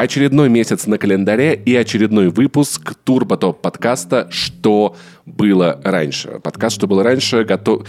Очередной 0.00 0.48
месяц 0.48 0.86
на 0.86 0.96
календаре 0.96 1.54
и 1.54 1.76
очередной 1.76 2.30
выпуск 2.30 2.94
Турботоп 3.04 3.60
подкаста 3.60 4.28
«Что 4.30 4.96
было 5.26 5.78
раньше». 5.84 6.40
Подкаст 6.42 6.76
«Что 6.76 6.86
было 6.86 7.02
раньше» 7.02 7.44
готов... 7.44 7.86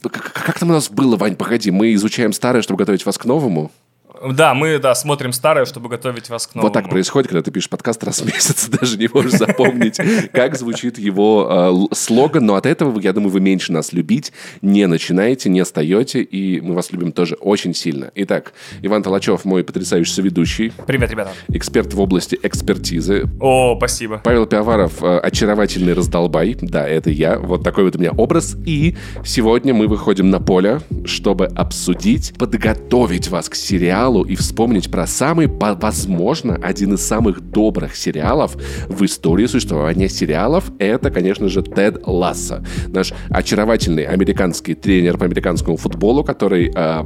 Как 0.00 0.58
там 0.58 0.70
у 0.70 0.72
нас 0.72 0.88
было, 0.88 1.18
Вань, 1.18 1.36
погоди, 1.36 1.70
мы 1.70 1.92
изучаем 1.92 2.32
старое, 2.32 2.62
чтобы 2.62 2.78
готовить 2.78 3.04
вас 3.04 3.18
к 3.18 3.26
новому? 3.26 3.70
Да, 4.30 4.54
мы, 4.54 4.78
да, 4.78 4.94
смотрим 4.94 5.32
старое, 5.32 5.64
чтобы 5.64 5.88
готовить 5.88 6.28
вас 6.28 6.46
к 6.46 6.54
новому. 6.54 6.68
Вот 6.68 6.74
так 6.74 6.88
происходит, 6.88 7.28
когда 7.28 7.42
ты 7.42 7.50
пишешь 7.50 7.68
подкаст 7.68 8.04
раз 8.04 8.20
в 8.20 8.26
месяц, 8.26 8.68
даже 8.80 8.96
не 8.96 9.08
можешь 9.12 9.32
запомнить, 9.32 9.98
как 10.32 10.56
звучит 10.56 10.98
его 10.98 11.88
э, 11.90 11.94
слоган. 11.94 12.46
Но 12.46 12.54
от 12.54 12.66
этого, 12.66 12.98
я 13.00 13.12
думаю, 13.12 13.30
вы 13.30 13.40
меньше 13.40 13.72
нас 13.72 13.92
любить 13.92 14.32
не 14.60 14.86
начинаете, 14.86 15.48
не 15.48 15.60
остаете, 15.60 16.22
и 16.22 16.60
мы 16.60 16.74
вас 16.74 16.92
любим 16.92 17.12
тоже 17.12 17.34
очень 17.36 17.74
сильно. 17.74 18.10
Итак, 18.14 18.52
Иван 18.82 19.02
Толачев, 19.02 19.44
мой 19.44 19.64
потрясающий 19.64 20.12
соведущий. 20.12 20.72
Привет, 20.86 21.10
ребята. 21.10 21.32
Эксперт 21.48 21.92
в 21.92 22.00
области 22.00 22.38
экспертизы. 22.42 23.28
О, 23.40 23.74
спасибо. 23.76 24.20
Павел 24.22 24.46
Пиаваров, 24.46 25.02
э, 25.02 25.18
очаровательный 25.18 25.94
раздолбай. 25.94 26.56
Да, 26.60 26.86
это 26.86 27.10
я. 27.10 27.38
Вот 27.38 27.64
такой 27.64 27.84
вот 27.84 27.96
у 27.96 27.98
меня 27.98 28.12
образ. 28.12 28.56
И 28.64 28.96
сегодня 29.24 29.74
мы 29.74 29.88
выходим 29.88 30.30
на 30.30 30.40
поле, 30.40 30.80
чтобы 31.04 31.46
обсудить, 31.46 32.34
подготовить 32.38 33.28
вас 33.28 33.48
к 33.48 33.54
сериалу 33.54 34.11
сериалу 34.12 34.24
и 34.24 34.36
вспомнить 34.36 34.90
про 34.90 35.06
самый, 35.06 35.46
возможно, 35.48 36.58
один 36.62 36.94
из 36.94 37.06
самых 37.06 37.40
добрых 37.40 37.96
сериалов 37.96 38.56
в 38.88 39.04
истории 39.04 39.46
существования 39.46 40.08
сериалов. 40.08 40.64
Это, 40.78 41.10
конечно 41.10 41.48
же, 41.48 41.62
Тед 41.62 42.06
Ласса. 42.06 42.64
Наш 42.88 43.12
очаровательный 43.30 44.04
американский 44.04 44.74
тренер 44.74 45.18
по 45.18 45.24
американскому 45.24 45.76
футболу, 45.76 46.24
который 46.24 46.72
э, 46.74 47.04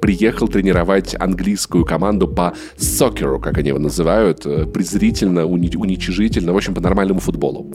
приехал 0.00 0.48
тренировать 0.48 1.14
английскую 1.18 1.84
команду 1.84 2.28
по 2.28 2.54
сокеру, 2.76 3.40
как 3.40 3.58
они 3.58 3.68
его 3.68 3.78
называют, 3.78 4.46
э, 4.46 4.66
презрительно, 4.66 5.40
уни- 5.40 5.76
уничижительно, 5.76 6.52
в 6.52 6.56
общем, 6.56 6.74
по 6.74 6.80
нормальному 6.80 7.20
футболу. 7.20 7.72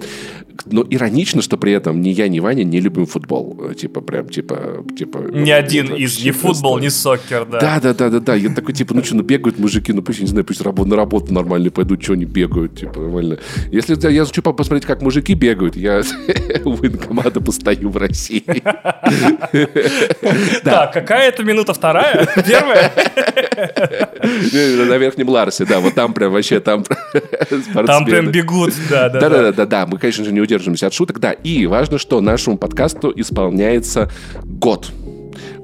Но 0.66 0.86
иронично, 0.89 1.42
что 1.42 1.58
при 1.58 1.73
этом 1.73 2.02
ни 2.02 2.09
я, 2.09 2.28
ни 2.28 2.39
Ваня 2.39 2.64
не 2.64 2.80
любим 2.80 3.06
футбол. 3.06 3.58
Э, 3.70 3.73
типа, 3.73 4.02
прям, 4.02 4.30
типа... 4.30 4.84
типа 4.98 5.20
ни 5.31 5.52
один 5.52 5.94
из, 5.94 6.23
ни 6.23 6.31
футбол, 6.31 6.80
ни 6.80 6.89
сокер, 6.89 7.45
да. 7.45 7.59
Да, 7.59 7.80
да, 7.80 7.94
да, 7.94 8.09
да, 8.09 8.20
да. 8.20 8.36
Я 8.36 8.54
такой, 8.54 8.73
типа, 8.73 8.94
ну 8.94 9.04
что, 9.04 9.16
ну 9.16 9.23
бегают 9.23 9.59
мужики, 9.59 9.94
ну 9.94 10.02
пусть, 10.02 10.22
не 10.22 10.28
знаю, 10.28 10.45
пусть 10.45 10.61
работу, 10.61 10.89
на 10.89 10.95
работу 10.95 11.34
нормально 11.34 11.72
пойдут, 11.72 12.04
что 12.04 12.14
они 12.14 12.26
бегают, 12.26 12.80
типа, 12.80 13.00
нормально. 13.00 13.38
Если 13.72 13.95
я 14.09 14.26
хочу 14.26 14.42
посмотреть, 14.42 14.86
как 14.86 15.02
мужики 15.02 15.34
бегают, 15.34 15.76
я 15.76 16.02
у 16.66 16.72
военкомата 16.72 17.42
постою 17.42 17.89
в 17.89 17.98
России. 17.98 18.44
Так, 20.64 20.94
какая 20.94 21.30
это 21.30 21.44
минута 21.44 21.73
вторая? 21.73 22.05
Первая? 22.45 22.92
На 24.88 24.98
Верхнем 24.98 25.30
Ларсе, 25.30 25.66
да, 25.66 25.80
вот 25.80 25.94
там 25.95 26.14
прям 26.14 26.31
вообще, 26.31 26.59
там 26.59 26.84
Там 27.86 28.06
прям 28.06 28.31
бегут, 28.31 28.73
да, 28.89 29.09
да. 29.09 29.20
Да, 29.20 29.52
да, 29.52 29.66
да, 29.66 29.86
мы, 29.86 29.98
конечно 29.98 30.23
же, 30.26 30.31
не 30.31 30.42
удерживаемся 30.42 30.88
от 30.88 30.94
шуток, 30.94 31.20
да. 31.20 31.31
И 31.31 31.66
важно, 31.66 31.98
что 31.98 32.22
нашему 32.22 32.58
подкасту 32.58 33.11
исполняется 33.16 34.09
год 34.44 34.92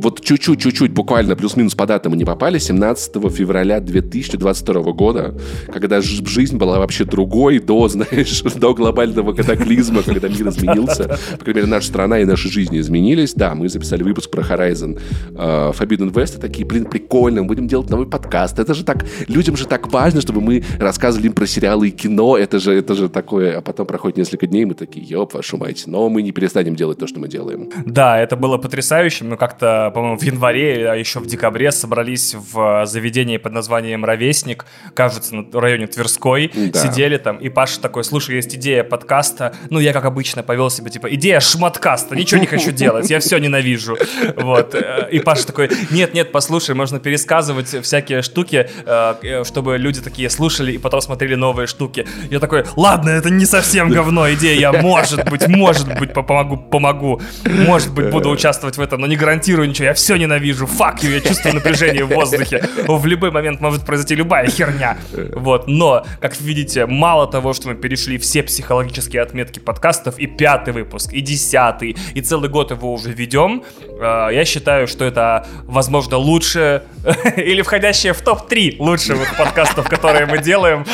вот 0.02 0.22
чуть-чуть, 0.22 0.60
чуть-чуть, 0.60 0.92
буквально 0.92 1.36
плюс-минус 1.36 1.76
по 1.76 1.86
датам 1.86 2.14
не 2.14 2.26
попали, 2.26 2.58
17 2.58 3.14
февраля 3.32 3.80
2022 3.80 4.82
года, 4.94 5.36
когда 5.72 6.02
жизнь 6.02 6.58
была 6.58 6.80
вообще 6.80 7.06
другой, 7.06 7.60
до, 7.60 7.88
знаешь, 7.88 8.42
до 8.42 8.74
глобального 8.74 9.34
катаклизма, 9.34 10.02
когда 10.02 10.28
мир 10.28 10.50
изменился. 10.50 11.20
По 11.38 11.46
крайней 11.46 11.62
мере, 11.62 11.68
наша 11.68 11.88
страна 11.88 12.20
и 12.20 12.26
наши 12.26 12.50
жизни 12.50 12.80
изменились. 12.80 13.34
Да, 13.34 13.54
мы 13.54 13.70
записали 13.70 14.04
выпуск 14.04 14.32
про 14.32 14.42
Horizon 14.42 15.00
uh, 15.32 15.78
Forbidden 15.78 16.12
West, 16.12 16.38
и 16.38 16.42
такие, 16.42 16.66
блин, 16.66 16.86
прикольно, 16.86 17.42
мы 17.42 17.48
будем 17.48 17.68
делать 17.68 17.90
новый 17.90 18.08
подкаст. 18.08 18.58
Это 18.60 18.74
же 18.74 18.84
так, 18.84 19.06
людям 19.28 19.56
же 19.56 19.68
так 19.68 19.92
важно, 19.92 20.22
чтобы 20.22 20.42
мы 20.42 20.64
рассказывали 20.80 21.28
им 21.28 21.34
про 21.34 21.46
сериалы 21.46 21.90
и 21.90 21.92
кино, 21.92 22.38
это 22.38 22.60
же, 22.60 22.74
это 22.74 22.96
же 22.96 23.08
такое, 23.08 23.60
а 23.60 23.62
потом 23.62 23.86
проходит 23.86 24.18
несколько 24.18 24.48
дней, 24.48 24.66
мы 24.66 24.74
такие, 24.74 25.06
ёб, 25.06 25.34
вашу 25.34 25.58
мать, 25.58 25.84
но 25.86 26.10
мы 26.10 26.24
не 26.24 26.32
перестанем 26.32 26.76
делать 26.76 26.98
то, 26.98 27.08
что 27.08 27.20
мы 27.20 27.28
делаем. 27.28 27.70
Да, 27.86 28.20
это 28.20 28.36
было 28.36 28.58
потрясающе, 28.58 29.26
но 29.26 29.38
как-то 29.38 29.91
по-моему, 29.92 30.18
в 30.18 30.24
январе, 30.24 30.90
а 30.90 30.96
еще 30.96 31.20
в 31.20 31.28
декабре 31.28 31.72
собрались 31.72 32.36
в 32.36 32.86
заведении 32.86 33.38
под 33.38 33.54
названием 33.54 34.06
«Ровесник», 34.06 34.66
кажется, 34.94 35.36
на 35.36 35.62
районе 35.62 35.88
Тверской, 35.88 36.52
да. 36.54 36.80
сидели 36.80 37.18
там, 37.18 37.38
и 37.38 37.50
Паша 37.50 37.80
такой, 37.80 38.04
слушай, 38.04 38.36
есть 38.36 38.56
идея 38.56 38.84
подкаста, 38.84 39.54
ну, 39.70 39.80
я, 39.80 39.94
как 39.94 40.06
обычно, 40.06 40.44
повел 40.44 40.70
себя, 40.70 40.90
типа, 40.90 41.14
идея 41.16 41.40
шматкаста, 41.40 42.16
ничего 42.16 42.42
не 42.42 42.48
хочу 42.48 42.72
делать, 42.72 43.10
я 43.10 43.20
все 43.20 43.38
ненавижу, 43.38 43.98
вот, 44.38 44.76
и 45.12 45.20
Паша 45.20 45.48
такой, 45.48 45.70
нет-нет, 45.92 46.32
послушай, 46.32 46.76
можно 46.76 47.00
пересказывать 47.00 47.68
всякие 47.84 48.22
штуки, 48.22 48.70
э, 48.86 49.44
чтобы 49.44 49.78
люди 49.78 50.02
такие 50.02 50.30
слушали 50.30 50.74
и 50.74 50.78
потом 50.78 51.02
смотрели 51.02 51.36
новые 51.36 51.68
штуки. 51.68 52.08
Я 52.30 52.40
такой, 52.40 52.66
ладно, 52.76 53.10
это 53.10 53.30
не 53.30 53.46
совсем 53.46 53.90
говно 53.90 54.32
идея, 54.34 54.60
я, 54.60 54.74
может 54.74 55.30
быть, 55.30 55.48
может 55.48 56.00
быть, 56.00 56.14
помогу, 56.14 56.58
помогу, 56.58 57.22
может 57.46 57.94
быть, 57.94 58.10
буду 58.10 58.30
участвовать 58.30 58.78
в 58.78 58.82
этом, 58.82 59.02
но 59.02 59.08
не 59.08 59.16
гарантирую 59.16 59.70
ничего, 59.70 59.81
я 59.84 59.94
все 59.94 60.16
ненавижу, 60.16 60.66
фак 60.68 61.04
я 61.04 61.20
чувствую 61.20 61.56
напряжение 61.56 62.06
в 62.06 62.10
воздухе. 62.10 62.64
В 62.88 63.06
любой 63.06 63.32
момент 63.32 63.62
может 63.62 63.86
произойти 63.86 64.16
любая 64.16 64.48
херня. 64.48 64.98
Вот, 65.34 65.68
но, 65.68 66.06
как 66.20 66.40
видите, 66.40 66.86
мало 66.86 67.28
того, 67.28 67.54
что 67.54 67.70
мы 67.70 67.76
перешли 67.76 68.18
все 68.18 68.44
психологические 68.44 69.22
отметки 69.22 69.60
подкастов, 69.60 70.20
и 70.20 70.28
пятый 70.28 70.74
выпуск, 70.74 71.14
и 71.14 71.22
десятый, 71.22 71.96
и 72.14 72.22
целый 72.22 72.50
год 72.50 72.72
его 72.72 72.94
уже 72.94 73.12
ведем, 73.12 73.64
э, 73.80 74.30
я 74.34 74.46
считаю, 74.46 74.88
что 74.88 75.06
это, 75.06 75.48
возможно, 75.64 76.18
лучше, 76.18 76.84
или 77.38 77.62
входящее 77.62 78.14
в 78.14 78.22
топ-3 78.22 78.76
лучших 78.80 79.38
подкастов, 79.38 79.90
которые 79.90 80.26
мы 80.26 80.40
делаем, 80.40 80.86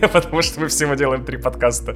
потому 0.12 0.42
что 0.42 0.60
мы 0.60 0.68
всего 0.68 0.94
делаем 0.94 1.24
три 1.24 1.36
подкаста. 1.36 1.94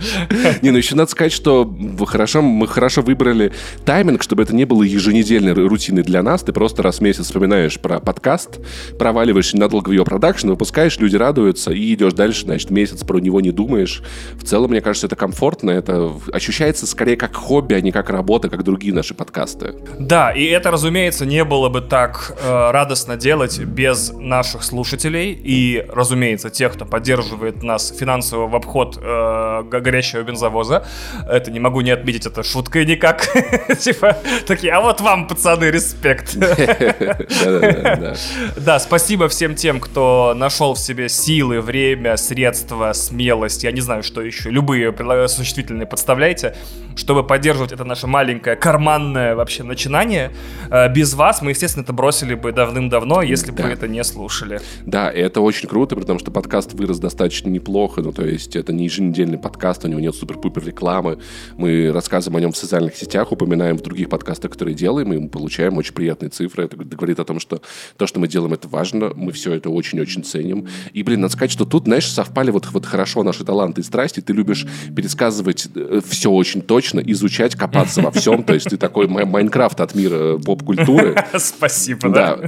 Не, 0.62 0.71
ну 0.71 0.78
еще 0.78 0.94
надо 0.94 1.10
сказать, 1.10 1.32
что 1.32 1.72
хорошо, 2.06 2.42
мы 2.42 2.66
хорошо 2.66 3.03
выбрали 3.03 3.53
тайминг, 3.84 4.22
чтобы 4.22 4.42
это 4.42 4.54
не 4.54 4.65
было 4.65 4.82
еженедельной 4.82 5.53
рутиной 5.53 6.03
для 6.03 6.22
нас, 6.22 6.43
ты 6.43 6.53
просто 6.53 6.83
раз 6.83 6.99
в 6.99 7.00
месяц 7.00 7.27
вспоминаешь 7.27 7.81
про 7.81 8.00
подкаст, 8.00 8.60
проваливаешь 8.99 9.53
надолго 9.55 9.88
в 9.88 9.93
ее 9.93 10.05
продакшн, 10.05 10.49
выпускаешь, 10.49 10.99
люди 10.99 11.16
радуются, 11.16 11.72
и 11.72 11.94
идешь 11.94 12.12
дальше, 12.12 12.43
значит, 12.43 12.71
месяц 12.71 13.05
про 13.05 13.19
него 13.19 13.41
не 13.41 13.50
думаешь. 13.50 14.03
В 14.34 14.44
целом, 14.44 14.71
мне 14.71 14.81
кажется, 14.81 15.06
это 15.06 15.16
комфортно, 15.16 15.71
это 15.71 16.12
ощущается 16.33 16.87
скорее 16.87 17.16
как 17.16 17.34
хобби, 17.34 17.75
а 17.75 17.81
не 17.81 17.93
как 17.93 18.10
работа, 18.10 18.49
как 18.49 18.62
другие 18.62 18.94
наши 18.94 19.15
подкасты. 19.15 19.75
Да, 19.99 20.31
и 20.31 20.44
это, 20.44 20.71
разумеется, 20.71 21.27
не 21.27 21.44
было 21.44 21.69
бы 21.69 21.81
так 21.81 22.37
э, 22.41 22.71
радостно 22.71 23.16
делать 23.16 23.59
без 23.59 24.12
наших 24.12 24.62
слушателей 24.62 25.33
и, 25.33 25.84
разумеется, 25.89 26.50
тех, 26.50 26.75
кто 26.75 26.84
поддерживает 26.84 27.62
нас 27.62 27.93
финансово 27.97 28.47
в 28.49 28.54
обход 28.54 28.99
э, 29.03 29.62
горящего 29.65 30.22
бензовоза. 30.22 30.87
Это 31.28 31.50
не 31.50 31.60
могу 31.60 31.81
не 31.81 31.91
отметить, 31.91 32.27
это 32.27 32.43
шуткой 32.43 32.87
никак. 32.87 33.28
Типа, 33.81 34.16
такие, 34.47 34.72
а 34.72 34.81
вот 34.81 35.00
вам, 35.00 35.27
пацаны, 35.27 35.65
респект. 35.65 36.11
Да, 38.56 38.78
спасибо 38.78 39.28
всем 39.28 39.54
тем, 39.54 39.80
кто 39.80 40.34
нашел 40.36 40.74
в 40.74 40.78
себе 40.78 41.08
силы, 41.08 41.60
время, 41.60 42.16
средства, 42.16 42.92
смелость, 42.92 43.64
я 43.64 43.72
не 43.72 43.80
знаю, 43.80 44.02
что 44.02 44.22
еще, 44.22 44.50
любые 44.50 44.92
существительные 45.28 45.86
подставляйте, 45.86 46.54
чтобы 46.96 47.24
поддерживать 47.24 47.72
это 47.72 47.84
наше 47.84 48.06
маленькое 48.06 48.56
карманное 48.56 49.34
вообще 49.34 49.62
начинание. 49.62 50.32
Э, 50.70 50.92
без 50.92 51.14
вас 51.14 51.42
мы, 51.42 51.50
естественно, 51.50 51.82
это 51.82 51.92
бросили 51.92 52.34
бы 52.34 52.52
давным-давно, 52.52 53.22
если 53.22 53.50
бы 53.50 53.62
это 53.62 53.88
не 53.88 54.02
слушали. 54.04 54.60
Да, 54.84 55.10
и 55.10 55.20
это 55.20 55.40
очень 55.40 55.68
круто, 55.68 55.96
потому 55.96 56.18
что 56.18 56.30
подкаст 56.30 56.74
вырос 56.74 56.98
достаточно 56.98 57.48
неплохо, 57.48 58.02
ну, 58.02 58.12
то 58.12 58.24
есть 58.24 58.56
это 58.56 58.72
не 58.72 58.84
еженедельный 58.84 59.38
подкаст, 59.38 59.84
у 59.84 59.88
него 59.88 60.00
нет 60.00 60.14
супер-пупер 60.14 60.64
рекламы, 60.64 61.18
мы 61.56 61.92
рассказываем 61.92 62.36
о 62.36 62.40
нем 62.40 62.52
в 62.52 62.56
социальных 62.56 62.96
сетях, 62.96 63.32
упоминаем 63.32 63.78
в 63.78 63.82
других 63.82 64.08
подкастах, 64.08 64.52
которые 64.52 64.74
делаем, 64.74 65.12
и 65.12 65.18
мы 65.18 65.28
получаем 65.28 65.76
очень 65.78 65.91
приятные 65.92 66.30
цифры, 66.30 66.64
это 66.64 66.76
говорит 66.76 67.20
о 67.20 67.25
том, 67.25 67.41
что 67.41 67.62
то, 67.97 68.06
что 68.06 68.20
мы 68.20 68.28
делаем, 68.28 68.53
это 68.53 68.69
важно, 68.69 69.12
мы 69.14 69.32
все 69.32 69.53
это 69.53 69.70
очень-очень 69.70 70.25
ценим. 70.25 70.69
И, 70.92 71.03
блин, 71.03 71.20
надо 71.20 71.32
сказать, 71.32 71.50
что 71.50 71.64
тут, 71.64 71.84
знаешь, 71.84 72.10
совпали 72.10 72.50
вот, 72.50 72.69
вот 72.72 72.86
хорошо 72.86 73.22
наши 73.22 73.44
таланты 73.44 73.80
и 73.80 73.84
страсти. 73.84 74.21
Ты 74.21 74.33
любишь 74.33 74.66
пересказывать 74.94 75.68
э, 75.74 76.00
все 76.06 76.30
очень 76.30 76.62
точно, 76.62 77.00
изучать, 77.00 77.54
копаться 77.54 78.03
во 78.03 78.10
всем. 78.10 78.42
То 78.44 78.54
есть 78.54 78.68
ты 78.68 78.77
такой 78.77 79.06
Майнкрафт 79.09 79.80
от 79.80 79.94
мира 79.94 80.39
поп-культуры. 80.39 81.16
Спасибо, 81.36 82.09
да. 82.09 82.39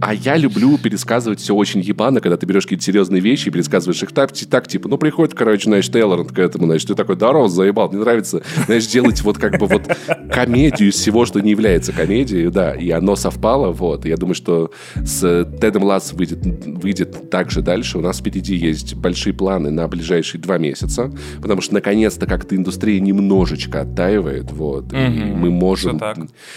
А 0.00 0.14
я 0.14 0.36
люблю 0.36 0.78
пересказывать 0.78 1.40
все 1.40 1.54
очень 1.54 1.80
ебано, 1.80 2.20
когда 2.20 2.36
ты 2.36 2.46
берешь 2.46 2.64
какие-то 2.64 2.84
серьезные 2.84 3.20
вещи 3.20 3.48
и 3.48 3.50
пересказываешь 3.50 4.02
их 4.02 4.12
так, 4.12 4.32
так 4.32 4.68
типа, 4.68 4.88
ну, 4.88 4.98
приходит, 4.98 5.34
короче, 5.34 5.64
знаешь, 5.64 5.88
Тейлор 5.90 6.24
к 6.24 6.38
этому, 6.38 6.66
значит, 6.66 6.88
ты 6.88 6.94
такой, 6.94 7.16
здорово, 7.16 7.48
заебал, 7.48 7.88
мне 7.88 8.00
нравится, 8.00 8.42
знаешь, 8.66 8.86
делать 8.86 9.22
вот 9.22 9.38
как 9.38 9.58
бы 9.58 9.66
вот 9.66 9.82
комедию 10.30 10.90
из 10.90 10.96
всего, 10.96 11.26
что 11.26 11.40
не 11.40 11.50
является 11.50 11.92
комедией, 11.92 12.50
да. 12.50 12.74
И 12.74 12.90
оно 12.92 13.16
совпало, 13.16 13.72
вот. 13.72 14.04
Я 14.04 14.16
думаю, 14.16 14.34
что 14.34 14.70
с 14.94 15.44
Тедом 15.60 15.84
Ласс 15.84 16.12
выйдет, 16.12 16.44
выйдет 16.66 17.30
также 17.30 17.62
дальше. 17.62 17.98
У 17.98 18.00
нас 18.00 18.18
впереди 18.18 18.54
есть 18.54 18.94
большие 18.94 19.32
планы 19.32 19.70
на 19.70 19.86
ближайшие 19.88 20.40
два 20.40 20.58
месяца, 20.58 21.10
потому 21.40 21.60
что, 21.60 21.74
наконец-то, 21.74 22.26
как-то 22.26 22.56
индустрия 22.56 23.00
немножечко 23.00 23.82
оттаивает, 23.82 24.52
вот, 24.52 24.92
mm-hmm. 24.92 25.30
и 25.30 25.32
мы 25.32 25.50
можем, 25.50 26.00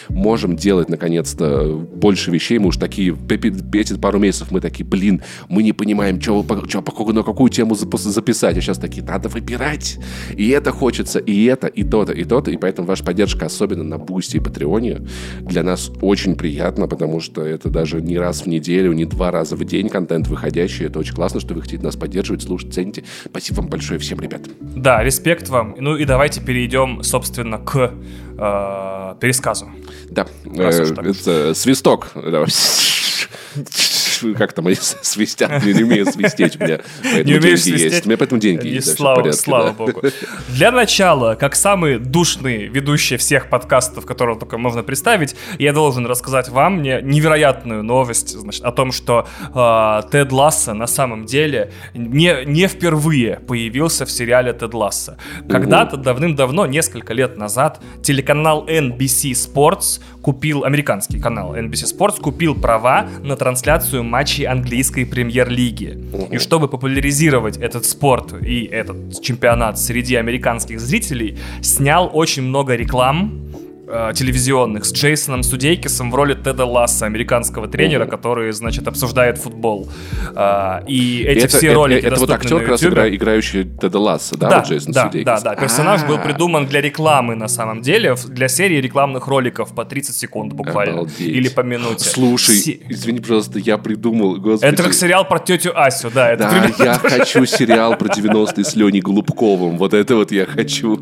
можем 0.10 0.56
делать, 0.56 0.90
наконец-то, 0.90 1.66
больше 1.66 2.32
вещей. 2.32 2.60
Мы 2.60 2.68
уж 2.68 2.78
такие, 2.78 3.16
эти 3.74 3.98
пару 3.98 4.20
месяцев 4.20 4.52
мы 4.52 4.62
такие, 4.62 4.86
блин, 4.86 5.22
мы 5.50 5.64
не 5.64 5.74
понимаем, 5.74 6.20
что, 6.22 6.46
что, 6.68 6.84
на 7.14 7.24
какую 7.24 7.50
тему 7.50 7.76
записать, 7.76 8.58
а 8.58 8.62
сейчас 8.62 8.78
такие, 8.78 9.04
надо 9.04 9.30
выбирать. 9.30 9.98
И 10.36 10.50
это 10.50 10.72
хочется, 10.72 11.20
и 11.20 11.46
это, 11.46 11.68
и 11.68 11.84
то-то, 11.84 12.14
и 12.14 12.24
то-то, 12.24 12.52
и 12.52 12.58
поэтому 12.58 12.88
ваша 12.88 13.04
поддержка, 13.04 13.46
особенно 13.46 13.84
на 13.84 13.98
Бусти 13.98 14.38
и 14.38 14.40
Патреоне, 14.40 15.02
для 15.42 15.64
нас 15.64 15.92
очень 16.02 16.25
приятно, 16.34 16.88
потому 16.88 17.20
что 17.20 17.46
это 17.46 17.70
даже 17.70 18.02
не 18.02 18.18
раз 18.18 18.42
в 18.42 18.48
неделю, 18.48 18.94
не 18.94 19.06
два 19.06 19.30
раза 19.30 19.56
в 19.56 19.64
день 19.64 19.90
контент 19.90 20.28
выходящий. 20.28 20.86
Это 20.86 20.98
очень 20.98 21.14
классно, 21.14 21.40
что 21.40 21.54
вы 21.54 21.62
хотите 21.62 21.84
нас 21.84 21.96
поддерживать, 21.96 22.42
слушать, 22.42 22.74
цените. 22.74 23.04
Спасибо 23.26 23.58
вам 23.58 23.68
большое 23.68 24.00
всем, 24.00 24.20
ребят. 24.20 24.42
Да, 24.60 25.04
респект 25.04 25.50
вам. 25.50 25.76
Ну 25.80 25.96
и 25.96 26.06
давайте 26.06 26.42
перейдем, 26.42 27.04
собственно, 27.04 27.60
к 27.60 27.76
э, 27.76 29.16
пересказу. 29.20 29.70
Да, 30.10 30.26
э, 30.46 30.94
это 31.04 31.54
свисток 31.54 32.08
как 34.34 34.54
там 34.54 34.68
они 34.68 34.76
свистят, 34.80 35.64
не 35.64 35.84
умею 35.84 36.06
свистеть, 36.06 36.60
у 36.60 36.64
меня 36.64 36.80
не 37.24 37.36
умеешь 37.36 37.64
свистеть? 37.64 37.94
есть. 37.94 38.06
У 38.06 38.10
меня 38.10 38.18
поэтому 38.18 38.42
деньги 38.42 38.68
есть. 38.68 38.96
Слава, 38.96 39.18
порядке, 39.18 39.40
слава 39.40 39.68
да. 39.68 39.74
богу. 39.74 40.02
Для 40.50 40.72
начала, 40.72 41.36
как 41.36 41.56
самый 41.56 42.00
душный 42.00 42.68
ведущий 42.68 43.18
всех 43.18 43.50
подкастов, 43.50 44.06
которого 44.06 44.40
только 44.40 44.58
можно 44.58 44.84
представить, 44.84 45.36
я 45.60 45.74
должен 45.74 46.06
рассказать 46.06 46.50
вам 46.50 46.80
мне 46.80 47.02
невероятную 47.02 47.84
новость 47.84 48.30
значит, 48.38 48.64
о 48.64 48.72
том, 48.72 48.92
что 48.92 49.28
э, 49.54 50.10
Тед 50.12 50.32
Ласса 50.32 50.74
на 50.74 50.88
самом 50.88 51.26
деле 51.26 51.72
не, 51.94 52.46
не 52.46 52.68
впервые 52.68 53.40
появился 53.48 54.06
в 54.06 54.12
сериале 54.12 54.54
Тед 54.54 54.74
Ласса. 54.74 55.18
Когда-то 55.50 55.98
давным-давно, 55.98 56.66
несколько 56.66 57.14
лет 57.14 57.38
назад, 57.38 57.82
телеканал 58.02 58.66
NBC 58.68 59.32
Sports 59.32 60.02
купил, 60.22 60.64
американский 60.64 61.20
канал 61.20 61.56
NBC 61.56 61.96
Sports 61.96 62.20
купил 62.20 62.56
права 62.56 63.08
на 63.22 63.36
трансляцию 63.36 64.04
матчей 64.16 64.46
английской 64.46 65.04
премьер-лиги. 65.06 65.98
И 66.32 66.38
чтобы 66.38 66.70
популяризировать 66.70 67.58
этот 67.58 67.84
спорт 67.84 68.34
и 68.42 68.64
этот 68.64 69.22
чемпионат 69.22 69.78
среди 69.78 70.16
американских 70.16 70.80
зрителей, 70.80 71.38
снял 71.62 72.10
очень 72.14 72.44
много 72.44 72.76
реклам 72.76 73.45
э, 73.88 74.12
телевизионных 74.14 74.86
с 74.86 74.94
Джейсоном 74.94 75.44
Судейкисом 75.44 76.12
в 76.12 76.16
роли 76.16 76.34
Теда 76.34 76.66
Ласса, 76.66 77.06
американского 77.06 77.68
тренера, 77.68 78.06
который, 78.06 78.52
значит, 78.52 78.88
обсуждает 78.88 79.38
футбол. 79.38 79.88
Э, 80.36 80.82
и 80.88 81.24
эти 81.24 81.46
это, 81.46 81.58
все 81.58 81.68
это, 81.68 81.76
ролики 81.76 82.00
Это, 82.00 82.08
это 82.08 82.20
вот 82.20 82.30
актер, 82.32 82.60
как 82.60 82.68
раз 82.70 82.84
игра, 82.84 83.10
играющий 83.10 83.64
Теда 83.64 84.00
Ласса, 84.00 84.38
да, 84.38 84.50
да 84.50 84.60
вот 84.60 84.68
Джейсон 84.68 84.92
да, 84.94 85.04
Судейкис? 85.06 85.26
Да, 85.26 85.40
да, 85.40 85.56
персонаж 85.56 86.02
А-а-а. 86.02 86.08
был 86.08 86.18
придуман 86.20 86.66
для 86.66 86.82
рекламы, 86.82 87.36
на 87.36 87.48
самом 87.48 87.82
деле, 87.82 88.16
для 88.28 88.48
серии 88.48 88.82
рекламных 88.82 89.28
роликов 89.28 89.74
по 89.74 89.86
30 89.86 90.16
секунд 90.16 90.54
буквально. 90.54 90.94
Обалдеть. 90.94 91.20
Или 91.20 91.50
по 91.50 91.62
минуте. 91.62 92.10
Слушай, 92.10 92.56
Си... 92.56 92.82
извини, 92.90 93.20
пожалуйста, 93.20 93.60
я 93.60 93.78
придумал, 93.78 94.38
господи. 94.38 94.74
Это 94.74 94.84
как 94.84 94.94
сериал 94.94 95.28
про 95.28 95.40
тетю 95.40 95.72
Асю, 95.76 96.10
да. 96.12 96.32
Это 96.32 96.50
да, 96.78 96.84
я 96.84 96.94
хочу 96.94 97.46
сериал 97.46 97.98
про 97.98 98.08
90-е 98.08 98.64
с 98.64 98.76
Леней 98.76 99.02
Голубковым, 99.02 99.78
вот 99.78 99.94
это 99.94 100.16
вот 100.16 100.32
я 100.32 100.46
хочу. 100.46 101.00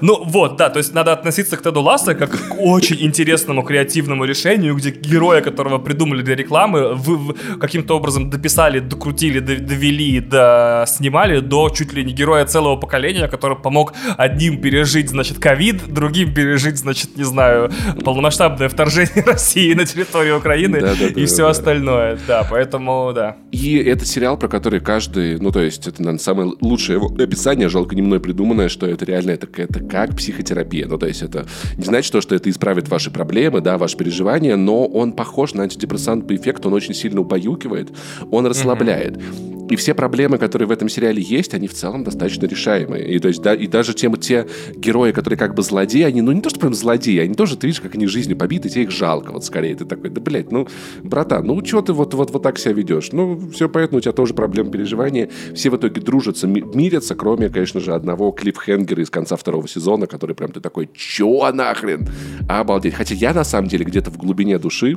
Ну 0.00 0.24
вот, 0.24 0.56
да, 0.56 0.70
то 0.70 0.78
есть 0.78 0.94
надо 0.94 1.12
относиться 1.12 1.56
к 1.56 1.62
Теду 1.62 1.80
Ласса 1.80 2.14
как 2.20 2.32
к 2.32 2.56
очень 2.58 3.00
интересному 3.00 3.62
креативному 3.62 4.26
решению, 4.26 4.74
где 4.74 4.90
героя, 4.90 5.40
которого 5.40 5.78
придумали 5.78 6.20
для 6.20 6.36
рекламы, 6.36 6.94
вы, 6.94 7.34
каким-то 7.58 7.96
образом 7.96 8.28
дописали, 8.28 8.78
докрутили, 8.78 9.40
довели, 9.40 10.20
до, 10.20 10.84
снимали 10.86 11.40
до 11.40 11.70
чуть 11.70 11.94
ли 11.94 12.04
не 12.04 12.12
героя 12.12 12.44
целого 12.44 12.76
поколения, 12.76 13.26
который 13.26 13.56
помог 13.56 13.94
одним 14.18 14.60
пережить, 14.60 15.08
значит, 15.08 15.38
ковид, 15.38 15.88
другим 15.88 16.34
пережить, 16.34 16.76
значит, 16.76 17.16
не 17.16 17.24
знаю, 17.24 17.70
полномасштабное 18.04 18.68
вторжение 18.68 19.24
России 19.26 19.72
на 19.72 19.86
территорию 19.86 20.36
Украины 20.36 20.78
да, 20.80 20.94
да, 20.94 21.06
и 21.06 21.20
да, 21.22 21.26
все 21.26 21.44
да. 21.44 21.50
остальное. 21.50 22.18
Да, 22.26 22.46
поэтому, 22.50 23.12
да. 23.14 23.36
И 23.50 23.78
это 23.78 24.04
сериал, 24.04 24.36
про 24.36 24.48
который 24.48 24.80
каждый, 24.80 25.40
ну, 25.40 25.50
то 25.52 25.60
есть, 25.60 25.86
это, 25.86 26.02
наверное, 26.02 26.20
самое 26.20 26.52
лучшее 26.60 26.96
его 26.96 27.06
описание, 27.06 27.70
жалко 27.70 27.94
не 27.94 28.02
мной 28.02 28.20
придуманное, 28.20 28.68
что 28.68 28.86
это 28.86 29.06
реально, 29.06 29.30
это, 29.30 29.48
это 29.56 29.80
как 29.80 30.14
психотерапия. 30.16 30.86
Ну, 30.86 30.98
то 30.98 31.06
есть, 31.06 31.22
это 31.22 31.46
не 31.78 31.84
значит 31.84 32.09
то, 32.10 32.20
что 32.20 32.34
это 32.34 32.50
исправит 32.50 32.88
ваши 32.88 33.10
проблемы, 33.10 33.60
да, 33.60 33.78
ваши 33.78 33.96
переживания, 33.96 34.56
но 34.56 34.86
он 34.86 35.12
похож 35.12 35.54
на 35.54 35.62
антидепрессант 35.62 36.26
по 36.26 36.34
эффекту, 36.34 36.68
он 36.68 36.74
очень 36.74 36.94
сильно 36.94 37.20
убаюкивает, 37.20 37.90
он 38.30 38.46
расслабляет. 38.46 39.16
Mm-hmm. 39.16 39.59
И 39.70 39.76
все 39.76 39.94
проблемы, 39.94 40.36
которые 40.36 40.66
в 40.66 40.72
этом 40.72 40.88
сериале 40.88 41.22
есть, 41.22 41.54
они 41.54 41.68
в 41.68 41.74
целом 41.74 42.02
достаточно 42.02 42.46
решаемые. 42.46 43.08
И, 43.08 43.18
то 43.20 43.28
есть, 43.28 43.40
да, 43.40 43.54
и 43.54 43.68
даже 43.68 43.94
те, 43.94 44.10
те 44.20 44.46
герои, 44.74 45.12
которые 45.12 45.38
как 45.38 45.54
бы 45.54 45.62
злодеи, 45.62 46.02
они, 46.02 46.22
ну, 46.22 46.32
не 46.32 46.40
то, 46.40 46.50
что 46.50 46.58
прям 46.58 46.74
злодеи, 46.74 47.18
они 47.18 47.34
тоже, 47.34 47.56
ты 47.56 47.68
видишь, 47.68 47.80
как 47.80 47.94
они 47.94 48.08
жизнью 48.08 48.36
побиты, 48.36 48.68
тебе 48.68 48.82
их 48.82 48.90
жалко, 48.90 49.30
вот 49.30 49.44
скорее. 49.44 49.76
Ты 49.76 49.84
такой, 49.84 50.10
да, 50.10 50.20
блядь, 50.20 50.50
ну, 50.50 50.66
братан, 51.04 51.46
ну, 51.46 51.62
чего 51.62 51.82
ты 51.82 51.92
вот, 51.92 52.12
вот, 52.14 52.32
вот 52.32 52.42
так 52.42 52.58
себя 52.58 52.72
ведешь? 52.72 53.10
Ну, 53.12 53.38
все 53.50 53.68
поэтому 53.68 53.98
у 53.98 54.00
тебя 54.00 54.12
тоже 54.12 54.34
проблемы 54.34 54.72
переживания. 54.72 55.30
Все 55.54 55.70
в 55.70 55.76
итоге 55.76 56.00
дружатся, 56.00 56.48
мирятся, 56.48 57.14
кроме, 57.14 57.48
конечно 57.48 57.78
же, 57.78 57.94
одного 57.94 58.32
клиффхенгера 58.32 59.02
из 59.02 59.10
конца 59.10 59.36
второго 59.36 59.68
сезона, 59.68 60.08
который 60.08 60.34
прям 60.34 60.50
ты 60.50 60.60
такой, 60.60 60.90
чё 60.92 61.48
нахрен? 61.52 62.08
Обалдеть. 62.48 62.94
Хотя 62.94 63.14
я, 63.14 63.32
на 63.32 63.44
самом 63.44 63.68
деле, 63.68 63.84
где-то 63.84 64.10
в 64.10 64.16
глубине 64.16 64.58
души, 64.58 64.96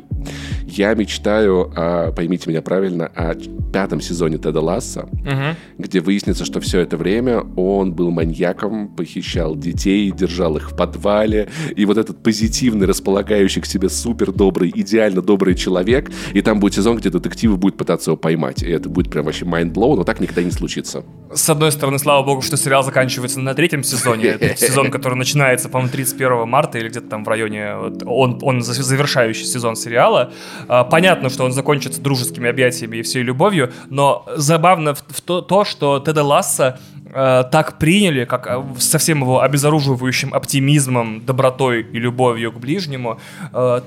я 0.65 0.95
мечтаю, 0.95 1.71
о, 1.75 2.11
поймите 2.11 2.49
меня 2.49 2.63
правильно, 2.63 3.05
о 3.05 3.35
пятом 3.71 4.01
сезоне 4.01 4.39
Теда 4.39 4.62
Ласса, 4.63 5.01
угу. 5.01 5.55
где 5.77 5.99
выяснится, 5.99 6.45
что 6.45 6.59
все 6.59 6.79
это 6.79 6.97
время 6.97 7.41
он 7.55 7.93
был 7.93 8.11
маньяком, 8.11 8.89
похищал 8.89 9.55
детей, 9.55 10.11
держал 10.11 10.57
их 10.57 10.71
в 10.71 10.75
подвале, 10.75 11.49
и 11.75 11.85
вот 11.85 11.97
этот 11.97 12.23
позитивный, 12.23 12.87
располагающий 12.87 13.61
к 13.61 13.65
себе 13.65 13.89
супер 13.89 14.31
добрый, 14.31 14.71
идеально 14.73 15.21
добрый 15.21 15.55
человек, 15.55 16.11
и 16.33 16.41
там 16.41 16.59
будет 16.59 16.73
сезон, 16.73 16.97
где 16.97 17.09
детективы 17.09 17.57
будут 17.57 17.77
пытаться 17.77 18.11
его 18.11 18.17
поймать, 18.17 18.63
и 18.63 18.69
это 18.69 18.89
будет 18.89 19.11
прям 19.11 19.25
вообще 19.25 19.45
mindblow, 19.45 19.95
но 19.95 20.03
так 20.03 20.19
никогда 20.19 20.43
не 20.43 20.51
случится. 20.51 21.03
С 21.33 21.49
одной 21.49 21.71
стороны, 21.71 21.99
слава 21.99 22.23
богу, 22.23 22.41
что 22.41 22.57
сериал 22.57 22.83
заканчивается 22.83 23.39
на 23.39 23.53
третьем 23.53 23.83
сезоне, 23.83 24.25
это 24.25 24.55
сезон, 24.57 24.91
который 24.91 25.15
начинается, 25.15 25.69
по-моему, 25.69 25.91
31 25.91 26.47
марта 26.47 26.77
или 26.77 26.89
где-то 26.89 27.07
там 27.07 27.23
в 27.23 27.27
районе, 27.27 27.75
он, 28.05 28.39
он 28.41 28.61
завершающий 28.61 29.45
сезон 29.45 29.75
сериала. 29.75 30.31
А, 30.67 30.83
понятно, 30.83 31.29
что 31.29 31.43
он 31.43 31.51
закончится 31.51 32.01
дружескими 32.01 32.49
объятиями 32.49 32.97
и 32.97 33.01
всей 33.01 33.23
любовью, 33.23 33.71
но 33.89 34.25
забавно 34.53 34.93
в, 34.93 35.21
то, 35.21 35.41
то, 35.41 35.65
что 35.65 35.99
Теда 35.99 36.23
Лассо 36.23 36.79
э, 37.05 37.43
так 37.51 37.77
приняли, 37.79 38.25
как 38.25 38.47
э, 38.47 38.63
со 38.77 38.97
всем 38.97 39.21
его 39.21 39.41
обезоруживающим 39.41 40.33
оптимизмом, 40.33 41.25
добротой 41.25 41.81
и 41.81 41.99
любовью 41.99 42.51
к 42.51 42.59
ближнему, 42.59 43.19
Э, 43.53 43.81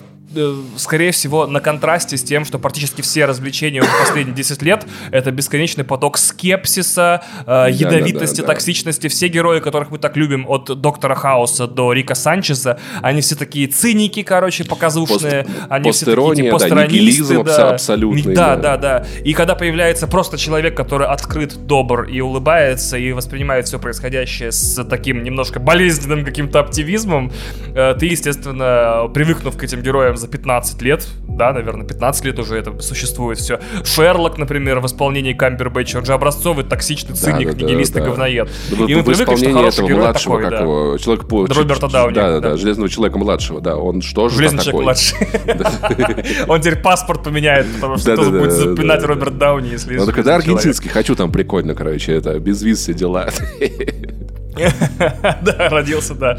скорее 0.76 1.12
всего, 1.12 1.46
на 1.46 1.60
контрасте 1.60 2.16
с 2.16 2.22
тем, 2.22 2.44
что 2.44 2.58
практически 2.58 3.00
все 3.00 3.26
развлечения 3.26 3.82
в 3.82 3.98
последние 4.00 4.34
10 4.34 4.62
лет— 4.62 4.86
это 5.10 5.30
бесконечный 5.30 5.84
поток 5.84 6.18
скепсиса, 6.18 7.22
э, 7.46 7.68
ядовитости, 7.70 8.36
да, 8.36 8.42
да, 8.42 8.48
да, 8.48 8.54
токсичности. 8.54 9.08
Все 9.08 9.28
герои, 9.28 9.60
которых 9.60 9.90
мы 9.90 9.98
так 9.98 10.16
любим, 10.16 10.46
от 10.48 10.80
Доктора 10.80 11.14
Хауса 11.14 11.66
до 11.66 11.92
Рика 11.92 12.14
Санчеса, 12.14 12.78
они 13.02 13.20
все 13.20 13.36
такие 13.36 13.68
циники, 13.68 14.22
короче, 14.22 14.64
показушные. 14.64 15.44
Пост, 15.44 15.56
они 15.68 15.92
все 15.92 16.06
такие 16.06 16.34
типа, 16.36 16.50
постранисты. 16.50 17.42
Да, 17.44 17.70
абсолютный. 17.70 18.34
Да, 18.34 18.56
да, 18.56 18.76
да, 18.76 19.00
да. 19.00 19.06
И 19.24 19.32
когда 19.32 19.54
появляется 19.54 20.06
просто 20.06 20.38
человек, 20.38 20.76
который 20.76 21.06
открыт, 21.06 21.66
добр 21.66 22.04
и 22.04 22.20
улыбается, 22.20 22.96
и 22.96 23.12
воспринимает 23.12 23.66
все 23.66 23.78
происходящее 23.78 24.52
с 24.52 24.82
таким 24.84 25.22
немножко 25.22 25.60
болезненным 25.60 26.24
каким-то 26.24 26.60
оптимизмом, 26.60 27.32
э, 27.74 27.94
ты, 27.98 28.06
естественно, 28.06 29.08
привыкнув 29.12 29.56
к 29.56 29.62
этим 29.62 29.82
героям 29.82 30.15
за 30.16 30.28
15 30.28 30.82
лет, 30.82 31.06
да, 31.28 31.52
наверное, 31.52 31.86
15 31.86 32.24
лет 32.24 32.38
уже 32.38 32.56
это 32.56 32.80
существует 32.80 33.38
все. 33.38 33.60
Шерлок, 33.84 34.38
например, 34.38 34.80
в 34.80 34.86
исполнении 34.86 35.32
Камбербэтча, 35.32 35.98
он 35.98 36.04
же 36.04 36.12
образцовый, 36.12 36.64
токсичный 36.64 37.14
циник, 37.14 37.52
да, 37.52 37.54
да, 37.54 37.66
нигилист 37.66 37.96
и 37.96 38.00
говноед. 38.00 38.48
Да, 38.70 38.84
и 38.84 38.94
мы 38.94 39.02
привыкли, 39.02 39.36
что 39.36 39.52
хороший 39.52 39.86
герой 39.86 40.00
младшего, 40.00 40.42
такой, 40.42 40.50
да. 40.50 40.62
его, 40.62 40.98
человек 40.98 41.28
по... 41.28 41.46
Роберта 41.46 41.88
Дауни. 41.88 42.14
Да, 42.14 42.40
да, 42.40 42.40
да, 42.40 42.56
Железного 42.56 42.88
Человека 42.88 43.18
младшего, 43.18 43.60
да, 43.60 43.76
он 43.76 44.02
что 44.02 44.28
же 44.28 44.36
Железный 44.36 44.62
Человек 44.62 44.82
младший. 44.82 45.18
Он 46.48 46.60
теперь 46.60 46.76
паспорт 46.80 47.22
поменяет, 47.22 47.66
потому 47.74 47.96
что 47.96 48.16
тоже 48.16 48.30
будет 48.30 48.52
запинать 48.52 49.02
Роберт 49.02 49.38
Дауни, 49.38 49.68
если... 49.68 49.98
Он 49.98 50.06
такой, 50.06 50.24
да, 50.24 50.36
аргентинский, 50.36 50.88
хочу 50.88 51.14
там 51.14 51.30
прикольно, 51.30 51.74
короче, 51.74 52.12
это, 52.12 52.38
без 52.38 52.62
виз 52.62 52.80
все 52.80 52.94
дела. 52.94 53.28
Да, 55.42 55.68
родился, 55.68 56.14
да. 56.14 56.38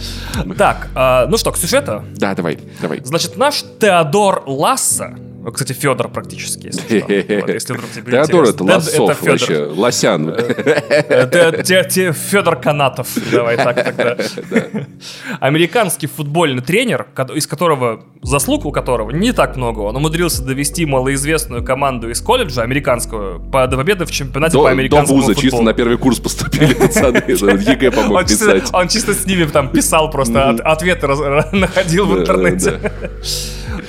Так, 0.58 0.90
а, 0.96 1.28
ну 1.28 1.38
что, 1.38 1.52
к 1.52 1.58
сюжету? 1.58 2.04
Да, 2.16 2.36
давай, 2.36 2.60
давай. 2.82 3.02
Значит, 3.04 3.38
наш 3.38 3.64
Теодор 3.80 4.44
Ласса 4.46 5.16
Кстати, 5.52 5.74
Федор 5.74 6.10
практически, 6.10 6.68
если 6.68 7.74
вдруг 7.74 7.90
тебе 7.92 8.12
Теодор 8.12 8.46
это 8.46 8.64
Лосов 8.64 9.22
вообще, 9.22 9.66
Лосян. 9.66 10.36
Федор 12.14 12.58
Канатов, 12.58 13.08
давай 13.32 13.56
так 13.56 13.84
тогда. 13.84 14.18
Американский 15.40 16.08
футбольный 16.08 16.62
тренер, 16.62 17.08
из 17.34 17.48
которого, 17.48 18.04
заслуг 18.22 18.66
у 18.66 18.72
которого 18.72 19.12
не 19.12 19.32
так 19.32 19.56
много, 19.56 19.82
он 19.82 19.96
умудрился 19.96 20.44
довести 20.44 20.86
малоизвестную 20.86 21.64
команду 21.64 22.10
из 22.10 22.20
колледжа 22.20 22.64
американскую 22.64 23.40
до 23.40 23.70
победы 23.70 24.06
в 24.06 24.12
чемпионате 24.12 24.58
по 24.58 24.70
американскому 24.70 25.22
До 25.22 25.28
вуза, 25.28 25.40
чисто 25.40 25.62
на 25.62 25.74
первый 25.74 25.98
курс 25.98 26.20
поступили 26.20 26.74
пацаны, 26.74 27.18
ЕГЭ 27.28 27.92
помог 27.92 28.28
писать. 28.28 28.70
Он 28.74 28.88
чисто 28.90 29.14
с 29.14 29.26
ними 29.26 29.46
там 29.46 29.70
писал 29.70 30.12
просто, 30.12 30.50
ответы 30.50 31.08
находил 31.54 32.06
в 32.06 32.20
интернете. 32.20 32.92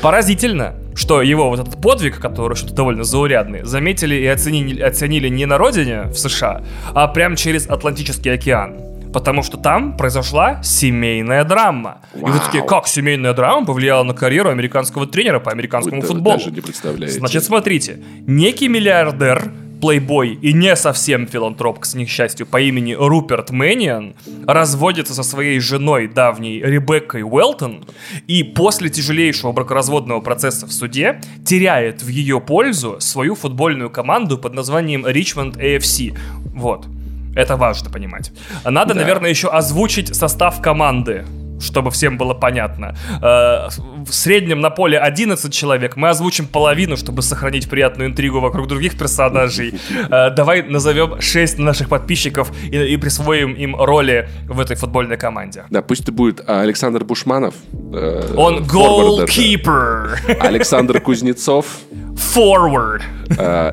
Поразительно, 0.00 0.76
что 0.98 1.22
его 1.22 1.48
вот 1.48 1.60
этот 1.60 1.80
подвиг, 1.80 2.18
который 2.20 2.56
что-то 2.56 2.74
довольно 2.74 3.04
заурядный, 3.04 3.64
заметили 3.64 4.16
и 4.16 4.26
оценили, 4.26 4.82
оценили 4.82 5.28
не 5.28 5.46
на 5.46 5.56
родине, 5.56 6.08
в 6.08 6.16
США, 6.16 6.62
а 6.92 7.06
прям 7.06 7.36
через 7.36 7.68
Атлантический 7.68 8.32
океан. 8.32 8.76
Потому 9.12 9.42
что 9.42 9.56
там 9.56 9.96
произошла 9.96 10.62
семейная 10.62 11.44
драма. 11.44 11.98
Вау. 12.14 12.28
И 12.28 12.32
вы 12.32 12.40
такие, 12.40 12.62
как 12.62 12.86
семейная 12.86 13.32
драма 13.32 13.64
повлияла 13.64 14.02
на 14.02 14.12
карьеру 14.12 14.50
американского 14.50 15.06
тренера 15.06 15.40
по 15.40 15.50
американскому 15.50 16.02
Вы 16.02 16.06
футболу? 16.06 16.36
Даже 16.36 16.50
не 16.50 16.60
представляете. 16.60 17.18
Значит, 17.18 17.44
смотрите. 17.44 18.02
Некий 18.26 18.68
миллиардер 18.68 19.50
плейбой 19.80 20.34
и 20.34 20.52
не 20.52 20.74
совсем 20.76 21.26
филантроп, 21.26 21.80
к 21.80 21.94
несчастью, 21.94 22.46
по 22.46 22.60
имени 22.60 22.94
Руперт 22.94 23.50
Мэниан, 23.50 24.14
разводится 24.46 25.14
со 25.14 25.22
своей 25.22 25.60
женой 25.60 26.08
давней 26.08 26.60
Ребеккой 26.60 27.22
Уэлтон 27.22 27.84
и 28.26 28.42
после 28.42 28.90
тяжелейшего 28.90 29.52
бракоразводного 29.52 30.20
процесса 30.20 30.66
в 30.66 30.72
суде 30.72 31.20
теряет 31.44 32.02
в 32.02 32.08
ее 32.08 32.40
пользу 32.40 32.96
свою 33.00 33.34
футбольную 33.34 33.90
команду 33.90 34.38
под 34.38 34.54
названием 34.54 35.06
Richmond 35.06 35.58
AFC. 35.58 36.16
Вот. 36.54 36.86
Это 37.34 37.56
важно 37.56 37.90
понимать. 37.90 38.32
Надо, 38.64 38.94
да. 38.94 39.00
наверное, 39.00 39.30
еще 39.30 39.48
озвучить 39.48 40.14
состав 40.14 40.60
команды 40.60 41.24
чтобы 41.60 41.90
всем 41.90 42.18
было 42.18 42.34
понятно. 42.34 42.94
Э, 43.22 43.68
в 44.04 44.12
среднем 44.12 44.60
на 44.60 44.70
поле 44.70 44.98
11 44.98 45.52
человек. 45.52 45.96
Мы 45.96 46.08
озвучим 46.08 46.46
половину, 46.46 46.96
чтобы 46.96 47.22
сохранить 47.22 47.68
приятную 47.68 48.10
интригу 48.10 48.40
вокруг 48.40 48.66
других 48.68 48.96
персонажей. 48.98 49.74
Э, 50.10 50.30
давай 50.30 50.62
назовем 50.62 51.20
6 51.20 51.58
наших 51.58 51.88
подписчиков 51.88 52.52
и, 52.64 52.76
и 52.76 52.96
присвоим 52.96 53.52
им 53.52 53.76
роли 53.76 54.28
в 54.46 54.60
этой 54.60 54.76
футбольной 54.76 55.16
команде. 55.16 55.64
Да, 55.70 55.82
пусть 55.82 56.02
это 56.02 56.12
будет 56.12 56.48
Александр 56.48 57.04
Бушманов. 57.04 57.54
Э, 57.92 58.34
Он 58.36 58.64
голкипер. 58.64 60.18
Александр 60.40 61.00
Кузнецов. 61.00 61.66
Forward. 62.34 63.02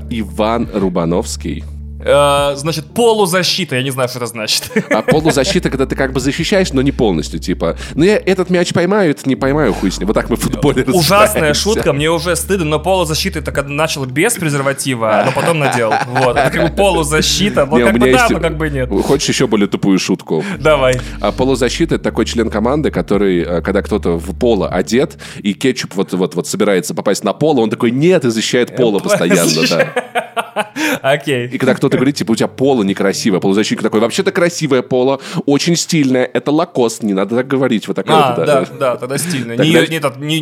Иван 0.10 0.70
Рубановский. 0.74 1.64
Э, 2.06 2.54
значит, 2.56 2.86
полузащита, 2.94 3.78
я 3.78 3.84
не 3.84 3.90
знаю, 3.90 4.08
что 4.08 4.20
это 4.20 4.28
значит. 4.28 4.72
А 4.92 5.02
полузащита, 5.02 5.72
когда 5.72 5.88
ты 5.88 5.96
как 5.96 6.14
бы 6.14 6.20
защищаешь, 6.20 6.72
но 6.72 6.84
не 6.84 6.92
полностью, 6.92 7.40
типа, 7.40 7.78
ну 7.96 8.04
я 8.04 8.18
этот 8.18 8.52
мяч 8.52 8.74
поймаю, 8.74 9.12
этот 9.12 9.26
не 9.26 9.36
поймаю, 9.36 9.74
хуй 9.74 9.92
с 9.92 9.98
ним. 9.98 10.08
Вот 10.08 10.14
так 10.14 10.30
мы 10.30 10.36
в 10.36 10.42
футболе 10.42 10.84
Ужасная 10.84 11.56
шутка, 11.56 11.94
мне 11.94 12.12
уже 12.12 12.36
стыдно, 12.36 12.66
но 12.66 12.80
полузащита 12.80 13.40
это 13.40 13.52
когда 13.52 13.72
начал 13.72 14.06
без 14.06 14.36
презерватива, 14.36 15.24
но 15.26 15.32
потом 15.32 15.58
надел. 15.58 15.94
Вот, 16.08 16.38
это 16.38 16.52
как 16.52 16.70
бы 16.70 16.76
полузащита, 16.76 17.66
вот 17.66 17.82
как 17.82 17.98
бы 17.98 18.12
да, 18.12 18.28
но 18.30 18.40
как 18.40 18.58
бы 18.58 18.70
нет. 18.70 18.90
Хочешь 18.90 19.30
еще 19.30 19.48
более 19.48 19.68
тупую 19.68 19.98
шутку? 19.98 20.44
Давай. 20.60 21.00
А 21.22 21.32
полузащита 21.32 21.96
это 21.96 22.04
такой 22.04 22.26
член 22.26 22.52
команды, 22.52 22.92
который, 22.92 23.42
э, 23.42 23.62
когда 23.62 23.82
кто-то 23.82 24.20
в 24.20 24.38
поло 24.38 24.70
одет, 24.70 25.18
и 25.40 25.54
кетчуп 25.54 25.96
вот, 25.96 26.14
вот, 26.14 26.36
вот 26.36 26.48
собирается 26.48 26.94
попасть 26.94 27.24
на 27.24 27.34
поло, 27.34 27.62
он 27.62 27.70
такой, 27.72 27.90
нет, 27.90 28.26
и 28.26 28.30
защищает 28.30 28.76
поло 28.76 29.00
постоянно, 29.06 29.68
да. 29.68 30.25
Окей. 31.02 31.48
И 31.48 31.58
когда 31.58 31.74
кто-то 31.74 31.98
говорит, 31.98 32.16
типа, 32.16 32.32
у 32.32 32.36
тебя 32.36 32.48
поло 32.48 32.84
некрасивое. 32.84 33.40
Полузащитник 33.40 33.84
такой, 33.84 34.00
вообще-то 34.00 34.32
красивое 34.32 34.82
поло, 34.82 35.20
очень 35.46 35.76
стильное, 35.76 36.26
это 36.26 36.52
лакост, 36.52 37.04
не 37.04 37.14
надо 37.14 37.36
так 37.36 37.48
говорить. 37.48 37.88
Вот 37.88 37.96
такое 37.96 38.16
а, 38.16 38.36
да, 38.36 38.46
да, 38.46 38.66
да, 38.80 38.96
тогда 38.98 39.18
стильно. 39.18 39.54
Не, 39.54 39.70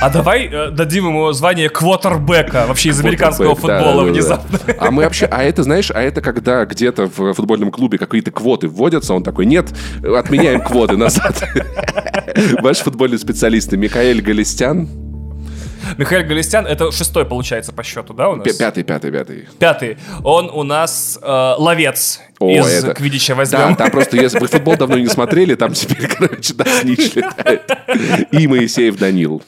а 0.00 0.10
давай 0.10 0.46
э, 0.46 0.70
дадим 0.70 1.06
ему 1.06 1.32
звание 1.32 1.68
квотербека 1.68 2.66
вообще 2.66 2.90
из 2.90 3.00
американского 3.00 3.54
футбола 3.54 4.04
внезапно. 4.04 4.58
А 4.78 4.90
мы 4.90 5.04
вообще, 5.04 5.26
а 5.26 5.42
это, 5.42 5.62
знаешь, 5.62 5.90
а 5.90 6.00
это 6.00 6.20
когда 6.20 6.64
где-то 6.64 7.06
в 7.06 7.34
футбольном 7.34 7.70
клубе 7.70 7.98
какие-то 7.98 8.30
квоты 8.30 8.68
вводятся, 8.68 9.14
он 9.14 9.22
такой, 9.22 9.46
нет, 9.46 9.68
отменяем 10.02 10.60
квоты 10.62 10.96
назад. 10.96 11.42
Ваш 12.60 12.78
футбольный 12.78 13.18
специалист 13.18 13.72
Михаил 13.72 14.22
Галистян, 14.22 14.88
Михаил 15.96 16.26
Галистян, 16.26 16.66
это 16.66 16.92
шестой 16.92 17.24
получается 17.24 17.72
по 17.72 17.82
счету, 17.82 18.14
да, 18.14 18.28
у 18.28 18.36
нас? 18.36 18.56
Пятый, 18.56 18.84
пятый, 18.84 19.10
пятый. 19.10 19.48
Пятый. 19.58 19.98
Он 20.22 20.50
у 20.50 20.62
нас 20.62 21.18
э, 21.20 21.54
ловец 21.58 22.20
О, 22.38 22.50
из 22.50 22.84
это... 22.84 22.94
Квидича 22.94 23.34
возьмем. 23.34 23.70
Да, 23.70 23.74
там 23.74 23.90
просто, 23.90 24.16
если 24.16 24.38
вы 24.38 24.46
футбол 24.46 24.76
давно 24.76 24.98
не 24.98 25.08
смотрели, 25.08 25.54
там 25.54 25.72
теперь, 25.72 26.06
короче, 26.08 26.54
да, 26.54 26.64
снич 26.64 27.14
летает. 27.14 27.62
И 28.30 28.46
Моисеев 28.46 28.96
Данил. 28.98 29.42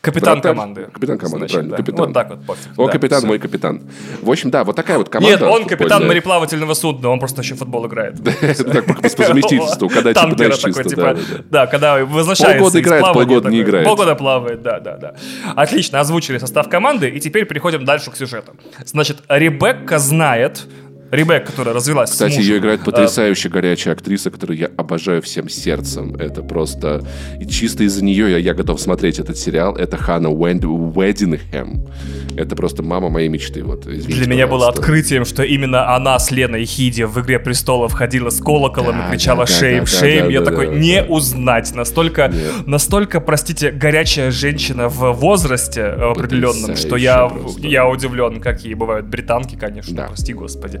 Капитан 0.00 0.40
Братан, 0.40 0.52
команды. 0.52 0.88
Капитан 0.94 1.18
команды, 1.18 1.38
Значит, 1.38 1.52
правильно. 1.52 1.70
Да. 1.72 1.76
Капитан. 1.76 2.06
Вот 2.06 2.14
так 2.14 2.30
вот, 2.30 2.46
пофиг. 2.46 2.72
О, 2.78 2.86
да, 2.86 2.92
капитан, 2.92 3.18
все. 3.18 3.26
мой 3.26 3.38
капитан. 3.38 3.82
В 4.22 4.30
общем, 4.30 4.50
да, 4.50 4.64
вот 4.64 4.74
такая 4.74 4.96
вот 4.96 5.10
команда. 5.10 5.38
Нет, 5.38 5.42
он 5.42 5.66
капитан 5.66 6.06
мореплавательного 6.06 6.72
судна, 6.72 7.10
он 7.10 7.18
просто 7.18 7.42
еще 7.42 7.54
футбол 7.54 7.86
играет. 7.86 8.16
Так, 8.70 9.02
по 9.02 9.08
совместительству, 9.08 9.88
когда 9.94 10.14
типа, 10.14 10.36
знаешь, 10.36 10.58
чисто. 10.58 10.84
Типа, 10.84 11.16
да, 11.50 11.66
когда 11.66 12.04
возвращается 12.04 12.58
Полгода 12.58 12.80
играет, 12.80 13.04
полгода 13.12 13.50
не 13.50 13.60
играет. 13.60 13.86
Полгода 13.86 14.14
плавает, 14.14 14.62
да, 14.62 14.80
да, 14.80 14.96
да. 14.96 15.14
Отлично, 15.54 16.00
озвучили 16.00 16.38
состав 16.38 16.68
команды, 16.68 17.10
и 17.10 17.20
теперь 17.20 17.44
переходим 17.44 17.84
дальше 17.84 18.10
к 18.10 18.16
сюжету. 18.16 18.52
Значит, 18.84 19.18
Ребекка 19.28 19.98
знает, 19.98 20.66
Ребек, 21.10 21.46
которая 21.46 21.74
развелась 21.74 22.10
Кстати, 22.10 22.38
ее 22.38 22.58
играет 22.58 22.82
потрясающе 22.82 23.48
а... 23.48 23.52
горячая 23.52 23.94
актриса, 23.94 24.30
которую 24.30 24.58
я 24.58 24.70
обожаю 24.76 25.22
всем 25.22 25.48
сердцем. 25.48 26.14
Это 26.16 26.42
просто... 26.42 27.04
И 27.40 27.46
чисто 27.46 27.84
из-за 27.84 28.04
нее 28.04 28.30
я, 28.30 28.38
я 28.38 28.54
готов 28.54 28.80
смотреть 28.80 29.18
этот 29.18 29.36
сериал. 29.36 29.76
Это 29.76 29.96
Ханна 29.96 30.30
Уэнд... 30.30 30.64
Уэддингхэм. 30.64 31.88
Это 32.36 32.54
просто 32.56 32.82
мама 32.82 33.08
моей 33.10 33.28
мечты. 33.28 33.64
Вот, 33.64 33.86
извините, 33.86 34.12
Для 34.12 34.26
меня 34.26 34.46
было 34.46 34.68
открытием, 34.68 35.24
что 35.24 35.42
именно 35.42 35.94
она 35.94 36.18
с 36.18 36.30
Леной 36.30 36.64
Хиди 36.64 37.02
в 37.02 37.18
«Игре 37.20 37.38
престолов» 37.38 37.92
ходила 37.92 38.30
с 38.30 38.40
колоколом 38.40 38.98
да, 38.98 39.08
и 39.08 39.10
кричала 39.10 39.46
да, 39.46 39.52
«Шейм, 39.52 39.84
да, 39.84 39.86
шейм». 39.86 40.26
Да, 40.26 40.32
я 40.32 40.40
да, 40.40 40.50
такой, 40.50 40.66
да, 40.68 40.74
не 40.74 41.02
да. 41.02 41.08
узнать. 41.08 41.74
Настолько, 41.74 42.32
настолько, 42.66 43.20
простите, 43.20 43.72
горячая 43.72 44.30
женщина 44.30 44.88
в 44.88 45.12
возрасте 45.12 45.84
определенном, 45.84 46.76
что 46.76 46.96
я, 46.96 47.26
просто. 47.26 47.66
я 47.66 47.86
удивлен, 47.88 48.40
какие 48.40 48.74
бывают 48.74 49.06
британки, 49.06 49.56
конечно, 49.56 49.96
да. 49.96 50.06
прости 50.06 50.32
господи. 50.32 50.80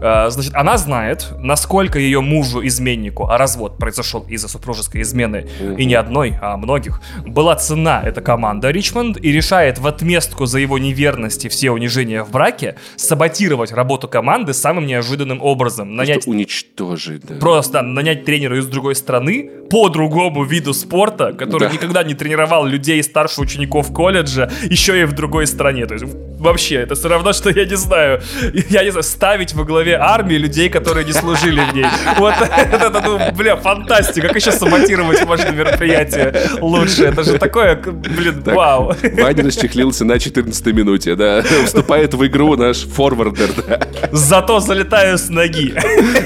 значит, 0.00 0.54
она 0.54 0.78
знает, 0.78 1.28
насколько 1.38 1.98
ее 1.98 2.20
мужу-изменнику, 2.20 3.26
а 3.26 3.38
развод 3.38 3.78
произошел 3.78 4.24
из-за 4.28 4.48
супружеской 4.48 5.02
измены, 5.02 5.48
и 5.78 5.84
не 5.84 5.94
одной, 5.94 6.34
а 6.40 6.56
многих, 6.56 7.00
была 7.26 7.56
цена 7.56 8.02
эта 8.04 8.20
команда 8.20 8.70
Ричмонд 8.70 9.18
и 9.22 9.32
решает 9.32 9.78
в 9.78 9.86
отместку 9.86 10.46
за 10.46 10.58
его 10.58 10.78
неверность 10.78 11.44
и 11.44 11.48
все 11.48 11.70
унижения 11.70 12.22
в 12.22 12.30
браке 12.30 12.76
саботировать 12.96 13.72
работу 13.72 14.08
команды 14.08 14.54
самым 14.54 14.86
неожиданным 14.86 15.42
образом. 15.42 15.94
Нанять... 15.96 16.26
уничтожить, 16.26 17.22
да. 17.26 17.34
Просто 17.34 17.82
нанять 17.82 18.24
тренера 18.24 18.58
из 18.58 18.66
другой 18.66 18.94
страны 18.94 19.50
по 19.70 19.88
другому 19.88 20.44
виду 20.44 20.74
спорта, 20.74 21.32
который 21.32 21.68
да. 21.68 21.74
никогда 21.74 22.02
не 22.02 22.14
тренировал 22.14 22.66
людей 22.66 23.02
старше 23.02 23.40
учеников 23.40 23.92
колледжа, 23.92 24.50
еще 24.64 25.00
и 25.00 25.04
в 25.04 25.12
другой 25.12 25.46
стране. 25.46 25.86
То 25.86 25.94
есть 25.94 26.06
вообще, 26.38 26.76
это 26.76 26.94
все 26.94 27.08
равно, 27.08 27.32
что 27.32 27.50
я 27.50 27.64
не 27.64 27.76
знаю, 27.76 28.20
я 28.70 28.84
не 28.84 28.90
знаю, 28.90 29.04
ставить 29.04 29.54
во 29.54 29.64
главе 29.64 29.89
армии 29.94 30.36
людей, 30.36 30.68
которые 30.68 31.04
не 31.06 31.12
служили 31.12 31.60
в 31.60 31.74
ней. 31.74 31.86
Вот 32.18 32.34
это, 32.40 33.02
ну, 33.04 33.18
бля, 33.36 33.56
фантастика. 33.56 34.28
Как 34.28 34.36
еще 34.36 34.52
саботировать 34.52 35.24
важное 35.24 35.52
мероприятие 35.52 36.34
лучше? 36.60 37.06
Это 37.06 37.24
же 37.24 37.38
такое, 37.38 37.76
блин, 37.76 38.42
так, 38.42 38.54
вау. 38.54 38.94
Ваня 39.02 39.44
расчехлился 39.44 40.04
на 40.04 40.18
14 40.18 40.66
минуте, 40.66 41.16
да. 41.16 41.42
Вступает 41.64 42.14
в 42.14 42.26
игру 42.26 42.56
наш 42.56 42.78
форвардер, 42.78 43.50
да. 43.66 43.80
Зато 44.12 44.60
залетаю 44.60 45.18
с 45.18 45.28
ноги. 45.28 45.74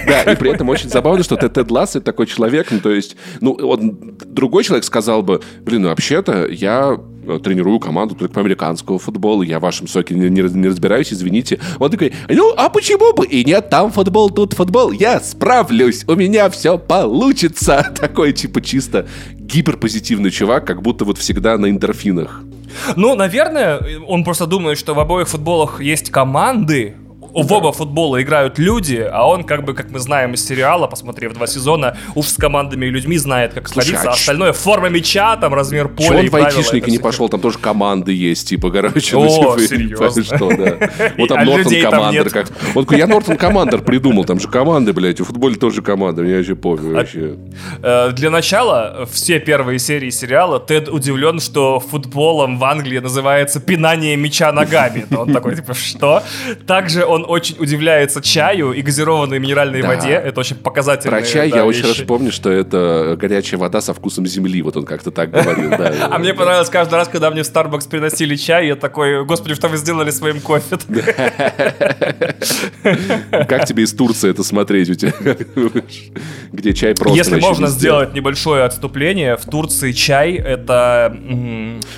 Да, 0.07 0.33
и 0.33 0.37
при 0.37 0.51
этом 0.51 0.69
очень 0.69 0.89
забавно, 0.89 1.23
что 1.23 1.37
Тед 1.37 1.71
Ласс 1.71 1.97
это 1.97 2.05
такой 2.07 2.27
человек, 2.27 2.69
ну, 2.71 2.81
то 2.81 2.91
есть, 2.91 3.17
ну, 3.41 3.53
он, 3.53 4.17
другой 4.25 4.65
человек 4.65 4.85
сказал 4.85 5.23
бы, 5.23 5.41
блин, 5.63 5.83
ну, 5.83 5.89
вообще-то 5.89 6.47
я 6.47 6.99
тренирую 7.43 7.79
команду 7.79 8.15
только 8.15 8.35
по 8.35 8.41
американскому 8.41 8.99
футболу, 8.99 9.43
я 9.43 9.59
в 9.59 9.63
вашем 9.63 9.89
соке 9.89 10.15
не, 10.15 10.29
не, 10.29 10.43
не 10.43 10.69
разбираюсь, 10.69 11.13
извините. 11.13 11.61
Он 11.79 11.91
такой, 11.91 12.13
ну, 12.29 12.53
а 12.57 12.69
почему 12.69 13.13
бы 13.15 13.27
и 13.27 13.45
нет, 13.45 13.71
там 13.71 13.91
футбол, 13.91 14.31
тут 14.31 14.53
футбол, 14.55 14.93
я 14.93 15.21
справлюсь, 15.21 16.05
у 16.07 16.15
меня 16.15 16.51
все 16.51 16.79
получится. 16.79 17.93
Такой, 18.01 18.33
типа, 18.33 18.61
чисто 18.61 19.07
гиперпозитивный 19.39 20.31
чувак, 20.31 20.67
как 20.67 20.83
будто 20.83 21.05
вот 21.05 21.19
всегда 21.19 21.57
на 21.59 21.71
эндорфинах. 21.71 22.43
Ну, 22.97 23.15
наверное, 23.15 23.81
он 24.07 24.25
просто 24.25 24.47
думает, 24.47 24.79
что 24.79 24.95
в 24.95 24.99
обоих 24.99 25.29
футболах 25.29 25.81
есть 25.81 26.11
команды, 26.11 26.95
в 27.43 27.53
оба 27.53 27.73
футбола 27.73 28.23
играют 28.23 28.59
люди, 28.59 29.07
а 29.11 29.27
он, 29.27 29.45
как 29.45 29.65
бы, 29.65 29.75
как 29.75 29.91
мы 29.91 29.99
знаем 29.99 30.35
из 30.35 30.47
сериала, 30.47 30.87
посмотрев 30.87 31.33
два 31.35 31.47
сезона, 31.47 31.97
уж 32.15 32.27
с 32.27 32.37
командами 32.37 32.87
и 32.87 32.91
людьми 32.91 33.19
знает, 33.19 33.55
как 33.55 33.69
сходиться, 33.69 34.11
а, 34.11 34.13
остальное 34.13 34.53
форма 34.53 34.89
мяча, 34.89 35.37
там, 35.37 35.55
размер 35.55 35.89
поля 35.89 36.09
Чего 36.09 36.19
он 36.19 36.29
в 36.29 36.37
айтишники 36.37 36.91
не 36.91 36.99
пошел, 36.99 37.29
там 37.29 37.41
тоже 37.41 37.59
команды 37.59 38.13
есть, 38.13 38.49
типа, 38.49 38.71
короче. 38.71 39.17
Ну, 39.17 39.59
серьезно? 39.59 40.23
Что, 40.23 40.49
да. 40.49 40.91
Вот 41.19 41.29
там 41.29 41.39
а 41.39 41.45
Нортон 41.45 41.83
Командер. 41.83 42.31
Как... 42.31 42.49
Он 42.75 42.87
я 42.91 43.07
Нортон 43.07 43.37
Командер 43.37 43.83
придумал, 43.83 44.25
там 44.25 44.41
же 44.41 44.49
команды, 44.49 44.93
блядь, 44.93 45.21
в 45.21 45.25
футболе 45.25 45.57
тоже 45.57 45.83
команда, 45.83 46.23
мне 46.23 46.37
вообще 46.37 46.55
пофиг 46.55 46.87
а, 46.87 46.95
вообще. 46.95 47.37
Э, 47.83 48.11
для 48.13 48.31
начала, 48.31 49.09
все 49.11 49.41
первые 49.41 49.79
серии 49.79 50.11
сериала, 50.11 50.61
Тед 50.61 50.89
удивлен, 50.89 51.41
что 51.41 51.81
футболом 51.81 52.59
в 52.59 52.65
Англии 52.65 52.99
называется 52.99 53.61
пинание 53.61 54.17
мяча 54.17 54.53
ногами. 54.53 55.07
Он 55.17 55.33
такой, 55.33 55.57
типа, 55.57 55.75
что? 55.75 56.23
Также 56.67 57.05
он 57.05 57.24
очень 57.25 57.57
удивляется 57.59 58.23
чаю 58.23 58.73
и 58.73 58.83
газированной 58.83 59.39
минеральной 59.39 59.83
да. 59.83 59.89
воде. 59.89 60.11
Это 60.11 60.41
очень 60.41 60.57
показательно. 60.57 61.17
Про 61.17 61.27
чай 61.27 61.51
да, 61.51 61.59
я 61.59 61.65
вещи. 61.65 61.79
очень 61.79 61.83
хорошо 61.83 62.05
помню, 62.07 62.33
что 62.33 62.51
это 62.51 63.17
горячая 63.19 63.59
вода 63.59 63.81
со 63.81 63.95
вкусом 63.95 64.27
земли. 64.27 64.63
Вот 64.63 64.77
он 64.77 64.85
как-то 64.85 65.11
так 65.11 65.31
говорил. 65.31 65.73
А 66.15 66.19
мне 66.19 66.35
понравилось 66.35 66.69
каждый 66.69 66.95
раз, 66.95 67.09
когда 67.09 67.31
мне 67.31 67.43
в 67.43 67.47
Starbucks 67.47 67.89
приносили 67.89 68.37
чай, 68.37 68.69
я 68.69 68.77
такой, 68.77 69.25
господи, 69.25 69.55
что 69.55 69.69
вы 69.69 69.77
сделали 69.77 70.11
своим 70.11 70.41
кофе? 70.41 70.79
Как 73.49 73.67
тебе 73.67 73.85
из 73.85 73.93
Турции 73.93 74.31
это 74.31 74.45
смотреть 74.45 74.91
у 74.91 74.95
тебя? 74.95 75.13
Где 76.53 76.75
чай 76.75 76.95
просто 76.95 77.17
Если 77.17 77.41
можно 77.41 77.69
сделать 77.69 78.15
небольшое 78.15 78.65
отступление, 78.65 79.37
в 79.37 79.45
Турции 79.45 79.93
чай 79.93 80.35
это 80.35 81.17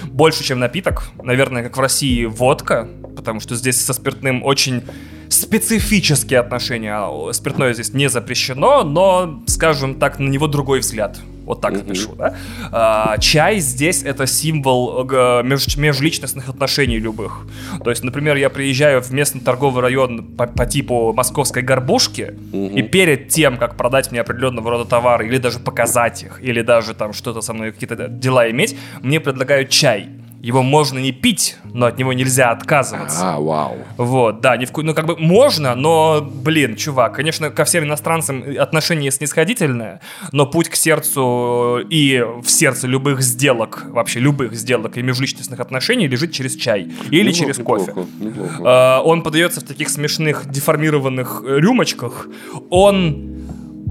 больше, 0.04 0.44
чем 0.44 0.58
напиток. 0.58 1.04
Наверное, 1.22 1.62
как 1.62 1.76
в 1.76 1.80
России 1.80 2.24
водка, 2.24 2.88
потому 3.16 3.40
что 3.40 3.54
здесь 3.54 3.84
со 3.84 3.92
спиртным 3.92 4.44
очень 4.44 4.82
специфические 5.28 6.40
отношения. 6.40 6.94
А, 6.94 7.32
спиртное 7.32 7.72
здесь 7.74 7.92
не 7.92 8.08
запрещено, 8.08 8.82
но, 8.84 9.42
скажем 9.46 9.96
так, 9.96 10.18
на 10.18 10.28
него 10.28 10.46
другой 10.46 10.80
взгляд. 10.80 11.18
Вот 11.46 11.60
так 11.60 11.74
напишу, 11.74 12.16
да? 12.16 12.34
А, 12.72 13.18
чай 13.18 13.60
здесь 13.60 14.02
это 14.02 14.26
символ 14.26 15.08
э, 15.08 15.42
меж, 15.44 15.76
межличностных 15.76 16.48
отношений 16.48 16.98
любых. 16.98 17.46
То 17.84 17.90
есть, 17.90 18.02
например, 18.02 18.34
я 18.36 18.50
приезжаю 18.50 19.00
в 19.00 19.12
местный 19.12 19.40
торговый 19.40 19.80
район 19.80 20.24
по, 20.24 20.48
по 20.48 20.66
типу 20.66 21.12
московской 21.12 21.62
горбушки, 21.62 22.34
и 22.52 22.82
перед 22.82 23.28
тем, 23.28 23.58
как 23.58 23.76
продать 23.76 24.10
мне 24.10 24.22
определенного 24.22 24.70
рода 24.70 24.84
товары, 24.86 25.28
или 25.28 25.38
даже 25.38 25.60
показать 25.60 26.24
их, 26.24 26.40
или 26.42 26.62
даже 26.62 26.94
там 26.94 27.12
что-то 27.12 27.40
со 27.42 27.52
мной, 27.52 27.70
какие-то 27.70 28.08
дела 28.08 28.50
иметь, 28.50 28.76
мне 29.02 29.20
предлагают 29.20 29.70
чай 29.70 30.08
его 30.46 30.62
можно 30.62 31.00
не 31.00 31.10
пить, 31.10 31.56
но 31.64 31.86
от 31.86 31.98
него 31.98 32.12
нельзя 32.12 32.52
отказываться. 32.52 33.34
А, 33.34 33.40
вау. 33.40 33.78
Вот, 33.96 34.40
да, 34.40 34.56
не 34.56 34.64
вку... 34.64 34.82
ну 34.82 34.94
как 34.94 35.06
бы 35.06 35.16
можно, 35.16 35.74
но, 35.74 36.20
блин, 36.22 36.76
чувак, 36.76 37.16
конечно, 37.16 37.50
ко 37.50 37.64
всем 37.64 37.82
иностранцам 37.82 38.44
отношение 38.56 39.10
снисходительное, 39.10 40.00
но 40.30 40.46
путь 40.46 40.68
к 40.68 40.76
сердцу 40.76 41.80
и 41.90 42.24
в 42.42 42.48
сердце 42.48 42.86
любых 42.86 43.22
сделок, 43.22 43.86
вообще 43.88 44.20
любых 44.20 44.54
сделок 44.54 44.96
и 44.96 45.02
межличностных 45.02 45.58
отношений 45.58 46.06
лежит 46.06 46.30
через 46.30 46.54
чай 46.54 46.92
или 47.10 47.32
неплохо, 47.32 47.38
через 47.38 47.56
кофе. 47.56 47.90
Неплохо, 47.90 48.08
неплохо. 48.20 48.62
А, 48.64 49.00
он 49.00 49.22
подается 49.22 49.60
в 49.60 49.64
таких 49.64 49.88
смешных 49.88 50.48
деформированных 50.48 51.42
рюмочках. 51.44 52.28
Он 52.70 53.45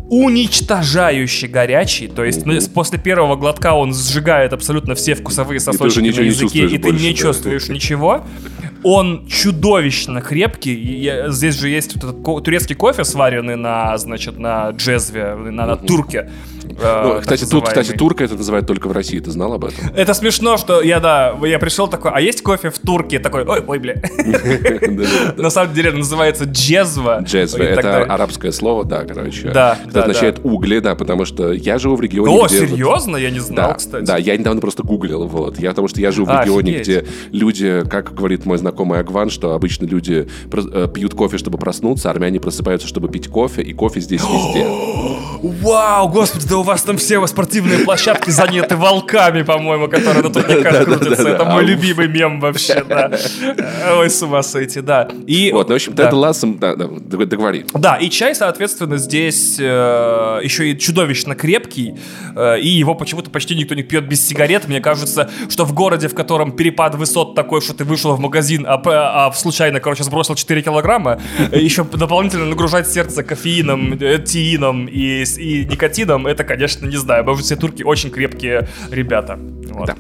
уничтожающе 0.10 1.48
горячий. 1.48 2.08
То 2.08 2.24
есть 2.24 2.46
ну, 2.46 2.60
после 2.74 3.00
первого 3.00 3.36
глотка 3.36 3.74
он 3.74 3.94
сжигает 3.94 4.54
абсолютно 4.54 4.96
все 4.96 5.16
вкусовые 5.16 5.60
сосочки 5.60 6.00
на 6.00 6.22
языке, 6.22 6.66
и 6.66 6.78
ты 6.78 6.92
не 6.92 7.12
да. 7.12 7.18
чувствуешь 7.18 7.68
ничего. 7.70 8.24
Он 8.84 9.26
чудовищно 9.28 10.22
крепкий. 10.22 10.76
Я, 10.76 11.30
здесь 11.32 11.60
же 11.60 11.70
есть 11.70 11.96
турецкий 12.44 12.76
кофе, 12.76 13.04
сваренный 13.04 13.56
на, 13.56 13.98
значит, 13.98 14.38
на 14.38 14.70
джезве, 14.70 15.34
на, 15.36 15.66
на 15.66 15.76
турке. 15.76 16.30
Э, 16.30 16.55
ну, 16.82 17.20
кстати, 17.22 17.46
тут, 17.46 17.68
кстати, 17.68 17.92
турка 17.92 18.24
это 18.24 18.36
называют 18.36 18.68
только 18.68 18.88
в 18.88 18.92
России. 18.92 19.20
Ты 19.20 19.32
знал 19.32 19.54
об 19.54 19.66
этом? 19.66 19.92
Это 19.96 20.14
смешно, 20.14 20.58
что 20.58 20.82
я, 20.82 21.00
да, 21.00 21.36
я 21.44 21.60
пришел 21.60 21.88
такой, 21.88 22.12
а 22.14 22.20
есть 22.20 22.42
кофе 22.42 22.70
в 22.70 22.80
турке? 22.80 23.20
Такой, 23.20 23.44
ой, 23.46 23.64
ой, 23.66 23.80
бля. 23.80 23.96
На 25.38 25.50
самом 25.50 25.74
деле 25.74 25.92
называется 25.92 26.46
джезва. 26.46 27.22
Джезва, 27.22 27.64
это 27.64 28.04
арабское 28.04 28.52
слово, 28.52 28.86
да, 28.86 29.04
короче. 29.04 29.50
Да, 29.50 29.78
Это 29.88 30.02
означает 30.02 30.40
угли, 30.44 30.80
да, 30.80 30.96
потому 30.96 31.26
что 31.26 31.52
я 31.52 31.78
живу 31.78 31.96
в 31.96 32.02
регионе, 32.02 32.36
О, 32.36 32.48
серьезно? 32.48 33.18
Я 33.18 33.30
не 33.30 33.40
знал, 33.40 33.76
кстати. 33.76 34.04
Да, 34.04 34.18
я 34.18 34.36
недавно 34.38 34.62
просто 34.62 34.84
гуглил, 34.84 35.28
вот. 35.28 35.60
Я 35.60 35.72
потому 35.76 35.90
что 35.90 36.00
я 36.00 36.12
живу 36.12 36.26
в 36.28 36.42
регионе, 36.42 36.80
где 36.80 37.06
люди, 37.32 37.84
как 37.90 38.14
говорит 38.14 38.46
мой 38.46 38.58
знакомый 38.58 39.00
Агван, 39.00 39.30
что 39.30 39.54
обычно 39.54 39.86
люди 39.86 40.28
э, 40.52 40.88
пьют 40.94 41.14
кофе, 41.14 41.38
чтобы 41.38 41.58
проснуться, 41.58 42.10
армяне 42.10 42.40
просыпаются, 42.40 42.88
чтобы 42.88 43.10
пить 43.10 43.28
кофе, 43.28 43.62
и 43.62 43.74
кофе 43.74 44.00
здесь 44.00 44.22
везде. 44.22 44.66
Вау, 45.62 46.10
господи, 46.10 46.48
да 46.56 46.60
у 46.60 46.64
вас 46.64 46.84
там 46.84 46.96
все 46.96 47.26
спортивные 47.28 47.80
площадки 47.80 48.30
заняты 48.30 48.78
волками, 48.78 49.42
по-моему, 49.42 49.90
которые 49.90 50.24
на 50.24 50.30
турниках 50.32 50.86
крутятся. 50.86 51.28
Это 51.28 51.44
мой 51.44 51.66
любимый 51.66 52.08
мем 52.08 52.40
вообще, 52.40 52.82
да. 52.88 53.12
Ой, 53.98 54.10
с 54.10 54.24
ума 54.24 54.42
сойти, 54.42 54.80
да. 54.80 55.10
И, 55.28 55.52
вот, 55.52 55.68
ну, 55.68 55.74
в 55.74 55.76
общем, 55.76 55.94
Тед 55.96 56.14
Лассом, 56.14 56.58
да, 56.58 56.76
договори. 56.76 57.66
Да, 57.74 57.98
и 57.98 58.10
чай, 58.10 58.34
соответственно, 58.36 58.98
здесь 58.98 59.58
э, 59.60 60.40
еще 60.44 60.72
и 60.72 60.80
чудовищно 60.80 61.36
крепкий, 61.36 61.96
э, 62.36 62.60
и 62.62 62.70
его 62.70 62.96
почему-то 62.96 63.30
почти 63.30 63.54
никто 63.56 63.76
не 63.76 63.84
пьет 63.84 64.08
без 64.08 64.26
сигарет. 64.26 64.70
Мне 64.70 64.80
кажется, 64.80 65.30
что 65.50 65.66
в 65.66 65.74
городе, 65.74 66.08
в 66.08 66.16
котором 66.16 66.54
перепад 66.54 66.96
высот 66.96 67.36
такой, 67.36 67.60
что 67.60 67.74
ты 67.74 67.84
вышел 67.84 68.16
в 68.16 68.20
магазин, 68.22 68.66
а, 68.66 68.82
а 68.86 69.32
случайно, 69.34 69.82
короче, 69.82 70.04
сбросил 70.04 70.36
4 70.36 70.62
килограмма, 70.62 71.20
еще 71.52 71.84
дополнительно 71.84 72.46
нагружать 72.46 72.90
сердце 72.90 73.24
кофеином, 73.24 73.98
э, 74.00 74.20
теином 74.20 74.86
и, 74.86 75.24
и 75.24 75.66
никотином, 75.66 76.28
это, 76.28 76.45
конечно, 76.46 76.86
не 76.86 76.98
знаю, 76.98 77.24
может, 77.26 77.46
все 77.46 77.56
турки 77.56 77.84
очень 77.84 78.12
крепкие 78.12 78.68
ребята. 78.92 79.40
Вот. 79.72 79.88
Да. 79.88 79.96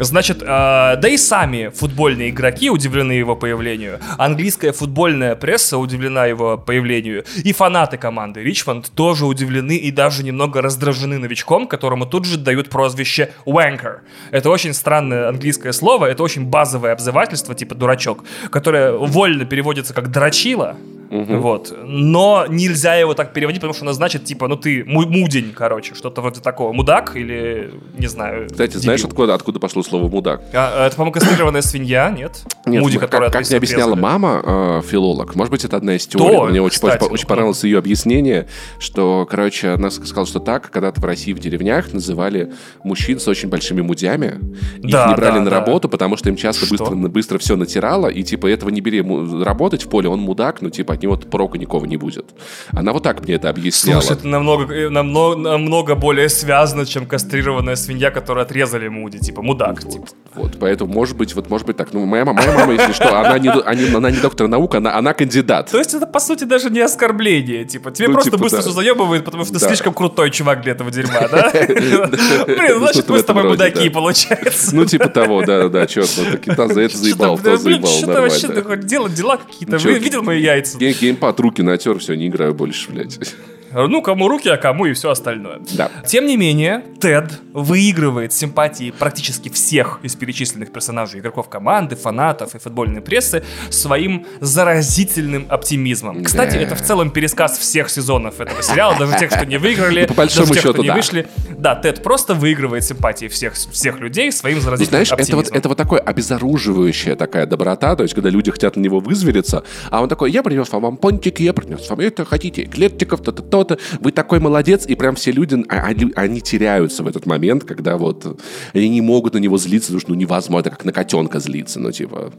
Значит, 0.00 0.42
э, 0.42 0.46
да 0.46 1.08
и 1.08 1.16
сами 1.16 1.68
футбольные 1.68 2.30
игроки 2.30 2.70
удивлены 2.70 3.12
его 3.12 3.36
появлению. 3.36 4.00
Английская 4.18 4.72
футбольная 4.72 5.36
пресса 5.36 5.78
удивлена 5.78 6.26
его 6.26 6.56
появлению. 6.56 7.24
И 7.44 7.52
фанаты 7.52 7.98
команды 7.98 8.42
Ричмонд 8.42 8.90
тоже 8.94 9.26
удивлены 9.26 9.76
и 9.76 9.90
даже 9.90 10.24
немного 10.24 10.62
раздражены 10.62 11.18
новичком, 11.18 11.66
которому 11.66 12.06
тут 12.06 12.24
же 12.24 12.38
дают 12.38 12.68
прозвище 12.68 13.32
Wanker. 13.46 14.00
Это 14.30 14.50
очень 14.50 14.72
странное 14.72 15.28
английское 15.28 15.72
слово, 15.72 16.06
это 16.06 16.22
очень 16.22 16.46
базовое 16.46 16.92
обзывательство, 16.92 17.54
типа 17.54 17.74
дурачок, 17.74 18.24
которое 18.50 18.92
вольно 18.92 19.44
переводится 19.44 19.92
как 19.92 20.10
дрочила, 20.10 20.76
Угу. 21.12 21.36
Вот. 21.36 21.76
Но 21.84 22.46
нельзя 22.48 22.94
его 22.94 23.12
так 23.12 23.34
переводить, 23.34 23.60
потому 23.60 23.74
что 23.74 23.84
оно 23.84 23.92
значит, 23.92 24.24
типа, 24.24 24.48
ну 24.48 24.56
ты 24.56 24.82
мудень, 24.86 25.52
короче, 25.54 25.94
что-то 25.94 26.22
вроде 26.22 26.40
такого. 26.40 26.72
Мудак 26.72 27.14
или, 27.16 27.70
не 27.98 28.06
знаю, 28.06 28.46
Кстати, 28.46 28.70
дебил. 28.70 28.82
знаешь, 28.82 29.04
откуда, 29.04 29.34
откуда 29.34 29.60
пошло 29.60 29.82
слово 29.82 30.08
мудак? 30.08 30.42
А, 30.54 30.86
это, 30.86 30.96
по-моему, 30.96 31.12
кастрированная 31.12 31.60
свинья, 31.60 32.08
нет? 32.08 32.42
Нет, 32.64 32.82
Муди, 32.82 32.98
как, 32.98 33.10
которая 33.10 33.30
как 33.30 33.46
мне 33.46 33.58
объясняла 33.58 33.94
мама, 33.94 34.42
э, 34.42 34.82
филолог, 34.88 35.34
может 35.34 35.50
быть, 35.50 35.64
это 35.66 35.76
одна 35.76 35.96
из 35.96 36.06
теорий, 36.06 36.34
То, 36.34 36.44
мне 36.46 36.62
очень, 36.62 36.76
кстати, 36.76 37.04
очень, 37.04 37.26
понравилось 37.26 37.62
ее 37.64 37.78
объяснение, 37.78 38.48
что, 38.78 39.26
короче, 39.30 39.70
она 39.70 39.90
сказала, 39.90 40.26
что 40.26 40.40
так, 40.40 40.70
когда-то 40.70 41.02
в 41.02 41.04
России 41.04 41.34
в 41.34 41.40
деревнях 41.40 41.92
называли 41.92 42.52
мужчин 42.84 43.20
с 43.20 43.28
очень 43.28 43.50
большими 43.50 43.82
мудями, 43.82 44.38
да, 44.78 45.04
их 45.04 45.10
не 45.10 45.16
брали 45.16 45.34
да, 45.34 45.40
на 45.40 45.50
да. 45.50 45.60
работу, 45.60 45.90
потому 45.90 46.16
что 46.16 46.30
им 46.30 46.36
часто 46.36 46.66
быстро, 46.66 46.94
быстро 46.94 47.38
все 47.38 47.56
натирало, 47.56 48.06
и, 48.06 48.22
типа, 48.22 48.46
этого 48.46 48.70
не 48.70 48.80
бери 48.80 49.02
работать 49.44 49.82
в 49.84 49.90
поле, 49.90 50.08
он 50.08 50.20
мудак, 50.20 50.62
ну, 50.62 50.70
типа, 50.70 50.94
него 51.02 51.16
прока 51.16 51.58
никого 51.58 51.86
не 51.86 51.96
будет. 51.96 52.26
Она 52.70 52.92
вот 52.92 53.02
так 53.02 53.22
мне 53.22 53.34
это 53.34 53.48
объясняла. 53.48 54.00
Слушай, 54.00 54.18
это 54.18 54.28
намного, 54.28 54.72
э, 54.72 54.88
намного, 54.88 55.36
намного 55.36 55.94
более 55.94 56.28
связано, 56.28 56.86
чем 56.86 57.06
кастрированная 57.06 57.76
свинья, 57.76 58.10
которую 58.10 58.42
отрезали 58.42 58.88
Муди, 58.88 59.18
типа 59.18 59.42
мудак. 59.42 59.82
Вот, 59.82 59.92
типа. 59.92 60.06
вот 60.34 60.56
поэтому, 60.58 60.92
может 60.92 61.16
быть, 61.16 61.34
вот 61.34 61.50
может 61.50 61.66
быть 61.66 61.76
так. 61.76 61.92
Ну, 61.92 62.04
моя, 62.06 62.24
моя 62.24 62.52
мама, 62.52 62.72
если 62.72 62.92
что, 62.92 63.18
она 63.18 63.38
не, 63.38 63.48
они, 63.64 63.94
она 63.94 64.10
не 64.10 64.18
доктор 64.18 64.48
наук, 64.48 64.74
она, 64.74 64.96
она 64.96 65.14
кандидат. 65.14 65.70
То 65.70 65.78
есть 65.78 65.94
это, 65.94 66.06
по 66.06 66.20
сути, 66.20 66.44
даже 66.44 66.70
не 66.70 66.80
оскорбление. 66.80 67.64
Типа, 67.64 67.90
тебе 67.90 68.08
ну, 68.08 68.14
просто 68.14 68.30
типа, 68.30 68.42
быстро 68.42 68.58
да. 68.58 68.62
все 68.62 68.72
заебывает, 68.72 69.24
потому 69.24 69.44
что 69.44 69.54
ты 69.54 69.60
да. 69.60 69.66
слишком 69.66 69.94
крутой 69.94 70.30
чувак 70.30 70.62
для 70.62 70.72
этого 70.72 70.90
дерьма, 70.90 71.28
да? 71.32 71.50
Блин, 71.52 72.78
значит, 72.78 73.08
мы 73.08 73.18
с 73.18 73.24
тобой 73.24 73.44
мудаки, 73.44 73.88
получается. 73.88 74.74
Ну, 74.74 74.84
типа 74.84 75.08
того, 75.08 75.42
да-да, 75.44 75.86
черт, 75.86 76.08
за 76.08 76.80
это 76.80 76.96
заебал, 76.96 77.38
то 77.38 77.56
заебал. 77.56 77.90
Что-то 77.90 78.20
вообще 78.22 78.76
делать 78.76 79.14
дела 79.14 79.36
какие-то. 79.36 79.76
Видел 79.76 80.22
мои 80.22 80.40
яйца? 80.40 80.78
Геймпад 80.90 81.38
руки 81.40 81.62
натер, 81.62 81.98
все, 81.98 82.14
не 82.14 82.26
играю 82.26 82.54
больше, 82.54 82.90
блядь. 82.90 83.34
Ну, 83.74 84.02
кому 84.02 84.28
руки, 84.28 84.48
а 84.48 84.56
кому 84.56 84.86
и 84.86 84.92
все 84.92 85.10
остальное. 85.10 85.60
Да. 85.76 85.90
Тем 86.06 86.26
не 86.26 86.36
менее, 86.36 86.84
Тед 87.00 87.30
выигрывает 87.52 88.32
симпатии 88.32 88.90
практически 88.90 89.48
всех 89.48 90.00
из 90.02 90.14
перечисленных 90.16 90.72
персонажей, 90.72 91.20
игроков 91.20 91.48
команды, 91.48 91.96
фанатов 91.96 92.54
и 92.54 92.58
футбольной 92.58 93.00
прессы 93.00 93.44
своим 93.70 94.26
заразительным 94.40 95.46
оптимизмом. 95.48 96.24
Кстати, 96.24 96.56
это 96.56 96.74
в 96.74 96.82
целом 96.82 97.10
пересказ 97.10 97.58
всех 97.58 97.90
сезонов 97.90 98.40
этого 98.40 98.62
сериала, 98.62 98.96
даже 98.98 99.18
тех, 99.18 99.30
кто 99.30 99.44
не 99.44 99.58
выиграли, 99.58 100.06
По 100.12 100.14
большому 100.14 100.48
даже 100.48 100.54
тех, 100.54 100.62
счету, 100.62 100.74
кто 100.74 100.82
не 100.82 100.88
да. 100.88 100.94
вышли. 100.94 101.26
Да, 101.58 101.74
Тед 101.74 102.02
просто 102.02 102.34
выигрывает 102.34 102.84
симпатии 102.84 103.26
всех, 103.28 103.54
всех 103.54 104.00
людей 104.00 104.32
своим 104.32 104.56
Ну, 104.56 104.62
заразительным 104.62 105.04
знаешь, 105.04 105.12
это 105.12 105.36
вот, 105.36 105.46
оптимизмом. 105.46 105.58
это 105.58 105.68
вот 105.68 105.78
такое 105.78 106.00
обезоруживающая 106.00 107.16
такая 107.16 107.46
доброта, 107.46 107.96
то 107.96 108.02
есть, 108.02 108.14
когда 108.14 108.30
люди 108.30 108.50
хотят 108.50 108.76
на 108.76 108.80
него 108.80 109.00
вызвериться, 109.00 109.64
а 109.90 110.02
он 110.02 110.08
такой, 110.08 110.30
я 110.30 110.42
принес 110.42 110.70
вам 110.72 110.96
пончики, 110.96 111.42
я 111.42 111.52
принес 111.52 111.88
вам 111.88 112.00
это, 112.00 112.24
хотите 112.24 112.64
эклерчиков, 112.64 113.20
то-то, 113.20 113.42
то-то, 113.64 113.78
вы 114.00 114.12
такой 114.12 114.40
молодец, 114.40 114.86
и 114.86 114.94
прям 114.94 115.14
все 115.14 115.32
люди, 115.32 115.64
а- 115.68 115.86
они, 115.86 116.12
они 116.16 116.40
теряются 116.40 117.02
в 117.02 117.06
этот 117.08 117.26
момент, 117.26 117.64
когда 117.64 117.96
вот 117.96 118.40
они 118.74 118.88
не 118.88 119.00
могут 119.00 119.34
на 119.34 119.38
него 119.38 119.58
злиться, 119.58 119.88
потому 119.88 120.00
что 120.00 120.10
ну 120.10 120.16
невозможно, 120.16 120.62
это 120.62 120.70
как 120.70 120.84
на 120.84 120.92
котенка 120.92 121.40
злиться, 121.40 121.80
ну 121.80 121.92
типа... 121.92 122.32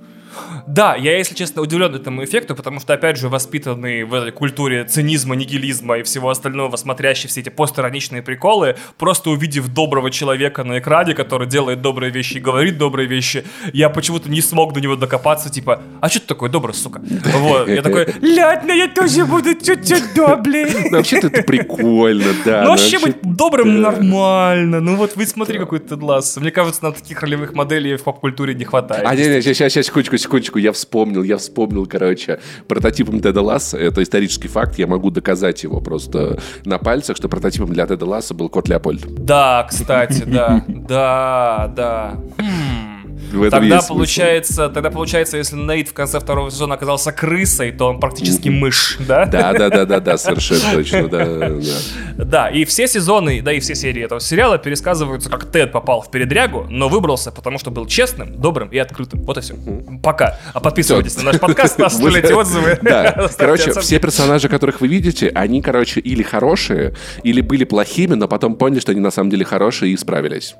Да, 0.65 0.95
я, 0.95 1.17
если 1.17 1.35
честно, 1.35 1.61
удивлен 1.61 1.93
этому 1.93 2.23
эффекту, 2.23 2.55
потому 2.55 2.79
что, 2.79 2.93
опять 2.93 3.17
же, 3.17 3.29
воспитанный 3.29 4.03
в 4.03 4.13
этой 4.13 4.31
культуре 4.31 4.83
цинизма, 4.85 5.35
нигилизма 5.35 5.97
и 5.97 6.03
всего 6.03 6.29
остального, 6.29 6.75
смотрящий 6.77 7.29
все 7.29 7.41
эти 7.41 7.49
постироничные 7.49 8.21
приколы, 8.21 8.75
просто 8.97 9.29
увидев 9.29 9.67
доброго 9.67 10.09
человека 10.09 10.63
на 10.63 10.79
экране, 10.79 11.13
который 11.13 11.47
делает 11.47 11.81
добрые 11.81 12.11
вещи 12.11 12.37
и 12.37 12.39
говорит 12.39 12.77
добрые 12.77 13.07
вещи, 13.07 13.43
я 13.73 13.89
почему-то 13.89 14.29
не 14.29 14.41
смог 14.41 14.73
до 14.73 14.81
него 14.81 14.95
докопаться, 14.95 15.51
типа, 15.51 15.81
а 16.01 16.09
что 16.09 16.19
ты 16.21 16.27
такой 16.27 16.49
добрый, 16.49 16.73
сука? 16.73 17.01
Вот, 17.33 17.67
я 17.67 17.81
такой, 17.81 18.07
ладно, 18.21 18.71
я 18.71 18.87
тоже 18.87 19.25
буду 19.25 19.53
чуть-чуть 19.53 20.15
добрый. 20.15 20.65
Вообще-то 21.13 21.27
это 21.27 21.43
прикольно, 21.43 22.33
да. 22.45 22.63
Ну, 22.63 22.69
вообще 22.71 22.99
быть 22.99 23.17
добрым 23.21 23.81
нормально. 23.81 24.79
Ну, 24.79 24.95
вот 24.95 25.15
вы 25.15 25.25
смотри, 25.25 25.59
какой 25.59 25.79
ты 25.79 25.95
глаз. 25.95 26.37
Мне 26.37 26.51
кажется, 26.51 26.83
нам 26.83 26.93
таких 26.93 27.21
ролевых 27.21 27.53
моделей 27.53 27.95
в 27.95 28.03
поп-культуре 28.03 28.53
не 28.53 28.65
хватает. 28.65 29.05
А, 29.05 29.15
не, 29.15 29.27
не, 29.27 29.41
сейчас, 29.41 29.71
сейчас, 29.71 29.85
секундочку, 29.85 30.17
секундочку, 30.17 30.59
я 30.59 30.71
вспомнил, 30.71 31.23
я 31.23 31.37
вспомнил, 31.37 31.85
короче, 31.85 32.39
прототипом 32.67 33.19
Теда 33.19 33.41
Ласса, 33.41 33.77
это 33.77 34.01
исторический 34.03 34.47
факт, 34.47 34.77
я 34.79 34.87
могу 34.87 35.09
доказать 35.09 35.63
его 35.63 35.81
просто 35.81 36.39
на 36.65 36.77
пальцах, 36.77 37.17
что 37.17 37.29
прототипом 37.29 37.73
для 37.73 37.85
Теда 37.87 38.05
Ласса 38.05 38.33
был 38.33 38.49
кот 38.49 38.67
Леопольд. 38.69 39.25
Да, 39.25 39.65
кстати, 39.69 40.23
да. 40.25 40.63
Да, 40.83 41.71
да. 41.75 42.17
В 43.33 43.41
этом 43.41 43.61
Тогда 43.61 43.75
есть 43.75 43.87
смысл. 43.87 43.93
получается, 43.95 44.69
тогда 44.69 44.91
получается, 44.91 45.37
если 45.37 45.55
Нейт 45.55 45.89
в 45.89 45.93
конце 45.93 46.19
второго 46.19 46.51
сезона 46.51 46.75
оказался 46.75 47.11
крысой, 47.11 47.71
то 47.71 47.87
он 47.89 47.99
практически 47.99 48.49
мышь, 48.49 48.97
да? 48.99 49.25
Да, 49.25 49.53
да, 49.53 49.69
да, 49.69 49.85
да, 49.85 49.99
да, 49.99 50.17
совершенно 50.17 50.71
точно, 50.73 51.07
да, 51.07 51.25
да. 51.25 52.25
Да, 52.25 52.49
и 52.49 52.63
все 52.65 52.87
сезоны, 52.87 53.41
да 53.41 53.51
и 53.51 53.59
все 53.59 53.73
серии 53.73 54.03
этого 54.03 54.21
сериала 54.21 54.59
пересказываются, 54.59 55.29
как 55.29 55.51
Тед 55.51 55.71
попал 55.71 56.01
в 56.01 56.11
передрягу, 56.11 56.67
но 56.69 56.89
выбрался, 56.89 57.31
потому 57.31 57.57
что 57.57 57.71
был 57.71 57.87
честным, 57.87 58.39
добрым 58.39 58.69
и 58.69 58.77
открытым. 58.77 59.23
Вот 59.23 59.37
и 59.37 59.41
все. 59.41 59.55
Пока. 60.03 60.39
А 60.53 60.59
подписывайтесь 60.59 61.17
на 61.17 61.23
наш 61.23 61.39
подкаст, 61.39 61.79
оставляйте 61.79 62.35
отзывы. 62.35 62.79
Да, 62.93 63.29
короче, 63.37 63.73
все 63.79 63.99
персонажи, 63.99 64.47
которых 64.49 64.81
вы 64.81 64.87
видите, 64.87 65.31
они, 65.33 65.61
короче, 65.61 65.99
или 65.99 66.21
хорошие, 66.21 66.93
или 67.23 67.41
были 67.41 67.63
плохими, 67.63 68.13
но 68.13 68.27
потом 68.27 68.55
поняли, 68.55 68.79
что 68.79 68.91
они 68.91 69.01
на 69.01 69.09
самом 69.11 69.29
деле 69.31 69.45
хорошие 69.45 69.91
и 69.91 69.95
исправились. 69.95 70.55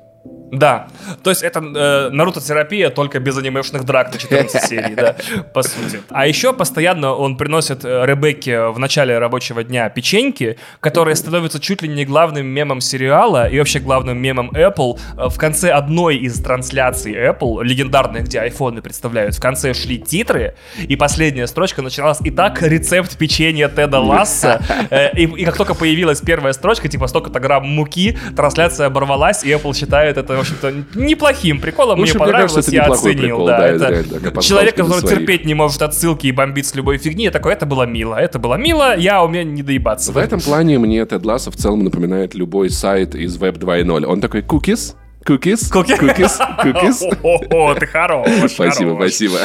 Да, 0.54 0.86
то 1.22 1.30
есть 1.30 1.42
это 1.42 1.60
э, 1.60 2.10
Наруто-терапия, 2.10 2.90
только 2.90 3.18
без 3.18 3.36
анимешных 3.36 3.84
драк 3.84 4.12
на 4.12 4.18
14 4.18 4.62
серий, 4.68 4.94
да, 4.94 5.16
по 5.52 5.62
сути. 5.62 6.00
А 6.10 6.26
еще 6.26 6.52
постоянно 6.52 7.12
он 7.12 7.36
приносит 7.36 7.84
э, 7.84 8.06
Ребекке 8.06 8.66
в 8.68 8.78
начале 8.78 9.18
рабочего 9.18 9.64
дня 9.64 9.88
печеньки, 9.88 10.56
которые 10.80 11.16
становятся 11.16 11.58
чуть 11.60 11.82
ли 11.82 11.88
не 11.88 12.04
главным 12.04 12.46
мемом 12.46 12.80
сериала 12.80 13.48
и 13.48 13.58
вообще 13.58 13.80
главным 13.80 14.18
мемом 14.18 14.50
Apple. 14.50 14.98
Э, 15.16 15.28
В 15.28 15.38
конце 15.38 15.70
одной 15.70 16.16
из 16.18 16.40
трансляций 16.40 17.12
Apple, 17.14 17.64
легендарных, 17.64 18.24
где 18.24 18.40
айфоны 18.40 18.80
представляют, 18.80 19.34
в 19.34 19.40
конце 19.40 19.74
шли 19.74 19.98
титры, 19.98 20.54
и 20.78 20.94
последняя 20.96 21.46
строчка 21.46 21.82
начиналась 21.82 22.18
«Итак, 22.22 22.62
рецепт 22.62 23.16
печенья 23.18 23.68
Теда 23.68 23.98
Ласса». 23.98 24.62
Э, 24.90 25.10
И, 25.16 25.24
и 25.24 25.44
как 25.44 25.56
только 25.56 25.74
появилась 25.74 26.20
первая 26.20 26.52
строчка, 26.52 26.88
типа 26.88 27.08
столько-то 27.08 27.40
грамм 27.40 27.66
муки, 27.66 28.16
трансляция 28.36 28.86
оборвалась, 28.86 29.42
и 29.44 29.50
Apple 29.50 29.74
считает 29.74 30.16
это, 30.16 30.43
общем-то, 30.44 30.98
неплохим 30.98 31.60
приколом. 31.60 32.00
Мне 32.00 32.12
понравилось, 32.12 32.52
кажется, 32.52 32.72
я 32.72 32.84
оценил. 32.84 33.18
прикол, 33.18 33.46
да, 33.46 33.58
да, 33.58 33.68
это 33.68 33.88
реально 33.88 34.42
человек, 34.42 34.76
который 34.76 35.00
своих. 35.00 35.18
терпеть 35.18 35.44
не 35.44 35.54
может 35.54 35.82
отсылки 35.82 36.26
и 36.26 36.32
бомбит 36.32 36.66
с 36.66 36.74
любой 36.74 36.98
фигни, 36.98 37.24
я 37.24 37.30
такой, 37.30 37.52
это 37.52 37.66
было 37.66 37.84
мило, 37.84 38.14
это 38.14 38.38
было 38.38 38.54
мило, 38.54 38.96
я 38.96 39.22
умею 39.22 39.46
не 39.46 39.62
доебаться. 39.62 40.12
В 40.12 40.16
этом 40.16 40.40
плане 40.40 40.78
мне 40.78 41.04
Тед 41.04 41.24
Лассо 41.24 41.50
в 41.50 41.56
целом 41.56 41.84
напоминает 41.84 42.34
любой 42.34 42.70
сайт 42.70 43.14
из 43.14 43.36
Web 43.36 43.58
2.0. 43.58 44.04
Он 44.04 44.20
такой, 44.20 44.42
cookies, 44.42 44.94
cookies, 45.26 45.70
Куки- 45.70 45.98
cookies, 45.98 46.38
cookies. 46.62 47.18
О, 47.50 47.74
ты 47.74 47.86
хорош. 47.86 48.28
Спасибо, 48.50 48.96
хорош. 48.96 49.12
спасибо. 49.12 49.38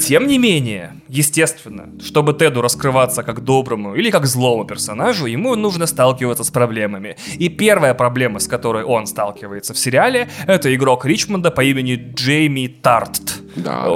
Тем 0.00 0.26
не 0.26 0.38
менее, 0.38 1.00
естественно, 1.08 1.88
чтобы 2.04 2.32
Теду 2.34 2.60
раскрываться 2.62 3.22
как 3.22 3.42
доброму 3.44 3.94
или 3.94 4.10
как 4.10 4.26
злому 4.26 4.64
персонажу, 4.64 5.26
ему 5.26 5.54
нужно 5.54 5.86
сталкиваться 5.86 6.44
с 6.44 6.50
проблемами. 6.50 7.16
И 7.38 7.48
первая 7.48 7.94
проблема, 7.94 8.38
с 8.40 8.46
которой 8.48 8.84
он 8.84 9.06
сталкивается 9.06 9.74
в 9.74 9.78
сериале, 9.78 10.28
это 10.46 10.74
игрок 10.74 11.04
Ричмонда 11.04 11.50
по 11.50 11.62
имени 11.62 12.12
Джейми 12.14 12.66
Тарт. 12.66 13.40
Да. 13.56 13.88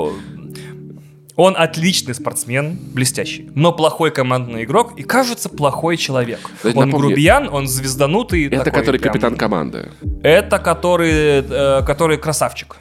Он 1.36 1.54
отличный 1.56 2.14
спортсмен, 2.14 2.78
блестящий, 2.92 3.50
но 3.54 3.72
плохой 3.72 4.10
командный 4.10 4.64
игрок 4.64 4.98
и, 4.98 5.02
кажется, 5.02 5.48
плохой 5.48 5.96
человек. 5.96 6.38
Кстати, 6.56 6.76
Он 6.76 6.88
напомни- 6.90 7.06
грубиян, 7.08 7.48
он 7.50 7.66
звезданутый. 7.66 8.46
Это 8.46 8.64
такой 8.64 8.80
который 8.80 9.00
прям- 9.00 9.12
капитан 9.12 9.36
команды. 9.36 9.88
Это 10.22 10.58
который, 10.58 11.42
э, 11.48 11.82
который 11.86 12.18
красавчик. 12.18 12.76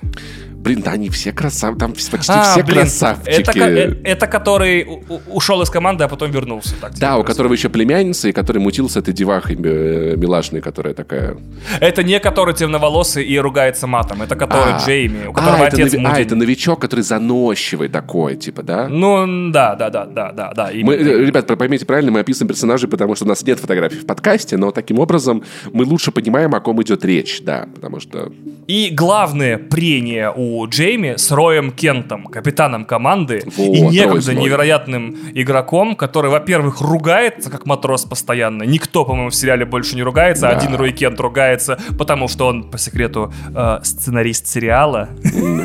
Блин, 0.63 0.83
да 0.83 0.91
они 0.91 1.09
все 1.09 1.31
красавцы, 1.31 1.79
там 1.79 1.93
почти 1.93 2.31
А, 2.31 2.51
все 2.51 2.61
блин, 2.63 2.81
красавчики. 2.81 3.29
Это, 3.41 3.51
ко- 3.53 3.59
э, 3.67 3.95
это 4.03 4.27
который 4.27 4.83
у- 4.85 5.19
ушел 5.35 5.59
из 5.63 5.71
команды, 5.71 6.03
а 6.03 6.07
потом 6.07 6.29
вернулся. 6.29 6.75
Так, 6.79 6.93
Да, 6.99 7.17
у 7.17 7.23
которого 7.23 7.53
еще 7.53 7.69
племянница, 7.69 8.29
и 8.29 8.31
который 8.31 8.59
мутил 8.61 8.87
с 8.87 8.95
этой 8.95 9.11
девахой 9.11 9.55
э, 9.55 10.15
милашной, 10.17 10.61
которая 10.61 10.93
такая... 10.93 11.35
Это 11.79 12.03
не 12.03 12.19
который 12.19 12.53
темноволосый 12.53 13.23
и 13.25 13.39
ругается 13.39 13.87
матом, 13.87 14.21
это 14.21 14.35
который 14.35 14.73
А, 14.73 14.85
Джейми, 14.85 15.25
у 15.25 15.31
а, 15.31 15.33
которого 15.33 15.63
это 15.63 15.75
отец 15.77 15.93
нови- 15.93 16.05
а, 16.05 16.09
мутит. 16.09 16.25
это 16.27 16.35
новичок, 16.35 16.79
который 16.79 17.01
заносчивый 17.01 17.87
такой, 17.89 18.35
типа, 18.41 18.63
да? 18.63 18.87
Ну, 18.89 19.51
да, 19.51 19.75
да, 19.75 19.89
да, 19.89 20.05
да, 20.05 20.31
да, 20.31 20.51
да. 20.53 20.69
Мы, 20.73 20.97
ребят, 20.97 21.47
поймите 21.57 21.85
правильно, 21.85 22.11
мы 22.11 22.19
описываем 22.19 22.49
персонажей, 22.49 22.89
потому 22.89 23.15
что 23.15 23.25
у 23.25 23.27
нас 23.27 23.43
нет 23.43 23.59
фотографий 23.59 23.99
в 23.99 24.05
подкасте, 24.05 24.57
но 24.57 24.71
таким 24.71 24.99
образом 24.99 25.43
мы 25.71 25.85
лучше 25.85 26.11
понимаем, 26.11 26.53
о 26.53 26.59
ком 26.59 26.81
идет 26.81 27.05
речь, 27.05 27.41
да, 27.41 27.67
потому 27.73 27.99
что... 27.99 28.31
И 28.67 28.89
главное 28.91 29.57
прение 29.57 30.31
у 30.35 30.65
Джейми 30.67 31.15
с 31.17 31.31
Роем 31.31 31.71
Кентом, 31.71 32.25
капитаном 32.25 32.85
команды, 32.85 33.43
Вот, 33.57 33.75
и 33.75 33.81
некогда 33.81 34.33
невероятным 34.33 35.17
игроком, 35.33 35.95
который, 35.95 36.31
во-первых, 36.31 36.81
ругается 36.81 37.49
как 37.49 37.65
матрос 37.65 38.05
постоянно. 38.05 38.63
Никто, 38.63 39.05
по-моему, 39.05 39.29
в 39.29 39.35
сериале 39.35 39.65
больше 39.65 39.95
не 39.95 40.03
ругается. 40.03 40.43
Да. 40.43 40.49
Один 40.49 40.75
Рой 40.75 40.91
Кент 40.91 41.19
ругается, 41.19 41.79
потому 41.97 42.27
что 42.27 42.47
он, 42.47 42.69
по 42.69 42.77
секрету, 42.77 43.33
э, 43.53 43.79
сценарист 43.83 44.47
сериала. 44.47 45.09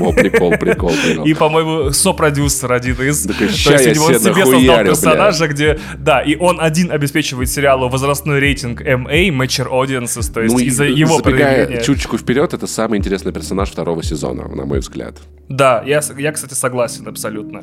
О, 0.00 0.12
прикол, 0.12 0.52
прикол, 0.52 0.90
прикол. 0.90 1.24
И, 1.24 1.34
по-моему, 1.34 1.92
сопродюсер 1.92 2.65
один 2.72 3.00
из. 3.02 3.22
Такой, 3.22 3.48
То 3.48 3.52
«Ща 3.52 3.72
есть 3.72 3.94
него 3.94 4.06
он 4.06 4.14
себе 4.14 4.34
себе 4.34 4.44
создал 4.44 4.84
персонажа, 4.84 5.48
где... 5.48 5.78
Да, 5.98 6.20
и 6.20 6.36
он 6.36 6.60
один 6.60 6.90
обеспечивает 6.90 7.48
сериалу 7.48 7.88
возрастной 7.88 8.40
рейтинг 8.40 8.80
MA, 8.82 9.28
Mature 9.28 9.68
Audiences, 9.70 10.32
то 10.32 10.40
есть 10.40 10.54
Ну, 10.54 10.60
из-за 10.60 10.84
его 10.84 11.18
забегая 11.18 11.82
чуточку 11.82 12.18
вперед, 12.18 12.54
это 12.54 12.66
самый 12.66 12.98
интересный 12.98 13.32
персонаж 13.32 13.70
второго 13.70 14.02
сезона, 14.02 14.48
на 14.48 14.64
мой 14.64 14.80
взгляд. 14.80 15.16
Да, 15.48 15.82
я, 15.86 16.00
я, 16.18 16.32
кстати, 16.32 16.54
согласен 16.54 17.06
абсолютно. 17.06 17.60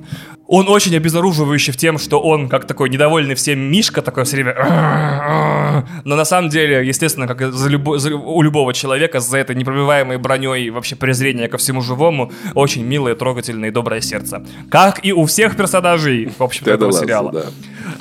Он 0.48 0.70
очень 0.70 0.96
обезоруживающий 0.96 1.74
в 1.74 1.78
тем, 1.78 1.98
что 1.98 2.20
он, 2.20 2.48
как 2.48 2.66
такой 2.66 2.90
недовольный 2.90 3.36
всем 3.36 3.60
Мишка, 3.60 4.02
такой 4.02 4.24
все 4.24 4.38
время... 4.38 5.84
Но 6.06 6.16
на 6.16 6.26
самом 6.26 6.50
деле, 6.50 6.86
естественно, 6.88 7.28
как 7.28 7.52
за 7.54 7.70
любо- 7.70 7.98
за- 7.98 8.16
у 8.16 8.42
любого 8.42 8.74
человека, 8.74 9.20
за 9.20 9.38
этой 9.38 9.56
непробиваемой 9.56 10.18
броней 10.18 10.70
вообще 10.70 10.96
презрения 10.96 11.48
ко 11.48 11.58
всему 11.58 11.82
живому, 11.82 12.32
очень 12.54 12.86
милое, 12.86 13.16
трогательное 13.16 13.70
и 13.70 13.72
доброе 13.72 14.02
сердце. 14.02 14.44
Как 14.70 15.06
и 15.06 15.12
у 15.14 15.26
всех 15.26 15.58
персонажей, 15.58 16.32
в 16.38 16.48
Теда 16.50 16.72
этого 16.74 16.92
сериала. 16.94 17.32
да. 17.32 17.44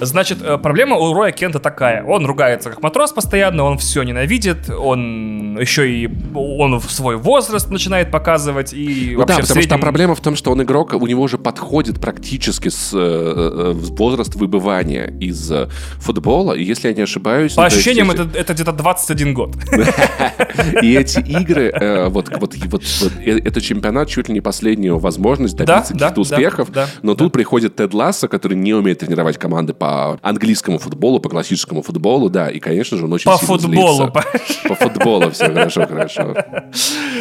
Значит, 0.00 0.38
э, 0.42 0.58
проблема 0.58 0.96
у 0.96 1.14
Роя 1.14 1.32
Кента 1.32 1.58
такая. 1.58 2.04
Он 2.04 2.26
ругается 2.26 2.70
как 2.70 2.82
матрос 2.82 3.12
постоянно, 3.12 3.64
он 3.64 3.78
все 3.78 4.02
ненавидит, 4.02 4.68
он 4.70 5.58
еще 5.58 5.90
и 5.90 6.08
он 6.34 6.78
в 6.78 6.90
свой 6.90 7.16
возраст 7.16 7.70
начинает 7.70 8.10
показывать 8.10 8.72
и 8.72 9.12
Ну 9.14 9.20
вообще 9.20 9.36
да, 9.36 9.42
в 9.42 9.48
там 9.72 9.80
проблема 9.80 10.14
в 10.14 10.20
том, 10.20 10.37
что 10.37 10.52
он 10.52 10.62
игрок, 10.62 10.92
у 10.92 11.06
него 11.06 11.22
уже 11.22 11.38
подходит 11.38 11.98
практически 11.98 12.68
с, 12.68 12.90
э, 12.92 13.72
возраст 13.74 14.35
выбывания 14.35 15.06
из 15.18 15.50
футбола. 15.98 16.52
И 16.52 16.62
если 16.62 16.88
я 16.88 16.94
не 16.94 17.02
ошибаюсь... 17.02 17.54
По 17.54 17.62
ну, 17.62 17.66
ощущениям, 17.68 18.11
есть, 18.11 18.20
это, 18.20 18.38
это 18.38 18.52
где-то 18.52 18.72
21 18.72 19.35
год. 19.35 19.56
И 20.82 20.92
эти 20.94 21.20
игры, 21.20 21.72
вот, 22.11 22.28
это 22.28 23.61
чемпионат 23.62 24.08
чуть 24.08 24.28
ли 24.28 24.35
не 24.35 24.40
последняя 24.42 24.92
возможность 24.92 25.56
добиться 25.56 25.94
каких-то 25.94 26.20
успехов. 26.20 26.68
Но 27.02 27.14
тут 27.14 27.32
приходит 27.32 27.76
Тед 27.76 27.94
Ласса, 27.94 28.28
который 28.28 28.58
не 28.58 28.74
умеет 28.74 28.98
тренировать 28.98 29.38
команды 29.38 29.72
по 29.72 30.18
английскому 30.20 30.78
футболу, 30.78 31.18
по 31.18 31.30
классическому 31.30 31.80
футболу, 31.82 32.28
да, 32.28 32.50
и, 32.50 32.61
конечно 32.61 32.98
же, 32.98 33.06
он 33.06 33.12
очень 33.14 33.30
по 33.30 33.38
футболу, 33.38 34.12
по 34.68 34.74
футболу 34.74 35.30
все 35.30 35.46
хорошо, 35.46 35.87
хорошо. 35.87 36.35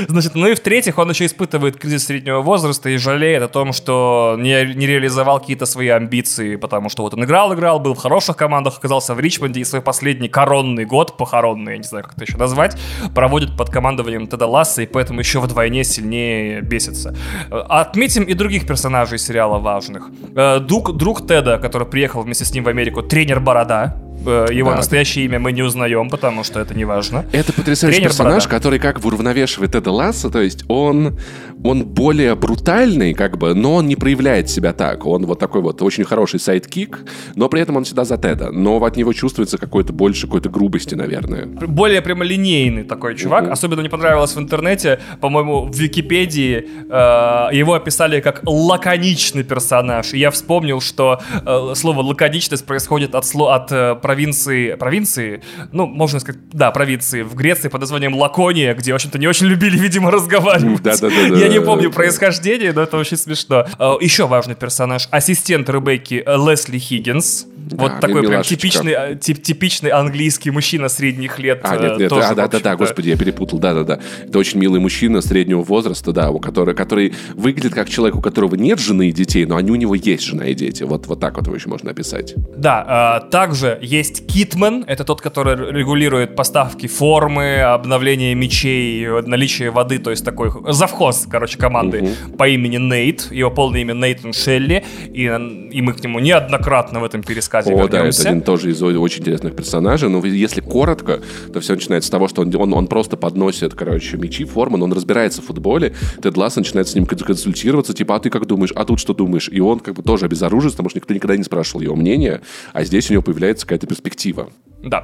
Значит, 0.09 0.35
ну 0.35 0.47
и 0.47 0.53
в-третьих, 0.53 0.97
он 0.97 1.09
еще 1.09 1.25
испытывает 1.25 1.77
кризис 1.77 2.05
среднего 2.05 2.40
возраста 2.41 2.89
и 2.89 2.97
жалеет 2.97 3.43
о 3.43 3.47
том, 3.47 3.73
что 3.73 4.35
не, 4.37 4.73
не 4.75 4.87
реализовал 4.87 5.39
какие-то 5.39 5.65
свои 5.65 5.89
амбиции, 5.89 6.55
потому 6.55 6.89
что 6.89 7.03
вот 7.03 7.13
он 7.13 7.23
играл-играл, 7.23 7.79
был 7.79 7.93
в 7.93 7.97
хороших 7.97 8.37
командах, 8.37 8.77
оказался 8.77 9.13
в 9.13 9.19
Ричмонде 9.19 9.61
и 9.61 9.63
свой 9.63 9.81
последний 9.81 10.29
коронный 10.29 10.85
год, 10.85 11.17
похоронный, 11.17 11.73
я 11.73 11.77
не 11.77 11.83
знаю, 11.83 12.03
как 12.03 12.13
это 12.13 12.25
еще 12.25 12.37
назвать, 12.37 12.77
проводит 13.15 13.57
под 13.57 13.69
командованием 13.69 14.27
Теда 14.27 14.47
Ласса, 14.47 14.81
и 14.81 14.85
поэтому 14.85 15.19
еще 15.19 15.39
вдвойне 15.39 15.83
сильнее 15.83 16.61
бесится. 16.61 17.15
Отметим 17.49 18.23
и 18.23 18.33
других 18.33 18.67
персонажей 18.67 19.17
сериала 19.17 19.59
важных. 19.59 20.09
Э, 20.35 20.59
друг, 20.59 20.95
друг 20.95 21.27
Теда, 21.27 21.57
который 21.57 21.87
приехал 21.87 22.21
вместе 22.21 22.45
с 22.45 22.53
ним 22.53 22.63
в 22.63 22.67
Америку, 22.67 23.01
тренер 23.01 23.39
Борода, 23.39 23.95
Э, 24.10 24.10
его 24.29 24.71
да. 24.71 24.77
настоящее 24.77 25.25
имя 25.25 25.39
мы 25.39 25.51
не 25.51 25.61
узнаем, 25.61 26.09
потому 26.09 26.43
что 26.43 26.59
это 26.59 26.73
не 26.73 26.85
важно. 26.85 27.25
Это 27.31 27.53
потрясающий 27.53 27.97
Тренер 27.97 28.09
персонаж, 28.09 28.43
Борода. 28.43 28.49
который 28.49 28.79
как 28.79 28.99
бы 28.99 29.07
уравновешивает 29.07 29.75
Теда 29.75 29.91
Лассо, 29.91 30.29
то 30.29 30.41
есть 30.41 30.63
он, 30.67 31.17
он 31.63 31.85
более 31.85 32.35
брутальный, 32.35 33.13
как 33.13 33.37
бы, 33.37 33.53
но 33.53 33.75
он 33.75 33.87
не 33.87 33.95
проявляет 33.95 34.49
себя 34.49 34.73
так. 34.73 35.05
Он 35.05 35.25
вот 35.25 35.39
такой 35.39 35.61
вот 35.61 35.81
очень 35.81 36.03
хороший 36.03 36.39
sidekick, 36.39 36.99
но 37.35 37.49
при 37.49 37.61
этом 37.61 37.77
он 37.77 37.83
всегда 37.83 38.05
за 38.05 38.17
Теда. 38.17 38.51
Но 38.51 38.83
от 38.83 38.97
него 38.97 39.13
чувствуется 39.13 39.57
какой-то 39.57 39.93
больше 39.93 40.27
какой-то 40.27 40.49
грубости, 40.49 40.95
наверное. 40.95 41.45
Более 41.45 42.01
прямолинейный 42.01 42.83
такой 42.83 43.15
чувак. 43.15 43.45
Uh-huh. 43.45 43.51
Особенно 43.51 43.81
мне 43.81 43.89
понравилось 43.89 44.35
в 44.35 44.39
интернете, 44.39 44.99
по-моему, 45.19 45.65
в 45.65 45.75
Википедии 45.75 46.67
э, 46.89 47.55
его 47.55 47.73
описали 47.73 48.21
как 48.21 48.41
лаконичный 48.45 49.43
персонаж. 49.43 50.13
И 50.13 50.19
я 50.19 50.31
вспомнил, 50.31 50.81
что 50.81 51.21
э, 51.45 51.73
слово 51.75 52.01
лаконичность 52.01 52.65
происходит 52.65 53.15
от, 53.15 53.23
сло- 53.23 53.53
от 53.53 53.71
э, 53.71 53.95
провинции, 54.11 54.75
провинции, 54.75 55.41
ну, 55.71 55.85
можно 55.87 56.19
сказать, 56.19 56.41
да, 56.51 56.69
провинции 56.71 57.21
в 57.21 57.33
Греции 57.33 57.69
под 57.69 57.79
названием 57.79 58.13
Лакония, 58.13 58.73
где, 58.73 58.91
в 58.91 58.95
общем-то, 58.95 59.17
не 59.17 59.25
очень 59.25 59.45
любили, 59.45 59.77
видимо, 59.77 60.11
разговаривать. 60.11 60.83
Да, 60.83 60.97
да, 60.99 61.07
да. 61.09 61.37
Я 61.37 61.47
не 61.47 61.61
помню 61.61 61.91
происхождение, 61.91 62.73
но 62.73 62.81
это 62.81 62.97
очень 62.97 63.15
смешно. 63.15 63.65
А, 63.79 63.95
Еще 64.01 64.27
важный 64.27 64.55
персонаж. 64.55 65.07
Ассистент 65.11 65.69
Ребекки 65.69 66.21
э, 66.25 66.35
Лесли 66.35 66.77
Хиггинс. 66.77 67.47
Вот 67.71 68.01
такой 68.01 68.27
прям 68.27 68.43
типичный, 68.43 68.91
э, 68.91 69.15
тип, 69.15 69.41
типичный 69.41 69.91
английский 69.91 70.51
мужчина 70.51 70.89
средних 70.89 71.39
лет. 71.39 71.61
А, 71.63 71.77
нет, 71.77 71.97
нет, 71.97 72.09
тоже, 72.09 72.27
а, 72.27 72.35
да, 72.35 72.47
да, 72.47 72.59
да, 72.59 72.75
господи, 72.75 73.09
я 73.09 73.17
перепутал, 73.17 73.59
да, 73.59 73.73
да, 73.73 73.83
да. 73.83 73.99
Это 74.27 74.39
очень 74.39 74.59
милый 74.59 74.81
мужчина 74.81 75.21
среднего 75.21 75.61
возраста, 75.61 76.11
да, 76.11 76.31
у 76.31 76.39
который, 76.39 76.75
который 76.75 77.13
выглядит 77.33 77.73
как 77.73 77.89
человек, 77.89 78.17
у 78.17 78.21
которого 78.21 78.55
нет 78.55 78.79
жены 78.79 79.07
и 79.09 79.11
детей, 79.13 79.45
но 79.45 79.55
они 79.55 79.71
у 79.71 79.75
него 79.75 79.95
есть 79.95 80.23
жена 80.23 80.47
и 80.47 80.53
дети. 80.53 80.83
Вот, 80.83 81.07
вот 81.07 81.19
так 81.19 81.37
вот 81.37 81.45
его 81.45 81.55
еще 81.55 81.69
можно 81.69 81.91
описать. 81.91 82.33
Да, 82.57 82.85
а, 82.87 83.19
также 83.21 83.77
есть 83.91 84.25
Китмен, 84.25 84.85
это 84.87 85.03
тот, 85.03 85.21
который 85.21 85.71
регулирует 85.71 86.35
поставки 86.35 86.87
формы, 86.87 87.59
обновление 87.59 88.33
мечей, 88.35 89.05
наличие 89.23 89.69
воды, 89.69 89.99
то 89.99 90.11
есть 90.11 90.23
такой 90.23 90.51
завхоз, 90.71 91.27
короче, 91.29 91.57
команды 91.57 91.97
uh-huh. 91.99 92.37
по 92.37 92.47
имени 92.47 92.77
Нейт, 92.77 93.31
его 93.31 93.51
полное 93.51 93.81
имя 93.81 93.93
Нейтан 93.93 94.33
Шелли, 94.33 94.83
и, 95.07 95.23
и 95.23 95.81
мы 95.81 95.93
к 95.93 96.03
нему 96.03 96.19
неоднократно 96.19 97.01
в 97.01 97.03
этом 97.03 97.21
пересказе 97.21 97.73
О, 97.73 97.83
вернемся. 97.83 97.91
да, 97.91 98.07
это 98.07 98.29
один 98.29 98.41
тоже 98.41 98.71
из 98.71 98.81
очень 98.81 99.21
интересных 99.21 99.55
персонажей, 99.55 100.09
но 100.09 100.25
если 100.25 100.61
коротко, 100.61 101.19
то 101.51 101.59
все 101.59 101.75
начинается 101.75 102.07
с 102.07 102.11
того, 102.11 102.27
что 102.27 102.41
он, 102.41 102.55
он, 102.55 102.73
он 102.73 102.87
просто 102.87 103.17
подносит, 103.17 103.73
короче, 103.73 104.17
мечи, 104.17 104.45
формы, 104.45 104.77
но 104.77 104.85
он 104.85 104.93
разбирается 104.93 105.41
в 105.41 105.45
футболе, 105.45 105.93
Тед 106.21 106.37
Ласс 106.37 106.55
начинает 106.55 106.87
с 106.87 106.95
ним 106.95 107.05
консультироваться, 107.05 107.93
типа, 107.93 108.15
а 108.15 108.19
ты 108.19 108.29
как 108.29 108.45
думаешь, 108.45 108.71
а 108.73 108.85
тут 108.85 108.99
что 108.99 109.13
думаешь? 109.13 109.49
И 109.51 109.59
он 109.59 109.79
как 109.79 109.95
бы 109.95 110.03
тоже 110.03 110.25
обезоружен, 110.25 110.71
потому 110.71 110.89
что 110.89 110.99
никто 110.99 111.13
никогда 111.13 111.35
не 111.35 111.43
спрашивал 111.43 111.81
его 111.81 111.95
мнения, 111.95 112.41
а 112.71 112.83
здесь 112.83 113.09
у 113.09 113.13
него 113.13 113.21
появляется 113.21 113.65
какая-то 113.65 113.80
перспектива. 113.87 114.49
Да. 114.83 115.03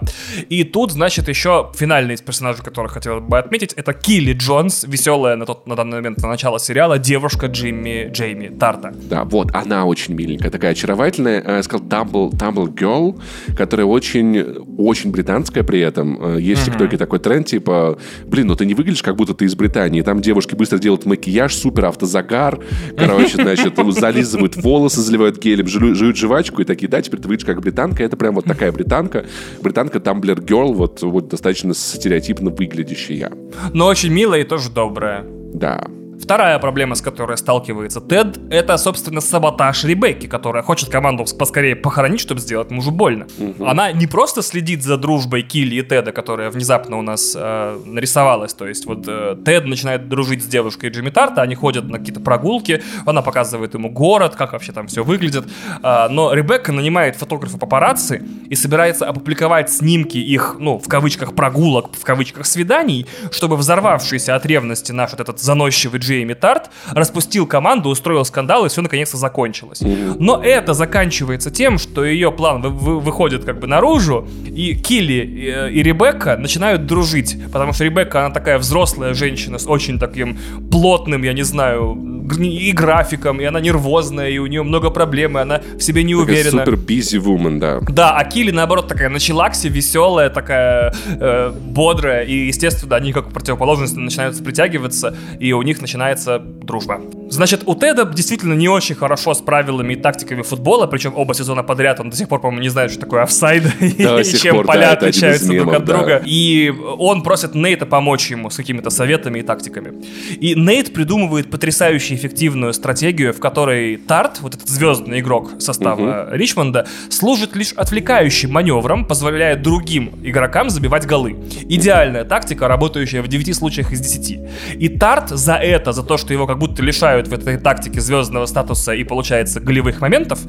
И 0.49 0.63
тут, 0.63 0.91
значит, 0.91 1.27
еще 1.27 1.71
финальный 1.75 2.15
из 2.15 2.21
персонажей, 2.21 2.63
которых 2.63 2.93
хотел 2.93 3.19
бы 3.19 3.37
отметить, 3.37 3.73
это 3.73 3.93
Килли 3.93 4.33
Джонс, 4.33 4.85
веселая 4.87 5.35
на, 5.35 5.45
тот, 5.45 5.67
на 5.67 5.75
данный 5.75 5.97
момент, 5.97 6.21
на 6.21 6.29
начало 6.29 6.59
сериала, 6.59 6.97
девушка 6.97 7.47
Джимми 7.47 8.09
Джейми 8.11 8.47
Тарта. 8.47 8.93
Да, 8.95 9.23
вот, 9.23 9.53
она 9.53 9.85
очень 9.85 10.15
миленькая, 10.15 10.49
такая 10.49 10.71
очаровательная, 10.71 11.43
э, 11.45 11.55
я 11.57 11.63
сказал, 11.63 11.85
Tumble, 11.85 12.31
Tumble 12.31 12.73
Girl, 12.73 13.21
которая 13.55 13.85
очень, 13.85 14.39
очень 14.77 15.11
британская 15.11 15.63
при 15.63 15.79
этом. 15.79 16.37
Э, 16.37 16.41
есть 16.41 16.61
в 16.61 16.65
ТикТоке 16.65 16.95
mm-hmm. 16.95 16.99
такой 16.99 17.19
тренд, 17.19 17.47
типа, 17.47 17.99
блин, 18.25 18.47
ну 18.47 18.55
ты 18.55 18.65
не 18.65 18.73
выглядишь, 18.73 19.03
как 19.03 19.15
будто 19.15 19.33
ты 19.33 19.45
из 19.45 19.55
Британии. 19.55 20.01
Там 20.01 20.21
девушки 20.21 20.55
быстро 20.55 20.79
делают 20.79 21.05
макияж, 21.05 21.53
супер 21.53 21.85
автозагар, 21.85 22.59
короче, 22.97 23.35
значит, 23.35 23.75
зализывают 23.77 24.55
волосы, 24.55 25.01
заливают 25.01 25.37
гелем, 25.37 25.67
жуют 25.67 26.17
жвачку 26.17 26.61
и 26.61 26.65
такие, 26.65 26.87
да, 26.87 27.01
теперь 27.01 27.19
ты 27.19 27.27
выглядишь 27.27 27.45
как 27.45 27.61
британка. 27.61 28.03
Это 28.03 28.17
прям 28.17 28.35
вот 28.35 28.45
такая 28.45 28.66
британка 28.71 29.25
британка 29.62 29.99
Тамблер 29.99 30.41
Герл, 30.41 30.73
вот, 30.73 31.01
вот 31.01 31.27
достаточно 31.30 31.73
стереотипно 31.73 32.49
выглядящая. 32.49 33.32
Но 33.73 33.88
очень 33.88 34.12
милая 34.12 34.41
и 34.41 34.43
тоже 34.43 34.69
добрая. 34.69 35.25
Да. 35.53 35.88
Вторая 36.21 36.58
проблема, 36.60 36.95
с 36.95 37.01
которой 37.01 37.38
сталкивается 37.38 38.01
Тед, 38.01 38.39
это, 38.49 38.77
собственно, 38.77 39.21
саботаж 39.21 39.84
Ребекки, 39.84 40.27
которая 40.27 40.63
хочет 40.63 40.89
команду 40.89 41.25
поскорее 41.38 41.75
похоронить, 41.75 42.19
чтобы 42.19 42.41
сделать 42.41 42.71
мужу 42.71 42.91
больно. 42.91 43.27
Угу. 43.38 43.65
Она 43.65 43.91
не 43.91 44.08
просто 44.08 44.41
следит 44.41 44.84
за 44.84 44.97
дружбой 44.97 45.43
Килли 45.43 45.75
и 45.75 45.84
Теда, 45.84 46.12
которая 46.12 46.49
внезапно 46.49 46.97
у 46.97 47.01
нас 47.01 47.36
э, 47.38 47.80
нарисовалась. 47.86 48.53
То 48.53 48.67
есть 48.67 48.86
вот 48.86 49.06
э, 49.08 49.38
Тед 49.45 49.65
начинает 49.65 50.10
дружить 50.10 50.43
с 50.43 50.47
девушкой 50.47 50.89
Джимми 50.89 51.12
Тарта, 51.12 51.41
они 51.43 51.56
ходят 51.56 51.88
на 51.88 51.99
какие-то 51.99 52.19
прогулки, 52.19 52.82
она 53.06 53.21
показывает 53.21 53.75
ему 53.75 53.89
город, 53.89 54.36
как 54.36 54.53
вообще 54.53 54.71
там 54.71 54.88
все 54.88 55.03
выглядит. 55.03 55.45
Э, 55.84 56.08
но 56.10 56.34
Ребекка 56.34 56.71
нанимает 56.71 57.15
фотографа 57.15 57.58
папарацци 57.58 58.23
и 58.49 58.56
собирается 58.56 59.08
опубликовать 59.08 59.71
снимки 59.71 60.17
их, 60.17 60.56
ну, 60.60 60.80
в 60.80 60.88
кавычках, 60.88 61.36
прогулок, 61.36 61.95
в 61.95 62.03
кавычках, 62.03 62.45
свиданий, 62.47 63.06
чтобы 63.32 63.56
взорвавшийся 63.56 64.36
от 64.36 64.45
ревности 64.45 64.91
наш 64.91 65.12
вот 65.12 65.19
этот 65.19 65.39
заносчивый 65.39 65.99
Джейми 66.07 66.33
Тарт 66.33 66.69
распустил 66.91 67.45
команду, 67.47 67.89
устроил 67.89 68.23
скандал, 68.25 68.65
и 68.65 68.69
все 68.69 68.81
наконец-то 68.81 69.17
закончилось. 69.17 69.81
Но 70.19 70.41
это 70.41 70.73
заканчивается 70.73 71.51
тем, 71.51 71.77
что 71.77 72.05
ее 72.05 72.31
план 72.31 72.61
вы- 72.61 72.69
вы- 72.69 72.99
выходит 72.99 73.43
как 73.43 73.59
бы 73.59 73.67
наружу, 73.67 74.27
и 74.45 74.75
Килли 74.75 75.13
и, 75.13 75.47
э, 75.49 75.71
и 75.71 75.83
Ребекка 75.83 76.37
начинают 76.37 76.85
дружить, 76.85 77.37
потому 77.51 77.73
что 77.73 77.83
Ребекка, 77.83 78.25
она 78.25 78.33
такая 78.33 78.57
взрослая 78.57 79.13
женщина 79.13 79.57
с 79.57 79.67
очень 79.67 79.99
таким 79.99 80.37
плотным, 80.71 81.23
я 81.23 81.33
не 81.33 81.43
знаю, 81.43 82.16
и 82.35 82.71
графиком, 82.71 83.41
и 83.41 83.45
она 83.45 83.59
нервозная, 83.59 84.29
и 84.29 84.37
у 84.37 84.47
нее 84.47 84.63
много 84.63 84.89
проблем, 84.89 85.37
и 85.37 85.41
она 85.41 85.61
в 85.77 85.81
себе 85.81 86.03
не 86.03 86.15
уверена. 86.15 86.65
Супер 86.65 86.73
busy 86.73 87.19
woman, 87.21 87.59
да. 87.59 87.79
Да, 87.87 88.15
а 88.15 88.23
Килли, 88.25 88.51
наоборот, 88.51 88.87
такая 88.87 89.09
началакси, 89.09 89.67
веселая, 89.67 90.29
такая 90.29 90.93
э, 91.07 91.51
бодрая, 91.51 92.23
и, 92.23 92.47
естественно, 92.47 92.95
они 92.95 93.13
как 93.13 93.31
противоположности 93.31 93.97
начинают 93.97 94.43
притягиваться, 94.43 95.15
и 95.39 95.53
у 95.53 95.61
них 95.61 95.81
начинается 95.81 96.39
дружба. 96.39 97.01
Значит, 97.29 97.63
у 97.65 97.75
Теда 97.75 98.05
действительно 98.05 98.53
не 98.53 98.69
очень 98.69 98.95
хорошо 98.95 99.33
с 99.33 99.41
правилами 99.41 99.93
и 99.93 99.95
тактиками 99.95 100.41
футбола, 100.41 100.87
причем 100.87 101.13
оба 101.15 101.33
сезона 101.33 101.63
подряд 101.63 101.99
он 101.99 102.09
до 102.09 102.15
сих 102.15 102.27
пор, 102.27 102.41
по-моему, 102.41 102.61
не 102.61 102.69
знает, 102.69 102.91
что 102.91 103.01
такое 103.01 103.23
офсайд 103.23 103.63
и 103.81 104.23
чем 104.37 104.63
поля 104.63 104.91
отличаются 104.91 105.47
друг 105.47 105.73
от 105.73 105.85
друга. 105.85 106.21
И 106.25 106.73
он 106.97 107.23
просит 107.23 107.55
Нейта 107.55 107.85
помочь 107.85 108.29
ему 108.31 108.49
с 108.49 108.55
какими-то 108.57 108.89
советами 108.89 109.39
и 109.39 109.41
тактиками. 109.43 109.93
И 110.39 110.55
Нейт 110.55 110.93
придумывает 110.93 111.49
потрясающий 111.49 112.16
эффективную 112.17 112.73
стратегию, 112.73 113.34
в 113.34 113.39
которой 113.39 113.97
Тарт, 113.97 114.41
вот 114.41 114.56
этот 114.56 114.67
звездный 114.67 115.21
игрок 115.21 115.51
состава 115.60 116.25
угу. 116.25 116.36
Ричмонда, 116.36 116.86
служит 117.10 117.56
лишь 117.56 117.71
отвлекающим 117.71 118.51
маневром, 118.51 119.06
позволяя 119.06 119.56
другим 119.56 120.12
игрокам 120.23 120.69
забивать 120.69 121.06
голы. 121.06 121.38
Идеальная 121.69 122.25
тактика, 122.25 122.67
работающая 122.67 123.21
в 123.21 123.27
9 123.27 123.56
случаях 123.56 123.93
из 123.93 124.01
10. 124.01 124.39
И 124.75 124.89
Тарт 124.89 125.30
за 125.30 125.56
это, 125.56 125.93
за 125.93 126.03
то, 126.03 126.17
что 126.17 126.34
его 126.34 126.45
как 126.45 126.60
будто 126.60 126.84
лишают 126.84 127.27
в 127.27 127.34
этой 127.34 127.58
тактике 127.58 128.01
звездного 128.01 128.45
статуса 128.45 128.93
и 128.93 129.03
получается 129.03 129.60
голевых 129.60 130.01
моментов, 130.01 130.39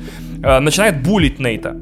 э, 0.42 0.59
начинает 0.59 1.02
булить 1.02 1.38
Нейта 1.38 1.76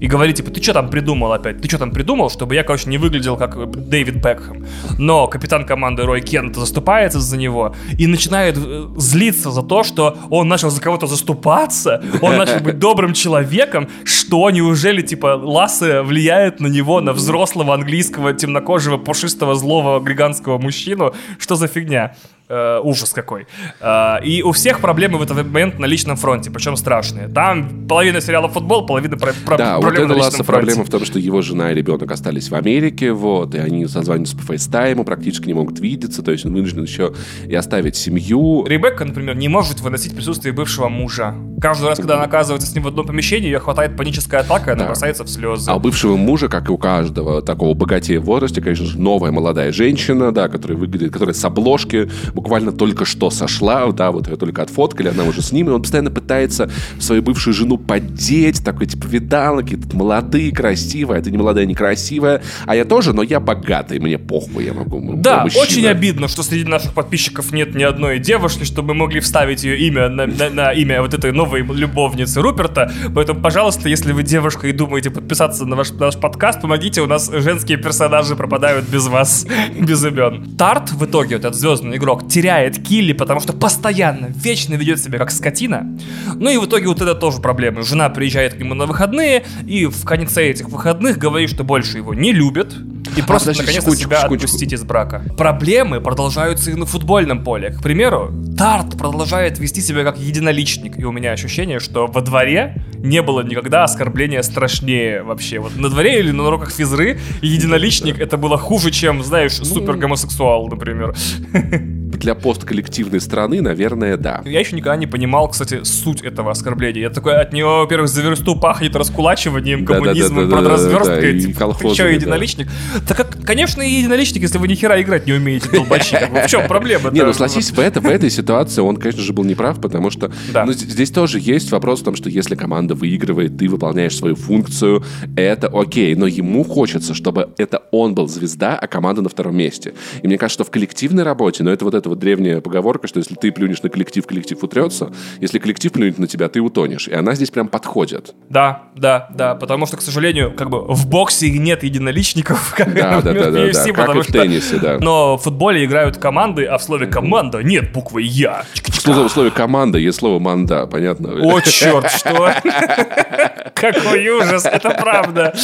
и 0.00 0.06
говорит, 0.06 0.36
типа, 0.36 0.50
ты 0.50 0.62
что 0.62 0.72
там 0.72 0.90
придумал 0.90 1.32
опять? 1.32 1.60
Ты 1.60 1.68
что 1.68 1.78
там 1.78 1.90
придумал, 1.90 2.30
чтобы 2.30 2.54
я, 2.54 2.62
короче, 2.62 2.88
не 2.88 2.98
выглядел 2.98 3.36
как 3.36 3.70
Дэвид 3.88 4.16
Бекхэм? 4.16 4.66
Но 4.98 5.26
капитан 5.26 5.64
команды 5.64 6.04
Рой 6.04 6.20
Кент 6.20 6.56
заступается 6.56 7.20
за 7.20 7.36
него 7.36 7.74
и 7.98 8.06
начинает 8.06 8.56
э, 8.56 8.86
злиться 8.96 9.50
за 9.50 9.62
то, 9.62 9.82
что 9.82 10.16
он 10.30 10.48
начал 10.48 10.70
за 10.70 10.80
кого-то 10.80 11.06
заступаться, 11.06 12.02
он 12.22 12.36
начал 12.36 12.60
быть 12.60 12.78
добрым 12.78 13.12
человеком, 13.12 13.88
что 14.04 14.50
неужели, 14.50 15.02
типа, 15.02 15.40
Лассе 15.42 16.02
влияет 16.02 16.60
на 16.60 16.68
него, 16.68 17.00
на 17.00 17.12
взрослого 17.12 17.74
английского 17.74 18.32
темнокожего 18.32 18.98
пушистого 18.98 19.54
злого 19.54 20.00
григанского 20.00 20.58
мужчину? 20.58 21.14
Что 21.38 21.56
за 21.56 21.66
фигня? 21.66 22.14
Э, 22.50 22.80
ужас 22.82 23.10
какой. 23.10 23.46
Э, 23.78 24.24
и 24.24 24.42
у 24.42 24.52
всех 24.52 24.80
проблемы 24.80 25.18
в 25.18 25.22
этот 25.22 25.36
момент 25.36 25.78
на 25.78 25.84
личном 25.84 26.16
фронте, 26.16 26.50
причем 26.50 26.76
страшные. 26.76 27.28
Там 27.28 27.86
половина 27.86 28.22
сериала 28.22 28.48
футбол, 28.48 28.86
половина 28.86 29.18
про, 29.18 29.34
про 29.44 29.58
да, 29.58 29.78
проблемы 29.78 30.14
вот 30.14 30.16
на 30.16 30.26
личном 30.26 30.46
проблема 30.46 30.84
в 30.84 30.88
том, 30.88 31.04
что 31.04 31.18
его 31.18 31.42
жена 31.42 31.72
и 31.72 31.74
ребенок 31.74 32.10
остались 32.10 32.50
в 32.50 32.54
Америке, 32.54 33.12
вот, 33.12 33.54
и 33.54 33.58
они 33.58 33.86
созваниваются 33.86 34.34
по 34.34 34.44
фейстайму, 34.44 35.04
практически 35.04 35.46
не 35.48 35.52
могут 35.52 35.78
видеться, 35.78 36.22
то 36.22 36.32
есть 36.32 36.46
он 36.46 36.54
вынужден 36.54 36.84
еще 36.84 37.12
и 37.46 37.54
оставить 37.54 37.96
семью. 37.96 38.64
Ребекка, 38.66 39.04
например, 39.04 39.36
не 39.36 39.48
может 39.48 39.80
выносить 39.82 40.14
присутствие 40.16 40.54
бывшего 40.54 40.88
мужа. 40.88 41.34
Каждый 41.60 41.88
раз, 41.88 41.98
когда 41.98 42.14
она 42.14 42.24
оказывается 42.24 42.66
с 42.66 42.74
ним 42.74 42.84
в 42.84 42.88
одном 42.88 43.06
помещении, 43.06 43.48
ее 43.48 43.58
хватает 43.58 43.94
паническая 43.94 44.40
атака, 44.40 44.70
и 44.70 44.72
она 44.72 44.84
да. 44.84 44.86
бросается 44.86 45.22
в 45.24 45.28
слезы. 45.28 45.70
А 45.70 45.76
у 45.76 45.80
бывшего 45.80 46.16
мужа, 46.16 46.48
как 46.48 46.70
и 46.70 46.72
у 46.72 46.78
каждого 46.78 47.42
такого 47.42 47.74
богатея 47.74 48.20
в 48.20 48.24
возрасте, 48.24 48.62
конечно 48.62 48.86
же, 48.86 48.98
новая 48.98 49.32
молодая 49.32 49.70
женщина, 49.70 50.32
да, 50.32 50.48
которая 50.48 50.78
выглядит, 50.78 51.12
которая 51.12 51.34
с 51.34 51.44
обложки 51.44 52.08
буквально 52.38 52.70
только 52.72 53.04
что 53.04 53.30
сошла, 53.30 53.90
да, 53.90 54.12
вот 54.12 54.28
ее 54.28 54.36
только 54.36 54.62
отфоткали, 54.62 55.08
она 55.08 55.24
уже 55.24 55.42
с 55.42 55.50
ним, 55.50 55.68
и 55.68 55.72
он 55.72 55.82
постоянно 55.82 56.10
пытается 56.10 56.70
свою 57.00 57.22
бывшую 57.22 57.54
жену 57.54 57.78
поддеть, 57.78 58.64
такой, 58.64 58.86
типа, 58.86 59.06
видал, 59.06 59.58
какие-то 59.58 59.96
молодые, 59.96 60.52
красивые, 60.52 61.18
а 61.18 61.22
ты 61.22 61.32
не 61.32 61.38
молодая, 61.38 61.66
не 61.66 61.74
красивая, 61.74 62.42
а 62.66 62.76
я 62.76 62.84
тоже, 62.84 63.12
но 63.12 63.22
я 63.22 63.40
богатый, 63.40 63.98
мне 63.98 64.18
похуй, 64.18 64.64
я 64.66 64.72
могу. 64.72 65.14
Да, 65.16 65.46
очень 65.56 65.86
обидно, 65.86 66.28
что 66.28 66.42
среди 66.42 66.64
наших 66.64 66.94
подписчиков 66.94 67.52
нет 67.52 67.74
ни 67.74 67.82
одной 67.82 68.20
девушки, 68.20 68.64
чтобы 68.64 68.94
мы 68.94 69.00
могли 69.06 69.20
вставить 69.20 69.64
ее 69.64 69.78
имя 69.78 70.08
на, 70.08 70.26
на, 70.26 70.50
на 70.50 70.72
имя 70.72 71.02
вот 71.02 71.14
этой 71.14 71.32
новой 71.32 71.62
любовницы 71.62 72.40
Руперта, 72.40 72.92
поэтому, 73.14 73.40
пожалуйста, 73.40 73.88
если 73.88 74.12
вы 74.12 74.22
девушка 74.22 74.68
и 74.68 74.72
думаете 74.72 75.10
подписаться 75.10 75.64
на 75.64 75.74
ваш, 75.74 75.90
на 75.90 76.06
наш 76.06 76.16
подкаст, 76.16 76.60
помогите, 76.60 77.00
у 77.00 77.06
нас 77.06 77.30
женские 77.32 77.78
персонажи 77.78 78.36
пропадают 78.36 78.86
без 78.88 79.08
вас, 79.08 79.44
без 79.78 80.04
имен. 80.04 80.56
Тарт 80.56 80.92
в 80.92 81.04
итоге, 81.04 81.36
вот 81.36 81.44
этот 81.44 81.58
звездный 81.58 81.96
игрок, 81.96 82.27
теряет 82.28 82.82
Килли, 82.82 83.12
потому 83.12 83.40
что 83.40 83.52
постоянно, 83.52 84.26
вечно 84.26 84.74
ведет 84.74 85.00
себя 85.00 85.18
как 85.18 85.30
скотина. 85.30 85.98
Ну 86.34 86.50
и 86.50 86.56
в 86.58 86.66
итоге 86.66 86.88
вот 86.88 87.00
это 87.00 87.14
тоже 87.14 87.40
проблема. 87.40 87.82
Жена 87.82 88.08
приезжает 88.08 88.54
к 88.54 88.58
нему 88.58 88.74
на 88.74 88.86
выходные, 88.86 89.44
и 89.66 89.86
в 89.86 90.04
конце 90.04 90.50
этих 90.50 90.68
выходных 90.68 91.18
говорит, 91.18 91.50
что 91.50 91.64
больше 91.64 91.98
его 91.98 92.14
не 92.14 92.32
любит, 92.32 92.74
и 93.16 93.22
просто, 93.22 93.50
а, 93.50 93.54
наконец-то, 93.54 93.90
себя 93.96 94.20
секундочку. 94.20 94.34
отпустить 94.34 94.72
из 94.72 94.84
брака. 94.84 95.22
Проблемы 95.36 96.00
продолжаются 96.00 96.70
и 96.70 96.74
на 96.74 96.86
футбольном 96.86 97.42
поле. 97.42 97.70
К 97.70 97.82
примеру, 97.82 98.32
Тарт 98.56 98.96
продолжает 98.96 99.58
вести 99.58 99.80
себя 99.80 100.04
как 100.04 100.18
единоличник, 100.18 100.98
и 100.98 101.04
у 101.04 101.12
меня 101.12 101.32
ощущение, 101.32 101.80
что 101.80 102.06
во 102.06 102.20
дворе 102.20 102.82
не 102.98 103.22
было 103.22 103.42
никогда 103.42 103.84
оскорбления 103.84 104.42
страшнее 104.42 105.22
вообще. 105.22 105.58
Вот 105.58 105.76
на 105.76 105.88
дворе 105.88 106.20
или 106.20 106.30
на 106.30 106.44
уроках 106.44 106.70
физры 106.70 107.18
единоличник 107.42 108.20
это 108.20 108.36
было 108.36 108.58
хуже, 108.58 108.90
чем, 108.90 109.22
знаешь, 109.22 109.58
ну, 109.58 109.64
супер 109.64 109.96
гомосексуал, 109.96 110.68
например. 110.68 111.14
Для 112.18 112.34
постколлективной 112.34 113.20
страны, 113.20 113.60
наверное, 113.60 114.16
да. 114.16 114.42
Я 114.44 114.60
еще 114.60 114.76
никогда 114.76 114.96
не 114.96 115.06
понимал, 115.06 115.48
кстати, 115.48 115.84
суть 115.84 116.22
этого 116.22 116.50
оскорбления. 116.50 117.02
Я 117.02 117.10
такой, 117.10 117.36
от 117.36 117.52
него, 117.52 117.78
во-первых, 117.80 118.08
за 118.08 118.22
версту 118.22 118.56
пахнет 118.56 118.94
раскулачиванием, 118.96 119.84
коммунизмом, 119.84 120.50
продразверсткой. 120.50 121.32
Да, 121.34 121.40
типа, 121.40 121.76
ты 121.78 121.94
что, 121.94 122.08
единоличник? 122.08 122.68
Так 123.06 123.16
как, 123.16 123.42
конечно, 123.44 123.82
и 123.82 123.90
единоличник, 123.90 124.42
если 124.42 124.58
вы 124.58 124.68
ни 124.68 124.74
хера 124.74 125.00
играть 125.00 125.26
не 125.26 125.32
умеете, 125.32 125.70
долбачи. 125.70 126.16
В 126.46 126.48
чем 126.48 126.66
проблема? 126.66 127.10
Не, 127.10 127.22
ну 127.22 127.32
согласись, 127.32 127.70
в, 127.70 127.78
это, 127.78 128.00
этой 128.00 128.30
ситуации 128.30 128.80
он, 128.80 128.96
конечно 128.96 129.22
же, 129.22 129.32
был 129.32 129.44
неправ, 129.44 129.80
потому 129.80 130.10
что 130.10 130.30
ну, 130.52 130.72
здесь 130.72 131.10
тоже 131.10 131.38
есть 131.40 131.70
вопрос 131.70 132.00
в 132.00 132.04
том, 132.04 132.16
что 132.16 132.28
если 132.28 132.54
команда 132.54 132.94
выигрывает, 132.94 133.56
ты 133.56 133.68
выполняешь 133.68 134.16
свою 134.16 134.36
функцию, 134.36 135.04
это 135.36 135.68
окей, 135.68 136.14
но 136.14 136.26
ему 136.26 136.64
хочется, 136.64 137.14
чтобы 137.14 137.50
это 137.58 137.82
он 137.90 138.14
был 138.14 138.28
звезда, 138.28 138.78
а 138.78 138.86
команда 138.86 139.22
на 139.22 139.28
втором 139.28 139.56
месте. 139.56 139.94
И 140.22 140.26
мне 140.26 140.38
кажется, 140.38 140.62
что 140.62 140.64
в 140.64 140.70
коллективной 140.70 141.22
работе, 141.22 141.62
но 141.62 141.70
это 141.70 141.84
вот 141.84 141.94
эта 141.94 142.07
вот 142.08 142.18
древняя 142.18 142.60
поговорка, 142.60 143.06
что 143.06 143.18
если 143.18 143.34
ты 143.34 143.52
плюнешь 143.52 143.82
на 143.82 143.88
коллектив, 143.88 144.26
коллектив 144.26 144.62
утрется, 144.62 145.12
если 145.40 145.58
коллектив 145.58 145.92
плюнет 145.92 146.18
на 146.18 146.26
тебя, 146.26 146.48
ты 146.48 146.60
утонешь. 146.60 147.08
И 147.08 147.14
она 147.14 147.34
здесь 147.34 147.50
прям 147.50 147.68
подходит. 147.68 148.34
Да, 148.48 148.84
да, 148.96 149.28
да, 149.34 149.54
потому 149.54 149.86
что, 149.86 149.96
к 149.96 150.02
сожалению, 150.02 150.52
как 150.54 150.70
бы 150.70 150.80
в 150.80 151.06
боксе 151.08 151.50
нет 151.50 151.82
единоличников, 151.82 152.74
как 152.76 152.94
да, 152.94 153.20
да, 153.20 153.32
да, 153.32 153.50
да, 153.50 153.68
UFC, 153.68 153.92
да, 153.94 154.06
как 154.06 154.16
и 154.16 154.20
в 154.22 154.26
теннисе, 154.26 154.78
да. 154.78 154.98
Но 155.00 155.36
в 155.36 155.42
футболе 155.42 155.84
играют 155.84 156.16
команды, 156.16 156.64
а 156.64 156.78
в 156.78 156.82
слове 156.82 157.06
«команда» 157.06 157.62
нет 157.62 157.92
буквы 157.92 158.22
«я». 158.22 158.64
В 158.74 159.28
слове 159.28 159.50
«команда» 159.50 159.98
есть 159.98 160.18
слово 160.18 160.38
«манда», 160.38 160.86
понятно? 160.86 161.30
О, 161.40 161.60
черт, 161.60 162.10
что? 162.10 162.52
Какой 163.74 164.28
ужас, 164.28 164.64
это 164.64 164.90
правда. 164.90 165.54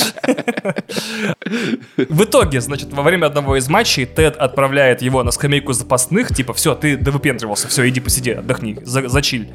В 1.97 2.25
итоге, 2.25 2.61
значит, 2.61 2.93
во 2.93 3.03
время 3.03 3.27
одного 3.27 3.57
из 3.57 3.69
матчей 3.69 4.07
Тед 4.07 4.37
отправляет 4.37 5.03
его 5.03 5.23
на 5.23 5.31
скамейку 5.31 5.73
запасных, 5.73 6.34
типа, 6.35 6.53
все, 6.53 6.75
ты 6.75 6.97
довыпендривался, 6.97 7.69
все, 7.69 7.89
иди 7.89 8.01
посиди, 8.01 8.33
отдохни, 8.33 8.79
за, 8.83 9.09
зачиль. 9.09 9.49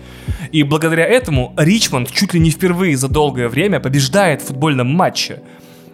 И 0.52 0.64
благодаря 0.64 1.06
этому 1.06 1.54
Ричмонд 1.58 2.12
чуть 2.12 2.34
ли 2.34 2.40
не 2.40 2.50
впервые 2.50 2.98
за 2.98 3.08
долгое 3.08 3.48
время 3.48 3.80
побеждает 3.80 4.42
в 4.42 4.48
футбольном 4.48 4.88
матче. 4.88 5.42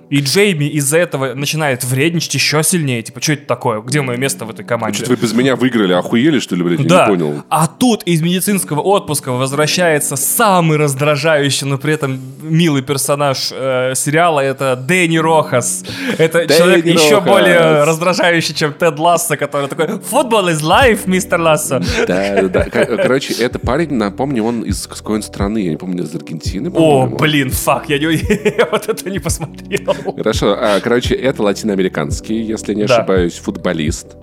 И 0.09 0.19
Джейми 0.19 0.65
из-за 0.65 0.97
этого 0.99 1.33
начинает 1.33 1.83
вредничать 1.83 2.35
еще 2.35 2.61
сильнее. 2.63 3.01
Типа, 3.01 3.21
что 3.21 3.33
это 3.33 3.45
такое? 3.45 3.81
Где 3.81 4.01
мое 4.01 4.17
место 4.17 4.45
в 4.45 4.51
этой 4.51 4.63
команде? 4.63 4.97
Что-то 4.97 5.11
вы 5.11 5.17
без 5.17 5.33
меня 5.33 5.55
выиграли, 5.55 5.93
охуели, 5.93 6.39
что 6.39 6.55
ли, 6.55 6.63
блядь? 6.63 6.87
Да. 6.87 7.05
Я 7.05 7.11
не 7.11 7.17
понял. 7.17 7.43
А 7.49 7.67
тут 7.67 8.03
из 8.03 8.21
медицинского 8.21 8.81
отпуска 8.81 9.31
возвращается 9.31 10.15
самый 10.15 10.77
раздражающий, 10.77 11.65
но 11.67 11.77
при 11.77 11.93
этом 11.93 12.19
милый 12.41 12.83
персонаж 12.83 13.49
э, 13.51 13.93
сериала. 13.95 14.41
Это 14.41 14.75
Дэнни 14.75 15.17
Рохас. 15.17 15.83
Это 16.17 16.45
Дэнни 16.45 16.57
человек 16.57 16.85
Рохас. 16.85 17.03
еще 17.03 17.21
более 17.21 17.83
раздражающий, 17.83 18.53
чем 18.53 18.73
Тед 18.73 18.99
Лассо, 18.99 19.37
который 19.37 19.67
такой 19.67 19.99
«Футбол 19.99 20.49
is 20.49 20.61
life, 20.61 21.01
мистер 21.07 21.41
Лассо». 21.41 21.81
Да, 22.07 22.41
да, 22.43 22.47
да. 22.47 22.65
Короче, 22.69 23.33
это 23.33 23.57
парень, 23.57 23.93
напомню, 23.93 24.43
он 24.43 24.61
из 24.61 24.85
какой 24.85 25.21
страны? 25.23 25.59
Я 25.59 25.71
не 25.71 25.77
помню, 25.77 26.03
из 26.03 26.13
Аргентины, 26.13 26.71
О, 26.73 27.07
блин, 27.07 27.49
фак, 27.49 27.89
я, 27.89 27.97
не, 27.97 28.05
я 28.57 28.67
вот 28.71 28.87
это 28.87 29.09
не 29.09 29.19
посмотрел. 29.19 29.94
Хорошо. 30.17 30.57
А, 30.59 30.79
короче, 30.79 31.15
это 31.15 31.43
латиноамериканский, 31.43 32.41
если 32.41 32.73
не 32.73 32.83
ошибаюсь, 32.83 33.33
футболист. 33.33 34.15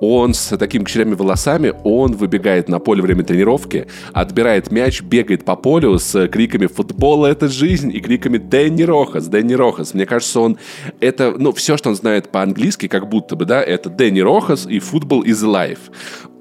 Он 0.00 0.34
с 0.34 0.56
такими 0.56 0.84
кучерями 0.84 1.14
волосами, 1.14 1.74
он 1.84 2.12
выбегает 2.12 2.68
на 2.68 2.78
поле 2.78 3.02
во 3.02 3.06
время 3.06 3.24
тренировки, 3.24 3.86
отбирает 4.12 4.70
мяч, 4.70 5.02
бегает 5.02 5.44
по 5.44 5.56
полю 5.56 5.98
с 5.98 6.28
криками 6.28 6.66
«Футбол— 6.66 7.24
это 7.26 7.48
жизнь!» 7.48 7.90
и 7.94 8.00
криками 8.00 8.38
«Дэнни 8.38 8.82
Рохас! 8.82 9.28
Дэнни 9.28 9.54
Рохас!» 9.54 9.94
Мне 9.94 10.06
кажется, 10.06 10.40
он... 10.40 10.58
Это, 11.00 11.34
ну, 11.36 11.52
все, 11.52 11.76
что 11.76 11.90
он 11.90 11.96
знает 11.96 12.30
по-английски, 12.30 12.88
как 12.88 13.08
будто 13.08 13.36
бы, 13.36 13.44
да, 13.44 13.62
это 13.62 13.90
Дэнни 13.90 14.20
Рохас 14.20 14.66
и 14.66 14.78
«Футбол 14.78 15.22
is 15.24 15.44
life» 15.44 15.90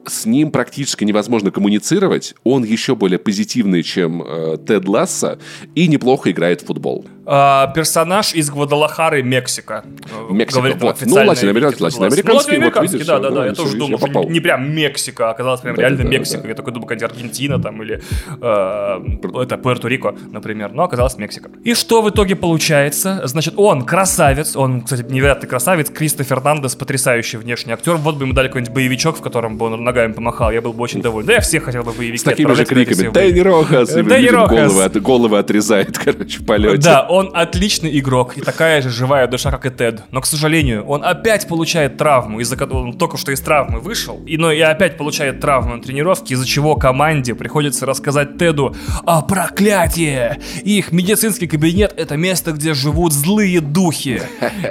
с 0.10 0.26
ним 0.26 0.52
практически 0.52 1.04
невозможно 1.04 1.52
коммуницировать. 1.52 2.36
Он 2.44 2.64
еще 2.64 2.96
более 2.96 3.20
позитивный, 3.20 3.84
чем 3.84 4.24
э, 4.26 4.58
Тед 4.66 4.88
Ласса, 4.88 5.40
и 5.76 5.88
неплохо 5.88 6.32
играет 6.32 6.62
в 6.62 6.66
футбол. 6.66 7.06
А, 7.32 7.68
персонаж 7.68 8.34
из 8.34 8.50
Гвадалахары, 8.50 9.22
Мексика. 9.22 9.84
Э, 9.86 10.34
Мексика, 10.34 10.62
Говорит, 10.62 10.82
вот. 10.82 10.98
Ну, 11.02 11.14
латиноамериканский, 11.14 11.84
латиноамериканский, 11.84 12.58
ну, 12.58 12.72
вот 12.72 12.82
видишь, 12.82 13.06
да, 13.06 13.20
да, 13.20 13.30
да. 13.30 13.46
Я 13.46 13.54
тоже 13.54 13.78
думал, 13.78 14.00
что 14.00 14.24
не 14.24 14.40
прям 14.40 14.72
Мексика, 14.72 15.28
а 15.28 15.32
оказалось 15.32 15.62
прям 15.62 15.76
да, 15.76 15.84
реально 15.84 16.06
да, 16.06 16.10
Мексика. 16.10 16.42
Да. 16.42 16.50
Я 16.50 16.56
такой 16.56 16.74
думал, 16.74 16.88
какая 16.88 17.08
Аргентина 17.08 17.62
там 17.62 17.84
или 17.84 18.02
э, 18.42 19.42
это 19.44 19.56
Пуэрто-Рико, 19.58 20.18
например. 20.32 20.72
Но 20.72 20.86
оказалось 20.86 21.18
Мексика. 21.18 21.52
И 21.64 21.76
что 21.76 22.02
в 22.02 22.10
итоге 22.10 22.36
получается? 22.36 23.22
Значит, 23.26 23.54
он 23.58 23.86
красавец, 23.86 24.56
он, 24.56 24.82
кстати, 24.82 25.04
невероятный 25.04 25.48
красавец, 25.48 25.92
Кристо 25.92 26.24
Фернандес, 26.24 26.76
потрясающий 26.76 27.38
внешний 27.38 27.74
актер. 27.74 27.98
Вот 27.98 28.16
бы 28.16 28.24
ему 28.24 28.34
дали 28.34 28.48
какой-нибудь 28.48 28.74
боевичок, 28.74 29.18
в 29.18 29.22
котором 29.22 29.60
бы 29.60 29.68
он 29.68 29.84
ногами 29.84 30.14
помахал, 30.14 30.50
я 30.50 30.64
был 30.64 30.74
бы 30.74 30.82
очень 30.82 31.04
доволен. 31.04 31.28
Да 31.28 31.34
я 31.34 31.42
всех 31.42 31.66
хотел 31.66 31.84
бы 31.84 31.92
боевики 31.92 32.18
С 32.18 32.24
такими 32.24 32.54
же 32.54 32.66
криками. 32.66 33.12
Дэнни 33.12 33.40
Рохас! 33.42 33.94
Дэнни 33.94 34.30
Рохас! 34.30 34.74
Головы, 34.74 35.00
головы 35.00 35.38
отрезает, 35.38 35.96
короче, 36.04 36.40
в 36.40 36.46
полете. 36.48 36.78
Да, 36.78 37.06
он 37.19 37.19
отличный 37.34 37.98
игрок 38.00 38.38
и 38.38 38.42
такая 38.42 38.82
же 38.82 38.90
живая 38.90 39.28
душа, 39.28 39.52
как 39.52 39.66
и 39.66 39.70
Тед. 39.70 40.04
Но, 40.12 40.22
к 40.22 40.26
сожалению, 40.26 40.86
он 40.86 41.04
опять 41.04 41.48
получает 41.48 41.98
травму, 41.98 42.40
из-за 42.40 42.56
которого 42.56 42.84
он 42.84 42.98
только 42.98 43.18
что 43.18 43.32
из 43.32 43.42
травмы 43.42 43.80
вышел, 43.80 44.22
и, 44.26 44.38
но 44.38 44.52
и 44.52 44.60
опять 44.60 44.98
получает 44.98 45.40
травму 45.40 45.76
на 45.76 45.82
тренировке, 45.82 46.34
из-за 46.34 46.48
чего 46.48 46.76
команде 46.76 47.36
приходится 47.36 47.86
рассказать 47.86 48.38
Теду 48.38 48.76
о 49.06 49.22
проклятии. 49.22 50.38
Их 50.64 50.92
медицинский 50.92 51.48
кабинет— 51.48 51.94
это 51.98 52.16
место, 52.18 52.52
где 52.52 52.74
живут 52.74 53.14
злые 53.14 53.62
духи. 53.62 54.22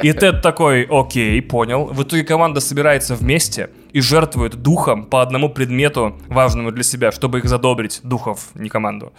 И 0.02 0.12
Тед 0.12 0.42
такой, 0.42 0.86
окей, 0.90 1.40
понял. 1.42 1.86
В 1.86 2.02
итоге 2.02 2.24
команда 2.24 2.60
собирается 2.60 3.14
вместе, 3.14 3.70
и 3.98 4.00
жертвует 4.00 4.54
духом 4.54 5.04
по 5.04 5.22
одному 5.22 5.48
предмету, 5.48 6.16
важному 6.28 6.70
для 6.70 6.84
себя, 6.84 7.10
чтобы 7.10 7.38
их 7.38 7.46
задобрить, 7.46 8.00
духов, 8.04 8.50
не 8.54 8.68
команду. 8.68 9.12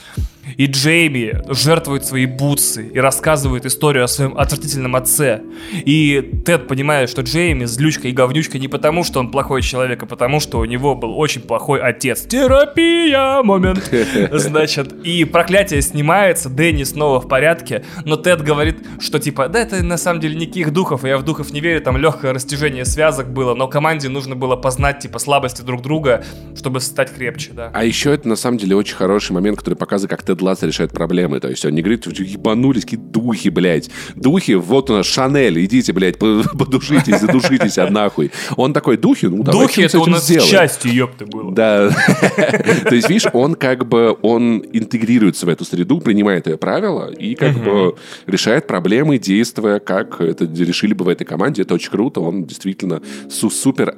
И 0.56 0.68
Джейми 0.68 1.42
жертвует 1.50 2.06
свои 2.06 2.26
бутсы 2.26 2.88
и 2.88 3.00
рассказывает 3.00 3.66
историю 3.66 4.06
о 4.06 4.08
своем 4.08 4.38
отвратительном 4.38 4.96
отце. 4.96 5.42
И 5.74 6.42
Тед 6.46 6.70
понимает, 6.70 7.10
что 7.10 7.24
Джейми 7.24 7.66
злючка 7.66 8.08
и 8.08 8.14
говнючка 8.14 8.58
не 8.58 8.70
потому, 8.70 9.04
что 9.04 9.20
он 9.20 9.32
плохой 9.32 9.62
человек, 9.62 10.02
а 10.04 10.06
потому, 10.06 10.40
что 10.40 10.60
у 10.60 10.66
него 10.66 10.96
был 10.96 11.20
очень 11.20 11.42
плохой 11.42 11.82
отец. 11.82 12.22
Терапия! 12.22 13.44
Момент. 13.44 13.92
Значит, 14.32 14.94
и 15.04 15.26
проклятие 15.26 15.82
снимается, 15.82 16.50
Дэнни 16.50 16.84
снова 16.84 17.20
в 17.20 17.28
порядке, 17.28 17.84
но 18.06 18.16
Тед 18.16 18.42
говорит, 18.42 18.78
что 19.02 19.20
типа, 19.20 19.50
да 19.50 19.60
это 19.60 19.84
на 19.84 19.98
самом 19.98 20.22
деле 20.22 20.36
никаких 20.36 20.72
духов, 20.72 21.04
я 21.04 21.18
в 21.18 21.24
духов 21.24 21.52
не 21.52 21.60
верю, 21.60 21.82
там 21.82 21.98
легкое 21.98 22.34
растяжение 22.34 22.86
связок 22.86 23.32
было, 23.34 23.54
но 23.54 23.68
команде 23.68 24.08
нужно 24.08 24.38
было 24.38 24.56
распознать, 24.70 25.00
типа, 25.00 25.20
слабости 25.20 25.62
друг 25.62 25.82
друга, 25.82 26.24
чтобы 26.56 26.80
стать 26.80 27.12
крепче, 27.14 27.52
да. 27.54 27.72
А 27.74 27.84
еще 27.84 28.14
это, 28.14 28.28
на 28.28 28.36
самом 28.36 28.58
деле, 28.58 28.76
очень 28.76 28.96
хороший 28.96 29.32
момент, 29.32 29.58
который 29.58 29.76
показывает, 29.76 30.12
как 30.12 30.24
Тед 30.24 30.42
Ласс 30.42 30.62
решает 30.62 30.92
проблемы. 30.92 31.40
То 31.40 31.50
есть 31.50 31.66
он 31.66 31.74
не 31.74 31.82
говорит, 31.82 32.06
ебанулись, 32.06 32.84
какие 32.84 33.00
духи, 33.00 33.50
блядь. 33.50 33.90
Духи, 34.16 34.54
вот 34.54 34.90
у 34.90 34.94
нас 34.94 35.06
Шанель, 35.08 35.66
идите, 35.66 35.92
блядь, 35.92 36.20
подушитесь, 36.20 37.20
задушитесь, 37.20 37.78
а 37.78 37.90
нахуй. 37.90 38.32
Он 38.58 38.74
такой, 38.74 38.98
духи, 38.98 39.26
ну 39.26 39.44
давай 39.44 39.68
Духи, 39.68 39.82
это 39.82 40.00
у 40.00 40.06
нас 40.06 40.26
сделаем. 40.26 40.52
частью, 40.52 40.94
ёпты, 40.94 41.26
было. 41.26 41.52
Да. 41.54 41.90
То 42.90 42.96
есть, 42.96 43.10
видишь, 43.10 43.28
он 43.34 43.56
как 43.56 43.88
бы, 43.88 44.16
он 44.22 44.64
интегрируется 44.72 45.46
в 45.46 45.50
эту 45.50 45.66
среду, 45.66 46.00
принимает 46.00 46.48
ее 46.48 46.58
правила 46.58 47.12
и 47.12 47.36
как 47.36 47.54
бы 47.64 47.96
решает 48.28 48.68
проблемы, 48.68 49.18
действуя, 49.18 49.80
как 49.80 50.22
это 50.22 50.46
решили 50.46 50.94
бы 50.94 51.06
в 51.06 51.08
этой 51.08 51.26
команде. 51.26 51.64
Это 51.64 51.74
очень 51.74 51.90
круто. 51.90 52.22
Он 52.22 52.46
действительно 52.46 53.02
супер 53.30 53.94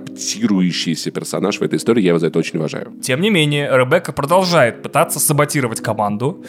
адаптирующийся 0.00 1.10
персонаж 1.10 1.58
в 1.58 1.62
этой 1.62 1.76
истории. 1.76 2.02
Я 2.02 2.08
его 2.10 2.18
за 2.18 2.26
это 2.26 2.38
очень 2.38 2.58
уважаю. 2.58 2.92
Тем 3.02 3.20
не 3.20 3.30
менее, 3.30 3.68
Ребекка 3.72 4.12
продолжает 4.12 4.82
пытаться 4.82 5.20
саботировать 5.20 5.80
команду 5.80 6.44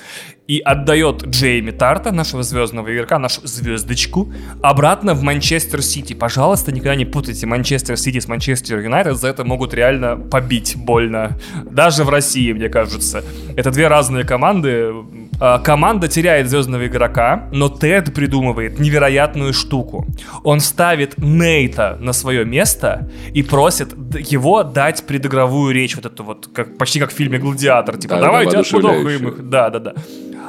и 0.47 0.59
отдает 0.59 1.23
Джейми 1.23 1.71
Тарта, 1.71 2.11
нашего 2.11 2.43
звездного 2.43 2.93
игрока, 2.93 3.19
нашу 3.19 3.47
звездочку, 3.47 4.33
обратно 4.61 5.13
в 5.13 5.23
Манчестер 5.23 5.81
Сити. 5.81 6.13
Пожалуйста, 6.13 6.71
никогда 6.71 6.95
не 6.95 7.05
путайте 7.05 7.47
Манчестер 7.47 7.97
Сити 7.97 8.19
с 8.19 8.27
Манчестер 8.27 8.79
Юнайтед, 8.79 9.17
за 9.17 9.29
это 9.29 9.45
могут 9.45 9.73
реально 9.73 10.17
побить 10.17 10.75
больно. 10.75 11.37
Даже 11.63 12.03
в 12.03 12.09
России, 12.09 12.51
мне 12.53 12.69
кажется. 12.69 13.23
Это 13.55 13.71
две 13.71 13.87
разные 13.87 14.25
команды. 14.25 14.93
А, 15.43 15.57
команда 15.57 16.07
теряет 16.07 16.49
звездного 16.49 16.85
игрока, 16.85 17.49
но 17.51 17.67
Тед 17.67 18.13
придумывает 18.13 18.79
невероятную 18.79 19.53
штуку. 19.53 20.05
Он 20.43 20.59
ставит 20.59 21.17
Нейта 21.17 21.97
на 21.99 22.13
свое 22.13 22.45
место 22.45 23.09
и 23.33 23.41
просит 23.41 23.91
его 24.19 24.61
дать 24.61 25.03
предыгровую 25.07 25.73
речь, 25.73 25.95
вот 25.95 26.05
эту 26.05 26.23
вот, 26.23 26.47
как, 26.53 26.77
почти 26.77 26.99
как 26.99 27.09
в 27.09 27.15
фильме 27.15 27.39
«Гладиатор». 27.39 27.97
Типа, 27.97 28.15
да, 28.15 28.21
давайте 28.21 28.57
отпудохаем 28.57 29.29
их. 29.29 29.49
Да, 29.49 29.71
да, 29.71 29.79
да. 29.79 29.93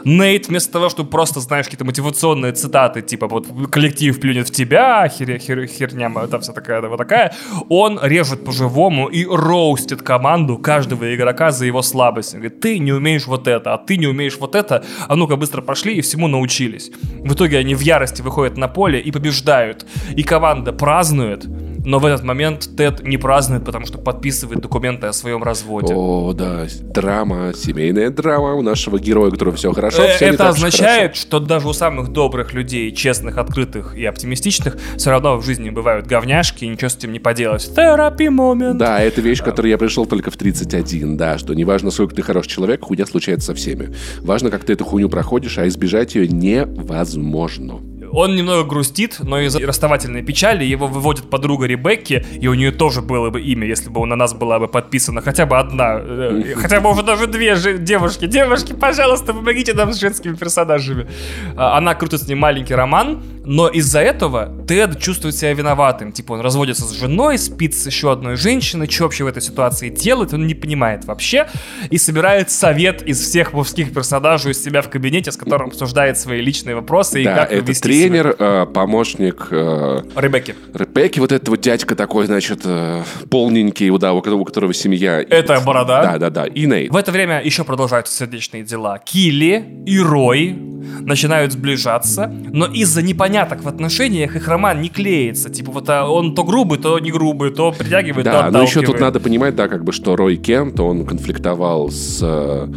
Нейт 0.05 0.49
вместо 0.49 0.73
того, 0.73 0.89
чтобы 0.89 1.11
просто, 1.11 1.41
знаешь, 1.41 1.67
какие-то 1.67 1.85
мотивационные 1.85 2.53
цитаты, 2.53 3.03
типа 3.03 3.29
вот 3.29 3.47
коллектив 3.71 4.19
плюнет 4.21 4.49
в 4.49 4.51
тебя, 4.51 5.09
хер, 5.09 5.39
хер, 5.39 5.67
херня 5.67 6.11
там 6.27 6.41
вся 6.41 6.53
такая, 6.53 6.81
вот 6.83 6.97
такая, 6.97 7.35
он 7.69 7.99
режет 8.03 8.45
по-живому 8.45 9.09
и 9.09 9.27
роустит 9.27 10.03
команду 10.03 10.59
каждого 10.59 11.15
игрока 11.15 11.51
за 11.51 11.67
его 11.67 11.83
слабость. 11.83 12.35
Он 12.35 12.41
говорит, 12.41 12.61
ты 12.61 12.79
не 12.79 12.93
умеешь 12.93 13.27
вот 13.27 13.49
это, 13.49 13.75
а 13.75 13.79
ты 13.79 13.97
не 13.97 14.07
умеешь 14.07 14.37
вот 14.39 14.55
это, 14.55 14.85
а 15.09 15.17
ну-ка 15.17 15.37
быстро 15.37 15.63
пошли 15.63 15.97
и 15.97 16.01
всему 16.01 16.29
научились. 16.29 16.91
В 17.21 17.35
итоге 17.35 17.59
они 17.59 17.75
в 17.75 17.81
ярости 17.81 18.23
выходят 18.23 18.57
на 18.57 18.69
поле 18.69 19.01
и 19.01 19.11
побеждают. 19.11 19.87
И 20.17 20.23
команда 20.23 20.73
празднует, 20.73 21.47
но 21.85 21.99
в 21.99 22.07
этот 22.07 22.25
момент 22.25 22.69
Тед 22.77 23.03
не 23.05 23.17
празднует, 23.17 23.65
потому 23.65 23.87
что 23.87 23.99
подписывает 23.99 24.61
документы 24.61 25.07
о 25.07 25.13
своем 25.13 25.43
разводе. 25.43 25.95
О, 25.95 26.33
да, 26.33 26.67
драма, 26.81 27.53
семейная 27.55 28.11
драма 28.11 28.55
у 28.55 28.63
нашего 28.63 28.99
героя, 28.99 29.29
у 29.29 29.33
которого 29.33 29.57
все 29.57 29.73
хорошо. 29.73 30.07
Все 30.17 30.27
Это 30.27 30.49
означает, 30.49 31.17
что 31.17 31.41
даже 31.41 31.69
у 31.69 31.73
самых 31.73 32.13
добрых 32.13 32.53
людей, 32.53 32.93
честных, 32.93 33.39
открытых 33.39 33.97
и 33.97 34.05
оптимистичных, 34.05 34.77
все 34.97 35.11
равно 35.11 35.37
в 35.37 35.45
жизни 35.45 35.71
бывают 35.71 36.07
говняшки, 36.07 36.65
и 36.65 36.69
ничего 36.69 36.89
с 36.89 36.97
этим 36.97 37.13
не 37.13 37.19
поделать. 37.19 37.75
Терапи 37.75 38.29
момент. 38.29 38.79
Да, 38.79 39.01
это 39.01 39.21
вещь, 39.21 39.41
к 39.41 39.45
которой 39.45 39.69
я 39.69 39.79
пришел 39.79 40.07
только 40.07 40.31
в 40.31 40.37
31, 40.37 41.17
да, 41.17 41.39
что 41.39 41.55
неважно, 41.55 41.91
сколько 41.91 42.15
ты 42.15 42.23
хороший 42.23 42.49
человек, 42.49 42.85
хуйня 42.85 43.07
случается 43.07 43.49
со 43.49 43.55
всеми. 43.55 43.95
Важно, 44.21 44.51
как 44.51 44.65
ты 44.65 44.75
эту 44.75 44.85
хуйню 44.85 45.09
проходишь, 45.09 45.59
а 45.59 45.67
избежать 45.67 46.15
ее 46.15 46.29
невозможно. 46.29 47.92
Он 48.13 48.37
немного 48.37 48.65
грустит, 48.65 49.17
но 49.21 49.41
из-за 49.41 49.59
расставательной 49.61 50.23
печали 50.23 50.65
его 50.65 50.87
выводит 50.87 51.31
подруга 51.31 51.67
Ребекки, 51.67 52.25
и 52.41 52.47
у 52.47 52.55
нее 52.55 52.71
тоже 52.71 53.01
было 53.01 53.31
бы 53.31 53.41
имя, 53.41 53.67
если 53.67 53.89
бы 53.89 54.05
на 54.07 54.17
нас 54.17 54.35
была 54.35 54.59
бы 54.59 54.69
подписана 54.69 55.23
хотя 55.23 55.47
бы 55.47 55.59
одна, 55.59 55.99
э, 55.99 56.55
хотя 56.57 56.81
бы 56.81 56.91
уже 56.91 57.03
даже 57.03 57.27
две 57.27 57.57
девушки. 57.79 58.27
Девушки, 58.27 58.75
пожалуйста, 58.75 59.33
помогите 59.33 59.73
нам 59.73 59.93
с 59.93 60.01
женскими 60.01 60.35
персонажами. 60.35 61.09
А, 61.57 61.79
она 61.79 61.95
крутит 61.95 62.21
с 62.21 62.29
ним 62.29 62.39
маленький 62.39 62.75
роман, 62.75 63.23
но 63.45 63.69
из-за 63.69 64.01
этого 64.01 64.53
Тед 64.69 65.01
чувствует 65.01 65.35
себя 65.35 65.55
виноватым. 65.55 66.13
Типа 66.13 66.33
он 66.33 66.41
разводится 66.41 66.85
с 66.85 66.93
женой, 66.93 67.39
спит 67.39 67.75
с 67.75 67.87
еще 67.87 68.13
одной 68.13 68.37
женщиной, 68.37 68.89
что 68.91 69.05
вообще 69.05 69.25
в 69.25 69.27
этой 69.27 69.43
ситуации 69.43 69.89
делает, 69.89 70.35
он 70.35 70.47
не 70.47 70.55
понимает 70.55 71.07
вообще, 71.07 71.49
и 71.91 71.99
собирает 71.99 72.51
совет 72.51 73.03
из 73.03 73.21
всех 73.21 73.53
мужских 73.53 73.93
персонажей 73.93 74.53
из 74.53 74.63
себя 74.63 74.83
в 74.83 74.91
кабинете, 74.91 75.33
с 75.33 75.37
которым 75.37 75.69
обсуждает 75.69 76.19
свои 76.19 76.41
личные 76.43 76.77
вопросы 76.77 77.15
да, 77.15 77.21
и 77.21 77.25
как 77.25 77.53
это 77.53 77.65
вести 77.65 78.02
тренер, 78.09 78.37
э, 78.39 78.67
помощник... 78.67 79.49
Э, 79.51 80.03
Ребекки. 80.17 80.55
Ребекки, 80.75 81.21
вот 81.21 81.33
этот 81.33 81.49
вот 81.49 81.61
дядька 81.61 81.95
такой, 81.95 82.27
значит, 82.27 82.61
э, 82.65 83.03
полненький, 83.31 83.97
да, 83.99 84.13
у 84.13 84.21
которого 84.21 84.75
семья. 84.75 85.21
Это 85.21 85.61
борода. 85.61 86.03
Да, 86.03 86.19
да, 86.19 86.31
да. 86.31 86.47
И 86.47 86.67
Нейт. 86.67 86.93
В 86.93 86.97
это 86.97 87.13
время 87.13 87.41
еще 87.43 87.65
продолжаются 87.65 88.15
сердечные 88.15 88.63
дела. 88.63 88.99
Килли 88.99 89.65
и 89.87 89.99
Рой 89.99 90.57
начинают 91.01 91.53
сближаться, 91.53 92.27
но 92.27 92.67
из-за 92.67 93.03
непоняток 93.03 93.63
в 93.63 93.69
отношениях 93.69 94.37
их 94.37 94.49
роман 94.49 94.81
не 94.81 94.89
клеится. 94.89 95.51
Типа 95.51 95.73
вот 95.73 95.89
а 95.89 96.09
он 96.09 96.35
то 96.35 96.45
грубый, 96.45 96.79
то 96.79 96.99
не 96.99 97.11
грубый, 97.11 97.51
то 97.51 97.73
притягивает, 97.73 98.25
да, 98.25 98.33
то 98.33 98.39
отталкивает. 98.39 98.75
но 98.75 98.81
еще 98.81 98.87
тут 98.87 99.01
надо 99.01 99.21
понимать, 99.21 99.55
да, 99.55 99.69
как 99.69 99.85
бы, 99.85 99.93
что 99.93 100.17
Рой 100.17 100.37
Кент, 100.37 100.79
он 100.81 101.05
конфликтовал 101.07 101.91
с 101.91 102.21
э, 102.23 102.69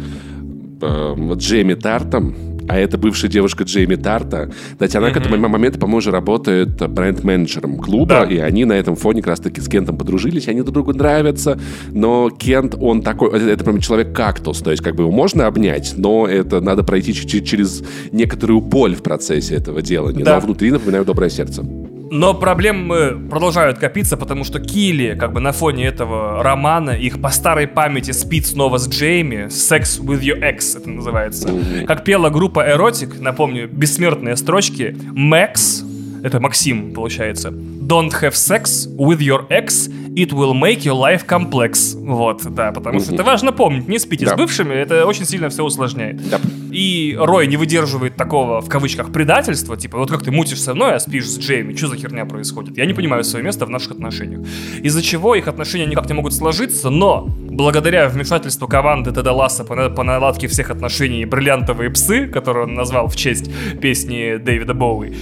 э, 0.82 1.34
Джейми 1.34 1.74
Тартом, 1.74 2.55
а 2.68 2.78
это 2.78 2.98
бывшая 2.98 3.28
девушка 3.28 3.64
Джейми 3.64 3.96
Тарта. 3.96 4.50
Кстати, 4.72 4.96
она 4.96 5.08
mm-hmm. 5.08 5.12
к 5.12 5.16
этому 5.16 5.48
моменту, 5.48 5.78
по-моему, 5.78 5.98
уже 5.98 6.10
работает 6.10 6.76
бренд-менеджером 6.88 7.78
клуба, 7.78 8.06
да. 8.06 8.24
и 8.24 8.38
они 8.38 8.64
на 8.64 8.74
этом 8.74 8.96
фоне 8.96 9.22
как 9.22 9.30
раз-таки 9.30 9.60
с 9.60 9.68
Кентом 9.68 9.96
подружились, 9.96 10.48
они 10.48 10.62
друг 10.62 10.74
другу 10.74 10.92
нравятся, 10.92 11.58
но 11.90 12.30
Кент, 12.30 12.76
он 12.78 13.02
такой, 13.02 13.36
это, 13.36 13.48
это 13.48 13.64
прям 13.64 13.80
человек-кактус, 13.80 14.58
то 14.60 14.70
есть 14.70 14.82
как 14.82 14.96
бы 14.96 15.04
его 15.04 15.12
можно 15.12 15.46
обнять, 15.46 15.94
но 15.96 16.26
это 16.26 16.60
надо 16.60 16.82
пройти 16.82 17.14
через 17.14 17.82
некоторую 18.12 18.60
боль 18.60 18.94
в 18.94 19.02
процессе 19.02 19.54
этого 19.54 19.82
делания, 19.82 20.24
да. 20.24 20.34
но 20.34 20.40
внутри, 20.40 20.70
напоминаю, 20.70 21.04
доброе 21.04 21.30
сердце. 21.30 21.64
Но 22.10 22.34
проблемы 22.34 23.28
продолжают 23.28 23.78
копиться, 23.78 24.16
потому 24.16 24.44
что 24.44 24.60
Килли, 24.60 25.16
как 25.18 25.32
бы 25.32 25.40
на 25.40 25.52
фоне 25.52 25.86
этого 25.86 26.42
романа, 26.42 26.90
их 26.90 27.20
по 27.20 27.30
старой 27.30 27.66
памяти 27.66 28.12
спит 28.12 28.46
снова 28.46 28.78
с 28.78 28.88
Джейми. 28.88 29.46
Sex 29.46 30.00
with 30.00 30.20
your 30.20 30.40
ex 30.40 30.76
это 30.76 30.88
называется. 30.88 31.48
Как 31.86 32.04
пела 32.04 32.30
группа 32.30 32.68
Erotic, 32.68 33.20
напомню, 33.20 33.68
бессмертные 33.68 34.36
строчки. 34.36 34.96
Max, 35.14 35.84
это 36.22 36.40
Максим, 36.40 36.92
получается. 36.92 37.48
Don't 37.48 38.10
have 38.22 38.34
sex 38.34 38.88
with 38.96 39.18
your 39.18 39.46
ex 39.48 39.88
It 40.16 40.32
will 40.32 40.54
make 40.54 40.82
your 40.84 40.96
life 40.98 41.26
complex. 41.26 41.94
Вот, 41.94 42.42
да, 42.54 42.72
потому 42.72 43.00
что 43.00 43.12
это 43.12 43.22
важно 43.22 43.52
помнить. 43.52 43.86
Не 43.86 43.98
спите 43.98 44.24
да. 44.24 44.32
с 44.32 44.34
бывшими, 44.38 44.72
это 44.72 45.04
очень 45.04 45.26
сильно 45.26 45.50
все 45.50 45.62
усложняет. 45.62 46.26
Да. 46.30 46.40
И 46.76 47.16
Рой 47.18 47.46
не 47.46 47.56
выдерживает 47.56 48.16
такого, 48.16 48.60
в 48.60 48.68
кавычках, 48.68 49.10
предательства. 49.10 49.78
Типа, 49.78 49.96
вот 49.96 50.10
как 50.10 50.22
ты 50.22 50.30
мутишь 50.30 50.60
со 50.60 50.74
мной, 50.74 50.96
а 50.96 51.00
спишь 51.00 51.26
с 51.26 51.38
Джейми, 51.38 51.74
что 51.74 51.86
за 51.86 51.96
херня 51.96 52.26
происходит? 52.26 52.76
Я 52.76 52.84
не 52.84 52.92
понимаю 52.92 53.24
свое 53.24 53.42
место 53.42 53.64
в 53.64 53.70
наших 53.70 53.92
отношениях. 53.92 54.46
Из-за 54.82 55.02
чего 55.02 55.34
их 55.34 55.48
отношения 55.48 55.86
никак 55.86 56.06
не 56.06 56.12
могут 56.12 56.34
сложиться, 56.34 56.90
но 56.90 57.28
благодаря 57.38 58.10
вмешательству 58.10 58.68
команды 58.68 59.10
Теда 59.10 59.32
Ласса 59.32 59.64
по, 59.64 59.88
по 59.88 60.02
наладке 60.02 60.48
всех 60.48 60.70
отношений 60.70 61.24
«Бриллиантовые 61.24 61.88
псы», 61.88 62.26
которые 62.26 62.64
он 62.64 62.74
назвал 62.74 63.08
в 63.08 63.16
честь 63.16 63.50
песни 63.80 64.36
Дэвида 64.36 64.74
Боуи, 64.74 65.16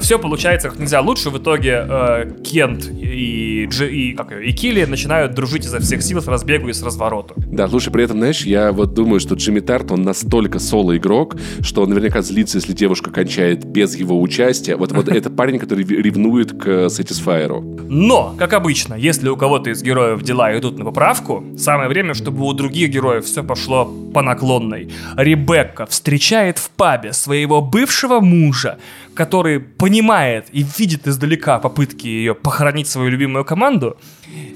все 0.00 0.18
получается 0.18 0.70
как 0.70 0.78
нельзя 0.78 1.00
лучше. 1.00 1.30
В 1.30 1.38
итоге 1.38 1.86
э, 1.88 2.30
Кент 2.42 2.88
и, 2.88 3.66
Дж, 3.70 3.88
и, 3.88 4.12
как, 4.12 4.32
и 4.32 4.52
Килли 4.52 4.84
начинают 4.84 5.34
дружить 5.34 5.64
изо 5.66 5.80
всех 5.80 6.02
сил 6.02 6.20
с 6.20 6.26
разбегу 6.26 6.68
и 6.68 6.72
с 6.72 6.82
развороту. 6.82 7.34
Да, 7.36 7.68
слушай, 7.68 7.92
при 7.92 8.04
этом, 8.04 8.18
знаешь, 8.18 8.42
я 8.42 8.72
вот 8.72 8.94
думаю, 8.94 9.20
что 9.20 9.34
Джимми 9.34 9.60
Тарт, 9.60 9.90
он 9.90 10.02
настолько 10.02 10.58
соло-игрок, 10.58 11.36
что 11.60 11.82
он 11.82 11.90
наверняка 11.90 12.22
злится, 12.22 12.58
если 12.58 12.72
девушка 12.72 13.10
кончает 13.10 13.64
без 13.64 13.96
его 13.96 14.20
участия. 14.20 14.76
Вот, 14.76 14.92
вот 14.92 15.08
это 15.08 15.30
парень, 15.36 15.58
который 15.58 15.84
ревнует 15.84 16.52
к 16.52 16.66
Satisfyer. 16.86 17.86
Но, 17.88 18.34
как 18.38 18.52
обычно, 18.52 18.94
если 18.94 19.28
у 19.28 19.36
кого-то 19.36 19.70
из 19.70 19.82
героев 19.82 20.22
дела 20.22 20.56
идут 20.58 20.78
на 20.78 20.84
поправку, 20.84 21.44
самое 21.58 21.88
время, 21.88 22.14
чтобы 22.14 22.44
у 22.44 22.52
других 22.52 22.90
героев 22.90 23.24
все 23.24 23.42
пошло 23.42 23.84
по 24.12 24.22
наклонной. 24.22 24.90
Ребекка 25.16 25.86
встречает 25.86 26.58
в 26.58 26.70
пабе 26.70 27.12
своего 27.12 27.60
бывшего 27.62 28.20
мужа, 28.20 28.78
который 29.16 29.58
понимает 29.58 30.46
и 30.52 30.64
видит 30.78 31.08
издалека 31.08 31.58
попытки 31.58 32.06
ее 32.06 32.34
похоронить 32.34 32.86
свою 32.86 33.08
любимую 33.10 33.44
команду 33.44 33.98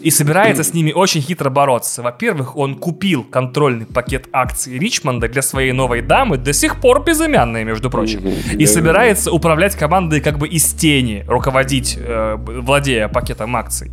и 0.03 0.11
собирается 0.11 0.65
с 0.65 0.75
ними 0.75 0.93
очень 0.93 1.21
хитро 1.21 1.51
бороться. 1.51 2.03
Во-первых, 2.03 2.57
он 2.57 2.77
купил 2.77 3.25
контрольный 3.25 3.87
пакет 3.87 4.29
акций 4.33 4.79
Ричмонда 4.79 5.29
для 5.29 5.43
своей 5.43 5.73
новой 5.73 6.03
дамы, 6.03 6.39
до 6.39 6.53
сих 6.53 6.81
пор 6.81 7.05
безымянной, 7.05 7.65
между 7.65 7.91
прочим, 7.91 8.23
и 8.53 8.67
собирается 8.67 9.33
управлять 9.33 9.77
командой 9.77 10.21
как 10.21 10.39
бы 10.39 10.49
из 10.49 10.73
тени, 10.73 11.25
руководить, 11.27 11.97
э, 11.99 12.37
владея 12.39 13.09
пакетом 13.09 13.57
акций. 13.57 13.91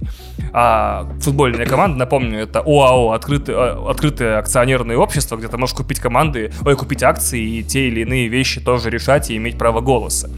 А 0.53 1.07
футбольная 1.21 1.65
команда, 1.65 1.97
напомню, 1.99 2.39
это 2.39 2.59
ОАО, 2.59 3.11
открытое, 3.11 3.55
э, 3.55 3.89
открытое 3.89 4.39
акционерное 4.39 4.97
общество, 4.97 5.37
где 5.37 5.47
ты 5.47 5.57
можешь 5.57 5.75
купить 5.75 5.99
команды, 5.99 6.51
ой, 6.65 6.75
купить 6.75 7.03
акции 7.03 7.59
и 7.59 7.63
те 7.63 7.87
или 7.87 8.01
иные 8.01 8.27
вещи 8.27 8.61
тоже 8.61 8.89
решать 8.89 9.29
и 9.29 9.37
иметь 9.37 9.57
право 9.57 9.81
голоса. 9.81 10.29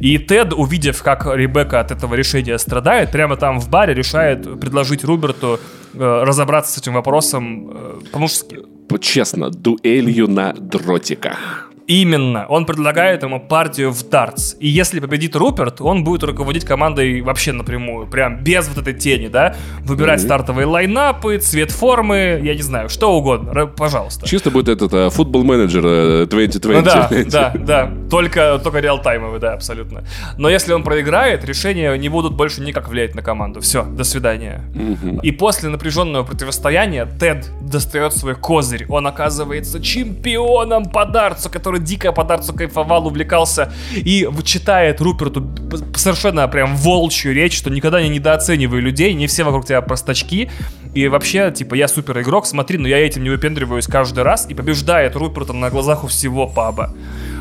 И 0.00 0.18
Тед, 0.18 0.52
увидев, 0.52 1.02
как 1.02 1.26
Ребекка 1.26 1.80
от 1.80 1.90
этого 1.90 2.14
решения 2.14 2.58
страдает, 2.58 3.10
прямо 3.10 3.36
там 3.36 3.60
в 3.60 3.68
баре 3.68 3.94
решает 3.94 4.60
предложить 4.60 5.04
Руберту 5.04 5.58
э, 5.94 6.22
разобраться 6.24 6.72
с 6.72 6.78
этим 6.78 6.94
вопросом 6.94 7.70
э, 7.70 8.00
по-мужски. 8.12 8.58
Честно, 9.00 9.50
дуэлью 9.50 10.28
на 10.28 10.52
дротиках. 10.52 11.67
Именно. 11.88 12.44
Он 12.48 12.66
предлагает 12.66 13.22
ему 13.22 13.40
партию 13.40 13.90
в 13.90 14.08
дартс. 14.10 14.56
И 14.60 14.68
если 14.68 15.00
победит 15.00 15.34
Руперт, 15.34 15.80
он 15.80 16.04
будет 16.04 16.22
руководить 16.22 16.66
командой 16.66 17.22
вообще 17.22 17.52
напрямую. 17.52 18.06
Прям 18.06 18.44
без 18.44 18.68
вот 18.68 18.76
этой 18.76 18.92
тени, 18.92 19.28
да? 19.28 19.56
Выбирать 19.80 20.20
mm-hmm. 20.20 20.24
стартовые 20.24 20.66
лайнапы, 20.66 21.38
цвет 21.38 21.70
формы, 21.70 22.40
я 22.44 22.54
не 22.54 22.60
знаю, 22.60 22.90
что 22.90 23.16
угодно. 23.16 23.66
Пожалуйста. 23.66 24.26
Чисто 24.26 24.50
будет 24.50 24.68
этот 24.68 24.92
а, 24.92 25.08
футбол-менеджер 25.08 26.26
2020. 26.26 26.84
Ну, 26.84 26.84
да, 26.84 27.08
да, 27.26 27.52
да. 27.58 27.90
Только, 28.10 28.60
только 28.62 28.80
реалтаймовый, 28.80 29.40
да, 29.40 29.54
абсолютно. 29.54 30.04
Но 30.36 30.50
если 30.50 30.74
он 30.74 30.82
проиграет, 30.82 31.42
решения 31.46 31.96
не 31.96 32.10
будут 32.10 32.34
больше 32.34 32.60
никак 32.60 32.88
влиять 32.88 33.14
на 33.14 33.22
команду. 33.22 33.62
Все, 33.62 33.84
до 33.84 34.04
свидания. 34.04 34.62
Mm-hmm. 34.74 35.20
И 35.22 35.32
после 35.32 35.70
напряженного 35.70 36.24
противостояния 36.24 37.06
Тед 37.18 37.48
достает 37.62 38.12
свой 38.12 38.34
козырь. 38.34 38.84
Он 38.90 39.06
оказывается 39.06 39.80
чемпионом 39.80 40.84
по 40.84 41.06
дартсу, 41.06 41.48
который 41.48 41.77
который 41.78 41.84
дико 41.84 42.12
по 42.12 42.24
дартсу 42.24 42.52
кайфовал, 42.52 43.06
увлекался 43.06 43.72
и 43.94 44.28
читает 44.44 45.00
Руперту 45.00 45.48
совершенно 45.94 46.48
прям 46.48 46.76
волчью 46.76 47.34
речь, 47.34 47.56
что 47.56 47.70
никогда 47.70 48.02
не 48.02 48.08
недооценивай 48.08 48.80
людей, 48.80 49.14
не 49.14 49.26
все 49.26 49.44
вокруг 49.44 49.66
тебя 49.66 49.80
простачки, 49.80 50.50
и 50.94 51.08
вообще, 51.08 51.52
типа, 51.52 51.74
я 51.74 51.88
супер 51.88 52.20
игрок, 52.20 52.46
смотри, 52.46 52.78
но 52.78 52.88
я 52.88 52.98
этим 52.98 53.22
не 53.22 53.30
выпендриваюсь 53.30 53.86
каждый 53.86 54.24
раз, 54.24 54.46
и 54.50 54.54
побеждает 54.54 55.16
Руперта 55.16 55.52
на 55.52 55.70
глазах 55.70 56.04
у 56.04 56.06
всего 56.06 56.46
паба. 56.46 56.94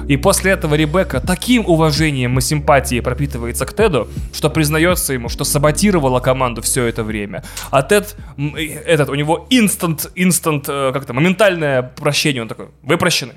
И 0.07 0.17
после 0.17 0.51
этого 0.51 0.75
Ребекка 0.75 1.19
таким 1.19 1.65
уважением 1.65 2.38
и 2.38 2.41
симпатией 2.41 3.01
пропитывается 3.01 3.65
к 3.65 3.73
Теду, 3.73 4.07
что 4.33 4.49
признается 4.49 5.13
ему, 5.13 5.27
что 5.29 5.43
саботировала 5.43 6.19
команду 6.19 6.61
все 6.61 6.85
это 6.85 7.03
время. 7.03 7.43
А 7.71 7.81
Тед, 7.81 8.15
этот, 8.85 9.09
у 9.09 9.15
него 9.15 9.47
инстант, 9.49 10.11
инстант, 10.15 10.65
э, 10.69 10.91
как-то, 10.93 11.13
моментальное 11.13 11.81
прощение. 11.81 12.41
Он 12.41 12.47
такой, 12.47 12.67
вы 12.83 12.97
прощены. 12.97 13.33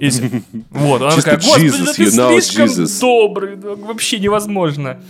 Изи. 0.00 0.42
Вот, 0.70 1.02
она 1.02 1.14
такая, 1.14 1.36
господи, 1.36 1.70
да 2.16 2.28
ты 2.28 2.40
слишком 2.40 2.86
добрый, 3.00 3.56
вообще 3.56 4.18
невозможно. 4.18 5.00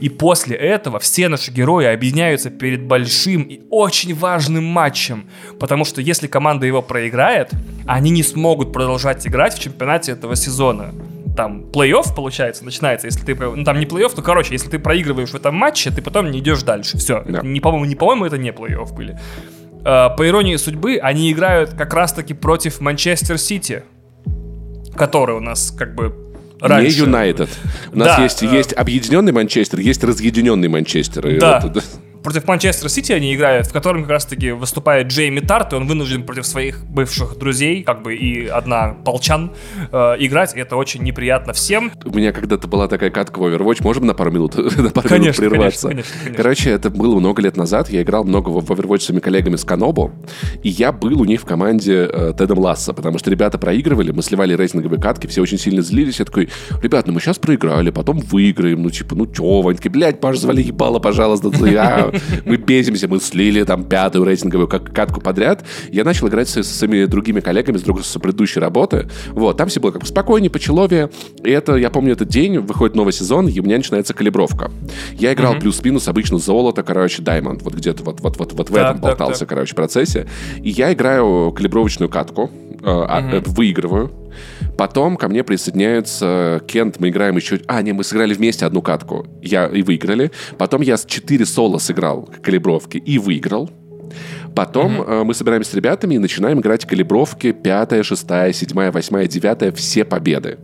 И 0.00 0.08
после 0.08 0.56
этого 0.56 0.98
все 0.98 1.28
наши 1.28 1.50
герои 1.50 1.86
объединяются 1.86 2.50
перед 2.50 2.82
большим 2.82 3.42
и 3.42 3.60
очень 3.70 4.14
важным 4.14 4.64
матчем. 4.64 5.28
Потому 5.60 5.84
что 5.84 6.00
если 6.00 6.26
команда 6.26 6.66
его 6.66 6.82
проиграет, 6.82 7.52
они 7.86 8.10
не 8.10 8.22
смогут 8.22 8.72
продолжать 8.72 9.26
играть 9.26 9.54
в 9.54 9.60
чемпионате 9.60 10.12
этого 10.12 10.36
сезона. 10.36 10.92
Там 11.36 11.66
плей-офф, 11.70 12.14
получается, 12.14 12.64
начинается, 12.64 13.06
если 13.06 13.24
ты... 13.24 13.34
Ну, 13.34 13.62
там 13.62 13.78
не 13.78 13.86
плей-офф, 13.86 14.12
ну, 14.16 14.22
короче, 14.22 14.54
если 14.54 14.70
ты 14.70 14.78
проигрываешь 14.78 15.30
в 15.30 15.34
этом 15.34 15.54
матче, 15.54 15.90
ты 15.90 16.00
потом 16.02 16.30
не 16.30 16.38
идешь 16.38 16.62
дальше. 16.62 16.96
Все. 16.98 17.22
Да. 17.26 17.42
Не, 17.42 17.60
по-моему, 17.60 17.84
не, 17.84 17.94
по-моему, 17.94 18.24
это 18.24 18.38
не 18.38 18.50
плей-офф 18.50 18.92
были. 18.94 19.18
Uh, 19.82 20.16
по 20.16 20.26
иронии 20.26 20.56
судьбы, 20.56 20.98
они 21.00 21.30
играют 21.30 21.74
как 21.74 21.94
раз-таки 21.94 22.34
против 22.34 22.80
Манчестер 22.80 23.38
Сити 23.38 23.84
который 24.96 25.36
у 25.36 25.40
нас 25.40 25.70
как 25.70 25.94
бы 25.94 26.14
раньше. 26.60 27.00
Не 27.00 27.06
Юнайтед. 27.06 27.48
У 27.92 27.98
нас 27.98 28.16
да, 28.16 28.22
есть, 28.22 28.42
э... 28.42 28.46
есть 28.46 28.72
объединенный 28.72 29.32
Манчестер, 29.32 29.78
есть 29.78 30.02
разъединенный 30.02 30.68
Манчестер. 30.68 31.38
Да. 31.38 31.60
Вот, 31.62 31.84
против 32.26 32.48
Манчестер 32.48 32.88
Сити 32.88 33.12
они 33.12 33.32
играют, 33.32 33.68
в 33.68 33.72
котором 33.72 34.02
как 34.02 34.10
раз-таки 34.10 34.50
выступает 34.50 35.06
Джейми 35.06 35.38
Тарт, 35.38 35.72
и 35.72 35.76
он 35.76 35.86
вынужден 35.86 36.24
против 36.24 36.44
своих 36.44 36.84
бывших 36.84 37.38
друзей, 37.38 37.84
как 37.84 38.02
бы 38.02 38.16
и 38.16 38.48
одна 38.48 38.96
полчан, 39.04 39.52
э, 39.92 40.16
играть, 40.18 40.56
и 40.56 40.58
это 40.58 40.74
очень 40.74 41.04
неприятно 41.04 41.52
всем. 41.52 41.92
У 42.04 42.10
меня 42.10 42.32
когда-то 42.32 42.66
была 42.66 42.88
такая 42.88 43.10
катка 43.10 43.38
в 43.38 43.44
Overwatch, 43.44 43.84
можем 43.84 44.06
на 44.06 44.14
пару 44.14 44.32
минут, 44.32 44.56
на 44.76 44.90
пару 44.90 45.08
конечно, 45.08 45.40
минут 45.40 45.54
прерваться? 45.54 45.88
Конечно, 45.88 46.12
конечно, 46.12 46.24
конечно. 46.24 46.42
Короче, 46.42 46.70
это 46.70 46.90
было 46.90 47.14
много 47.14 47.42
лет 47.42 47.56
назад, 47.56 47.90
я 47.90 48.02
играл 48.02 48.24
много 48.24 48.48
в 48.48 48.72
Overwatch 48.72 48.98
с 48.98 49.04
своими 49.04 49.20
коллегами 49.20 49.54
с 49.54 49.64
Канобу, 49.64 50.10
и 50.64 50.68
я 50.68 50.90
был 50.90 51.20
у 51.20 51.24
них 51.24 51.42
в 51.42 51.44
команде 51.44 52.10
э, 52.12 52.32
Тедом 52.36 52.58
Ласса, 52.58 52.92
потому 52.92 53.20
что 53.20 53.30
ребята 53.30 53.56
проигрывали, 53.56 54.10
мы 54.10 54.24
сливали 54.24 54.54
рейтинговые 54.54 55.00
катки, 55.00 55.28
все 55.28 55.42
очень 55.42 55.58
сильно 55.58 55.80
злились, 55.80 56.18
я 56.18 56.24
такой, 56.24 56.48
ребят, 56.82 57.06
ну 57.06 57.12
мы 57.12 57.20
сейчас 57.20 57.38
проиграли, 57.38 57.90
потом 57.90 58.18
выиграем, 58.18 58.82
ну 58.82 58.90
типа, 58.90 59.14
ну 59.14 59.28
чё, 59.28 59.62
Ваньки, 59.62 59.86
блядь, 59.86 60.20
Паш, 60.20 60.38
завали 60.38 60.64
ебало, 60.64 60.98
пожалуйста, 60.98 61.50
я 61.66 62.10
мы 62.44 62.56
бесимся, 62.56 63.08
мы 63.08 63.20
слили 63.20 63.62
там 63.64 63.84
пятую 63.84 64.24
рейтинговую 64.24 64.68
катку 64.68 65.20
подряд. 65.20 65.64
Я 65.90 66.04
начал 66.04 66.28
играть 66.28 66.48
со, 66.48 66.62
со 66.62 66.74
своими 66.74 67.06
другими 67.06 67.40
коллегами 67.40 67.76
с, 67.76 67.82
друг, 67.82 68.04
с 68.04 68.18
предыдущей 68.18 68.60
работы. 68.60 69.08
Вот, 69.30 69.56
там 69.56 69.68
все 69.68 69.80
было 69.80 69.90
как 69.90 70.02
бы 70.02 70.06
спокойнее, 70.06 70.50
почеловее. 70.50 71.10
И 71.42 71.50
это, 71.50 71.76
я 71.76 71.90
помню, 71.90 72.12
этот 72.12 72.28
день, 72.28 72.58
выходит 72.58 72.96
новый 72.96 73.12
сезон, 73.12 73.48
и 73.48 73.58
у 73.60 73.62
меня 73.62 73.76
начинается 73.76 74.14
калибровка. 74.14 74.70
Я 75.14 75.32
играл 75.32 75.54
mm-hmm. 75.54 75.60
плюс-минус 75.60 76.08
обычно 76.08 76.38
золото, 76.38 76.82
короче, 76.82 77.22
даймонд. 77.22 77.62
Вот 77.62 77.74
где-то 77.74 78.02
вот, 78.02 78.20
вот, 78.20 78.36
вот, 78.38 78.52
вот 78.52 78.70
в 78.70 78.72
так, 78.72 78.82
этом 78.82 78.94
так, 78.94 79.02
болтался, 79.02 79.40
так. 79.40 79.48
короче, 79.50 79.74
процессе. 79.74 80.26
И 80.62 80.70
я 80.70 80.92
играю 80.92 81.52
калибровочную 81.52 82.08
катку, 82.08 82.50
э, 82.82 82.86
mm-hmm. 82.86 83.48
выигрываю. 83.50 84.10
Потом 84.76 85.16
ко 85.16 85.28
мне 85.28 85.42
присоединяется 85.42 86.62
Кент, 86.66 87.00
мы 87.00 87.08
играем 87.08 87.36
еще... 87.36 87.60
А, 87.66 87.82
не, 87.82 87.92
мы 87.92 88.04
сыграли 88.04 88.34
вместе 88.34 88.66
одну 88.66 88.82
катку. 88.82 89.26
Я 89.42 89.66
и 89.66 89.82
выиграли. 89.82 90.30
Потом 90.58 90.82
я 90.82 90.96
4 90.96 91.46
соло 91.46 91.78
сыграл 91.78 92.28
калибровки 92.42 92.98
и 92.98 93.18
выиграл. 93.18 93.70
Потом 94.54 95.00
mm-hmm. 95.00 95.20
э, 95.20 95.24
мы 95.24 95.34
собираемся 95.34 95.70
с 95.72 95.74
ребятами 95.74 96.14
и 96.14 96.18
начинаем 96.18 96.60
играть 96.60 96.86
калибровки 96.86 97.52
5, 97.52 98.04
6, 98.04 98.26
7, 98.52 98.90
8, 98.90 99.26
9, 99.28 99.76
все 99.76 100.04
победы. 100.04 100.58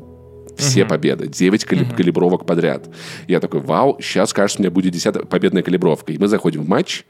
Все 0.56 0.80
mm-hmm. 0.80 0.88
победы. 0.88 1.26
9 1.28 1.64
калиб- 1.64 1.90
mm-hmm. 1.90 1.96
калибровок 1.96 2.46
подряд. 2.46 2.88
Я 3.28 3.40
такой, 3.40 3.60
вау, 3.60 3.98
сейчас, 4.00 4.32
кажется, 4.32 4.60
у 4.60 4.62
меня 4.62 4.70
будет 4.70 4.92
10 4.92 5.28
победная 5.28 5.62
калибровка. 5.62 6.12
И 6.12 6.18
мы 6.18 6.28
заходим 6.28 6.62
в 6.62 6.68
матч. 6.68 7.04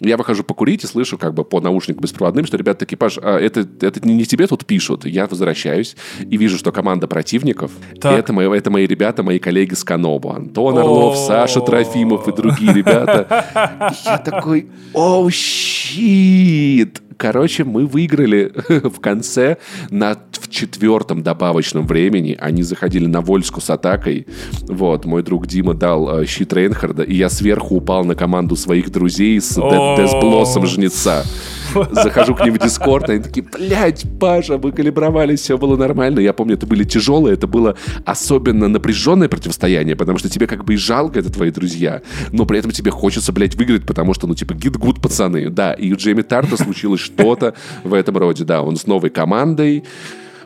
Я 0.00 0.16
выхожу 0.16 0.44
покурить 0.44 0.84
и 0.84 0.86
слышу 0.86 1.18
как 1.18 1.34
бы 1.34 1.44
по 1.44 1.60
наушнику 1.60 2.00
беспроводным, 2.00 2.46
что 2.46 2.56
ребята 2.56 2.80
такие, 2.80 2.96
Паш, 2.96 3.18
а 3.20 3.38
это, 3.38 3.66
это 3.80 4.06
не 4.06 4.24
тебе 4.24 4.46
тут 4.46 4.64
пишут. 4.64 5.06
Я 5.06 5.26
возвращаюсь 5.26 5.96
и 6.20 6.36
вижу, 6.36 6.58
что 6.58 6.72
команда 6.72 7.06
противников, 7.06 7.72
это 8.00 8.32
мои, 8.32 8.48
это 8.56 8.70
мои 8.70 8.86
ребята, 8.86 9.22
мои 9.22 9.38
коллеги 9.38 9.74
с 9.74 9.84
Канобу. 9.84 10.30
Антон 10.30 10.78
Орлов, 10.78 11.16
Саша 11.16 11.60
Трофимов 11.60 12.28
и 12.28 12.32
другие 12.32 12.72
ребята. 12.72 13.96
Я 14.04 14.18
такой, 14.18 14.68
оу, 14.92 15.30
щит! 15.30 17.02
Короче, 17.16 17.64
мы 17.64 17.84
выиграли 17.84 18.52
в 18.68 19.00
конце 19.00 19.56
на 19.90 20.16
в 20.48 20.50
четвертом 20.50 21.22
добавочном 21.22 21.86
времени. 21.86 22.36
Они 22.40 22.62
заходили 22.62 23.06
на 23.06 23.20
Вольску 23.20 23.60
с 23.60 23.68
атакой. 23.70 24.26
Вот, 24.62 25.04
мой 25.04 25.22
друг 25.22 25.46
Дима 25.46 25.74
дал 25.74 26.20
э, 26.20 26.26
щит 26.26 26.52
Рейнхарда, 26.52 27.02
и 27.02 27.14
я 27.14 27.28
сверху 27.28 27.76
упал 27.76 28.04
на 28.04 28.14
команду 28.14 28.56
своих 28.56 28.90
друзей 28.90 29.40
с 29.40 29.58
Death 29.96 30.25
Blossom 30.25 30.66
Жнеца. 30.66 31.24
Захожу 31.92 32.34
к 32.34 32.44
ним 32.44 32.54
в 32.54 32.58
Дискорд, 32.58 33.10
они 33.10 33.22
такие, 33.22 33.44
блядь, 33.44 34.04
Паша, 34.18 34.58
мы 34.58 34.72
калибровались, 34.72 35.40
все 35.40 35.58
было 35.58 35.76
нормально. 35.76 36.20
Я 36.20 36.32
помню, 36.32 36.54
это 36.54 36.66
были 36.66 36.84
тяжелые, 36.84 37.34
это 37.34 37.46
было 37.46 37.76
особенно 38.04 38.68
напряженное 38.68 39.28
противостояние, 39.28 39.96
потому 39.96 40.18
что 40.18 40.28
тебе 40.28 40.46
как 40.46 40.64
бы 40.64 40.74
и 40.74 40.76
жалко, 40.76 41.18
это 41.18 41.30
твои 41.30 41.50
друзья, 41.50 42.02
но 42.32 42.46
при 42.46 42.58
этом 42.58 42.70
тебе 42.70 42.90
хочется, 42.90 43.32
блядь, 43.32 43.54
выиграть, 43.54 43.86
потому 43.86 44.14
что, 44.14 44.26
ну, 44.26 44.34
типа, 44.34 44.54
git 44.54 44.76
gud 44.76 45.00
пацаны. 45.00 45.50
Да, 45.50 45.72
и 45.72 45.92
у 45.92 45.96
Джейми 45.96 46.22
Тарта 46.22 46.56
случилось 46.56 47.00
что-то 47.00 47.54
в 47.84 47.92
этом 47.94 48.16
роде, 48.16 48.44
да, 48.44 48.62
он 48.62 48.76
с 48.76 48.86
новой 48.86 49.10
командой, 49.10 49.84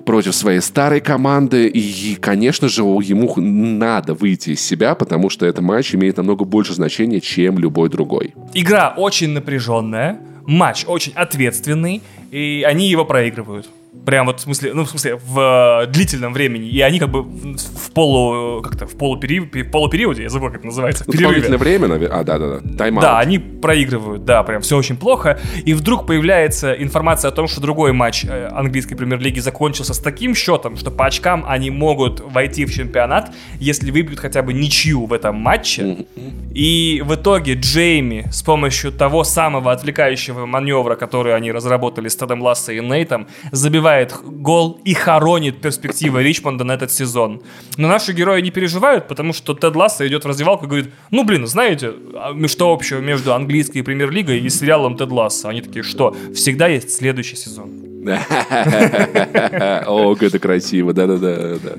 против 0.04 0.34
своей 0.34 0.60
старой 0.60 1.00
команды. 1.00 1.68
И, 1.68 2.16
конечно 2.16 2.68
же, 2.68 2.82
ему 2.82 3.34
надо 3.36 4.14
выйти 4.14 4.50
из 4.50 4.60
себя, 4.60 4.94
потому 4.94 5.30
что 5.30 5.46
этот 5.46 5.62
матч 5.62 5.94
имеет 5.94 6.16
намного 6.16 6.44
больше 6.44 6.74
значения, 6.74 7.20
чем 7.20 7.58
любой 7.58 7.88
другой. 7.88 8.34
Игра 8.54 8.94
очень 8.96 9.30
напряженная, 9.30 10.20
матч 10.46 10.84
очень 10.86 11.12
ответственный, 11.14 12.02
и 12.30 12.64
они 12.66 12.88
его 12.88 13.04
проигрывают. 13.04 13.68
Прям 14.06 14.24
вот 14.24 14.40
в 14.40 14.42
смысле, 14.42 14.72
ну, 14.72 14.84
в 14.84 14.88
смысле, 14.88 15.16
в 15.16 15.82
э, 15.82 15.86
длительном 15.86 16.32
времени. 16.32 16.66
И 16.66 16.80
они 16.80 16.98
как 16.98 17.10
бы 17.10 17.22
в 17.22 17.92
полу, 17.92 18.62
как-то, 18.62 18.86
в 18.86 18.96
полупериоде, 18.96 19.64
в 19.64 19.70
полупериоде, 19.70 20.22
я 20.22 20.30
забыл, 20.30 20.48
как 20.48 20.60
это 20.60 20.66
называется. 20.66 21.04
Ну, 21.06 21.12
дополнительное 21.12 21.58
время, 21.58 21.88
наверное. 21.88 22.20
А, 22.20 22.24
да-да-да. 22.24 22.76
Тайм 22.78 22.98
Да, 23.00 23.18
они 23.18 23.38
проигрывают, 23.38 24.24
да, 24.24 24.42
прям 24.44 24.62
все 24.62 24.78
очень 24.78 24.96
плохо. 24.96 25.38
И 25.66 25.74
вдруг 25.74 26.06
появляется 26.06 26.72
информация 26.72 27.28
о 27.28 27.32
том, 27.32 27.46
что 27.46 27.60
другой 27.60 27.92
матч 27.92 28.24
э, 28.24 28.48
английской 28.50 28.94
премьер-лиги 28.94 29.40
закончился 29.40 29.92
с 29.92 29.98
таким 29.98 30.34
счетом, 30.34 30.78
что 30.78 30.90
по 30.90 31.04
очкам 31.04 31.44
они 31.46 31.70
могут 31.70 32.20
войти 32.20 32.64
в 32.64 32.72
чемпионат, 32.72 33.30
если 33.60 33.90
выбьют 33.90 34.20
хотя 34.20 34.42
бы 34.42 34.54
ничью 34.54 35.04
в 35.04 35.12
этом 35.12 35.36
матче. 35.36 36.06
И 36.54 37.02
в 37.04 37.14
итоге 37.14 37.54
Джейми 37.54 38.24
с 38.32 38.42
помощью 38.42 38.90
того 38.90 39.22
самого 39.22 39.70
отвлекающего 39.70 40.46
маневра, 40.46 40.96
который 40.96 41.36
они 41.36 41.52
разработали 41.52 42.08
с 42.08 42.16
Тедом 42.16 42.40
Ласса 42.40 42.72
и 42.72 42.80
Нейтом, 42.80 43.26
забивают 43.50 43.81
забивает 43.82 44.14
гол 44.24 44.80
и 44.84 44.94
хоронит 44.94 45.60
перспективы 45.60 46.22
Ричмонда 46.22 46.62
на 46.62 46.72
этот 46.72 46.92
сезон. 46.92 47.42
Но 47.76 47.88
наши 47.88 48.12
герои 48.12 48.40
не 48.40 48.52
переживают, 48.52 49.08
потому 49.08 49.32
что 49.32 49.54
Тед 49.54 49.74
Ласса 49.74 50.06
идет 50.06 50.24
в 50.24 50.28
раздевалку 50.28 50.66
и 50.66 50.68
говорит, 50.68 50.90
ну, 51.10 51.24
блин, 51.24 51.48
знаете, 51.48 51.92
а 52.14 52.32
что 52.46 52.72
общего 52.72 53.00
между 53.00 53.34
английской 53.34 53.82
премьер-лигой 53.82 54.38
и 54.38 54.48
сериалом 54.50 54.96
Тед 54.96 55.10
Ласса? 55.10 55.48
Они 55.48 55.62
такие, 55.62 55.82
что? 55.82 56.14
Всегда 56.32 56.68
есть 56.68 56.94
следующий 56.94 57.34
сезон. 57.34 57.70
О, 59.86 60.14
это 60.20 60.38
красиво, 60.38 60.92
да-да-да. 60.92 61.72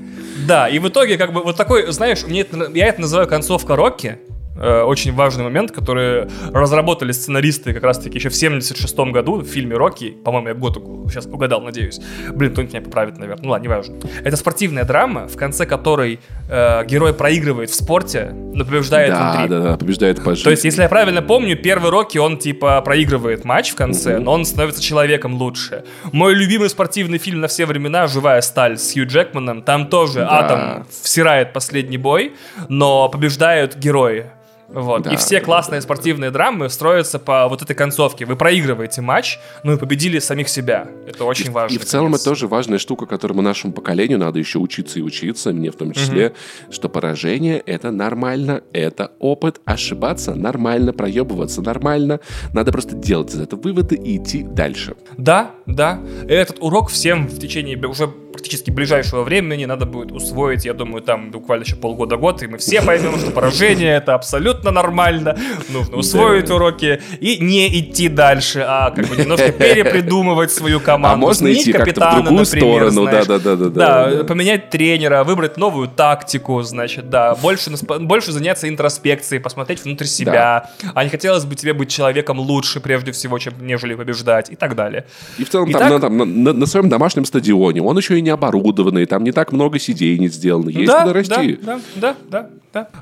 Да, 0.46 0.68
и 0.68 0.78
в 0.78 0.88
итоге, 0.88 1.16
как 1.16 1.32
бы, 1.32 1.42
вот 1.42 1.56
такой, 1.56 1.90
знаешь, 1.90 2.22
я 2.28 2.88
это 2.88 3.00
называю 3.00 3.28
концовка 3.28 3.76
Рокки, 3.76 4.18
очень 4.56 5.12
важный 5.12 5.44
момент, 5.44 5.72
который 5.72 6.28
разработали 6.52 7.12
сценаристы 7.12 7.72
как 7.72 7.82
раз-таки 7.82 8.18
еще 8.18 8.28
в 8.28 8.34
76 8.34 8.96
году 9.12 9.40
в 9.40 9.46
фильме 9.46 9.76
«Рокки». 9.76 10.10
По-моему, 10.24 10.48
я 10.48 10.54
год 10.54 10.76
сейчас 11.10 11.26
угадал, 11.26 11.60
надеюсь. 11.60 12.00
Блин, 12.32 12.52
кто-нибудь 12.52 12.74
меня 12.74 12.84
поправит, 12.84 13.18
наверное. 13.18 13.44
Ну 13.44 13.50
ладно, 13.50 13.64
неважно. 13.64 13.96
Это 14.22 14.36
спортивная 14.36 14.84
драма, 14.84 15.26
в 15.28 15.36
конце 15.36 15.66
которой 15.66 16.20
э, 16.48 16.84
герой 16.86 17.14
проигрывает 17.14 17.70
в 17.70 17.74
спорте, 17.74 18.30
но 18.32 18.64
побеждает 18.64 19.10
да, 19.10 19.32
внутри. 19.32 19.48
Да, 19.48 19.60
да, 19.60 19.76
побеждает 19.76 20.22
по 20.22 20.34
То 20.34 20.50
есть, 20.50 20.64
если 20.64 20.82
я 20.82 20.88
правильно 20.88 21.22
помню, 21.22 21.56
первый 21.56 21.90
«Рокки», 21.90 22.18
он 22.18 22.38
типа 22.38 22.80
проигрывает 22.82 23.44
матч 23.44 23.70
в 23.70 23.74
конце, 23.76 24.16
угу. 24.16 24.24
но 24.24 24.32
он 24.32 24.44
становится 24.44 24.82
человеком 24.82 25.34
лучше. 25.34 25.84
Мой 26.12 26.34
любимый 26.34 26.68
спортивный 26.68 27.18
фильм 27.18 27.40
на 27.40 27.48
все 27.48 27.66
времена 27.66 28.06
«Живая 28.06 28.40
сталь» 28.40 28.78
с 28.78 28.92
Хью 28.92 29.06
Джекманом, 29.06 29.62
там 29.62 29.88
тоже 29.88 30.20
да. 30.20 30.40
Атом 30.40 30.86
всирает 31.02 31.52
последний 31.52 31.98
бой, 31.98 32.32
но 32.68 33.08
побеждают 33.08 33.76
герои. 33.76 34.26
Вот. 34.74 35.02
Да, 35.02 35.12
и 35.12 35.16
все 35.16 35.40
классные 35.40 35.80
спортивные 35.80 36.30
драмы 36.30 36.68
строятся 36.68 37.18
по 37.18 37.48
вот 37.48 37.62
этой 37.62 37.74
концовке. 37.74 38.24
Вы 38.26 38.36
проигрываете 38.36 39.00
матч, 39.00 39.38
но 39.62 39.74
и 39.74 39.78
победили 39.78 40.18
самих 40.18 40.48
себя. 40.48 40.88
Это 41.06 41.24
очень 41.24 41.46
и, 41.46 41.50
важно. 41.50 41.74
И 41.74 41.78
в 41.78 41.84
целом 41.84 42.14
это 42.14 42.24
тоже 42.24 42.48
важная 42.48 42.78
штука, 42.78 43.06
которому 43.06 43.42
нашему 43.42 43.72
поколению 43.72 44.18
надо 44.18 44.38
еще 44.38 44.58
учиться 44.58 44.98
и 44.98 45.02
учиться, 45.02 45.52
мне 45.52 45.70
в 45.70 45.76
том 45.76 45.92
числе, 45.92 46.28
угу. 46.28 46.72
что 46.72 46.88
поражение— 46.88 47.58
это 47.66 47.90
нормально, 47.90 48.62
это 48.72 49.12
опыт, 49.18 49.60
ошибаться 49.64 50.34
нормально, 50.34 50.92
проебываться 50.92 51.62
нормально. 51.62 52.20
Надо 52.52 52.72
просто 52.72 52.96
делать 52.96 53.32
из 53.32 53.40
этого 53.40 53.60
выводы 53.60 53.94
и 53.94 54.16
идти 54.16 54.42
дальше. 54.42 54.96
Да, 55.16 55.52
да. 55.66 56.00
Этот 56.28 56.58
урок 56.60 56.90
всем 56.90 57.28
в 57.28 57.38
течение 57.38 57.76
уже 57.86 58.08
практически 58.34 58.70
ближайшего 58.70 59.22
времени 59.22 59.64
надо 59.64 59.86
будет 59.86 60.10
усвоить, 60.10 60.64
я 60.64 60.74
думаю, 60.74 61.02
там 61.02 61.30
буквально 61.30 61.62
еще 61.62 61.76
полгода-год, 61.76 62.42
и 62.42 62.46
мы 62.48 62.58
все 62.58 62.82
поймем, 62.82 63.16
что 63.18 63.30
поражение— 63.30 63.94
это 63.96 64.14
абсолютно 64.14 64.63
нормально, 64.70 65.36
нужно 65.68 65.96
усвоить 65.96 66.50
уроки 66.50 67.00
и 67.20 67.38
не 67.38 67.80
идти 67.80 68.08
дальше, 68.08 68.64
а 68.66 68.90
как 68.90 69.06
бы 69.06 69.16
немножко 69.16 69.52
перепридумывать 69.52 70.50
свою 70.52 70.80
команду. 70.80 71.24
А 71.24 71.28
можно 71.28 71.52
идти 71.52 71.72
как-то 71.72 72.10
в 72.10 72.22
другую 72.22 72.44
сторону, 72.44 73.04
да-да-да. 73.04 73.54
Да, 73.54 74.24
поменять 74.24 74.70
тренера, 74.70 75.24
выбрать 75.24 75.56
новую 75.56 75.88
тактику, 75.88 76.62
значит, 76.62 77.10
да, 77.10 77.34
больше, 77.34 77.70
больше 78.00 78.32
заняться 78.32 78.68
интроспекцией, 78.68 79.40
посмотреть 79.40 79.84
внутрь 79.84 80.06
себя, 80.06 80.70
а 80.94 81.04
не 81.04 81.10
хотелось 81.10 81.44
бы 81.44 81.54
тебе 81.54 81.72
быть 81.72 81.90
человеком 81.90 82.38
лучше, 82.38 82.80
прежде 82.80 83.12
всего, 83.12 83.38
чем 83.38 83.54
нежели 83.60 83.94
побеждать 83.94 84.50
и 84.50 84.56
так 84.56 84.74
далее. 84.74 85.04
И 85.38 85.44
в 85.44 85.50
целом 85.50 85.70
там, 85.70 85.88
на, 85.88 86.00
там, 86.00 86.16
на, 86.42 86.52
на 86.52 86.66
своем 86.66 86.88
домашнем 86.88 87.24
стадионе 87.24 87.82
он 87.82 87.96
еще 87.96 88.18
и 88.18 88.22
не 88.22 88.30
оборудованные, 88.30 89.06
там 89.06 89.24
не 89.24 89.32
так 89.32 89.52
много 89.52 89.78
сидений 89.78 90.28
сделано. 90.28 90.70
Есть 90.70 90.86
да, 90.86 91.02
куда 91.02 91.12
расти. 91.12 91.58
Да, 91.62 91.80
да, 91.96 92.16
да, 92.30 92.40
да. 92.40 92.50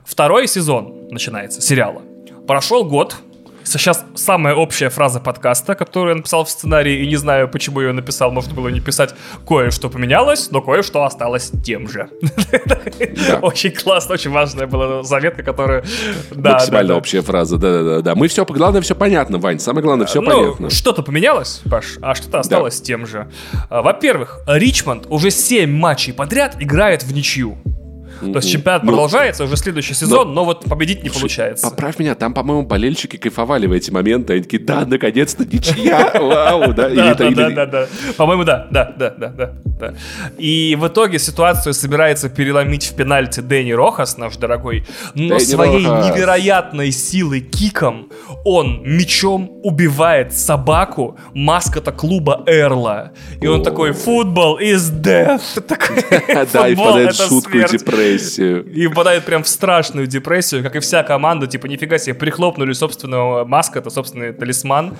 Второй 0.04 0.46
сезон 0.46 1.08
начинается 1.10 1.60
сериала. 1.60 2.02
Прошел 2.46 2.84
год, 2.84 3.16
Сейчас 3.64 4.04
самая 4.14 4.54
общая 4.54 4.88
фраза 4.88 5.20
подкаста, 5.20 5.74
которую 5.74 6.10
я 6.10 6.16
написал 6.16 6.44
в 6.44 6.50
сценарии, 6.50 7.02
и 7.02 7.06
не 7.06 7.16
знаю, 7.16 7.48
почему 7.48 7.80
я 7.80 7.88
ее 7.88 7.92
написал, 7.92 8.30
можно 8.30 8.54
было 8.54 8.68
не 8.68 8.80
писать. 8.80 9.14
Кое-что 9.46 9.88
поменялось, 9.88 10.50
но 10.50 10.60
кое-что 10.60 11.04
осталось 11.04 11.52
тем 11.64 11.88
же. 11.88 12.08
Очень 13.42 13.70
классно, 13.70 14.14
очень 14.14 14.30
важная 14.30 14.66
была 14.66 15.02
заметка, 15.02 15.42
которая... 15.42 15.84
Да, 16.30 16.54
Максимально 16.54 16.96
общая 16.96 17.22
фраза, 17.22 17.56
да-да-да. 17.56 18.14
Мы 18.14 18.28
все, 18.28 18.44
главное, 18.44 18.80
все 18.80 18.94
понятно, 18.94 19.38
Вань, 19.38 19.58
самое 19.58 19.84
главное, 19.84 20.06
все 20.06 20.20
ну, 20.20 20.30
понятно. 20.30 20.70
Что-то 20.70 21.02
поменялось, 21.02 21.62
Паш, 21.70 21.98
а 22.02 22.14
что-то 22.14 22.40
осталось 22.40 22.80
тем 22.80 23.06
же. 23.06 23.30
А, 23.70 23.82
во-первых, 23.82 24.40
Ричмонд 24.46 25.06
уже 25.08 25.30
7 25.30 25.70
матчей 25.70 26.12
подряд 26.12 26.56
играет 26.60 27.02
в 27.04 27.12
ничью. 27.12 27.58
То 28.22 28.38
есть 28.38 28.50
чемпионат 28.50 28.84
ну, 28.84 28.90
продолжается 28.90 29.44
уже 29.44 29.56
следующий 29.56 29.94
сезон, 29.94 30.28
но, 30.28 30.34
но 30.34 30.44
вот 30.44 30.64
победить 30.64 31.02
не 31.02 31.08
слушай, 31.08 31.20
получается. 31.22 31.68
Поправь 31.68 31.98
меня, 31.98 32.14
там, 32.14 32.34
по-моему, 32.34 32.62
болельщики 32.62 33.16
кайфовали 33.16 33.66
в 33.66 33.72
эти 33.72 33.90
моменты. 33.90 34.34
Они 34.34 34.42
такие, 34.42 34.62
да, 34.62 34.84
наконец-то 34.86 35.44
ничья, 35.44 36.12
вау, 36.14 36.72
да. 36.72 36.88
Да, 36.88 37.14
да, 37.14 37.50
да, 37.50 37.66
да. 37.66 37.86
По-моему, 38.16 38.44
да, 38.44 38.68
да, 38.70 38.94
да, 38.96 39.10
да, 39.10 39.52
да. 39.80 39.94
И 40.38 40.76
в 40.78 40.86
итоге 40.86 41.18
ситуацию 41.18 41.74
собирается 41.74 42.28
переломить 42.28 42.90
в 42.90 42.94
пенальти 42.94 43.40
Дэнни 43.40 43.72
Рохас, 43.72 44.16
наш 44.18 44.36
дорогой, 44.36 44.86
но 45.14 45.38
своей 45.38 45.84
невероятной 45.84 46.92
силой 46.92 47.40
киком 47.40 48.10
он 48.44 48.82
мечом 48.84 49.50
убивает 49.62 50.32
собаку 50.32 51.18
маскота 51.34 51.92
клуба 51.92 52.44
Эрла. 52.46 53.12
И 53.40 53.46
он 53.46 53.62
такой, 53.62 53.92
футбол 53.92 54.58
is 54.58 54.92
death. 54.92 55.42
Да, 56.52 56.68
и 56.68 56.74
впадает 56.74 57.14
в 57.14 57.28
шутку 57.28 57.58
депрессию 57.58 58.11
депрессию. 58.14 58.64
И 58.64 58.86
впадает 58.86 59.24
прям 59.24 59.42
в 59.42 59.48
страшную 59.48 60.06
депрессию, 60.06 60.62
как 60.62 60.76
и 60.76 60.80
вся 60.80 61.02
команда. 61.02 61.46
Типа, 61.46 61.66
нифига 61.66 61.98
себе, 61.98 62.14
прихлопнули 62.14 62.72
собственного 62.72 63.44
маскота, 63.44 63.90
собственный 63.90 64.32
талисман. 64.32 64.96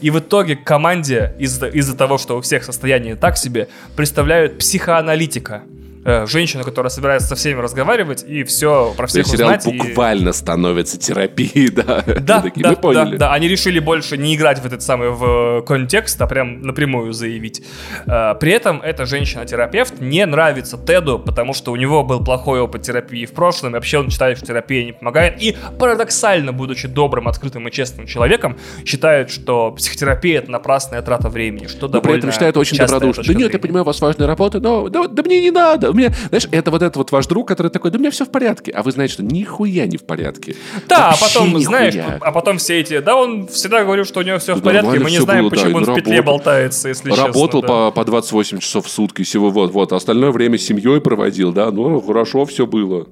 И 0.00 0.10
в 0.10 0.18
итоге 0.18 0.56
команде 0.56 1.34
из-за 1.38 1.68
из 1.68 1.92
того, 1.94 2.18
что 2.18 2.36
у 2.36 2.40
всех 2.40 2.64
состояние 2.64 3.16
так 3.16 3.38
себе, 3.38 3.68
представляют 3.96 4.58
психоаналитика 4.58 5.62
э, 6.06 6.26
женщину, 6.26 6.64
которая 6.64 6.90
собирается 6.90 7.28
со 7.28 7.34
всеми 7.34 7.60
разговаривать 7.60 8.24
и 8.26 8.44
все 8.44 8.94
про 8.96 9.06
всех 9.06 9.26
сериал 9.26 9.56
узнать. 9.56 9.78
буквально 9.88 10.30
и... 10.30 10.32
становится 10.32 10.98
терапией, 10.98 11.68
да. 11.70 12.02
Да, 12.20 12.40
такие, 12.40 12.62
да, 12.62 12.76
да, 12.76 13.04
да. 13.04 13.32
Они 13.32 13.48
решили 13.48 13.80
больше 13.80 14.16
не 14.16 14.36
играть 14.36 14.60
в 14.60 14.66
этот 14.66 14.82
самый 14.82 15.10
в 15.10 15.62
контекст, 15.62 16.20
а 16.22 16.26
прям 16.26 16.62
напрямую 16.62 17.12
заявить. 17.12 17.62
Э, 18.06 18.34
при 18.38 18.52
этом 18.52 18.80
эта 18.80 19.04
женщина-терапевт 19.04 20.00
не 20.00 20.24
нравится 20.24 20.78
Теду, 20.78 21.18
потому 21.18 21.52
что 21.52 21.72
у 21.72 21.76
него 21.76 22.04
был 22.04 22.22
плохой 22.22 22.60
опыт 22.60 22.82
терапии 22.82 23.26
в 23.26 23.32
прошлом, 23.32 23.72
и 23.72 23.74
вообще 23.74 23.98
он 23.98 24.10
считает, 24.10 24.38
что 24.38 24.46
терапия 24.46 24.84
не 24.84 24.92
помогает. 24.92 25.42
И 25.42 25.56
парадоксально, 25.78 26.52
будучи 26.52 26.86
добрым, 26.86 27.26
открытым 27.26 27.66
и 27.66 27.72
честным 27.72 28.06
человеком, 28.06 28.56
считает, 28.84 29.30
что 29.30 29.72
психотерапия 29.72 30.38
это 30.38 30.50
напрасная 30.50 31.02
трата 31.02 31.28
времени, 31.28 31.66
что 31.66 31.88
но 31.88 32.00
при 32.00 32.18
этом 32.18 32.30
считает 32.30 32.56
очень 32.56 32.78
добродушно. 32.78 33.24
Да 33.26 33.34
нет, 33.34 33.52
я 33.52 33.58
понимаю, 33.58 33.82
у 33.82 33.86
вас 33.86 34.00
важная 34.00 34.28
работа, 34.28 34.60
но 34.60 34.88
да, 34.88 35.08
да 35.08 35.22
мне 35.22 35.40
не 35.40 35.50
надо 35.50 35.95
меня, 35.96 36.12
знаешь, 36.28 36.48
это 36.50 36.70
вот 36.70 36.82
этот 36.82 36.96
вот 36.96 37.12
ваш 37.12 37.26
друг, 37.26 37.48
который 37.48 37.68
такой, 37.68 37.90
да 37.90 37.98
у 37.98 38.00
меня 38.00 38.10
все 38.10 38.24
в 38.24 38.30
порядке. 38.30 38.72
А 38.72 38.82
вы 38.82 38.92
знаете, 38.92 39.14
что 39.14 39.22
нихуя 39.22 39.86
не 39.86 39.96
в 39.96 40.04
порядке. 40.04 40.56
Да, 40.88 41.08
Вообще 41.08 41.24
а 41.24 41.28
потом, 41.28 41.48
нихуя. 41.48 41.66
знаешь, 41.66 41.94
а 42.20 42.32
потом 42.32 42.58
все 42.58 42.80
эти, 42.80 42.98
да, 43.00 43.16
он 43.16 43.48
всегда 43.48 43.84
говорил, 43.84 44.04
что 44.04 44.20
у 44.20 44.22
него 44.22 44.38
все 44.38 44.54
в 44.54 44.62
порядке, 44.62 44.98
мы 44.98 45.10
не 45.10 45.20
знаем, 45.20 45.44
было, 45.44 45.50
почему 45.50 45.80
да, 45.80 45.92
он 45.92 45.92
в 45.92 45.94
петле 45.94 46.22
болтается, 46.22 46.88
если 46.88 47.10
Работал 47.10 47.62
честно, 47.62 47.76
да. 47.76 47.90
по, 47.90 47.90
по 47.92 48.04
28 48.04 48.58
часов 48.58 48.86
в 48.86 48.90
сутки, 48.90 49.22
всего 49.22 49.50
вот, 49.50 49.72
вот. 49.72 49.92
Остальное 49.92 50.30
время 50.30 50.58
с 50.58 50.62
семьей 50.62 51.00
проводил, 51.00 51.52
да, 51.52 51.70
ну, 51.70 52.00
хорошо 52.00 52.44
все 52.44 52.66
было. 52.66 53.06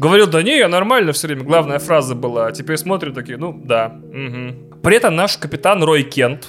Говорил, 0.00 0.26
да 0.28 0.42
не, 0.42 0.56
я 0.56 0.68
нормально 0.68 1.12
все 1.12 1.26
время. 1.26 1.44
Главная 1.44 1.78
фраза 1.78 2.14
была. 2.14 2.46
А 2.46 2.52
теперь 2.52 2.78
смотрят 2.78 3.14
такие, 3.14 3.36
ну, 3.36 3.52
да. 3.62 4.00
Угу. 4.02 4.80
При 4.82 4.96
этом 4.96 5.14
наш 5.14 5.36
капитан 5.36 5.84
Рой 5.84 6.04
Кент, 6.04 6.48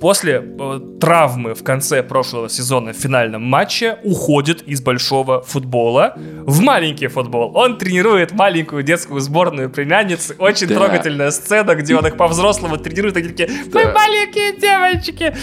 после 0.00 0.42
э, 0.58 0.80
травмы 1.00 1.54
в 1.54 1.62
конце 1.62 2.02
прошлого 2.02 2.48
сезона 2.48 2.92
в 2.92 2.96
финальном 2.96 3.42
матче 3.42 3.98
уходит 4.04 4.62
из 4.62 4.80
большого 4.80 5.42
футбола 5.42 6.14
в 6.44 6.60
маленький 6.60 7.08
футбол. 7.08 7.52
Он 7.54 7.78
тренирует 7.78 8.32
маленькую 8.32 8.82
детскую 8.82 9.20
сборную 9.20 9.70
племянницы. 9.70 10.36
Очень 10.38 10.68
да. 10.68 10.76
трогательная 10.76 11.30
сцена, 11.30 11.74
где 11.74 11.96
он 11.96 12.06
их 12.06 12.16
по-взрослому 12.16 12.76
тренирует. 12.76 13.16
Они 13.16 13.28
такие, 13.28 13.48
мы 13.72 13.84
да. 13.84 13.92
маленькие 13.92 14.56
девочки. 14.58 15.34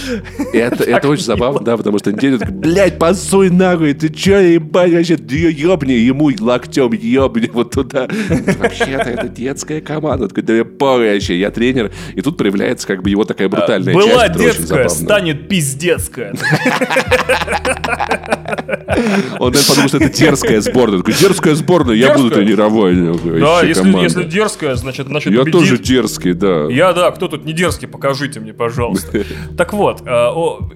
Это, 0.56 0.84
это 0.90 1.08
очень 1.10 1.24
забавно, 1.24 1.60
да, 1.62 1.78
потому 1.78 2.00
что 2.00 2.12
они 2.12 2.20
такие, 2.20 2.38
блядь, 2.52 2.98
посуй 2.98 3.50
нахуй, 3.50 3.94
ты 3.94 4.10
че, 4.10 4.54
ебать, 4.54 4.94
вообще, 4.94 5.16
ебни 5.16 5.94
ему 5.94 6.32
локтем, 6.40 6.92
ебни 6.94 7.50
вот 7.52 7.72
туда. 7.72 8.08
Вообще-то 8.60 9.10
это 9.10 9.28
детская 9.28 9.82
команда. 9.82 10.28
Да 10.28 10.54
я 10.54 10.64
вообще, 10.64 11.40
я 11.40 11.52
тренер. 11.52 11.92
И 12.14 12.22
тут 12.22 12.38
проявляется 12.38 12.88
как 12.88 13.04
бы 13.04 13.10
его 13.10 13.26
такая 13.26 13.50
брутальная 13.50 13.94
часть 13.94 14.36
детская 14.54 14.90
станет 14.90 15.48
пиздецкая. 15.48 16.34
Он 19.40 19.54
подумал, 19.54 19.88
что 19.88 19.98
это 19.98 20.10
дерзкая 20.10 20.62
сборная. 20.62 21.00
Такой, 21.00 21.14
дерзкая 21.14 21.56
сборная, 21.56 21.96
я 21.96 22.16
буду 22.16 22.30
тренировать. 22.32 22.96
Да, 23.40 23.64
если 23.64 24.24
дерзкая, 24.24 24.76
значит, 24.76 25.08
значит 25.08 25.34
Я 25.34 25.44
тоже 25.46 25.78
дерзкий, 25.78 26.34
да. 26.34 26.68
Я, 26.70 26.94
да, 26.94 27.12
кто 27.12 27.28
тут 27.28 27.46
не 27.46 27.54
дерзкий, 27.54 27.88
покажите 27.88 28.40
мне, 28.40 28.54
пожалуйста. 28.54 29.24
Так 29.58 29.74
вот, 29.74 30.02
э, 30.06 30.28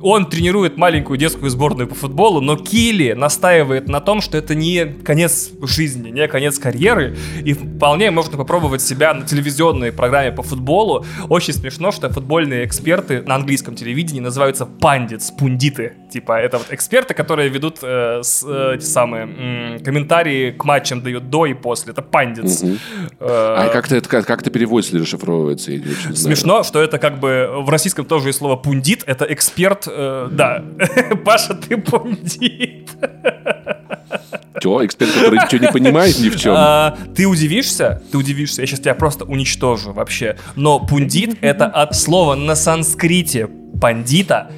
он 0.01 0.25
тренирует 0.29 0.77
маленькую 0.77 1.17
детскую 1.17 1.49
сборную 1.49 1.87
по 1.87 1.95
футболу, 1.95 2.41
но 2.41 2.55
Килли 2.55 3.13
настаивает 3.13 3.87
на 3.87 3.99
том, 3.99 4.21
что 4.21 4.37
это 4.37 4.55
не 4.55 4.85
конец 4.85 5.49
жизни, 5.61 6.09
не 6.09 6.27
конец 6.27 6.59
карьеры, 6.59 7.17
и 7.43 7.53
вполне 7.53 8.11
можно 8.11 8.37
попробовать 8.37 8.81
себя 8.81 9.13
на 9.13 9.25
телевизионной 9.25 9.91
программе 9.91 10.31
по 10.31 10.43
футболу. 10.43 11.05
Очень 11.27 11.53
смешно, 11.53 11.91
что 11.91 12.09
футбольные 12.09 12.65
эксперты 12.65 13.21
на 13.21 13.35
английском 13.35 13.58
английском 13.59 13.75
телевидении 13.75 14.21
называются 14.21 14.65
пандитс, 14.65 15.31
пундиты. 15.31 15.93
Типа, 16.11 16.39
это 16.39 16.57
вот 16.57 16.67
эксперты, 16.71 17.13
которые 17.13 17.49
ведут 17.49 17.79
э, 17.81 18.21
с, 18.23 18.43
э, 18.47 18.75
эти 18.75 18.85
самые 18.85 19.23
м, 19.23 19.79
комментарии 19.83 20.51
к 20.51 20.63
матчам, 20.63 21.01
дают 21.01 21.29
до 21.29 21.45
и 21.45 21.53
после. 21.53 21.91
Это 21.91 22.01
пандитс. 22.01 22.63
Угу. 22.63 22.73
Э, 23.19 23.27
а 23.27 23.69
как-то 23.71 23.95
это 23.95 24.09
как, 24.09 24.25
как 24.25 24.43
переводится 24.43 24.95
или 24.95 25.03
расшифровывается? 25.03 25.71
Я 25.71 26.15
Смешно, 26.15 26.63
что 26.63 26.81
это 26.81 26.97
как 26.97 27.19
бы 27.19 27.49
в 27.59 27.69
российском 27.69 28.05
тоже 28.05 28.29
есть 28.29 28.39
слово 28.39 28.55
пундит. 28.55 29.03
Это 29.05 29.25
эксперт, 29.25 29.87
э, 29.87 30.29
да. 30.31 30.63
Паша, 31.25 31.53
ты 31.53 31.77
пундит. 31.77 32.89
Чего? 34.59 34.85
Эксперт, 34.85 35.11
который 35.11 35.39
ничего 35.39 35.65
не 35.65 35.71
понимает 35.71 36.19
ни 36.19 36.29
в 36.29 36.37
чем. 36.39 36.53
А, 36.55 36.97
ты 37.15 37.25
удивишься? 37.25 38.01
Ты 38.11 38.17
удивишься. 38.17 38.61
Я 38.61 38.67
сейчас 38.67 38.79
тебя 38.79 38.95
просто 38.95 39.25
уничтожу 39.25 39.93
вообще. 39.93 40.37
Но 40.55 40.79
пундит— 40.79 41.37
это 41.41 41.65
от 41.65 41.95
слова 41.95 42.35
на 42.35 42.55
санскрите 42.55 43.47
пандита, 43.79 44.51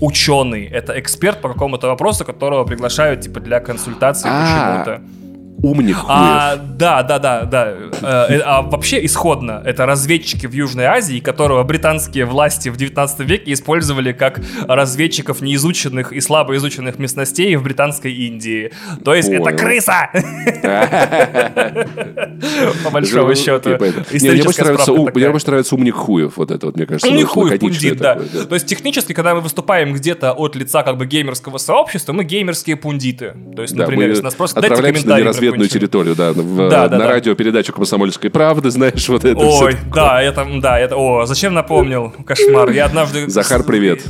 ученый. 0.00 0.66
Это 0.66 0.98
эксперт 0.98 1.40
по 1.40 1.48
какому-то 1.48 1.88
вопросу, 1.88 2.24
которого 2.24 2.64
приглашают 2.64 3.22
типа 3.22 3.40
для 3.40 3.60
консультации 3.60 4.28
а. 4.30 4.84
почему-то 4.84 5.17
умник 5.62 5.96
а, 6.06 6.56
Да, 6.56 7.02
да, 7.02 7.18
да, 7.18 7.44
да. 7.44 7.74
Э, 8.02 8.40
а 8.44 8.62
вообще 8.62 9.04
исходно 9.04 9.62
это 9.64 9.86
разведчики 9.86 10.46
в 10.46 10.52
Южной 10.52 10.84
Азии, 10.84 11.18
которого 11.18 11.62
британские 11.64 12.26
власти 12.26 12.68
в 12.68 12.76
19 12.76 13.20
веке 13.20 13.52
использовали 13.52 14.12
как 14.12 14.40
разведчиков 14.66 15.40
неизученных 15.40 16.12
и 16.12 16.20
слабо 16.20 16.56
изученных 16.56 16.98
местностей 16.98 17.56
в 17.56 17.62
британской 17.62 18.12
Индии. 18.12 18.72
То 19.04 19.14
есть 19.14 19.28
Понял. 19.28 19.46
это 19.46 19.56
крыса! 19.56 20.10
По 22.84 22.90
большому 22.90 23.34
счету. 23.34 23.70
Мне 23.70 25.30
больше 25.30 25.50
нравится 25.50 25.74
умник 25.74 25.94
хуев, 25.94 26.36
вот 26.36 26.50
это 26.50 26.66
вот, 26.66 26.76
мне 26.76 26.86
кажется. 26.86 27.08
Умник 27.08 27.26
хуев, 27.26 27.58
пундит, 27.58 27.98
да. 27.98 28.18
То 28.48 28.54
есть 28.54 28.66
технически, 28.66 29.12
когда 29.12 29.34
мы 29.34 29.40
выступаем 29.40 29.92
где-то 29.92 30.32
от 30.32 30.56
лица 30.56 30.82
как 30.82 30.96
бы 30.96 31.06
геймерского 31.06 31.58
сообщества, 31.58 32.12
мы 32.12 32.24
геймерские 32.24 32.76
пундиты. 32.76 33.34
То 33.56 33.62
есть, 33.62 33.74
например, 33.74 34.10
если 34.10 34.22
нас 34.22 34.34
просто 34.34 34.60
дайте 34.60 34.82
комментарий 34.82 35.24
запретную 35.48 35.68
территорию, 35.68 36.14
да, 36.14 36.32
в, 36.32 36.68
да, 36.68 36.88
да, 36.88 36.98
на 36.98 37.04
да. 37.04 37.12
радиопередачу 37.12 37.72
«Комсомольской 37.72 38.30
правды», 38.30 38.70
знаешь, 38.70 39.08
вот 39.08 39.24
это 39.24 39.38
Ой, 39.38 39.76
да, 39.94 40.22
это, 40.22 40.46
да, 40.60 40.78
это, 40.78 40.96
о, 40.96 41.26
зачем 41.26 41.54
напомнил, 41.54 42.12
кошмар, 42.24 42.70
я 42.70 42.86
однажды... 42.86 43.28
Захар, 43.28 43.62
привет. 43.62 44.02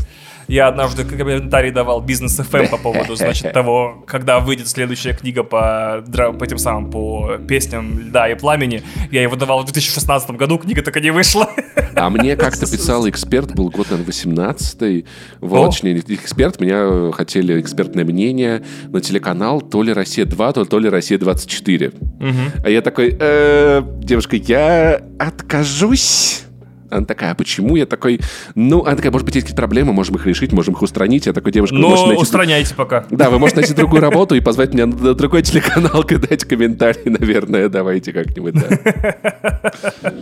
Я 0.49 0.69
однажды 0.69 1.05
комментарий 1.05 1.71
давал 1.71 2.01
бизнес 2.01 2.41
FM 2.41 2.71
по 2.71 2.79
поводу, 2.79 3.15
значит, 3.17 3.53
того, 3.53 4.03
когда 4.07 4.41
выйдет 4.41 4.67
следующая 4.67 5.13
книга 5.13 5.43
по, 5.43 6.03
по 6.07 6.43
этим 6.43 6.57
самым, 6.57 6.91
по 6.91 7.37
песням 7.47 7.99
«Льда 8.01 8.31
и 8.31 8.35
пламени». 8.35 8.83
Я 9.11 9.23
его 9.23 9.37
давал 9.37 9.61
в 9.61 9.65
2016 9.67 10.31
году, 10.31 10.57
книга 10.59 10.83
так 10.83 10.97
и 10.97 11.03
не 11.03 11.11
вышла. 11.11 11.51
А 11.95 12.09
мне 12.09 12.35
как-то 12.39 12.61
писал 12.61 13.07
эксперт, 13.11 13.55
был 13.55 13.69
год, 13.69 13.91
наверное, 13.91 14.11
18-й. 14.11 15.05
Вот, 15.41 15.73
точнее, 15.73 15.99
эксперт, 15.99 16.59
меня 16.61 17.13
хотели 17.13 17.61
экспертное 17.61 18.07
мнение 18.07 18.65
на 18.87 19.03
телеканал 19.03 19.61
то 19.61 19.83
ли 19.83 19.93
«Россия-2», 19.93 20.53
то, 20.55 20.65
то 20.65 20.79
ли 20.79 20.89
«Россия-24». 20.89 21.95
Угу. 22.21 22.65
А 22.65 22.71
я 22.71 22.81
такой, 22.81 23.15
э, 23.21 23.83
девушка, 23.99 24.37
я 24.37 25.03
откажусь 25.19 26.48
она 26.91 27.07
такая, 27.07 27.33
а 27.33 27.35
почему? 27.35 27.77
Я 27.77 27.87
такой, 27.87 28.21
ну, 28.55 28.85
она 28.85 28.97
такая, 28.97 29.13
может 29.13 29.25
быть, 29.25 29.35
есть 29.35 29.47
какие-то 29.47 29.61
проблемы, 29.61 29.93
можем 29.93 30.17
их 30.17 30.27
решить, 30.27 30.53
можем 30.53 30.75
их 30.75 30.83
устранить. 30.83 31.27
Я 31.27 31.33
такой, 31.33 31.53
девушка, 31.53 31.77
Но 31.77 32.07
найти... 32.07 32.23
устраняйте 32.23 32.75
пока. 32.75 33.05
Да, 33.11 33.31
вы 33.31 33.39
можете 33.39 33.61
найти 33.61 33.75
другую 33.75 34.03
работу 34.03 34.35
и 34.35 34.41
позвать 34.41 34.75
меня 34.75 34.87
на 34.87 35.15
другой 35.15 35.43
телеканал, 35.43 36.05
дать 36.29 36.45
комментарий, 36.45 37.11
наверное, 37.11 37.69
давайте 37.69 38.13
как-нибудь, 38.13 38.55
да. 38.55 40.13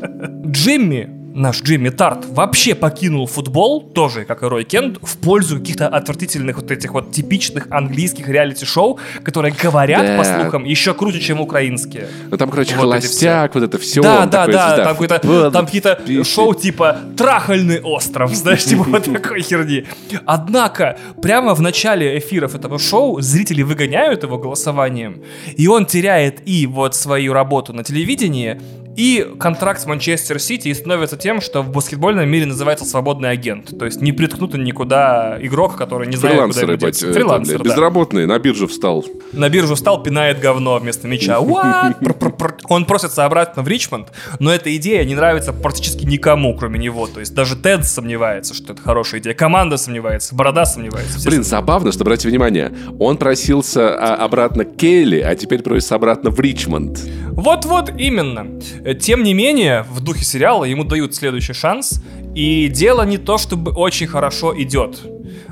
Джимми 0.47 1.26
наш 1.37 1.63
Джимми 1.63 1.91
Тарт 1.91 2.25
вообще 2.29 2.75
покинул 2.75 3.27
футбол, 3.27 3.83
тоже, 3.83 4.25
как 4.25 4.43
и 4.43 4.47
Рой 4.47 4.65
Кент, 4.65 4.99
в 5.03 5.19
пользу 5.19 5.59
каких-то 5.59 5.87
отвратительных 5.87 6.57
вот 6.57 6.71
этих 6.71 6.93
вот 6.93 7.13
типичных 7.13 7.67
английских 7.71 8.29
реалити-шоу, 8.29 8.99
которые 9.23 9.55
говорят, 9.55 10.07
да. 10.07 10.19
по 10.19 10.25
слухам, 10.25 10.65
еще 10.65 10.95
круче, 10.95 11.21
чем 11.21 11.41
украинские. 11.41 12.09
Ну 12.31 12.37
там, 12.37 12.51
короче, 12.51 12.75
вот 12.77 12.83
холостяк, 12.83 13.55
вот 13.55 13.65
это 13.65 13.79
все. 13.79 14.03
Да, 14.03 14.27
да, 14.27 14.47
да, 14.47 14.77
там, 14.77 14.87
какой-то, 14.89 15.51
там 15.51 15.67
какие-то 15.67 16.01
шоу 16.25 16.55
типа 16.55 16.99
«Трахальный 17.17 17.81
остров», 17.81 18.35
знаешь, 18.35 18.65
типа 18.65 18.85
вот 18.85 19.05
такой 19.13 19.43
херни. 19.43 19.85
Однако, 20.25 20.99
прямо 21.21 21.55
в 21.55 21.61
начале 21.61 22.19
эфиров 22.19 22.55
этого 22.55 22.79
шоу 22.79 23.21
зрители 23.21 23.63
выгоняют 23.63 24.23
его 24.23 24.39
голосованием, 24.39 25.23
и 25.57 25.69
он 25.69 25.85
теряет 25.85 26.41
и 26.49 26.67
вот 26.67 26.95
свою 26.95 27.35
работу 27.35 27.73
на 27.73 27.85
телевидении, 27.85 28.59
и 28.97 29.35
контракт 29.39 29.81
с 29.81 29.87
Манчестер 29.87 30.41
Сити 30.41 30.73
становится 30.73 31.17
тем, 31.17 31.41
что 31.41 31.63
в 31.63 31.71
баскетбольном 31.71 32.29
мире 32.29 32.47
называется 32.47 32.85
свободный 32.85 33.31
агент. 33.31 33.79
То 33.79 33.85
есть 33.85 34.01
не 34.01 34.13
приткнутый 34.13 34.61
никуда 34.61 35.37
игрок, 35.41 35.77
который 35.77 36.09
не 36.09 36.17
знает, 36.17 36.41
куда 36.47 36.61
ему 36.63 36.77
деться. 36.77 37.13
Фрилансер, 37.13 37.59
да. 37.59 37.65
Безработный, 37.65 38.27
на 38.27 38.39
биржу 38.39 38.67
встал. 38.67 39.05
На 39.33 39.49
биржу 39.51 39.75
встал, 39.75 40.03
пинает 40.03 40.41
говно 40.41 40.79
вместо 40.79 41.07
мяча. 41.09 41.39
Он 42.69 42.85
просится 42.87 43.25
обратно 43.25 43.63
в 43.63 43.69
Ричмонд, 43.69 44.09
но 44.41 44.53
эта 44.53 44.75
идея 44.77 45.05
не 45.05 45.15
нравится 45.15 45.53
практически 45.53 46.05
никому, 46.05 46.57
кроме 46.57 46.79
него. 46.79 47.07
То 47.07 47.21
есть 47.21 47.35
даже 47.35 47.57
Тед 47.57 47.85
сомневается, 47.85 48.55
что 48.55 48.73
это 48.73 48.81
хорошая 48.81 49.21
идея. 49.21 49.35
Команда 49.35 49.77
сомневается, 49.77 50.35
Борода 50.35 50.65
сомневается. 50.65 51.29
Блин, 51.29 51.45
забавно, 51.45 51.93
что, 51.93 52.03
обратите 52.03 52.29
внимание, 52.29 52.73
он 52.99 53.19
просился 53.19 53.95
а, 53.95 54.25
обратно 54.25 54.65
к 54.65 54.77
Келли, 54.77 55.21
а 55.21 55.35
теперь 55.35 55.63
просится 55.63 55.97
обратно 55.97 56.31
в 56.31 56.41
Ричмонд. 56.41 57.01
Вот-вот, 57.33 57.91
именно. 57.99 58.59
Э, 58.87 58.95
тем 58.95 59.25
не 59.25 59.35
менее, 59.35 59.85
в 59.91 60.01
духе 60.01 60.25
сериала 60.25 60.65
ему 60.65 60.85
дают 60.85 61.13
следующий 61.13 61.55
шанс, 61.55 62.01
и 62.37 62.69
дело 62.69 63.03
не 63.03 63.19
то, 63.19 63.37
чтобы 63.37 63.73
очень 63.73 64.07
хорошо 64.07 64.55
идет. 64.57 65.03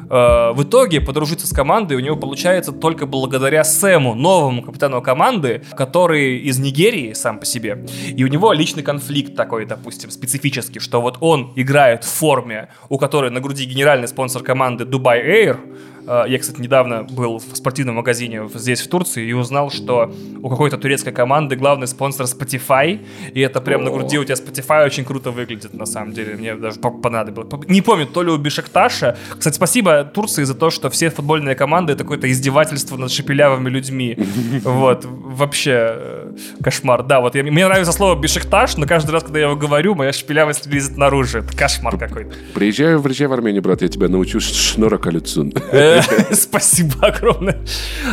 Э, 0.08 0.52
в 0.52 0.62
итоге 0.62 1.00
подружиться 1.00 1.48
с 1.48 1.52
командой 1.52 1.96
у 1.96 2.00
него 2.00 2.14
получается 2.16 2.70
только 2.70 3.06
благодаря 3.06 3.64
Сэму, 3.64 4.14
новому 4.14 4.62
капитану 4.62 5.02
команды, 5.02 5.64
который 5.76 6.38
из 6.38 6.60
Нигерии 6.60 7.12
сам 7.12 7.40
по 7.40 7.44
себе. 7.44 7.84
И 8.16 8.22
у 8.22 8.28
него 8.28 8.52
личный 8.52 8.84
конфликт 8.84 9.34
такой, 9.34 9.66
допустим, 9.66 10.10
специфический, 10.10 10.78
что 10.78 11.00
вот 11.00 11.18
он 11.20 11.52
играет 11.56 12.04
в 12.04 12.08
форме, 12.08 12.68
у 12.88 12.98
которой 12.98 13.32
на 13.32 13.40
груди 13.40 13.64
генеральный 13.64 14.06
спонсор 14.06 14.44
команды 14.44 14.84
Dubai 14.84 15.26
Air, 15.26 15.58
я, 16.06 16.38
кстати, 16.38 16.60
недавно 16.60 17.04
был 17.04 17.38
в 17.38 17.56
спортивном 17.56 17.96
магазине 17.96 18.48
здесь, 18.54 18.80
в 18.80 18.88
Турции, 18.88 19.26
и 19.26 19.32
узнал, 19.32 19.70
что 19.70 20.12
у 20.42 20.48
какой-то 20.48 20.78
турецкой 20.78 21.12
команды 21.12 21.56
главный 21.56 21.86
спонсор 21.86 22.26
Spotify, 22.26 23.00
и 23.32 23.40
это 23.40 23.60
прям 23.60 23.80
О. 23.82 23.84
на 23.84 23.90
груди 23.90 24.18
у 24.18 24.24
тебя 24.24 24.34
Spotify 24.34 24.86
очень 24.86 25.04
круто 25.04 25.30
выглядит, 25.30 25.74
на 25.74 25.86
самом 25.86 26.12
деле. 26.12 26.36
Мне 26.36 26.54
даже 26.54 26.80
понадобилось. 26.80 27.48
Не 27.68 27.82
помню, 27.82 28.06
то 28.06 28.22
ли 28.22 28.30
у 28.30 28.36
Бешекташа. 28.36 29.16
Кстати, 29.38 29.54
спасибо 29.54 30.04
Турции 30.04 30.44
за 30.44 30.54
то, 30.54 30.70
что 30.70 30.90
все 30.90 31.10
футбольные 31.10 31.54
команды 31.54 31.92
это 31.92 32.04
какое-то 32.04 32.30
издевательство 32.30 32.96
над 32.96 33.10
шепелявыми 33.10 33.70
людьми. 33.70 34.16
Вот, 34.64 35.04
вообще 35.04 35.72
э, 35.74 36.23
кошмар. 36.62 37.02
Да, 37.02 37.20
вот 37.20 37.34
мне 37.34 37.66
нравится 37.66 37.92
слово 37.92 38.18
Бешекташ, 38.18 38.76
но 38.76 38.86
каждый 38.86 39.10
раз, 39.12 39.22
когда 39.24 39.38
я 39.40 39.46
его 39.46 39.56
говорю, 39.56 39.94
моя 39.94 40.12
шепелявость 40.12 40.66
лезет 40.66 40.96
наружу. 40.96 41.38
Это 41.38 41.56
кошмар 41.56 41.96
какой-то. 41.98 42.34
Приезжаю, 42.54 43.02
приезжай 43.02 43.28
в 43.28 43.32
Армению, 43.32 43.62
брат, 43.62 43.82
я 43.82 43.88
тебя 43.88 44.08
научу 44.08 44.40
шнора 44.40 44.98
колюцун. 44.98 45.52
Спасибо 46.32 47.06
огромное. 47.06 47.58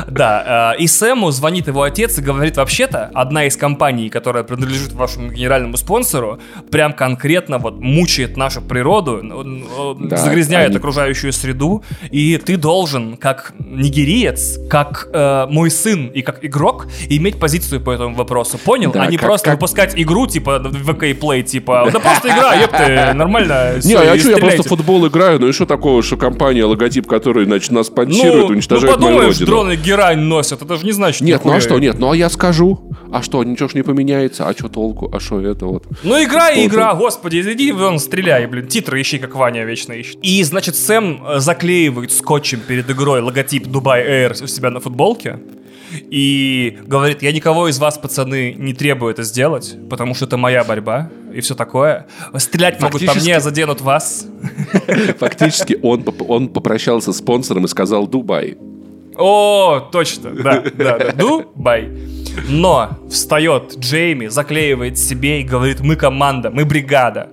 Да, 0.08 0.74
э, 0.78 0.82
и 0.82 0.88
Сэму 0.88 1.32
звонит 1.32 1.68
его 1.68 1.84
отец 1.84 2.18
и 2.18 2.22
говорит, 2.22 2.58
вообще-то, 2.58 3.10
одна 3.14 3.46
из 3.46 3.56
компаний, 3.58 4.10
которая 4.10 4.44
принадлежит 4.44 4.94
вашему 4.94 5.32
генеральному 5.32 5.78
спонсору, 5.78 6.40
прям 6.72 6.94
конкретно 6.94 7.58
вот 7.58 7.80
мучает 7.80 8.38
нашу 8.38 8.62
природу, 8.62 9.96
да, 10.00 10.18
загрязняет 10.18 10.70
они... 10.70 10.78
окружающую 10.78 11.34
среду, 11.34 11.84
и 12.10 12.38
ты 12.38 12.58
должен, 12.58 13.18
как 13.18 13.54
нигериец, 13.60 14.60
как 14.70 15.10
э, 15.14 15.48
мой 15.50 15.72
сын 15.72 16.08
и 16.08 16.22
как 16.22 16.44
игрок, 16.46 16.88
иметь 17.10 17.40
позицию 17.40 17.82
по 17.82 17.92
этому 17.92 18.11
вопросу. 18.14 18.58
Понял? 18.58 18.92
Да, 18.92 19.04
а 19.04 19.08
не 19.08 19.18
как, 19.18 19.28
просто 19.28 19.46
как... 19.46 19.56
выпускать 19.56 19.94
игру, 19.96 20.28
типа, 20.28 20.60
ВК 20.60 21.04
Play, 21.04 21.44
типа, 21.44 21.90
да 21.92 22.00
просто 22.00 22.30
игра, 22.30 22.56
ёпты, 22.62 23.14
нормально. 23.14 23.80
Не, 23.84 23.94
а 23.96 24.18
что, 24.18 24.32
я 24.32 24.38
просто 24.38 24.64
футбол 24.64 25.08
играю, 25.08 25.40
ну 25.40 25.48
и 25.48 25.52
что 25.52 25.66
такого, 25.66 26.04
что 26.04 26.18
компания, 26.18 26.64
логотип, 26.66 27.08
который, 27.08 27.46
значит, 27.46 27.72
нас 27.72 27.88
спонсирует, 27.88 28.48
ну, 28.48 28.54
уничтожает 28.54 29.00
ну, 29.00 29.06
подумаешь, 29.06 29.36
мою 29.38 29.46
дроны 29.46 29.76
герань 29.76 30.20
носят, 30.20 30.62
это 30.62 30.78
же 30.78 30.86
не 30.86 30.92
значит 30.92 31.22
Нет, 31.22 31.44
ну 31.46 31.54
а 31.54 31.62
что, 31.62 31.80
нет, 31.80 32.00
ну 32.00 32.12
а 32.12 32.16
я 32.16 32.30
скажу. 32.30 32.80
А 33.12 33.22
что, 33.22 33.44
ничего 33.44 33.68
ж 33.68 33.74
не 33.74 33.84
поменяется, 33.84 34.48
а 34.48 34.54
что 34.54 34.70
толку, 34.70 35.10
а 35.14 35.20
что 35.20 35.42
это 35.42 35.66
вот. 35.66 35.86
Ну 36.04 36.24
игра 36.24 36.50
и 36.50 36.66
игра, 36.66 36.94
господи, 36.94 37.42
иди 37.42 37.72
вон 37.72 38.00
стреляй, 38.00 38.46
блин, 38.48 38.68
титры 38.68 39.02
ищи, 39.02 39.20
как 39.20 39.36
Ваня 39.36 39.66
вечно 39.66 39.94
ищет. 39.94 40.18
И, 40.22 40.42
значит, 40.44 40.76
Сэм 40.76 41.24
э, 41.28 41.40
заклеивает 41.40 42.12
скотчем 42.12 42.62
перед 42.62 42.90
игрой 42.90 43.22
логотип 43.22 43.68
Dubai 43.68 44.08
Air 44.08 44.44
у 44.44 44.48
себя 44.48 44.70
на 44.70 44.80
футболке 44.80 45.40
и 45.94 46.78
говорит, 46.86 47.22
я 47.22 47.32
никого 47.32 47.68
из 47.68 47.80
вас, 47.80 47.98
пацаны, 47.98 48.54
не 48.58 48.74
требую 48.74 49.12
это 49.12 49.24
сделать, 49.24 49.76
потому 49.90 50.14
что 50.14 50.26
это 50.26 50.38
моя 50.38 50.64
борьба 50.64 51.10
и 51.34 51.42
все 51.42 51.56
такое. 51.56 52.08
Стрелять 52.38 52.80
Фактически... 52.80 53.06
могут 53.06 53.20
по 53.20 53.24
мне, 53.24 53.40
заденут 53.40 53.82
вас. 53.82 54.28
Фактически 55.20 55.80
он, 55.82 56.06
он 56.28 56.50
попрощался 56.50 57.14
с 57.14 57.18
спонсором 57.18 57.66
и 57.66 57.68
сказал 57.68 58.08
«Дубай». 58.08 58.58
О, 59.18 59.90
точно, 59.92 60.32
да, 60.32 60.62
да, 60.62 60.98
да, 60.98 61.12
Дубай. 61.16 61.90
Но 62.48 62.98
встает 63.10 63.78
Джейми, 63.78 64.28
заклеивает 64.28 64.98
себе 64.98 65.42
и 65.42 65.44
говорит, 65.44 65.82
мы 65.82 65.96
команда, 65.96 66.50
мы 66.50 66.66
бригада. 66.66 67.30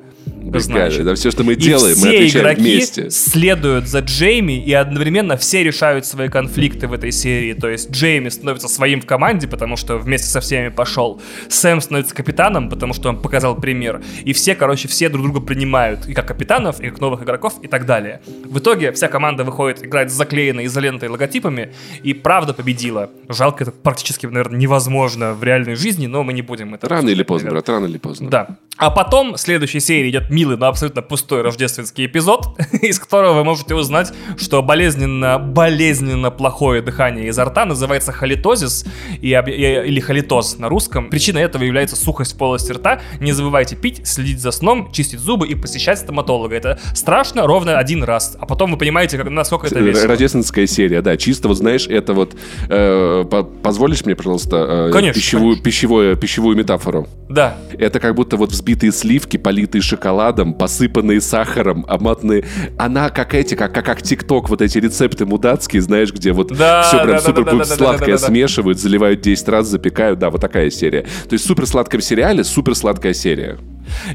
Значит. 0.55 1.01
Это 1.01 1.15
все, 1.15 1.31
что 1.31 1.45
мы 1.45 1.57
делаем, 1.57 1.97
и 1.97 2.01
мы 2.01 2.09
отвечаем 2.09 2.45
игроки 2.45 2.61
вместе. 2.61 3.11
следуют 3.11 3.87
за 3.87 4.01
Джейми, 4.01 4.63
и 4.65 4.73
одновременно 4.73 5.37
все 5.37 5.63
решают 5.63 6.07
свои 6.07 6.29
конфликты 6.29 6.87
в 6.87 6.93
этой 6.93 7.13
серии. 7.13 7.55
То 7.55 7.69
есть 7.69 7.91
Джейми 7.91 8.29
становится 8.29 8.69
своим 8.69 9.01
в 9.01 9.07
команде, 9.07 9.49
потому 9.49 9.77
что 9.77 9.99
вместе 9.99 10.29
со 10.29 10.41
всеми 10.41 10.69
пошел. 10.69 11.21
Сэм 11.49 11.81
становится 11.81 12.15
капитаном, 12.15 12.69
потому 12.69 12.95
что 12.95 13.09
он 13.09 13.21
показал 13.21 13.57
пример. 13.57 14.03
И 14.25 14.33
все, 14.33 14.55
короче, 14.55 14.89
все 14.89 15.09
друг 15.09 15.25
друга 15.25 15.41
принимают. 15.41 16.07
И 16.07 16.15
как 16.15 16.29
капитанов, 16.29 16.81
и 16.81 16.91
как 16.91 17.01
новых 17.01 17.23
игроков, 17.23 17.55
и 17.63 17.69
так 17.69 17.87
далее. 17.87 18.21
В 18.45 18.59
итоге 18.59 18.93
вся 18.93 19.09
команда 19.09 19.45
выходит 19.45 19.85
играть 19.85 20.11
с 20.11 20.15
заклеенной 20.15 20.67
изолентой 20.67 21.09
логотипами, 21.09 21.73
и 22.03 22.15
правда 22.15 22.55
победила. 22.55 23.11
Жалко, 23.29 23.65
это 23.65 23.73
практически, 23.73 24.27
наверное, 24.27 24.59
невозможно 24.59 25.35
в 25.35 25.43
реальной 25.43 25.75
жизни, 25.75 26.07
но 26.07 26.23
мы 26.23 26.33
не 26.33 26.43
будем 26.43 26.75
это... 26.75 26.89
Рано 26.89 27.09
или 27.09 27.23
поздно, 27.23 27.51
брат, 27.51 27.69
рано 27.69 27.87
или 27.87 27.99
поздно. 27.99 28.31
Да. 28.31 28.59
А 28.77 28.91
потом 28.91 29.35
в 29.35 29.39
следующей 29.39 29.81
серии 29.81 30.11
идет 30.11 30.28
милый, 30.31 30.57
но 30.57 30.67
абсолютно 30.67 31.03
пустой 31.03 31.43
рождественский 31.43 32.07
эпизод, 32.07 32.59
из 32.83 32.99
которого 32.99 33.35
вы 33.35 33.45
можете 33.45 33.75
узнать, 33.75 34.13
что 34.37 34.63
болезненно, 34.63 35.39
болезненно 35.39 36.31
плохое 36.31 36.83
дыхание 36.83 37.29
изо 37.29 37.45
рта 37.45 37.65
называется 37.65 38.13
халитозис 38.13 38.85
и, 39.21 39.29
или 39.29 40.01
халитоз 40.01 40.59
на 40.59 40.69
русском. 40.69 41.11
Причиной 41.11 41.43
этого 41.43 41.63
является 41.63 41.97
сухость 41.97 42.35
в 42.35 42.39
полости 42.39 42.73
рта. 42.73 43.01
Не 43.21 43.33
забывайте 43.33 43.77
пить, 43.77 44.07
следить 44.07 44.41
за 44.41 44.51
сном, 44.51 44.91
чистить 44.93 45.21
зубы 45.21 45.49
и 45.49 45.55
посещать 45.55 45.99
стоматолога. 45.99 46.55
Это 46.55 46.79
страшно 46.95 47.47
ровно 47.47 47.79
один 47.79 48.03
раз, 48.05 48.37
а 48.41 48.47
потом 48.47 48.73
вы 48.73 48.79
понимаете, 48.79 49.19
как, 49.19 49.29
насколько 49.31 49.67
это 49.67 49.81
весело. 49.81 50.09
Рождественская 50.09 50.67
серия, 50.67 51.03
да, 51.03 51.17
чисто 51.17 51.49
вот 51.49 51.57
знаешь, 51.57 51.87
это 51.87 52.13
вот 52.13 52.37
э, 52.69 53.25
позволишь 53.63 54.05
мне, 54.05 54.17
пожалуйста, 54.17 54.89
э, 54.89 54.91
конечно, 54.93 55.21
пищевую, 55.21 55.55
конечно. 55.55 55.65
Пищевую, 55.65 56.17
пищевую 56.17 56.57
метафору? 56.57 57.07
Да. 57.29 57.59
Это 57.79 58.01
как 58.01 58.15
будто 58.15 58.37
вот 58.37 58.51
взбитые 58.51 58.93
сливки, 58.93 59.37
политые 59.37 59.83
шоколадом, 59.83 60.18
посыпанные 60.55 61.21
сахаром, 61.21 61.85
обматанные. 61.89 62.45
Она 62.79 63.11
как 63.11 63.35
эти, 63.35 63.55
как, 63.55 63.75
как, 63.75 63.85
как 63.85 64.03
ТикТок, 64.03 64.49
вот 64.49 64.63
эти 64.63 64.79
рецепты 64.79 65.27
мудацкие, 65.27 65.83
знаешь, 65.83 66.13
где 66.13 66.33
вот 66.33 66.49
да, 66.49 66.83
все 66.83 67.03
прям 67.03 67.17
да, 67.17 67.21
супер 67.21 67.45
да, 67.45 67.53
да, 67.53 67.65
сладкое 67.65 68.17
да, 68.17 68.21
да, 68.21 68.27
смешивают, 68.27 68.79
заливают 68.79 69.21
10 69.21 69.49
раз, 69.49 69.69
запекают. 69.69 70.19
Да, 70.19 70.31
вот 70.31 70.41
такая 70.41 70.71
серия. 70.71 71.03
То 71.29 71.35
есть 71.35 71.47
супер 71.47 71.67
сладком 71.67 72.01
сериале 72.01 72.45
супер 72.45 72.75
сладкая 72.75 73.15
серия. 73.15 73.59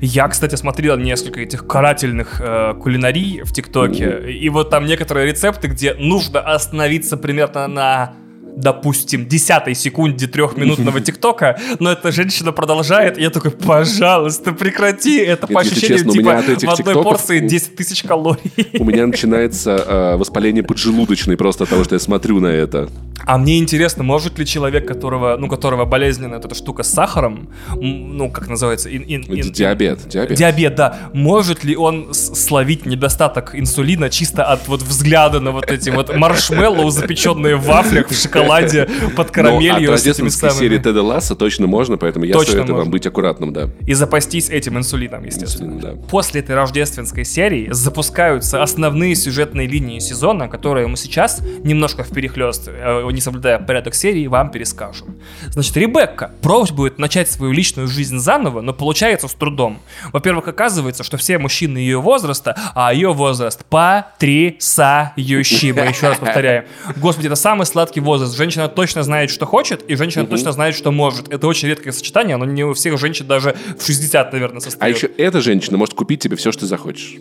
Я, 0.01 0.27
кстати, 0.27 0.55
смотрел 0.55 0.97
несколько 0.97 1.41
этих 1.41 1.65
карательных 1.65 2.39
э, 2.39 2.73
кулинарий 2.75 3.41
в 3.43 3.51
ТикТоке, 3.53 4.31
и 4.31 4.49
вот 4.49 4.69
там 4.69 4.85
некоторые 4.85 5.27
рецепты, 5.27 5.67
где 5.67 5.93
нужно 5.95 6.39
остановиться 6.41 7.17
примерно 7.17 7.67
на 7.67 8.13
допустим, 8.55 9.27
десятой 9.27 9.75
секунде 9.75 10.27
трехминутного 10.27 11.01
ТикТока, 11.01 11.59
но 11.79 11.91
эта 11.91 12.11
женщина 12.11 12.51
продолжает, 12.51 13.17
и 13.17 13.21
я 13.21 13.29
такой, 13.29 13.51
пожалуйста, 13.51 14.51
прекрати, 14.53 15.17
это 15.17 15.47
по 15.47 15.61
ощущениям, 15.61 16.09
типа, 16.09 16.41
в 16.41 16.79
одной 16.79 17.03
порции 17.03 17.39
10 17.39 17.75
тысяч 17.75 18.03
калорий. 18.03 18.41
У 18.79 18.83
меня 18.83 19.07
начинается 19.07 19.71
э, 19.71 20.15
воспаление 20.17 20.63
поджелудочной 20.63 21.37
просто 21.37 21.63
от 21.63 21.69
того, 21.69 21.83
что 21.83 21.95
я 21.95 21.99
смотрю 21.99 22.39
на 22.39 22.47
это. 22.47 22.89
А 23.25 23.37
мне 23.37 23.57
интересно, 23.57 24.03
может 24.03 24.37
ли 24.37 24.45
человек, 24.45 24.87
которого, 24.87 25.37
ну, 25.37 25.47
которого 25.47 25.85
болезненна 25.85 26.35
эта 26.35 26.53
штука 26.55 26.83
с 26.83 26.91
сахаром, 26.91 27.49
ну, 27.75 28.29
как 28.29 28.49
называется? 28.49 28.89
Ин, 28.89 29.03
ин, 29.03 29.23
ин, 29.23 29.51
диабет, 29.51 30.07
диабет. 30.07 30.37
Диабет, 30.37 30.75
да. 30.75 31.09
Может 31.13 31.63
ли 31.63 31.75
он 31.77 32.13
словить 32.13 32.85
недостаток 32.85 33.55
инсулина 33.55 34.09
чисто 34.09 34.43
от 34.43 34.67
вот 34.67 34.81
взгляда 34.81 35.39
на 35.39 35.51
вот 35.51 35.71
эти 35.71 35.89
вот 35.89 36.13
маршмеллоу, 36.15 36.89
запеченные 36.89 37.55
в 37.55 37.65
вафлях, 37.65 38.09
в 38.09 38.21
шоколаде? 38.21 38.42
Шоколаде 38.43 38.87
под 39.15 39.31
карамелью. 39.31 39.73
Ну, 39.73 39.83
от 39.83 39.89
рождественской 39.89 40.51
серии 40.51 40.77
Теда 40.77 41.01
Ласса 41.01 41.35
точно 41.35 41.67
можно, 41.67 41.97
поэтому 41.97 42.25
я 42.25 42.39
советую 42.39 42.77
вам 42.77 42.89
быть 42.89 43.05
аккуратным, 43.05 43.53
да. 43.53 43.69
И 43.85 43.93
запастись 43.93 44.49
этим 44.49 44.77
инсулином, 44.77 45.25
естественно. 45.25 45.97
После 46.09 46.41
этой 46.41 46.55
рождественской 46.55 47.25
серии 47.25 47.69
запускаются 47.71 48.61
основные 48.61 49.15
сюжетные 49.15 49.67
линии 49.67 49.99
сезона, 49.99 50.47
которые 50.47 50.87
мы 50.87 50.97
сейчас 50.97 51.41
немножко 51.63 52.03
в 52.03 52.09
перехлест, 52.09 52.67
э, 52.67 53.09
не 53.11 53.21
соблюдая 53.21 53.59
порядок 53.59 53.95
серии, 53.95 54.27
вам 54.27 54.51
перескажем. 54.51 55.15
Значит, 55.49 55.75
Ребекка 55.77 56.31
пробует 56.41 56.99
начать 56.99 57.29
свою 57.29 57.51
личную 57.51 57.87
жизнь 57.87 58.19
заново, 58.19 58.61
но 58.61 58.73
получается 58.73 59.27
с 59.27 59.33
трудом. 59.33 59.79
Во-первых, 60.11 60.47
оказывается, 60.47 61.03
что 61.03 61.17
все 61.17 61.37
мужчины 61.37 61.77
ее 61.77 62.01
возраста, 62.01 62.55
а 62.75 62.93
ее 62.93 63.13
возраст 63.13 63.65
потрясающий. 63.65 65.73
Мы 65.73 65.81
еще 65.81 66.09
раз 66.09 66.17
повторяем. 66.17 66.65
Господи, 66.97 67.27
это 67.27 67.35
самый 67.35 67.65
сладкий 67.65 67.99
возраст 67.99 68.32
женщина 68.35 68.67
точно 68.67 69.03
знает, 69.03 69.29
что 69.29 69.45
хочет, 69.45 69.83
и 69.89 69.95
женщина 69.95 70.23
угу. 70.23 70.31
точно 70.31 70.51
знает, 70.51 70.75
что 70.75 70.91
может. 70.91 71.31
Это 71.31 71.47
очень 71.47 71.67
редкое 71.67 71.91
сочетание, 71.91 72.35
оно 72.35 72.45
не 72.45 72.63
у 72.63 72.73
всех 72.73 72.97
женщин 72.99 73.27
даже 73.27 73.55
в 73.77 73.85
60, 73.85 74.33
наверное, 74.33 74.59
состоит. 74.59 74.81
А 74.81 74.87
еще 74.89 75.07
эта 75.17 75.41
женщина 75.41 75.77
может 75.77 75.95
купить 75.95 76.21
тебе 76.21 76.35
все, 76.35 76.51
что 76.51 76.65
захочешь. 76.65 77.15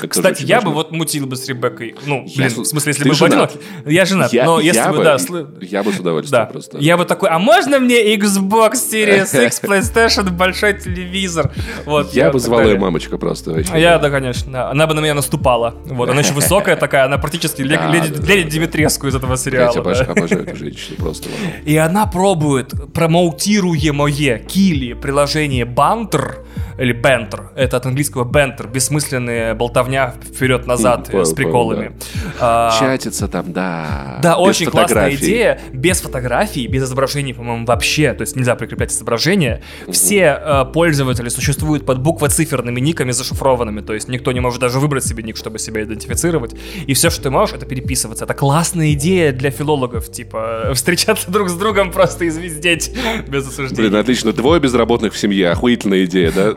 Как 0.00 0.10
Кстати, 0.10 0.42
я 0.44 0.60
бы 0.60 0.72
вот 0.72 0.92
мутил 0.92 1.26
бы 1.26 1.36
с 1.36 1.48
Ребеккой. 1.48 1.94
Ну, 2.06 2.24
блин, 2.24 2.48
я, 2.48 2.62
в 2.62 2.64
смысле, 2.64 2.92
если 2.92 3.08
бы 3.08 3.14
женат? 3.14 3.56
Я 3.84 4.04
женат, 4.04 4.32
я, 4.32 4.44
но 4.44 4.60
если 4.60 4.90
бы, 4.90 5.04
да... 5.04 5.16
Я 5.60 5.82
бы 5.82 5.92
с 5.92 6.00
удовольствием 6.00 6.44
да. 6.44 6.46
просто. 6.46 6.78
Я 6.78 6.96
бы 6.96 7.04
такой, 7.04 7.28
а 7.28 7.38
можно 7.38 7.78
мне 7.78 8.16
Xbox 8.16 8.72
Series 8.74 9.44
X, 9.46 9.60
PlayStation, 9.62 10.30
большой 10.30 10.74
телевизор? 10.74 11.52
Вот, 11.84 12.12
я, 12.14 12.26
я 12.26 12.30
бы 12.30 12.38
звал 12.38 12.62
ее 12.62 12.78
мамочка 12.78 13.18
просто. 13.18 13.52
Вообще. 13.52 13.80
Я, 13.80 13.98
да, 13.98 14.10
конечно. 14.10 14.70
Она 14.70 14.86
бы 14.86 14.94
на 14.94 15.00
меня 15.00 15.14
наступала. 15.14 15.74
Вот, 15.86 16.08
она 16.08 16.20
еще 16.20 16.32
высокая 16.34 16.76
такая, 16.76 17.04
она 17.04 17.18
практически 17.18 17.62
леди 17.62 18.50
Димитреску 18.50 19.06
из 19.06 19.14
этого 19.14 19.36
сериала. 19.36 19.72
Я 19.74 19.80
обожаю 19.80 20.42
эту 20.42 20.56
женщину 20.56 20.96
просто. 20.98 21.28
И 21.64 21.76
она 21.76 22.06
пробует 22.06 22.72
промоутируемое 22.92 24.38
Кили 24.38 24.94
приложение 24.94 25.64
Бантер, 25.64 26.44
или 26.78 26.92
бентер, 26.92 27.52
это 27.54 27.78
от 27.78 27.86
английского 27.86 28.24
бентер, 28.24 28.68
бессмысленные 28.68 29.54
болтовня 29.66 30.14
вперед-назад 30.22 31.10
с 31.12 31.32
приколами. 31.32 31.92
Да. 32.38 32.70
А, 32.70 32.78
Чатится 32.78 33.26
там, 33.26 33.52
да. 33.52 34.18
Да, 34.22 34.32
без 34.32 34.38
очень 34.38 34.66
классная 34.66 35.14
идея, 35.14 35.60
без 35.72 36.00
фотографий, 36.00 36.66
без 36.68 36.84
изображений, 36.84 37.34
по-моему, 37.34 37.66
вообще, 37.66 38.12
то 38.14 38.22
есть 38.22 38.36
нельзя 38.36 38.54
прикреплять 38.54 38.92
изображения. 38.92 39.62
Mm-hmm. 39.86 39.92
Все 39.92 40.40
э, 40.40 40.64
пользователи 40.72 41.28
существуют 41.28 41.84
под 41.84 42.00
буквоциферными 42.00 42.78
никами 42.80 43.10
зашифрованными, 43.10 43.80
то 43.80 43.94
есть 43.94 44.08
никто 44.08 44.30
не 44.32 44.40
может 44.40 44.60
даже 44.60 44.78
выбрать 44.78 45.04
себе 45.04 45.22
ник, 45.22 45.36
чтобы 45.36 45.58
себя 45.58 45.82
идентифицировать. 45.82 46.54
И 46.86 46.94
все, 46.94 47.10
что 47.10 47.22
ты 47.22 47.30
можешь, 47.30 47.56
это 47.56 47.66
переписываться. 47.66 48.24
Это 48.24 48.34
классная 48.34 48.92
идея 48.92 49.32
для 49.32 49.50
филологов, 49.50 50.10
типа 50.10 50.72
встречаться 50.74 51.30
друг 51.30 51.48
с 51.48 51.54
другом 51.54 51.90
просто 51.90 52.26
и 52.26 52.30
звездеть 52.30 52.92
без 53.26 53.48
осуждения. 53.48 53.90
Блин, 53.90 53.96
отлично. 53.96 54.32
Двое 54.32 54.60
безработных 54.60 55.14
в 55.14 55.18
семье. 55.18 55.50
Охуительная 55.50 56.04
идея, 56.04 56.32
да? 56.32 56.56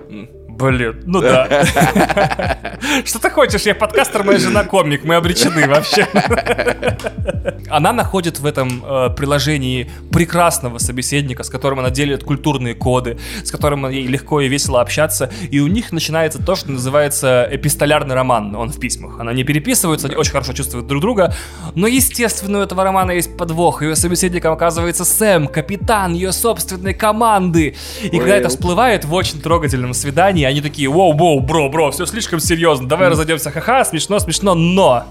Блин, 0.60 1.04
ну 1.06 1.22
да. 1.22 1.48
Что 3.06 3.20
ты 3.20 3.30
хочешь? 3.30 3.62
Я 3.62 3.76
подкастер, 3.76 4.24
моя 4.24 4.40
жена 4.40 4.66
комик. 4.66 5.06
Мы 5.06 5.16
обречены 5.16 5.68
вообще. 5.70 6.06
Она 7.70 7.94
находит 7.94 8.40
в 8.40 8.46
этом 8.46 8.84
э, 8.84 9.10
приложении 9.16 9.90
прекрасного 10.12 10.78
собеседника, 10.80 11.44
с 11.44 11.50
которым 11.50 11.80
она 11.80 11.92
делит 11.92 12.24
культурные 12.24 12.74
коды, 12.74 13.20
с 13.44 13.52
которым 13.52 13.88
ей 13.90 14.08
легко 14.08 14.42
и 14.42 14.48
весело 14.48 14.82
общаться. 14.82 15.32
И 15.50 15.60
у 15.60 15.68
них 15.68 15.92
начинается 15.92 16.44
то, 16.44 16.56
что 16.56 16.72
называется 16.72 17.48
эпистолярный 17.52 18.16
роман. 18.16 18.56
Он 18.56 18.70
в 18.70 18.80
письмах. 18.80 19.20
Она 19.20 19.34
не 19.34 19.44
переписывается, 19.44 20.08
они 20.08 20.16
очень 20.16 20.32
хорошо 20.32 20.54
чувствуют 20.54 20.88
друг 20.88 21.02
друга. 21.02 21.34
Но, 21.76 21.88
естественно, 21.88 22.60
у 22.60 22.62
этого 22.62 22.84
романа 22.84 23.12
есть 23.12 23.38
подвох. 23.38 23.82
Ее 23.82 23.96
собеседником 23.96 24.54
оказывается 24.54 25.06
Сэм, 25.06 25.48
капитан 25.48 26.14
ее 26.14 26.32
собственной 26.32 26.94
команды. 26.94 27.76
И 28.04 28.18
когда 28.18 28.36
это 28.36 28.50
всплывает 28.50 29.06
в 29.06 29.14
очень 29.14 29.40
трогательном 29.42 29.94
свидании, 29.94 30.49
они 30.50 30.62
такие, 30.62 30.90
воу, 30.90 31.14
воу, 31.14 31.40
бро, 31.40 31.70
бро, 31.70 31.92
все 31.92 32.06
слишком 32.06 32.40
серьезно, 32.40 32.88
давай 32.88 33.08
mm. 33.08 33.12
разойдемся, 33.12 33.52
ха-ха, 33.52 33.86
смешно, 33.86 34.20
смешно, 34.20 34.56
но 34.56 35.06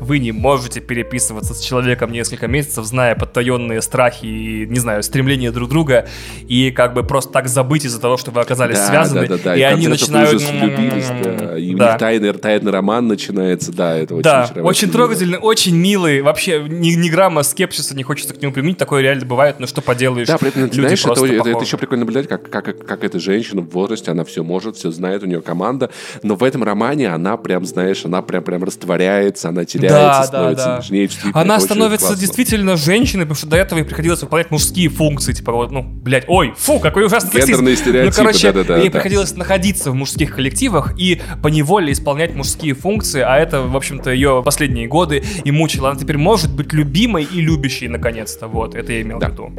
вы 0.00 0.18
не 0.18 0.32
можете 0.32 0.80
переписываться 0.80 1.54
с 1.54 1.60
человеком 1.60 2.12
несколько 2.12 2.46
месяцев, 2.46 2.84
зная 2.84 3.14
подтаенные 3.14 3.82
страхи 3.82 4.26
и, 4.26 4.66
не 4.66 4.78
знаю, 4.78 5.02
стремления 5.02 5.52
друг 5.52 5.68
друга, 5.68 6.06
и 6.48 6.70
как 6.70 6.94
бы 6.94 7.02
просто 7.02 7.32
так 7.32 7.48
забыть 7.48 7.84
из-за 7.84 8.00
того, 8.00 8.16
что 8.16 8.30
вы 8.30 8.40
оказались 8.40 8.78
да, 8.78 8.86
связаны, 8.86 9.26
да, 9.26 9.36
да, 9.36 9.42
да. 9.44 9.56
и, 9.56 9.60
и 9.60 9.62
они 9.62 9.88
начинают... 9.88 10.42
Влюбились, 10.42 11.08
да. 11.22 11.58
И 11.58 11.74
да. 11.74 11.86
у 11.86 11.90
них 11.90 11.98
тайный, 11.98 12.32
тайный 12.32 12.72
роман 12.72 13.08
начинается, 13.08 13.72
да, 13.72 13.96
это 13.96 14.14
очень 14.14 14.22
Да, 14.22 14.50
очень 14.62 14.90
трогательный, 14.90 15.38
очень 15.38 15.76
милый, 15.76 16.22
вообще 16.22 16.62
ни, 16.62 16.90
ни 16.90 17.08
грамма 17.08 17.42
скепсиса 17.42 17.96
не 17.96 18.02
хочется 18.02 18.34
к 18.34 18.40
нему 18.40 18.52
применить, 18.52 18.78
такое 18.78 19.02
реально 19.02 19.26
бывает, 19.26 19.60
но 19.60 19.66
что 19.66 19.80
поделаешь, 19.80 20.28
Да, 20.28 20.38
при 20.38 20.48
этом, 20.48 20.62
люди 20.62 20.80
знаешь, 20.80 21.04
это, 21.04 21.26
это, 21.26 21.50
это 21.50 21.64
еще 21.64 21.76
прикольно 21.76 22.04
наблюдать, 22.04 22.28
как, 22.28 22.48
как, 22.48 22.86
как 22.86 23.04
эта 23.04 23.18
женщина 23.18 23.60
в 23.60 23.70
возрасте, 23.70 24.10
она 24.10 24.24
все 24.24 24.42
может, 24.42 24.76
все 24.84 24.90
знает, 24.90 25.22
у 25.22 25.26
нее 25.26 25.40
команда, 25.40 25.90
но 26.22 26.36
в 26.36 26.44
этом 26.44 26.62
романе 26.62 27.08
она 27.08 27.38
прям, 27.38 27.64
знаешь, 27.64 28.04
она 28.04 28.20
прям 28.20 28.44
прям 28.44 28.64
растворяется, 28.64 29.48
она 29.48 29.64
теряется, 29.64 29.98
да, 29.98 30.24
становится 30.24 30.64
да, 30.64 30.76
да. 30.76 30.94
нежнее, 30.94 31.32
Она 31.32 31.60
становится 31.60 32.06
классно. 32.08 32.20
действительно 32.20 32.76
женщиной, 32.76 33.22
потому 33.22 33.36
что 33.36 33.46
до 33.46 33.56
этого 33.56 33.78
ей 33.78 33.84
приходилось 33.84 34.20
выполнять 34.20 34.50
мужские 34.50 34.90
функции, 34.90 35.32
типа 35.32 35.52
вот, 35.52 35.70
ну, 35.70 35.82
блядь, 35.82 36.24
ой, 36.28 36.52
фу, 36.56 36.80
какой 36.80 37.06
ужасный 37.06 37.30
Гендерные 37.40 37.76
сексизм. 37.76 37.90
стереотипы, 37.90 38.16
ну, 38.16 38.26
короче, 38.26 38.52
да, 38.52 38.64
да, 38.64 38.76
ей 38.76 38.88
да. 38.88 38.90
приходилось 38.90 39.34
находиться 39.36 39.90
в 39.90 39.94
мужских 39.94 40.34
коллективах 40.34 40.92
и 40.98 41.22
по 41.42 41.48
неволе 41.48 41.92
исполнять 41.92 42.34
мужские 42.34 42.74
функции, 42.74 43.22
а 43.22 43.38
это, 43.38 43.62
в 43.62 43.76
общем-то, 43.76 44.10
ее 44.10 44.42
последние 44.44 44.86
годы 44.86 45.24
и 45.44 45.50
мучило. 45.50 45.90
Она 45.90 45.98
теперь 45.98 46.18
может 46.18 46.54
быть 46.54 46.74
любимой 46.74 47.24
и 47.24 47.40
любящей, 47.40 47.88
наконец-то, 47.88 48.48
вот, 48.48 48.74
это 48.74 48.92
я 48.92 49.00
имел 49.00 49.18
да. 49.18 49.28
в 49.28 49.32
виду. 49.32 49.52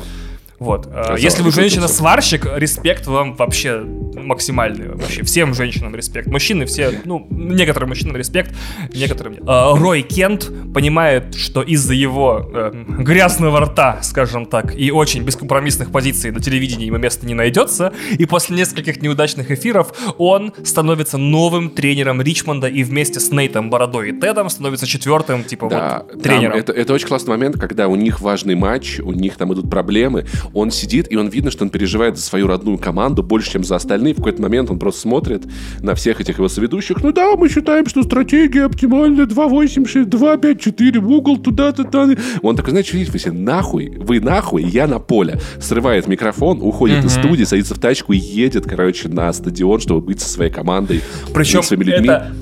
Вот. 0.60 0.88
Красава, 0.88 1.18
Если 1.18 1.44
вы 1.44 1.52
женщина-сварщик, 1.52 2.48
респект 2.56 3.08
вам 3.08 3.36
вообще 3.36 3.84
максимальный. 4.26 4.90
Вообще 4.90 5.24
всем 5.24 5.54
женщинам 5.54 5.96
респект. 5.96 6.28
Мужчины 6.28 6.66
все, 6.66 7.02
ну, 7.06 7.28
некоторым 7.30 7.90
мужчинам 7.90 8.16
респект, 8.16 8.54
некоторым 8.94 9.34
нет. 9.34 9.44
Рой 9.46 10.02
Кент 10.02 10.52
понимает, 10.74 11.36
что 11.36 11.62
из-за 11.62 11.94
его 11.94 12.50
э, 12.54 12.72
грязного 13.00 13.62
рта, 13.62 14.00
скажем 14.02 14.46
так, 14.46 14.78
и 14.78 14.92
очень 14.92 15.24
бескомпромиссных 15.24 15.92
позиций 15.92 16.32
на 16.32 16.40
телевидении 16.40 16.86
ему 16.86 16.98
места 16.98 17.26
не 17.26 17.34
найдется, 17.34 17.94
и 18.18 18.26
после 18.26 18.58
нескольких 18.58 19.02
неудачных 19.02 19.52
эфиров 19.52 19.94
он 20.18 20.54
становится 20.64 21.18
новым 21.18 21.70
тренером 21.70 22.22
Ричмонда 22.22 22.68
и 22.68 22.84
вместе 22.84 23.20
с 23.20 23.32
Нейтом 23.32 23.70
Бородой 23.70 24.10
и 24.10 24.12
Тедом 24.20 24.50
становится 24.50 24.88
четвертым, 24.88 25.44
типа, 25.44 25.70
да, 25.70 26.06
вот, 26.12 26.22
тренером. 26.22 26.58
Это, 26.58 26.72
это 26.74 26.94
очень 26.94 27.08
классный 27.08 27.32
момент, 27.32 27.60
когда 27.60 27.88
у 27.88 27.96
них 27.96 28.22
важный 28.22 28.56
матч, 28.56 29.00
у 29.00 29.12
них 29.12 29.36
там 29.36 29.54
идут 29.54 29.70
проблемы, 29.70 30.26
он 30.54 30.72
сидит, 30.72 31.12
и 31.12 31.16
он 31.16 31.28
видно, 31.28 31.52
что 31.52 31.64
он 31.64 31.70
переживает 31.70 32.18
за 32.18 32.24
свою 32.24 32.48
родную 32.48 32.78
команду 32.78 33.24
больше, 33.24 33.52
чем 33.52 33.64
за 33.64 33.76
остальные. 33.76 34.14
В 34.14 34.18
какой-то 34.18 34.42
момент 34.42 34.70
он 34.70 34.80
просто 34.80 35.02
смотрит 35.02 35.44
на 35.82 35.96
всех 35.96 36.22
этих 36.22 36.38
его 36.38 36.48
соведущих. 36.48 37.02
Ну 37.02 37.12
да, 37.12 37.36
мы 37.36 37.50
считаем, 37.50 37.86
что 37.88 38.04
стратегия 38.04 38.66
оптимальная 38.66 39.26
2.8, 39.26 40.10
2.5, 40.10 41.00
в 41.00 41.12
угол 41.12 41.38
туда-то, 41.38 41.84
там. 41.84 42.16
Он 42.42 42.56
такой, 42.56 42.72
знаете, 42.72 42.94
видите, 42.94 43.12
вы 43.12 43.20
все 43.20 43.32
нахуй, 43.32 43.94
вы 43.98 44.20
нахуй, 44.20 44.64
я 44.64 44.88
на 44.88 45.00
поле. 45.00 45.40
Срывает 45.60 46.08
микрофон, 46.08 46.60
уходит 46.62 47.04
mm-hmm. 47.04 47.08
из 47.08 47.14
студии, 47.14 47.44
садится 47.44 47.76
в 47.76 47.80
тачку 47.80 48.14
и 48.14 48.18
едет, 48.18 48.66
короче, 48.66 49.10
на 49.10 49.32
стадион, 49.34 49.80
чтобы 49.80 50.02
быть 50.02 50.22
со 50.22 50.30
своей 50.30 50.52
командой, 50.52 51.02
Причем 51.34 51.64
своими 51.64 51.84
людьми. 51.84 52.10
это 52.10 52.34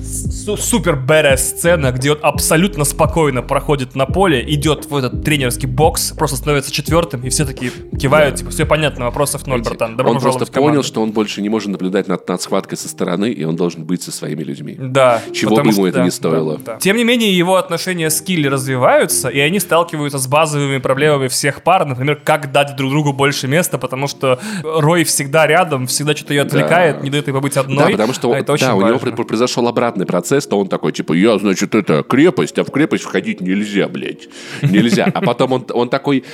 супер 0.56 0.96
бэрая 0.96 1.36
сцена, 1.36 1.92
где 1.92 2.12
он 2.12 2.18
абсолютно 2.22 2.84
спокойно 2.84 3.42
проходит 3.42 3.94
на 3.94 4.06
поле, 4.06 4.44
идет 4.46 4.90
в 4.90 4.96
этот 4.96 5.24
тренерский 5.24 5.68
бокс, 5.68 6.12
просто 6.12 6.36
становится 6.36 6.70
четвертым, 6.70 7.22
и 7.22 7.28
все 7.28 7.44
такие 7.44 7.70
кивают, 7.98 8.34
да. 8.34 8.38
типа, 8.38 8.50
все 8.50 8.66
понятно, 8.66 9.06
вопросов 9.06 9.46
ноль, 9.46 9.62
братан. 9.62 9.96
Добро 9.96 10.12
он 10.12 10.20
просто 10.20 10.46
понял, 10.46 10.82
что 10.82 11.02
он 11.02 11.12
больше 11.12 11.42
не 11.42 11.48
может 11.48 11.68
наблюдать 11.68 12.08
над, 12.08 12.28
над 12.28 12.40
схваткой 12.40 12.78
со 12.78 12.88
стороны, 12.88 13.30
и 13.30 13.44
он 13.44 13.56
должен 13.56 13.84
быть 13.84 14.02
со 14.02 14.12
своими 14.12 14.42
людьми. 14.42 14.76
Да. 14.78 15.20
Чего 15.32 15.56
бы 15.56 15.62
ему 15.62 15.72
что, 15.72 15.86
это 15.86 15.98
да, 15.98 16.04
не 16.04 16.10
стоило. 16.10 16.58
Да, 16.58 16.72
да. 16.74 16.78
Тем 16.78 16.96
не 16.96 17.04
менее, 17.04 17.36
его 17.36 17.56
отношения 17.56 18.10
с 18.10 18.20
Килли 18.20 18.48
развиваются, 18.48 19.28
и 19.28 19.38
они 19.38 19.60
сталкиваются 19.60 20.18
с 20.18 20.26
базовыми 20.26 20.78
проблемами 20.78 21.28
всех 21.28 21.62
пар, 21.62 21.86
например, 21.86 22.20
как 22.22 22.52
дать 22.52 22.76
друг 22.76 22.90
другу 22.90 23.12
больше 23.12 23.48
места, 23.48 23.78
потому 23.78 24.06
что 24.06 24.38
Рой 24.62 25.04
всегда 25.04 25.46
рядом, 25.46 25.86
всегда 25.86 26.14
что-то 26.14 26.34
ее 26.34 26.42
отвлекает, 26.42 26.98
да. 26.98 27.02
не 27.02 27.10
дает 27.10 27.26
ей 27.26 27.32
побыть 27.32 27.56
одной. 27.56 27.86
Да, 27.86 27.90
потому 27.90 28.12
что 28.12 28.32
а 28.32 28.38
это 28.38 28.52
очень 28.52 28.66
да, 28.66 28.74
у 28.74 28.82
него 28.82 28.98
произошел 28.98 29.66
обратный 29.68 30.06
процесс, 30.06 30.46
то 30.46 30.58
он 30.58 30.68
такой, 30.68 30.92
типа, 30.92 31.12
я, 31.12 31.38
значит, 31.38 31.74
это 31.74 32.02
крепость, 32.02 32.58
а 32.58 32.64
в 32.64 32.70
крепость 32.70 33.04
входить 33.04 33.40
нельзя, 33.40 33.88
блядь. 33.88 34.28
Нельзя. 34.62 35.10
А 35.14 35.20
потом 35.20 35.52
он, 35.52 35.66
он 35.72 35.88
такой, 35.88 36.24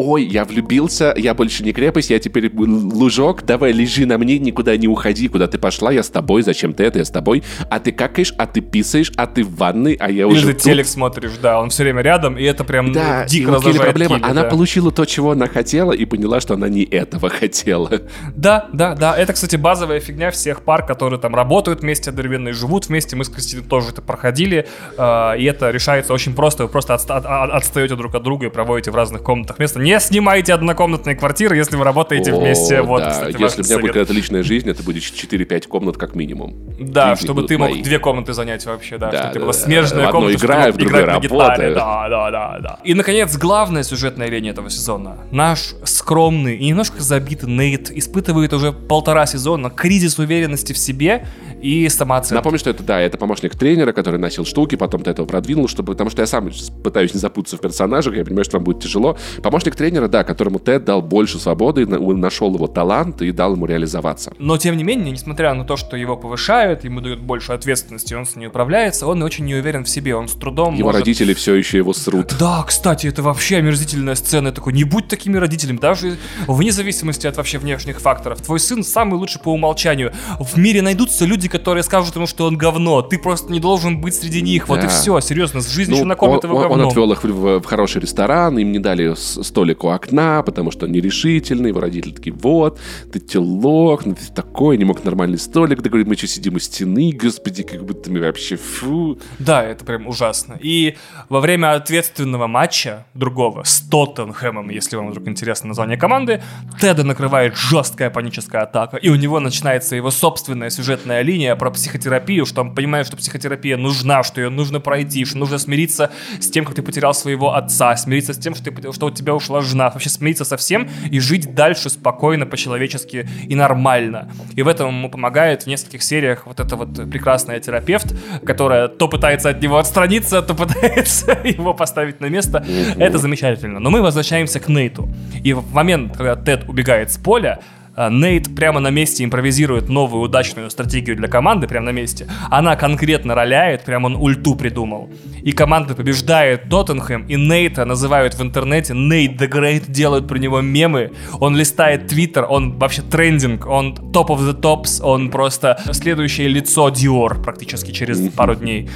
ой, 0.00 0.24
я 0.24 0.44
влюбился, 0.44 1.14
я 1.16 1.34
больше 1.34 1.62
не 1.62 1.72
крепость, 1.72 2.10
я 2.10 2.18
теперь 2.18 2.50
лужок, 2.54 3.44
давай 3.44 3.72
лежи 3.72 4.06
на 4.06 4.18
мне, 4.18 4.38
никуда 4.38 4.76
не 4.76 4.88
уходи, 4.88 5.28
куда 5.28 5.46
ты 5.46 5.58
пошла, 5.58 5.92
я 5.92 6.02
с 6.02 6.08
тобой, 6.08 6.42
зачем 6.42 6.72
ты 6.72 6.84
это, 6.84 6.98
я 6.98 7.04
с 7.04 7.10
тобой, 7.10 7.42
а 7.68 7.78
ты 7.80 7.92
какаешь, 7.92 8.32
а 8.38 8.46
ты 8.46 8.60
писаешь, 8.60 9.12
а 9.16 9.26
ты 9.26 9.44
в 9.44 9.56
ванной, 9.56 9.94
а 10.00 10.10
я 10.10 10.24
Или 10.24 10.32
уже 10.32 10.46
ты 10.48 10.52
тут. 10.54 10.62
телек 10.62 10.86
смотришь, 10.86 11.32
да, 11.42 11.60
он 11.60 11.70
все 11.70 11.82
время 11.82 12.02
рядом, 12.02 12.36
и 12.36 12.44
это 12.44 12.64
прям 12.64 12.92
да, 12.92 13.24
дико 13.26 13.52
раздражает 13.52 13.82
проблема, 13.82 14.16
Килли, 14.18 14.30
она 14.30 14.42
да. 14.42 14.48
получила 14.48 14.90
то, 14.90 15.04
чего 15.04 15.32
она 15.32 15.46
хотела, 15.46 15.92
и 15.92 16.04
поняла, 16.04 16.40
что 16.40 16.54
она 16.54 16.68
не 16.68 16.84
этого 16.84 17.28
хотела. 17.40 17.90
Да, 18.34 18.68
да, 18.72 18.94
да, 18.94 19.16
это, 19.16 19.32
кстати, 19.32 19.56
базовая 19.56 20.00
фигня 20.00 20.30
всех 20.30 20.62
пар, 20.62 20.84
которые 20.86 21.20
там 21.20 21.34
работают 21.34 21.80
вместе 21.80 22.10
одновременно 22.10 22.48
и 22.48 22.52
живут 22.52 22.88
вместе, 22.88 23.16
мы 23.16 23.24
с 23.24 23.28
Кристиной 23.28 23.64
тоже 23.64 23.90
это 23.90 24.02
проходили, 24.02 24.66
э, 24.96 25.38
и 25.38 25.44
это 25.44 25.70
решается 25.70 26.12
очень 26.12 26.34
просто, 26.34 26.64
вы 26.64 26.68
просто 26.68 26.94
отста- 26.94 27.18
отстаете 27.50 27.96
друг 27.96 28.14
от 28.14 28.22
друга 28.22 28.46
и 28.46 28.50
проводите 28.50 28.90
в 28.90 28.94
разных 28.94 29.22
комнатах. 29.22 29.58
Место, 29.58 29.78
не 29.90 30.00
снимайте 30.00 30.54
одно 30.54 30.70
однокомнатные 30.70 31.16
квартиры, 31.16 31.56
если 31.56 31.76
вы 31.76 31.84
работаете 31.84 32.32
О, 32.32 32.38
вместе. 32.38 32.80
Вот, 32.82 33.00
да. 33.00 33.10
кстати, 33.10 33.40
если 33.40 33.62
у 33.62 33.64
меня 33.64 33.78
будет 33.78 33.92
какая-то 33.92 34.12
личная 34.12 34.42
жизнь, 34.44 34.70
это 34.70 34.82
будет 34.84 35.02
4-5 35.02 35.66
комнат 35.66 35.96
как 35.96 36.14
минимум. 36.14 36.54
Да, 36.78 37.10
Жизни 37.14 37.24
чтобы 37.24 37.42
ты 37.42 37.58
мои. 37.58 37.74
мог 37.74 37.82
две 37.82 37.98
комнаты 37.98 38.32
занять 38.32 38.64
вообще, 38.66 38.98
да, 38.98 39.10
да 39.10 39.18
чтобы 39.18 39.26
да, 39.26 39.32
ты 39.32 39.40
была 39.40 39.52
смежная 39.52 40.08
в 40.08 40.10
комната, 40.12 40.34
играю, 40.34 40.72
в 40.72 40.76
другой 40.76 41.04
работаю. 41.04 41.74
Да, 41.74 42.08
да, 42.08 42.30
да, 42.30 42.58
да. 42.60 42.78
И, 42.84 42.94
наконец, 42.94 43.36
главная 43.36 43.82
сюжетная 43.82 44.28
линия 44.28 44.52
этого 44.52 44.70
сезона. 44.70 45.18
Наш 45.32 45.74
скромный 45.84 46.56
и 46.56 46.68
немножко 46.68 47.02
забитый 47.02 47.50
Нейт 47.50 47.90
испытывает 47.90 48.52
уже 48.52 48.72
полтора 48.72 49.26
сезона 49.26 49.70
кризис 49.70 50.18
уверенности 50.18 50.72
в 50.72 50.78
себе 50.78 51.26
и 51.62 51.88
самооценки. 51.88 52.34
Напомню, 52.34 52.58
что 52.58 52.70
это, 52.70 52.82
да, 52.82 53.00
это 53.00 53.18
помощник 53.18 53.54
тренера, 53.56 53.92
который 53.92 54.18
носил 54.18 54.44
штуки, 54.44 54.76
потом 54.76 55.02
ты 55.02 55.10
этого 55.10 55.26
продвинул, 55.26 55.68
чтобы, 55.68 55.92
потому 55.92 56.10
что 56.10 56.22
я 56.22 56.26
сам 56.26 56.50
пытаюсь 56.82 57.14
не 57.14 57.20
запутаться 57.20 57.56
в 57.56 57.60
персонажах, 57.60 58.14
я 58.16 58.24
понимаю, 58.24 58.44
что 58.44 58.58
вам 58.58 58.64
будет 58.64 58.82
тяжело. 58.82 59.16
Помощник 59.42 59.76
тренера, 59.76 60.08
да, 60.08 60.24
которому 60.24 60.58
Тед 60.58 60.84
дал 60.84 61.02
больше 61.02 61.38
свободы, 61.38 61.86
нашел 61.86 62.54
его 62.54 62.66
талант 62.66 63.22
и 63.22 63.32
дал 63.32 63.54
ему 63.54 63.66
реализоваться. 63.66 64.32
Но, 64.38 64.56
тем 64.58 64.76
не 64.76 64.84
менее, 64.84 65.12
несмотря 65.12 65.54
на 65.54 65.64
то, 65.64 65.76
что 65.76 65.96
его 65.96 66.16
повышают, 66.16 66.84
ему 66.84 67.00
дают 67.00 67.20
больше 67.20 67.52
ответственности, 67.52 68.14
он 68.14 68.26
с 68.26 68.36
ней 68.36 68.46
управляется, 68.46 69.06
он 69.06 69.22
очень 69.22 69.44
не 69.44 69.54
уверен 69.54 69.84
в 69.84 69.88
себе, 69.88 70.14
он 70.14 70.28
с 70.28 70.32
трудом 70.32 70.74
Его 70.74 70.88
может... 70.88 71.00
родители 71.00 71.34
все 71.34 71.54
еще 71.54 71.78
его 71.78 71.92
срут. 71.92 72.34
Да, 72.38 72.62
кстати, 72.66 73.06
это 73.06 73.22
вообще 73.22 73.58
омерзительная 73.58 74.14
сцена. 74.14 74.48
Я 74.48 74.52
такой, 74.52 74.72
не 74.72 74.84
будь 74.84 75.08
такими 75.08 75.36
родителями, 75.36 75.78
даже 75.78 76.16
вне 76.46 76.72
зависимости 76.72 77.26
от 77.26 77.36
вообще 77.36 77.58
внешних 77.58 78.00
факторов. 78.00 78.40
Твой 78.40 78.60
сын 78.60 78.82
самый 78.82 79.16
лучший 79.16 79.40
по 79.40 79.52
умолчанию. 79.52 80.12
В 80.38 80.56
мире 80.56 80.82
найдутся 80.82 81.24
люди, 81.24 81.48
которые 81.50 81.82
скажут 81.82 82.16
ему, 82.16 82.26
что 82.26 82.46
он 82.46 82.56
говно. 82.56 83.02
Ты 83.02 83.18
просто 83.18 83.52
не 83.52 83.60
должен 83.60 84.00
быть 84.00 84.14
среди 84.14 84.40
них. 84.40 84.66
Да. 84.66 84.74
Вот 84.74 84.84
и 84.84 84.86
все, 84.86 85.20
серьезно, 85.20 85.60
жизнь 85.60 85.90
ну, 85.90 85.96
еще 85.96 86.06
накормит 86.06 86.44
он, 86.44 86.50
его 86.50 86.60
говном. 86.60 86.80
Он 86.80 86.86
отвел 86.88 87.12
их 87.12 87.24
в, 87.24 87.60
в 87.60 87.64
хороший 87.64 88.00
ресторан, 88.00 88.58
им 88.58 88.72
не 88.72 88.78
дали 88.78 89.14
столик 89.14 89.84
у 89.84 89.88
окна, 89.88 90.42
потому 90.42 90.70
что 90.70 90.86
он 90.86 90.92
нерешительный. 90.92 91.70
Его 91.70 91.80
родители 91.80 92.12
такие, 92.12 92.32
вот, 92.32 92.78
ты 93.12 93.20
телок, 93.20 94.06
ну 94.06 94.14
ты 94.14 94.32
такой, 94.32 94.78
не 94.78 94.84
мог 94.84 95.04
нормальный 95.04 95.38
столик 95.38 95.82
договорить, 95.82 96.08
мы 96.08 96.16
что, 96.16 96.26
сидим 96.26 96.54
у 96.54 96.58
стены, 96.58 97.12
господи, 97.12 97.62
как 97.62 97.84
будто 97.84 98.10
мы 98.10 98.20
вообще 98.20 98.56
фу. 98.56 99.18
Да, 99.38 99.62
это 99.62 99.84
прям 99.84 100.06
ужасно. 100.06 100.58
И 100.60 100.96
во 101.28 101.40
время 101.40 101.72
ответственного 101.74 102.46
матча 102.46 103.06
другого 103.14 103.64
с 103.64 103.80
Тоттенхэмом, 103.80 104.70
если 104.70 104.96
вам 104.96 105.10
вдруг 105.10 105.28
интересно 105.28 105.68
название 105.68 105.96
команды, 105.96 106.42
Теда 106.80 107.04
накрывает 107.04 107.56
жесткая 107.56 108.10
паническая 108.10 108.62
атака, 108.62 108.96
и 108.96 109.08
у 109.08 109.16
него 109.16 109.40
начинается 109.40 109.96
его 109.96 110.10
собственная 110.10 110.70
сюжетная 110.70 111.22
линия 111.22 111.39
про 111.56 111.70
психотерапию, 111.70 112.46
что 112.46 112.60
он 112.62 112.74
понимает, 112.74 113.06
что 113.06 113.16
психотерапия 113.16 113.76
нужна, 113.76 114.22
что 114.22 114.40
ее 114.40 114.50
нужно 114.50 114.80
пройти, 114.80 115.24
что 115.24 115.38
нужно 115.38 115.58
смириться 115.58 116.10
с 116.40 116.50
тем, 116.50 116.64
как 116.64 116.74
ты 116.74 116.82
потерял 116.82 117.14
своего 117.14 117.54
отца, 117.54 117.96
смириться 117.96 118.32
с 118.32 118.38
тем, 118.38 118.54
что, 118.54 118.70
ты, 118.70 118.92
что 118.92 119.06
у 119.06 119.10
тебя 119.10 119.34
ушла 119.34 119.60
жена, 119.60 119.90
вообще 119.90 120.10
смириться 120.10 120.44
со 120.44 120.56
всем 120.56 120.88
и 121.10 121.20
жить 121.20 121.54
дальше 121.54 121.90
спокойно, 121.90 122.46
по-человечески 122.46 123.28
и 123.48 123.54
нормально. 123.54 124.30
И 124.56 124.62
в 124.62 124.68
этом 124.68 124.88
ему 124.88 125.10
помогает 125.10 125.64
в 125.64 125.66
нескольких 125.66 126.02
сериях 126.02 126.46
вот 126.46 126.60
эта 126.60 126.76
вот 126.76 126.94
прекрасная 127.10 127.60
терапевт, 127.60 128.14
которая 128.44 128.88
то 128.88 129.08
пытается 129.08 129.50
от 129.50 129.62
него 129.62 129.78
отстраниться, 129.78 130.42
то 130.42 130.54
пытается 130.54 131.38
его 131.44 131.74
поставить 131.74 132.20
на 132.20 132.26
место. 132.26 132.64
Это 132.96 133.18
замечательно. 133.18 133.80
Но 133.80 133.90
мы 133.90 134.02
возвращаемся 134.02 134.60
к 134.60 134.68
Нейту. 134.68 135.08
И 135.42 135.52
в 135.52 135.72
момент, 135.72 136.16
когда 136.16 136.36
Тед 136.36 136.68
убегает 136.68 137.10
с 137.10 137.18
поля, 137.18 137.60
Нейт 138.08 138.54
прямо 138.54 138.80
на 138.80 138.88
месте 138.88 139.24
импровизирует 139.24 139.88
новую 139.88 140.22
удачную 140.22 140.70
стратегию 140.70 141.16
для 141.16 141.28
команды, 141.28 141.66
прямо 141.66 141.86
на 141.86 141.90
месте. 141.90 142.26
Она 142.48 142.76
конкретно 142.76 143.34
роляет, 143.34 143.84
прям 143.84 144.04
он 144.04 144.16
ульту 144.16 144.54
придумал. 144.54 145.10
И 145.42 145.52
команда 145.52 145.94
побеждает 145.94 146.68
Тоттенхэм, 146.70 147.26
и 147.26 147.36
Нейта 147.36 147.84
называют 147.84 148.34
в 148.34 148.42
интернете 148.42 148.94
Нейт 148.94 149.40
the 149.40 149.50
Great, 149.50 149.90
делают 149.90 150.28
про 150.28 150.38
него 150.38 150.60
мемы. 150.60 151.12
Он 151.40 151.56
листает 151.56 152.06
твиттер, 152.06 152.46
он 152.48 152.78
вообще 152.78 153.02
трендинг, 153.02 153.66
он 153.66 153.94
топ 153.94 154.30
of 154.30 154.38
the 154.38 154.58
tops, 154.58 155.02
он 155.02 155.30
просто 155.30 155.78
следующее 155.92 156.48
лицо 156.48 156.88
Dior 156.88 157.42
практически 157.42 157.90
через 157.90 158.20
пару 158.30 158.54
дней. 158.54 158.88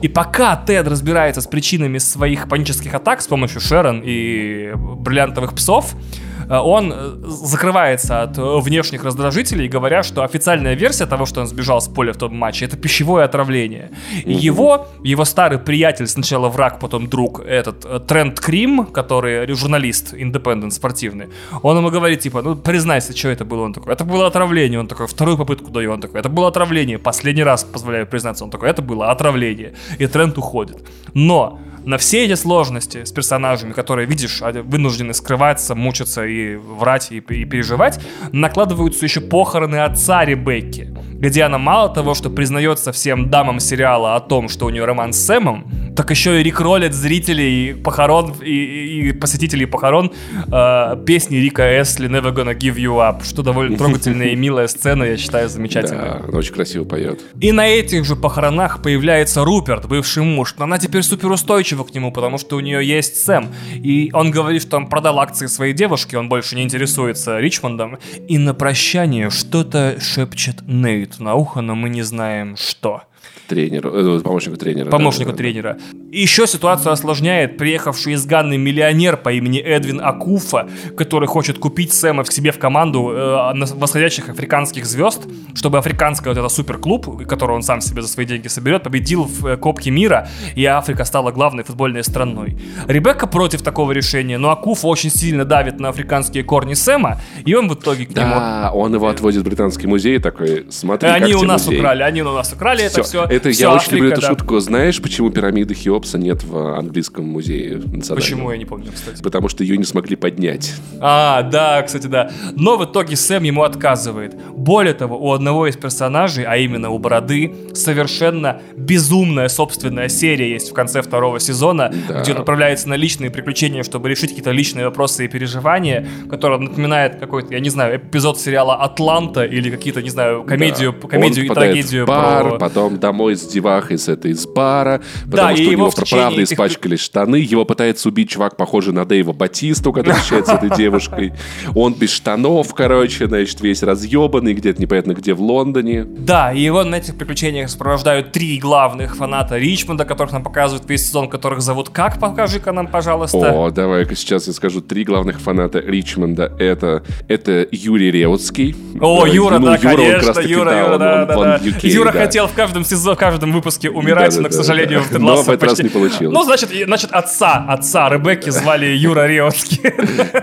И 0.00 0.06
пока 0.06 0.54
Тед 0.54 0.86
разбирается 0.86 1.40
с 1.40 1.46
причинами 1.48 1.98
своих 1.98 2.48
панических 2.48 2.94
атак 2.94 3.20
с 3.20 3.26
помощью 3.26 3.60
Шерон 3.60 4.00
и 4.04 4.72
бриллиантовых 4.74 5.54
псов, 5.54 5.96
Э, 5.96 6.27
он 6.56 6.92
э, 6.92 7.16
закрывается 7.26 8.22
от 8.22 8.38
э, 8.38 8.60
внешних 8.60 9.04
раздражителей, 9.04 9.68
говоря, 9.68 10.02
что 10.02 10.22
официальная 10.22 10.74
версия 10.74 11.06
того, 11.06 11.26
что 11.26 11.40
он 11.40 11.46
сбежал 11.46 11.80
с 11.80 11.88
поля 11.88 12.12
в 12.12 12.16
том 12.16 12.34
матче, 12.36 12.64
это 12.64 12.76
пищевое 12.76 13.24
отравление. 13.24 13.90
И 14.24 14.32
его, 14.32 14.86
его 15.04 15.24
старый 15.24 15.58
приятель, 15.58 16.06
сначала 16.06 16.48
враг, 16.48 16.78
потом 16.80 17.08
друг, 17.08 17.40
этот 17.40 18.06
Трент 18.06 18.40
Крим, 18.40 18.86
который 18.86 19.46
журналист, 19.54 20.14
индепендент, 20.14 20.72
спортивный, 20.72 21.28
он 21.62 21.76
ему 21.76 21.90
говорит, 21.90 22.20
типа, 22.20 22.42
ну, 22.42 22.56
признайся, 22.56 23.16
что 23.16 23.28
это 23.28 23.44
было? 23.44 23.64
Он 23.64 23.72
такой, 23.72 23.92
это 23.92 24.04
было 24.04 24.26
отравление. 24.26 24.80
Он 24.80 24.86
такой, 24.86 25.06
вторую 25.06 25.36
попытку 25.36 25.70
даю. 25.70 25.92
Он 25.92 26.00
такой, 26.00 26.20
это 26.20 26.28
было 26.28 26.48
отравление. 26.48 26.98
Последний 26.98 27.44
раз 27.44 27.64
позволяю 27.64 28.06
признаться. 28.06 28.44
Он 28.44 28.50
такой, 28.50 28.70
это 28.70 28.82
было 28.82 29.10
отравление. 29.10 29.74
И 29.98 30.06
Трент 30.06 30.38
уходит. 30.38 30.76
Но 31.14 31.58
на 31.84 31.98
все 31.98 32.24
эти 32.24 32.34
сложности 32.34 33.04
с 33.04 33.12
персонажами, 33.12 33.72
которые, 33.72 34.06
видишь, 34.06 34.40
вынуждены 34.40 35.14
скрываться, 35.14 35.74
мучиться 35.74 36.24
и 36.24 36.56
врать, 36.56 37.10
и, 37.10 37.18
и 37.18 37.44
переживать, 37.44 38.00
накладываются 38.32 39.04
еще 39.04 39.20
похороны 39.20 39.76
отца 39.76 40.24
Ребекки, 40.24 40.94
где 41.18 41.42
она 41.42 41.58
мало 41.58 41.88
того, 41.88 42.14
что 42.14 42.30
признается 42.30 42.92
всем 42.92 43.28
дамам 43.28 43.60
сериала 43.60 44.16
о 44.16 44.20
том, 44.20 44.48
что 44.48 44.66
у 44.66 44.70
нее 44.70 44.84
роман 44.84 45.12
с 45.12 45.18
Сэмом, 45.18 45.66
так 45.96 46.10
еще 46.10 46.40
и 46.40 46.44
рекролят 46.44 46.94
зрителей 46.94 47.74
похорон 47.74 48.34
и, 48.40 48.52
и, 48.52 49.08
и 49.08 49.12
посетителей 49.12 49.66
похорон 49.66 50.12
э, 50.50 50.96
песни 51.04 51.36
Рика 51.36 51.62
Эсли 51.62 52.08
«Never 52.08 52.32
Gonna 52.32 52.56
Give 52.56 52.76
You 52.76 52.98
Up», 52.98 53.24
что 53.24 53.42
довольно 53.42 53.76
трогательная 53.78 54.28
и 54.28 54.36
милая 54.36 54.68
сцена, 54.68 55.04
я 55.04 55.16
считаю, 55.16 55.48
замечательная. 55.48 56.22
Да, 56.24 56.38
очень 56.38 56.54
красиво 56.54 56.84
поет. 56.84 57.20
И 57.40 57.50
на 57.50 57.66
этих 57.66 58.04
же 58.04 58.14
похоронах 58.14 58.80
появляется 58.80 59.44
Руперт, 59.44 59.86
бывший 59.86 60.22
муж, 60.22 60.54
но 60.56 60.64
она 60.64 60.78
теперь 60.78 61.02
суперустойчива 61.02 61.82
к 61.82 61.94
нему, 61.94 62.12
потому 62.12 62.38
что 62.38 62.56
у 62.56 62.60
нее 62.60 62.86
есть 62.86 63.24
Сэм. 63.24 63.48
И 63.74 64.10
он 64.12 64.30
говорит, 64.30 64.62
что 64.62 64.76
он 64.76 64.86
продал 64.86 65.18
акции 65.18 65.46
своей 65.46 65.72
девушки, 65.74 66.14
он 66.14 66.28
больше 66.28 66.54
не 66.54 66.62
интересуется 66.62 67.40
Ричмондом. 67.40 67.98
И 68.28 68.38
на 68.38 68.54
прощание 68.54 69.30
что-то 69.30 69.96
шепчет 70.00 70.62
Нейт 70.66 71.07
на 71.18 71.34
ухо, 71.34 71.60
но 71.60 71.74
мы 71.74 71.88
не 71.88 72.02
знаем 72.02 72.56
что 72.56 73.02
тренеру, 73.48 74.16
э, 74.18 74.20
помощнику 74.20 74.56
тренера. 74.56 74.90
Помощнику 74.90 75.32
да, 75.32 75.36
тренера. 75.36 75.78
Еще 76.12 76.46
ситуацию 76.46 76.92
осложняет 76.92 77.56
приехавший 77.56 78.12
из 78.12 78.26
Ганны 78.26 78.58
миллионер 78.58 79.16
по 79.16 79.32
имени 79.32 79.58
Эдвин 79.58 80.00
Акуфа, 80.00 80.68
который 80.96 81.26
хочет 81.26 81.58
купить 81.58 81.92
Сэма 81.92 82.24
к 82.24 82.32
себе 82.32 82.52
в 82.52 82.58
команду 82.58 83.10
э, 83.10 83.54
восходящих 83.74 84.28
африканских 84.28 84.86
звезд, 84.86 85.22
чтобы 85.54 85.78
африканский 85.78 86.28
вот 86.28 86.38
этот 86.38 86.52
суперклуб, 86.52 87.26
который 87.26 87.56
он 87.56 87.62
сам 87.62 87.80
себе 87.80 88.02
за 88.02 88.08
свои 88.08 88.26
деньги 88.26 88.48
соберет, 88.48 88.82
победил 88.82 89.24
в 89.24 89.46
э, 89.46 89.56
Кубке 89.56 89.90
мира, 89.90 90.28
и 90.54 90.64
Африка 90.64 91.04
стала 91.04 91.32
главной 91.32 91.64
футбольной 91.64 92.04
страной. 92.04 92.56
Ребекка 92.86 93.26
против 93.26 93.62
такого 93.62 93.92
решения, 93.92 94.38
но 94.38 94.50
Акуфа 94.50 94.86
очень 94.86 95.10
сильно 95.10 95.44
давит 95.44 95.80
на 95.80 95.88
африканские 95.88 96.44
корни 96.44 96.74
Сэма, 96.74 97.20
и 97.44 97.54
он 97.54 97.68
в 97.68 97.74
итоге 97.74 98.06
к 98.06 98.12
да, 98.12 98.22
нему... 98.22 98.34
Да, 98.34 98.70
он 98.74 98.94
его 98.94 99.08
отводит 99.08 99.42
в 99.42 99.44
британский 99.44 99.86
музей 99.86 100.18
такой, 100.18 100.66
смотри, 100.70 101.08
Они 101.08 101.32
как 101.32 101.42
у 101.42 101.44
нас 101.44 101.66
музей. 101.66 101.78
украли, 101.78 102.02
они 102.02 102.22
у 102.22 102.32
нас 102.32 102.52
украли 102.52 102.78
все. 102.78 102.86
это 102.86 103.02
все 103.02 103.17
это 103.24 103.50
Все 103.50 103.62
я 103.62 103.70
Африка, 103.74 103.84
очень 103.88 103.96
люблю 103.96 104.12
эту 104.12 104.20
да. 104.20 104.28
шутку. 104.28 104.58
Знаешь, 104.60 105.00
почему 105.00 105.30
пирамиды 105.30 105.74
Хеопса 105.74 106.18
нет 106.18 106.42
в 106.44 106.76
английском 106.78 107.24
музее 107.24 107.80
Почему, 108.14 108.50
я 108.50 108.58
не 108.58 108.64
помню, 108.64 108.90
кстати. 108.94 109.22
Потому 109.22 109.48
что 109.48 109.62
ее 109.64 109.76
не 109.76 109.84
смогли 109.84 110.16
поднять. 110.16 110.74
А, 111.00 111.42
да, 111.42 111.82
кстати, 111.82 112.06
да. 112.06 112.30
Но 112.54 112.76
в 112.76 112.84
итоге 112.84 113.16
Сэм 113.16 113.42
ему 113.42 113.62
отказывает. 113.62 114.34
Более 114.56 114.94
того, 114.94 115.18
у 115.18 115.32
одного 115.32 115.66
из 115.66 115.76
персонажей, 115.76 116.44
а 116.44 116.56
именно 116.56 116.90
у 116.90 116.98
Бороды, 116.98 117.54
совершенно 117.74 118.60
безумная 118.76 119.48
собственная 119.48 120.08
серия 120.08 120.50
есть 120.52 120.70
в 120.70 120.74
конце 120.74 121.02
второго 121.02 121.40
сезона, 121.40 121.92
Да. 122.08 122.20
где 122.20 122.32
он 122.32 122.38
отправляется 122.38 122.88
на 122.88 122.94
личные 122.94 123.30
приключения, 123.30 123.82
чтобы 123.82 124.08
решить 124.08 124.30
какие-то 124.30 124.50
личные 124.50 124.84
вопросы 124.86 125.24
и 125.24 125.28
переживания, 125.28 126.06
которая 126.30 126.58
напоминает 126.58 127.16
какой-то, 127.16 127.52
я 127.52 127.60
не 127.60 127.70
знаю, 127.70 127.96
эпизод 127.96 128.40
сериала 128.40 128.76
«Атланта» 128.76 129.44
или 129.44 129.70
какие-то, 129.70 130.02
не 130.02 130.10
знаю, 130.10 130.44
комедию, 130.44 130.92
Да. 131.00 131.08
комедию 131.08 131.46
Он 131.46 131.52
и 131.52 131.54
трагедию 131.54 132.04
в 132.04 132.08
бар, 132.08 132.48
про... 132.50 132.58
потом 132.58 132.97
домой 132.98 133.36
с 133.36 133.46
девахой 133.46 133.98
с 133.98 134.08
этой 134.08 134.32
из 134.32 134.46
бара, 134.46 135.00
Да, 135.24 135.30
потому 135.30 135.52
и 135.52 135.56
что 135.56 135.68
у 135.68 135.72
его 135.72 135.82
него 135.86 135.92
правда 136.10 136.40
этих- 136.40 136.52
испачкались 136.52 137.00
штаны. 137.00 137.36
Его 137.36 137.64
пытается 137.64 138.08
убить 138.08 138.30
чувак, 138.30 138.56
похожий 138.56 138.92
на 138.92 139.04
Дэйва 139.04 139.32
Батисту, 139.32 139.92
который 139.92 140.14
встречается 140.14 140.52
с 140.52 140.54
этой 140.64 140.76
девушкой. 140.76 141.32
Он 141.74 141.94
без 141.94 142.10
штанов, 142.10 142.74
короче, 142.74 143.26
значит, 143.26 143.60
весь 143.60 143.82
разъебанный, 143.82 144.54
где-то 144.54 144.80
непонятно 144.80 145.12
где 145.12 145.34
в 145.34 145.40
Лондоне. 145.40 146.04
Да, 146.04 146.52
и 146.52 146.60
его 146.60 146.84
на 146.84 146.96
этих 146.96 147.16
приключениях 147.16 147.70
сопровождают 147.70 148.32
три 148.32 148.58
главных 148.58 149.16
фаната 149.16 149.56
Ричмонда, 149.58 150.04
которых 150.04 150.32
нам 150.32 150.42
показывают 150.42 150.88
весь 150.88 151.06
сезон, 151.06 151.28
которых 151.28 151.60
зовут 151.60 151.88
как, 151.90 152.18
покажи-ка 152.18 152.72
нам, 152.72 152.86
пожалуйста. 152.86 153.38
О, 153.52 153.70
давай-ка 153.70 154.14
сейчас 154.14 154.46
я 154.46 154.52
скажу 154.52 154.80
три 154.80 155.04
главных 155.04 155.40
фаната 155.40 155.78
Ричмонда. 155.80 156.52
Это, 156.58 157.02
это 157.28 157.66
Юрий 157.70 158.10
Реутский. 158.10 158.74
О, 159.00 159.26
Юра, 159.26 159.58
ну, 159.58 159.66
да, 159.66 159.74
Юра, 159.76 159.96
конечно, 159.96 160.40
Юра, 160.40 160.70
да, 160.70 160.80
Юра, 160.80 160.98
да, 160.98 161.24
да, 161.26 161.58
да. 161.58 161.60
Юра 161.82 162.12
да. 162.12 162.18
хотел 162.20 162.46
в 162.48 162.52
каждом 162.52 162.84
сезоне, 162.88 163.16
в 163.16 163.18
каждом 163.18 163.52
выпуске 163.52 163.90
умирать, 163.90 164.30
Да-да-да. 164.30 164.42
но, 164.42 164.48
к 164.48 164.52
сожалению, 164.52 165.02
в 165.02 165.22
Лассо 165.22 165.42
в 165.42 165.48
этот 165.50 165.62
раз 165.62 165.72
почти- 165.72 165.82
не 165.84 165.88
получилось. 165.90 166.34
Ну, 166.34 166.44
значит, 166.44 166.70
значит, 166.86 167.10
отца, 167.12 167.64
отца 167.68 168.08
Ребекки 168.08 168.50
звали 168.50 168.86
Юра 168.86 169.26
Реутский. 169.26 169.80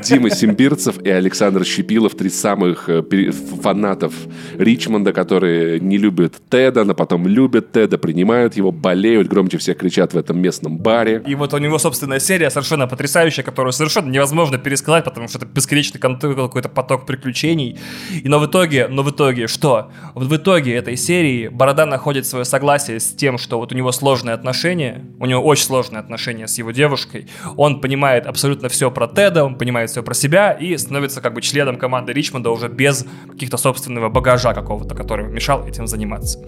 Дима 0.03 0.29
Симбирцев 0.29 1.01
и 1.01 1.09
Александр 1.09 1.65
Щепилов, 1.65 2.15
три 2.15 2.29
самых 2.29 2.89
э, 2.89 3.03
фанатов 3.61 4.13
Ричмонда, 4.57 5.13
которые 5.13 5.79
не 5.79 5.97
любят 5.97 6.33
Теда, 6.49 6.83
но 6.83 6.93
потом 6.93 7.27
любят 7.27 7.71
Теда, 7.71 7.97
принимают 7.97 8.55
его, 8.57 8.71
болеют, 8.71 9.27
громче 9.27 9.57
всех 9.57 9.77
кричат 9.77 10.13
в 10.13 10.17
этом 10.17 10.39
местном 10.39 10.77
баре. 10.77 11.21
И 11.25 11.35
вот 11.35 11.53
у 11.53 11.57
него 11.57 11.77
собственная 11.79 12.19
серия 12.19 12.49
совершенно 12.49 12.87
потрясающая, 12.87 13.43
которую 13.43 13.73
совершенно 13.73 14.09
невозможно 14.09 14.57
пересказать, 14.57 15.03
потому 15.03 15.27
что 15.27 15.37
это 15.39 15.47
бесконечный 15.47 15.99
кон- 15.99 16.19
какой-то 16.19 16.69
поток 16.69 17.05
приключений. 17.05 17.77
И 18.23 18.27
но 18.29 18.39
в 18.39 18.45
итоге, 18.45 18.87
но 18.87 19.03
в 19.03 19.11
итоге 19.11 19.47
что? 19.47 19.91
В 20.13 20.35
итоге 20.35 20.75
этой 20.75 20.97
серии 20.97 21.47
Борода 21.47 21.85
находит 21.85 22.25
свое 22.35 22.45
согласие 22.45 22.99
с 22.99 23.13
тем, 23.13 23.37
что 23.37 23.57
вот 23.59 23.71
у 23.71 23.75
него 23.75 23.93
сложные 23.93 24.33
отношения, 24.33 25.05
у 25.19 25.25
него 25.25 25.41
очень 25.41 25.63
сложные 25.63 26.01
отношения 26.01 26.47
с 26.47 26.57
его 26.57 26.71
девушкой, 26.71 27.27
он 27.55 27.79
понимает 27.79 28.27
абсолютно 28.27 28.67
все 28.67 28.91
про 28.91 29.07
Теда, 29.07 29.45
он 29.45 29.57
понимает 29.57 29.89
все 29.89 30.03
про 30.03 30.13
себя 30.13 30.51
и 30.51 30.75
становится 30.75 31.21
как 31.21 31.33
бы 31.33 31.41
членом 31.41 31.77
команды 31.77 32.11
Ричмонда 32.11 32.49
уже 32.49 32.67
без 32.67 33.05
каких-то 33.31 33.55
собственного 33.55 34.09
багажа 34.09 34.53
какого-то, 34.53 34.95
который 34.95 35.27
мешал 35.27 35.65
этим 35.65 35.87
заниматься. 35.87 36.45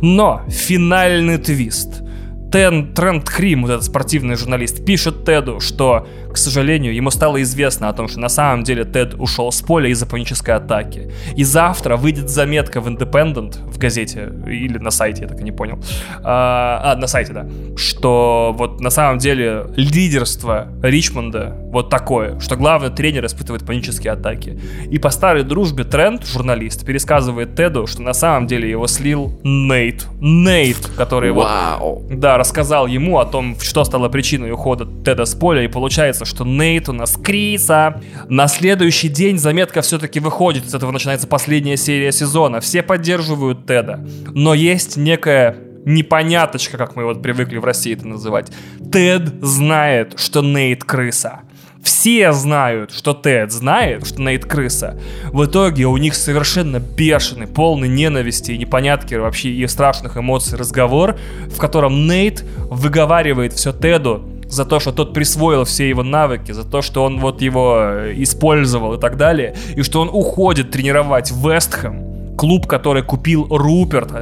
Но 0.00 0.42
финальный 0.48 1.36
твист– 1.36 2.02
Тен, 2.52 2.94
Трент 2.94 3.28
Хрим, 3.28 3.62
вот 3.62 3.70
этот 3.70 3.84
спортивный 3.84 4.36
журналист, 4.36 4.84
пишет 4.84 5.24
Теду, 5.26 5.60
что, 5.60 6.06
к 6.36 6.38
сожалению, 6.38 6.94
ему 6.94 7.10
стало 7.10 7.40
известно 7.40 7.88
о 7.88 7.94
том, 7.94 8.08
что 8.08 8.20
на 8.20 8.28
самом 8.28 8.62
деле 8.62 8.84
Тед 8.84 9.14
ушел 9.14 9.50
с 9.50 9.62
поля 9.62 9.88
из-за 9.88 10.04
панической 10.04 10.54
атаки. 10.54 11.10
И 11.34 11.44
завтра 11.44 11.96
выйдет 11.96 12.28
заметка 12.28 12.82
в 12.82 12.88
Independent, 12.88 13.56
в 13.66 13.78
газете, 13.78 14.30
или 14.46 14.76
на 14.76 14.90
сайте, 14.90 15.22
я 15.22 15.28
так 15.28 15.40
и 15.40 15.42
не 15.42 15.50
понял. 15.50 15.78
А, 16.22 16.92
а, 16.92 16.96
на 16.96 17.06
сайте, 17.06 17.32
да. 17.32 17.46
Что 17.78 18.54
вот 18.54 18.82
на 18.82 18.90
самом 18.90 19.16
деле 19.16 19.64
лидерство 19.76 20.68
Ричмонда 20.82 21.56
вот 21.72 21.88
такое, 21.88 22.38
что 22.40 22.56
главный 22.56 22.90
тренер 22.90 23.24
испытывает 23.24 23.64
панические 23.64 24.12
атаки. 24.12 24.60
И 24.90 24.98
по 24.98 25.08
старой 25.08 25.42
дружбе 25.42 25.84
Трент, 25.84 26.26
журналист, 26.26 26.84
пересказывает 26.84 27.56
Теду, 27.56 27.86
что 27.86 28.02
на 28.02 28.12
самом 28.12 28.46
деле 28.46 28.68
его 28.68 28.86
слил 28.88 29.40
Нейт. 29.42 30.06
Нейт, 30.20 30.86
который 30.98 31.32
вот 31.32 31.46
Вау! 31.46 32.02
да, 32.10 32.36
рассказал 32.36 32.86
ему 32.86 33.18
о 33.20 33.24
том, 33.24 33.58
что 33.58 33.84
стало 33.84 34.10
причиной 34.10 34.50
ухода 34.50 34.86
Теда 35.02 35.24
с 35.24 35.34
поля, 35.34 35.62
и 35.62 35.68
получается, 35.68 36.25
что 36.26 36.44
Нейт 36.44 36.88
у 36.88 36.92
нас 36.92 37.16
Криса. 37.16 38.00
На 38.28 38.48
следующий 38.48 39.08
день 39.08 39.38
заметка 39.38 39.80
все-таки 39.80 40.20
выходит, 40.20 40.68
с 40.68 40.74
этого 40.74 40.90
начинается 40.90 41.26
последняя 41.26 41.76
серия 41.76 42.12
сезона. 42.12 42.60
Все 42.60 42.82
поддерживают 42.82 43.66
Теда, 43.66 44.04
но 44.34 44.52
есть 44.54 44.96
некая 44.96 45.56
непоняточка, 45.86 46.76
как 46.76 46.96
мы 46.96 47.04
вот 47.04 47.22
привыкли 47.22 47.58
в 47.58 47.64
России 47.64 47.94
это 47.94 48.06
называть. 48.06 48.52
Тед 48.92 49.42
знает, 49.42 50.18
что 50.18 50.42
Нейт 50.42 50.84
крыса. 50.84 51.40
Все 51.82 52.32
знают, 52.32 52.90
что 52.92 53.14
Тед 53.14 53.52
знает, 53.52 54.04
что 54.04 54.20
Нейт 54.20 54.44
крыса. 54.44 54.98
В 55.26 55.44
итоге 55.44 55.84
у 55.84 55.96
них 55.96 56.16
совершенно 56.16 56.80
бешеный, 56.80 57.46
полный 57.46 57.86
ненависти 57.86 58.50
и 58.50 58.58
непонятки 58.58 59.14
вообще 59.14 59.50
и 59.50 59.66
страшных 59.68 60.16
эмоций 60.16 60.58
разговор, 60.58 61.16
в 61.46 61.58
котором 61.58 62.08
Нейт 62.08 62.44
выговаривает 62.68 63.52
все 63.52 63.72
Теду 63.72 64.35
за 64.48 64.64
то, 64.64 64.80
что 64.80 64.92
тот 64.92 65.12
присвоил 65.12 65.64
все 65.64 65.88
его 65.88 66.02
навыки, 66.02 66.52
за 66.52 66.64
то, 66.64 66.82
что 66.82 67.04
он 67.04 67.18
вот 67.18 67.42
его 67.42 67.76
э, 67.78 68.14
использовал 68.16 68.94
и 68.94 69.00
так 69.00 69.16
далее, 69.16 69.54
и 69.76 69.82
что 69.82 70.00
он 70.00 70.08
уходит 70.08 70.70
тренировать 70.70 71.30
Вестхэм, 71.30 72.36
клуб, 72.36 72.66
который 72.66 73.02
купил 73.02 73.46
Руперт, 73.50 74.12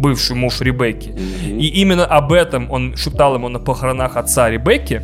бывший 0.00 0.36
муж 0.36 0.60
Ребекки. 0.60 1.08
И 1.44 1.66
именно 1.66 2.06
об 2.06 2.32
этом 2.32 2.70
он 2.70 2.96
шептал 2.96 3.34
ему 3.34 3.48
на 3.48 3.58
похоронах 3.58 4.16
отца 4.16 4.48
Ребекки. 4.48 5.02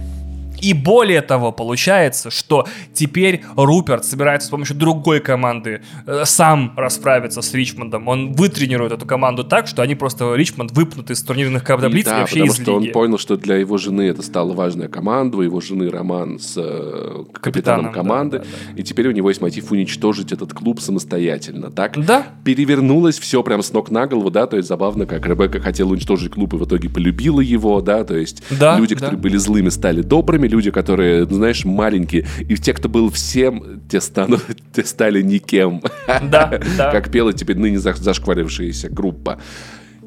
И 0.61 0.73
более 0.73 1.21
того, 1.23 1.53
получается, 1.53 2.31
что 2.31 2.67
теперь 2.93 3.43
Руперт 3.57 4.05
собирается 4.05 4.49
с 4.49 4.51
помощью 4.51 4.77
другой 4.77 5.21
команды 5.21 5.83
э, 6.07 6.23
сам 6.25 6.73
расправиться 6.77 7.43
с 7.43 7.53
Ричмондом. 7.55 8.09
Он 8.09 8.33
вытренирует 8.33 8.93
эту 8.93 9.07
команду 9.07 9.45
так, 9.45 9.67
что 9.67 9.83
они 9.83 9.95
просто 9.95 10.35
Ричмонд 10.35 10.73
выпнут 10.73 11.11
из 11.11 11.23
турнирных 11.23 11.65
таблиц 11.65 12.07
и 12.07 12.11
да, 12.11 12.21
вообще 12.21 12.41
потому 12.41 12.53
из 12.53 12.63
что 12.63 12.75
он 12.77 12.83
лиги. 12.83 12.93
понял, 12.93 13.19
что 13.19 13.37
для 13.37 13.57
его 13.57 13.77
жены 13.79 14.03
это 14.03 14.23
стала 14.23 14.53
важная 14.53 14.89
команда, 14.89 15.39
у 15.39 15.43
его 15.43 15.61
жены 15.61 15.91
роман 15.91 16.39
с 16.39 16.55
э, 16.57 17.25
капитаном, 17.33 17.33
Капитаном, 17.33 17.93
команды, 17.93 18.39
да, 18.39 18.45
да, 18.45 18.81
и 18.81 18.83
теперь 18.83 19.09
у 19.09 19.13
него 19.13 19.29
есть 19.29 19.41
мотив 19.41 19.71
уничтожить 19.71 20.33
этот 20.33 20.53
клуб 20.53 20.81
самостоятельно. 20.81 21.71
Так 21.71 21.95
Да. 22.05 22.27
перевернулось 22.45 23.19
все 23.19 23.43
прям 23.43 23.63
с 23.63 23.73
ног 23.73 23.91
на 23.91 24.07
голову, 24.07 24.31
да, 24.31 24.47
то 24.47 24.57
есть 24.57 24.69
забавно, 24.69 25.07
как 25.07 25.27
Ребекка 25.27 25.61
хотела 25.61 25.91
уничтожить 25.91 26.33
клуб 26.33 26.55
и 26.55 26.57
в 26.57 26.65
итоге 26.65 26.89
полюбила 26.89 27.41
его, 27.41 27.81
да, 27.81 28.05
то 28.05 28.17
есть 28.17 28.43
Да, 28.51 28.79
люди, 28.79 28.95
да. 28.95 29.01
которые 29.01 29.21
были 29.21 29.37
злыми, 29.37 29.69
стали 29.69 30.03
добрыми, 30.03 30.46
люди, 30.49 30.71
которые, 30.71 31.25
знаешь, 31.27 31.65
маленькие, 31.65 32.27
и 32.41 32.57
те, 32.57 32.73
кто 32.73 32.89
был 32.89 33.11
всем, 33.11 33.81
те, 33.89 34.01
станут, 34.01 34.43
те 34.73 34.85
стали 34.85 35.23
никем. 35.23 35.83
Да, 36.31 36.61
да. 36.77 36.91
Как 36.93 37.11
пела 37.11 37.33
теперь 37.33 37.57
ныне 37.59 37.77
заш- 37.77 38.01
зашкварившаяся 38.03 38.89
группа. 38.91 39.39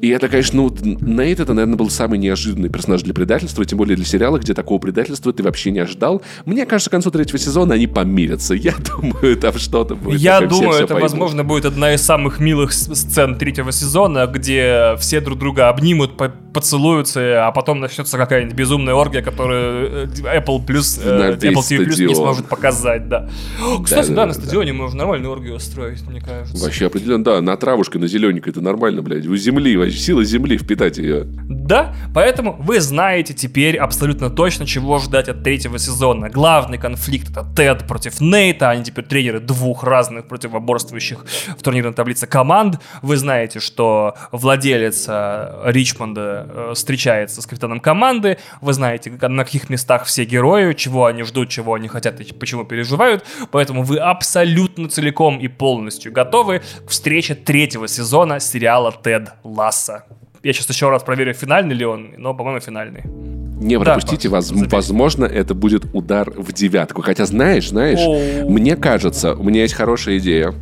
И 0.00 0.08
это, 0.08 0.28
конечно, 0.28 0.62
ну, 0.62 0.74
Нейт, 0.82 1.40
это, 1.40 1.52
наверное, 1.52 1.76
был 1.76 1.90
самый 1.90 2.18
неожиданный 2.18 2.70
персонаж 2.70 3.02
для 3.02 3.12
предательства, 3.12 3.66
тем 3.66 3.76
более 3.76 3.96
для 3.96 4.06
сериала, 4.06 4.38
где 4.38 4.54
такого 4.54 4.78
предательства 4.78 5.30
ты 5.30 5.42
вообще 5.42 5.70
не 5.72 5.80
ожидал. 5.80 6.22
Мне 6.46 6.64
кажется, 6.64 6.88
к 6.88 6.92
концу 6.92 7.10
третьего 7.10 7.38
сезона 7.38 7.74
они 7.74 7.86
помирятся. 7.86 8.54
Я 8.54 8.74
думаю, 8.96 9.36
там 9.36 9.58
что-то 9.58 9.96
будет. 9.96 10.18
Я 10.18 10.38
все 10.38 10.48
думаю, 10.48 10.70
всё 10.72 10.84
это, 10.84 10.94
поймут. 10.94 11.10
возможно, 11.10 11.44
будет 11.44 11.66
одна 11.66 11.92
из 11.92 12.00
самых 12.00 12.40
милых 12.40 12.72
сцен 12.72 13.36
третьего 13.36 13.72
сезона, 13.72 14.26
где 14.26 14.96
все 14.98 15.20
друг 15.20 15.38
друга 15.38 15.68
обнимут, 15.68 16.16
по- 16.16 16.32
поцелуются, 16.52 17.46
а 17.46 17.52
потом 17.52 17.80
начнется 17.80 18.16
какая-нибудь 18.18 18.54
безумная 18.54 18.94
оргия, 18.94 19.22
которую 19.22 20.04
э, 20.04 20.38
Apple 20.38 20.64
Plus, 20.64 21.00
э, 21.02 21.34
Apple 21.34 21.54
TV 21.54 21.86
Plus 21.86 22.06
не 22.06 22.14
сможет 22.14 22.46
показать, 22.48 23.08
да. 23.08 23.28
Кстати, 23.82 24.08
да, 24.08 24.14
да, 24.14 24.20
да 24.22 24.26
на 24.26 24.32
стадионе 24.34 24.72
да. 24.72 24.78
можно 24.78 24.98
нормальную 24.98 25.32
оргию 25.32 25.54
устроить, 25.54 26.02
мне 26.06 26.20
кажется. 26.20 26.62
Вообще 26.62 26.86
определенно, 26.86 27.24
да, 27.24 27.40
на 27.40 27.56
травушке, 27.56 27.98
на 27.98 28.06
зелененькой 28.06 28.52
это 28.52 28.60
нормально, 28.60 29.02
блядь. 29.02 29.26
У 29.26 29.36
земли, 29.36 29.76
вообще, 29.76 29.96
сила 29.96 30.24
земли 30.24 30.58
впитать 30.58 30.98
ее. 30.98 31.24
Да, 31.24 31.94
поэтому 32.14 32.56
вы 32.58 32.80
знаете 32.80 33.34
теперь 33.34 33.76
абсолютно 33.76 34.30
точно, 34.30 34.66
чего 34.66 34.98
ждать 34.98 35.28
от 35.28 35.42
третьего 35.42 35.78
сезона. 35.78 36.28
Главный 36.28 36.78
конфликт 36.78 37.30
это 37.30 37.46
Тед 37.56 37.86
против 37.86 38.20
Нейта, 38.20 38.70
они 38.70 38.84
теперь 38.84 39.04
тренеры 39.04 39.40
двух 39.40 39.84
разных 39.84 40.26
противоборствующих 40.26 41.24
в 41.56 41.62
турнирной 41.62 41.92
таблице 41.92 42.26
команд. 42.26 42.80
Вы 43.02 43.16
знаете, 43.16 43.60
что 43.60 44.14
владелец 44.32 45.06
э, 45.08 45.62
Ричмонда 45.66 46.39
э, 46.48 46.72
встречается 46.74 47.42
с 47.42 47.46
капитаном 47.46 47.80
команды, 47.80 48.38
вы 48.60 48.72
знаете, 48.72 49.10
на 49.10 49.44
каких 49.44 49.70
местах 49.70 50.04
все 50.04 50.24
герои, 50.24 50.72
чего 50.74 51.06
они 51.06 51.22
ждут, 51.22 51.48
чего 51.48 51.74
они 51.74 51.88
хотят 51.88 52.20
и 52.20 52.32
почему 52.32 52.64
переживают, 52.64 53.24
поэтому 53.50 53.82
вы 53.82 53.98
абсолютно 53.98 54.88
целиком 54.88 55.38
и 55.38 55.48
полностью 55.48 56.12
готовы 56.12 56.62
к 56.86 56.90
встрече 56.90 57.34
третьего 57.34 57.88
сезона 57.88 58.40
сериала 58.40 58.92
«Тед 58.92 59.32
Ласса». 59.44 60.04
Я 60.42 60.52
сейчас 60.52 60.70
еще 60.70 60.88
раз 60.88 61.02
проверю, 61.02 61.34
финальный 61.34 61.74
ли 61.74 61.84
он, 61.84 62.14
но, 62.16 62.34
по-моему, 62.34 62.60
финальный. 62.60 63.39
Не 63.60 63.78
пропустите, 63.78 64.28
да, 64.28 64.36
воз, 64.36 64.52
возможно, 64.52 65.26
это 65.26 65.54
будет 65.54 65.84
удар 65.92 66.30
в 66.34 66.52
девятку. 66.52 67.02
Хотя, 67.02 67.26
знаешь, 67.26 67.68
знаешь, 67.68 67.98
О-о-о. 68.00 68.50
мне 68.50 68.74
кажется, 68.74 69.34
у 69.34 69.42
меня 69.42 69.62
есть 69.62 69.74
хорошая 69.74 70.18
идея. 70.18 70.54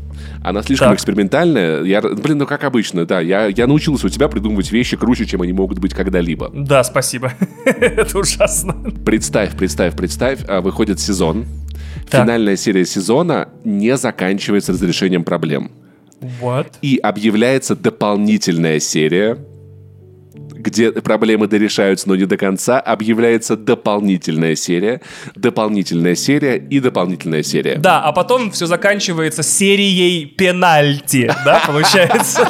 Она 0.42 0.62
слишком 0.62 0.88
так. 0.88 0.96
экспериментальная. 0.96 1.82
Я, 1.84 2.00
блин, 2.00 2.38
ну 2.38 2.46
как 2.46 2.64
обычно, 2.64 3.06
да. 3.06 3.20
Я, 3.20 3.46
я 3.46 3.66
научился 3.66 4.06
у 4.06 4.08
тебя 4.10 4.28
придумывать 4.28 4.72
вещи 4.72 4.96
круче, 4.96 5.26
чем 5.26 5.42
они 5.42 5.52
могут 5.52 5.78
быть 5.78 5.94
когда-либо. 5.94 6.50
Да, 6.52 6.82
спасибо. 6.82 7.32
это 7.64 8.18
ужасно. 8.18 8.74
Представь, 9.04 9.56
представь, 9.56 9.96
представь, 9.96 10.40
а, 10.48 10.60
выходит 10.60 10.98
сезон. 10.98 11.46
Так. 12.10 12.22
Финальная 12.22 12.56
серия 12.56 12.84
сезона 12.84 13.48
не 13.64 13.96
заканчивается 13.96 14.72
разрешением 14.72 15.24
проблем. 15.24 15.70
What? 16.40 16.72
И 16.82 16.96
объявляется 16.96 17.76
дополнительная 17.76 18.80
серия, 18.80 19.38
где 20.68 20.92
проблемы 20.92 21.46
дорешаются, 21.46 22.08
но 22.08 22.16
не 22.16 22.26
до 22.26 22.36
конца, 22.36 22.78
объявляется 22.80 23.56
дополнительная 23.56 24.54
серия, 24.54 25.00
дополнительная 25.34 26.14
серия 26.14 26.56
и 26.56 26.80
дополнительная 26.80 27.42
серия. 27.42 27.76
Да, 27.76 28.02
а 28.02 28.12
потом 28.12 28.50
все 28.50 28.66
заканчивается 28.66 29.42
серией 29.42 30.26
пенальти, 30.26 31.32
да, 31.44 31.62
получается? 31.66 32.48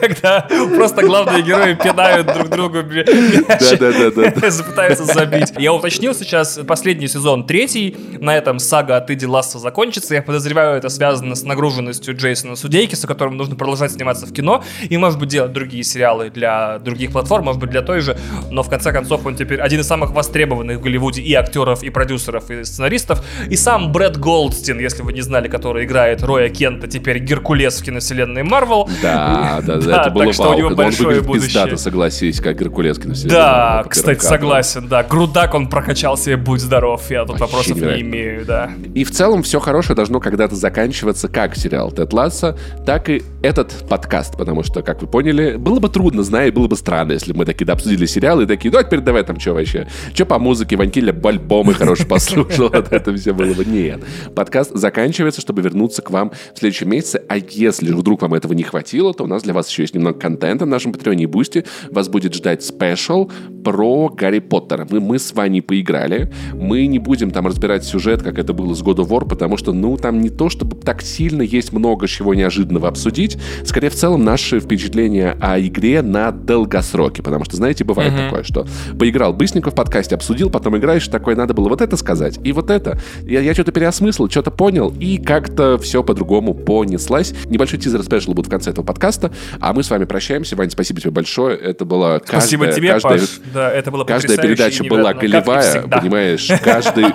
Когда 0.00 0.46
просто 0.76 1.02
главные 1.02 1.42
герои 1.42 1.74
пинают 1.74 2.26
друг 2.26 2.48
другу 2.48 2.78
Да-да-да. 2.82 4.30
Пытаются 4.70 5.04
забить. 5.04 5.52
Я 5.58 5.72
уточнил 5.72 6.14
сейчас 6.14 6.60
последний 6.66 7.08
сезон, 7.08 7.46
третий. 7.46 7.96
На 8.20 8.36
этом 8.36 8.58
сага 8.58 8.96
от 8.96 9.10
Иди 9.10 9.26
Ласса 9.26 9.58
закончится. 9.58 10.14
Я 10.14 10.22
подозреваю, 10.22 10.76
это 10.76 10.88
связано 10.88 11.34
с 11.34 11.42
нагруженностью 11.42 12.16
Джейсона 12.16 12.56
Судейкиса, 12.56 13.06
которому 13.06 13.36
нужно 13.36 13.56
продолжать 13.56 13.92
сниматься 13.92 14.26
в 14.26 14.32
кино 14.32 14.62
и, 14.88 14.96
может 14.96 15.18
быть, 15.18 15.28
делать 15.28 15.52
другие 15.52 15.84
сериалы 15.84 16.30
для 16.30 16.78
других 16.78 17.12
платформ 17.12 17.29
платформ, 17.30 17.44
может 17.44 17.60
быть, 17.60 17.70
для 17.70 17.82
той 17.82 18.00
же, 18.00 18.16
но 18.50 18.62
в 18.62 18.68
конце 18.68 18.92
концов 18.92 19.24
он 19.24 19.36
теперь 19.36 19.60
один 19.60 19.80
из 19.80 19.86
самых 19.86 20.10
востребованных 20.10 20.78
в 20.78 20.82
Голливуде 20.82 21.22
и 21.22 21.32
актеров, 21.34 21.82
и 21.84 21.90
продюсеров, 21.90 22.50
и 22.50 22.64
сценаристов. 22.64 23.24
И 23.48 23.56
сам 23.56 23.92
Брэд 23.92 24.16
Голдстин, 24.18 24.80
если 24.80 25.02
вы 25.02 25.12
не 25.12 25.20
знали, 25.20 25.48
который 25.48 25.84
играет 25.84 26.22
Роя 26.24 26.48
Кента, 26.48 26.88
теперь 26.88 27.18
Геркулес 27.20 27.80
в 27.80 27.84
киновселенной 27.84 28.42
Марвел. 28.42 28.88
Да, 29.00 29.60
да, 29.64 29.76
да, 29.76 30.00
это 30.02 30.10
было 30.10 30.24
так 30.24 30.34
что 30.34 30.50
у 30.50 30.58
него 30.58 30.70
большое 30.70 31.20
будущее. 31.20 31.76
согласись, 31.76 32.40
как 32.40 32.58
Геркулес 32.58 32.98
в 32.98 33.02
киновселенной 33.02 33.36
Да, 33.36 33.84
кстати, 33.88 34.20
согласен, 34.20 34.88
да. 34.88 35.04
Грудак 35.04 35.54
он 35.54 35.68
прокачал 35.68 36.16
себе, 36.16 36.36
будь 36.36 36.60
здоров, 36.60 37.08
я 37.10 37.24
тут 37.24 37.38
вопросов 37.38 37.76
не 37.76 38.00
имею, 38.00 38.44
да. 38.44 38.70
И 38.94 39.04
в 39.04 39.12
целом 39.12 39.42
все 39.44 39.60
хорошее 39.60 39.94
должно 39.94 40.18
когда-то 40.18 40.56
заканчиваться 40.56 41.28
как 41.28 41.56
сериал 41.56 41.92
Тед 41.92 42.12
Лассо, 42.12 42.58
так 42.84 43.08
и 43.08 43.22
этот 43.42 43.72
подкаст, 43.88 44.36
потому 44.36 44.64
что, 44.64 44.82
как 44.82 45.00
вы 45.00 45.06
поняли, 45.06 45.56
было 45.56 45.78
бы 45.78 45.88
трудно, 45.88 46.22
зная, 46.22 46.50
было 46.50 46.66
бы 46.66 46.76
странно, 46.76 47.09
если 47.12 47.32
мы 47.32 47.44
такие 47.44 47.66
да, 47.66 47.74
обсудили 47.74 48.06
сериалы 48.06 48.44
и 48.44 48.46
такие, 48.46 48.70
ну, 48.70 48.78
а 48.78 48.84
теперь 48.84 49.00
давай 49.00 49.24
там 49.24 49.38
что 49.38 49.54
вообще? 49.54 49.86
Что 50.14 50.26
по 50.26 50.38
музыке? 50.38 50.76
Ванькиля 50.76 51.14
альбомы 51.22 51.74
хорошо 51.74 52.06
послушал, 52.06 52.70
вот 52.70 52.92
это 52.92 53.14
все 53.14 53.32
было 53.32 53.54
бы. 53.54 53.64
Нет. 53.64 54.00
Подкаст 54.34 54.72
заканчивается, 54.74 55.40
чтобы 55.40 55.62
вернуться 55.62 56.02
к 56.02 56.10
вам 56.10 56.32
в 56.54 56.58
следующем 56.58 56.90
месяце, 56.90 57.22
а 57.28 57.36
если 57.36 57.92
вдруг 57.92 58.22
вам 58.22 58.34
этого 58.34 58.52
не 58.52 58.62
хватило, 58.62 59.12
то 59.14 59.24
у 59.24 59.26
нас 59.26 59.42
для 59.42 59.54
вас 59.54 59.68
еще 59.68 59.82
есть 59.82 59.94
немного 59.94 60.18
контента 60.18 60.64
в 60.64 60.68
нашем 60.68 60.92
Патреоне 60.92 61.24
и 61.24 61.26
Бусти. 61.26 61.64
Вас 61.90 62.08
будет 62.08 62.34
ждать 62.34 62.62
special 62.62 63.30
про 63.64 64.08
Гарри 64.08 64.38
Поттера. 64.40 64.86
Мы, 64.90 65.00
мы 65.00 65.18
с 65.18 65.32
Ваней 65.32 65.62
поиграли. 65.62 66.32
Мы 66.54 66.86
не 66.86 66.98
будем 66.98 67.30
там 67.30 67.46
разбирать 67.46 67.84
сюжет, 67.84 68.22
как 68.22 68.38
это 68.38 68.52
было 68.52 68.74
с 68.74 68.82
God 68.82 68.96
of 68.96 69.08
War, 69.08 69.28
потому 69.28 69.56
что, 69.56 69.72
ну, 69.72 69.96
там 69.96 70.20
не 70.20 70.30
то, 70.30 70.48
чтобы 70.48 70.76
так 70.76 71.02
сильно 71.02 71.42
есть 71.42 71.72
много 71.72 72.08
чего 72.08 72.34
неожиданного 72.34 72.88
обсудить. 72.88 73.38
Скорее, 73.64 73.90
в 73.90 73.94
целом, 73.94 74.24
наши 74.24 74.60
впечатления 74.60 75.36
о 75.40 75.60
игре 75.60 76.02
на 76.02 76.30
долгосроке 76.32 76.99
ошибки, 77.06 77.22
потому 77.22 77.44
что, 77.44 77.56
знаете, 77.56 77.84
бывает 77.84 78.12
mm-hmm. 78.12 78.24
такое, 78.24 78.42
что 78.42 78.66
поиграл 78.98 79.32
быстренько 79.32 79.70
в 79.70 79.74
подкасте, 79.74 80.14
обсудил, 80.14 80.50
потом 80.50 80.76
играешь, 80.76 81.06
такое 81.08 81.36
надо 81.36 81.54
было 81.54 81.68
вот 81.68 81.80
это 81.80 81.96
сказать, 81.96 82.38
и 82.42 82.52
вот 82.52 82.70
это. 82.70 82.98
Я, 83.22 83.40
я 83.40 83.54
что-то 83.54 83.72
переосмыслил, 83.72 84.28
что-то 84.30 84.50
понял, 84.50 84.92
и 84.98 85.18
как-то 85.18 85.78
все 85.78 86.02
по-другому 86.02 86.54
понеслась. 86.54 87.32
Небольшой 87.46 87.78
тизер 87.78 88.02
special 88.02 88.32
будет 88.32 88.46
в 88.46 88.50
конце 88.50 88.70
этого 88.70 88.84
подкаста, 88.84 89.32
а 89.60 89.72
мы 89.72 89.82
с 89.82 89.90
вами 89.90 90.04
прощаемся. 90.04 90.56
Ваня, 90.56 90.70
спасибо 90.70 91.00
тебе 91.00 91.10
большое. 91.10 91.56
Это 91.56 91.84
было 91.84 92.18
каждая... 92.18 92.40
Спасибо 92.40 92.72
тебе, 92.72 92.88
каждая, 92.92 93.18
Паш. 93.18 93.40
Да, 93.52 93.70
это 93.70 93.90
было 93.90 94.04
Каждая 94.04 94.36
передача 94.36 94.84
была 94.84 95.14
голевая, 95.14 95.82
понимаешь? 95.82 96.48
Каждый, 96.62 97.06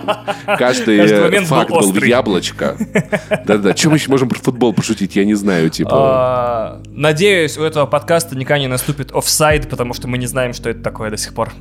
каждый 0.58 1.46
факт 1.46 1.70
был, 1.70 1.92
в 1.92 2.04
яблочко. 2.04 2.78
Да-да, 3.46 3.74
чем 3.74 3.92
мы 3.92 3.98
еще 3.98 4.10
можем 4.10 4.28
про 4.28 4.40
футбол 4.40 4.74
пошутить? 4.74 5.16
Я 5.16 5.24
не 5.24 5.34
знаю, 5.34 5.70
типа... 5.70 5.92
А, 5.94 6.82
надеюсь, 6.92 7.58
у 7.58 7.64
этого 7.64 7.86
подкаста 7.86 8.36
никогда 8.36 8.60
не 8.60 8.68
наступит 8.68 9.12
офсайд, 9.14 9.70
потому 9.76 9.94
что 9.94 10.08
мы 10.08 10.18
не 10.18 10.26
знаем, 10.26 10.54
что 10.54 10.70
это 10.70 10.82
такое 10.82 11.10
до 11.10 11.18
сих 11.18 11.34
пор. 11.34 11.52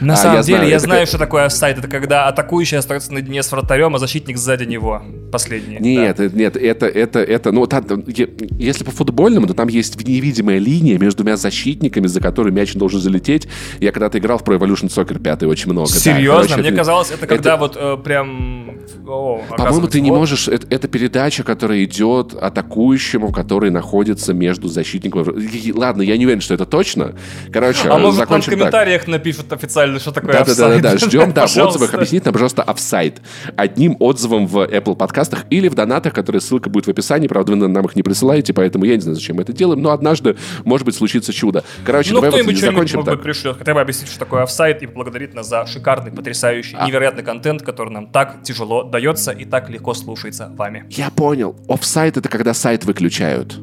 На 0.00 0.14
а, 0.14 0.16
самом 0.16 0.36
я 0.36 0.42
деле, 0.42 0.58
знаю, 0.58 0.70
я 0.70 0.78
знаю, 0.78 1.00
как... 1.02 1.08
что 1.08 1.18
такое 1.18 1.44
офсайд. 1.44 1.76
Это 1.76 1.86
когда 1.86 2.28
атакующий 2.28 2.78
остается 2.78 3.12
на 3.12 3.20
дне 3.20 3.42
с 3.42 3.52
вратарем, 3.52 3.94
а 3.94 3.98
защитник 3.98 4.38
сзади 4.38 4.64
него. 4.64 5.02
Последний. 5.30 5.76
Нет, 5.78 6.16
да. 6.16 6.28
нет, 6.32 6.56
это, 6.56 6.86
это, 6.86 7.18
это, 7.18 7.52
ну, 7.52 7.66
там, 7.66 7.84
если 8.06 8.84
по 8.84 8.90
футбольному, 8.90 9.46
то 9.46 9.52
там 9.52 9.68
есть 9.68 10.02
невидимая 10.02 10.56
линия 10.58 10.98
между 10.98 11.18
двумя 11.18 11.36
защитниками, 11.36 12.06
за 12.06 12.20
которой 12.20 12.50
мяч 12.52 12.72
должен 12.72 13.00
залететь. 13.00 13.46
Я 13.80 13.92
когда-то 13.92 14.18
играл 14.18 14.38
в 14.38 14.42
Pro 14.42 14.58
Evolution 14.58 14.88
Soccer 14.88 15.18
5 15.20 15.42
очень 15.42 15.70
много. 15.70 15.90
Серьезно? 15.90 16.42
Да, 16.42 16.48
короче, 16.54 16.70
Мне 16.70 16.78
казалось, 16.78 17.10
это 17.10 17.26
когда 17.26 17.54
это... 17.54 17.60
вот 17.60 17.76
э, 17.78 17.96
прям... 18.02 18.78
По-моему, 19.04 19.88
ты 19.88 19.98
вот. 19.98 20.04
не 20.04 20.10
можешь... 20.10 20.48
Это, 20.48 20.66
это 20.70 20.88
передача, 20.88 21.42
которая 21.42 21.84
идет 21.84 22.34
атакующему, 22.34 23.32
который 23.32 23.70
находится 23.70 24.32
между 24.32 24.68
защитником. 24.68 25.26
Ладно, 25.74 26.02
я 26.02 26.16
не 26.16 26.24
уверен, 26.24 26.40
что 26.40 26.54
это 26.54 26.64
точно. 26.64 27.14
Короче, 27.60 27.88
а 27.88 27.98
может 27.98 28.30
нам 28.30 28.40
в 28.40 28.46
комментариях 28.46 29.02
так. 29.02 29.08
напишут 29.08 29.52
официально, 29.52 29.98
что 29.98 30.12
такое 30.12 30.32
да, 30.32 30.40
офсайд. 30.42 30.82
Да, 30.82 30.90
да, 30.90 30.98
да, 30.98 31.06
ждем, 31.06 31.32
да, 31.32 31.46
в 31.46 31.56
отзывах 31.56 31.94
объяснить 31.94 32.24
нам, 32.24 32.32
пожалуйста, 32.32 32.62
офсайд. 32.62 33.20
Одним 33.56 33.96
отзывом 33.98 34.46
в 34.46 34.58
Apple 34.58 34.96
подкастах 34.96 35.44
или 35.50 35.68
в 35.68 35.74
донатах, 35.74 36.12
которые 36.12 36.40
ссылка 36.40 36.70
будет 36.70 36.86
в 36.86 36.90
описании. 36.90 37.26
Правда, 37.26 37.52
вы 37.52 37.68
нам 37.68 37.84
их 37.84 37.96
не 37.96 38.02
присылаете, 38.02 38.52
поэтому 38.52 38.84
я 38.84 38.94
не 38.94 39.00
знаю, 39.00 39.16
зачем 39.16 39.36
мы 39.36 39.42
это 39.42 39.52
делаем, 39.52 39.82
но 39.82 39.90
однажды, 39.90 40.36
может 40.64 40.84
быть, 40.84 40.94
случится 40.94 41.32
чудо. 41.32 41.64
Короче, 41.84 42.12
ну, 42.12 42.20
давай 42.20 42.42
вот 42.42 42.54
закончим 42.54 43.04
так. 43.04 43.22
пришлет, 43.22 43.56
хотя 43.58 43.74
бы 43.74 43.80
объяснить, 43.80 44.08
что 44.08 44.20
такое 44.20 44.42
офсайд, 44.44 44.82
и 44.82 44.86
поблагодарить 44.86 45.34
нас 45.34 45.48
за 45.48 45.66
шикарный, 45.66 46.12
потрясающий, 46.12 46.76
а. 46.78 46.86
невероятный 46.86 47.24
контент, 47.24 47.62
который 47.62 47.90
нам 47.90 48.06
так 48.06 48.42
тяжело 48.42 48.84
дается 48.84 49.32
и 49.32 49.44
так 49.44 49.68
легко 49.68 49.94
слушается 49.94 50.52
вами. 50.54 50.84
Я 50.90 51.10
понял. 51.10 51.56
Офсайд— 51.68 52.16
это 52.18 52.28
когда 52.28 52.54
сайт 52.54 52.84
выключают. 52.84 53.58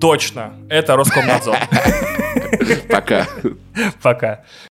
Точно. 0.00 0.54
Это 0.68 0.96
Роскомнадзор. 0.96 1.56
Пока. 2.88 3.26
Пока. 4.02 4.44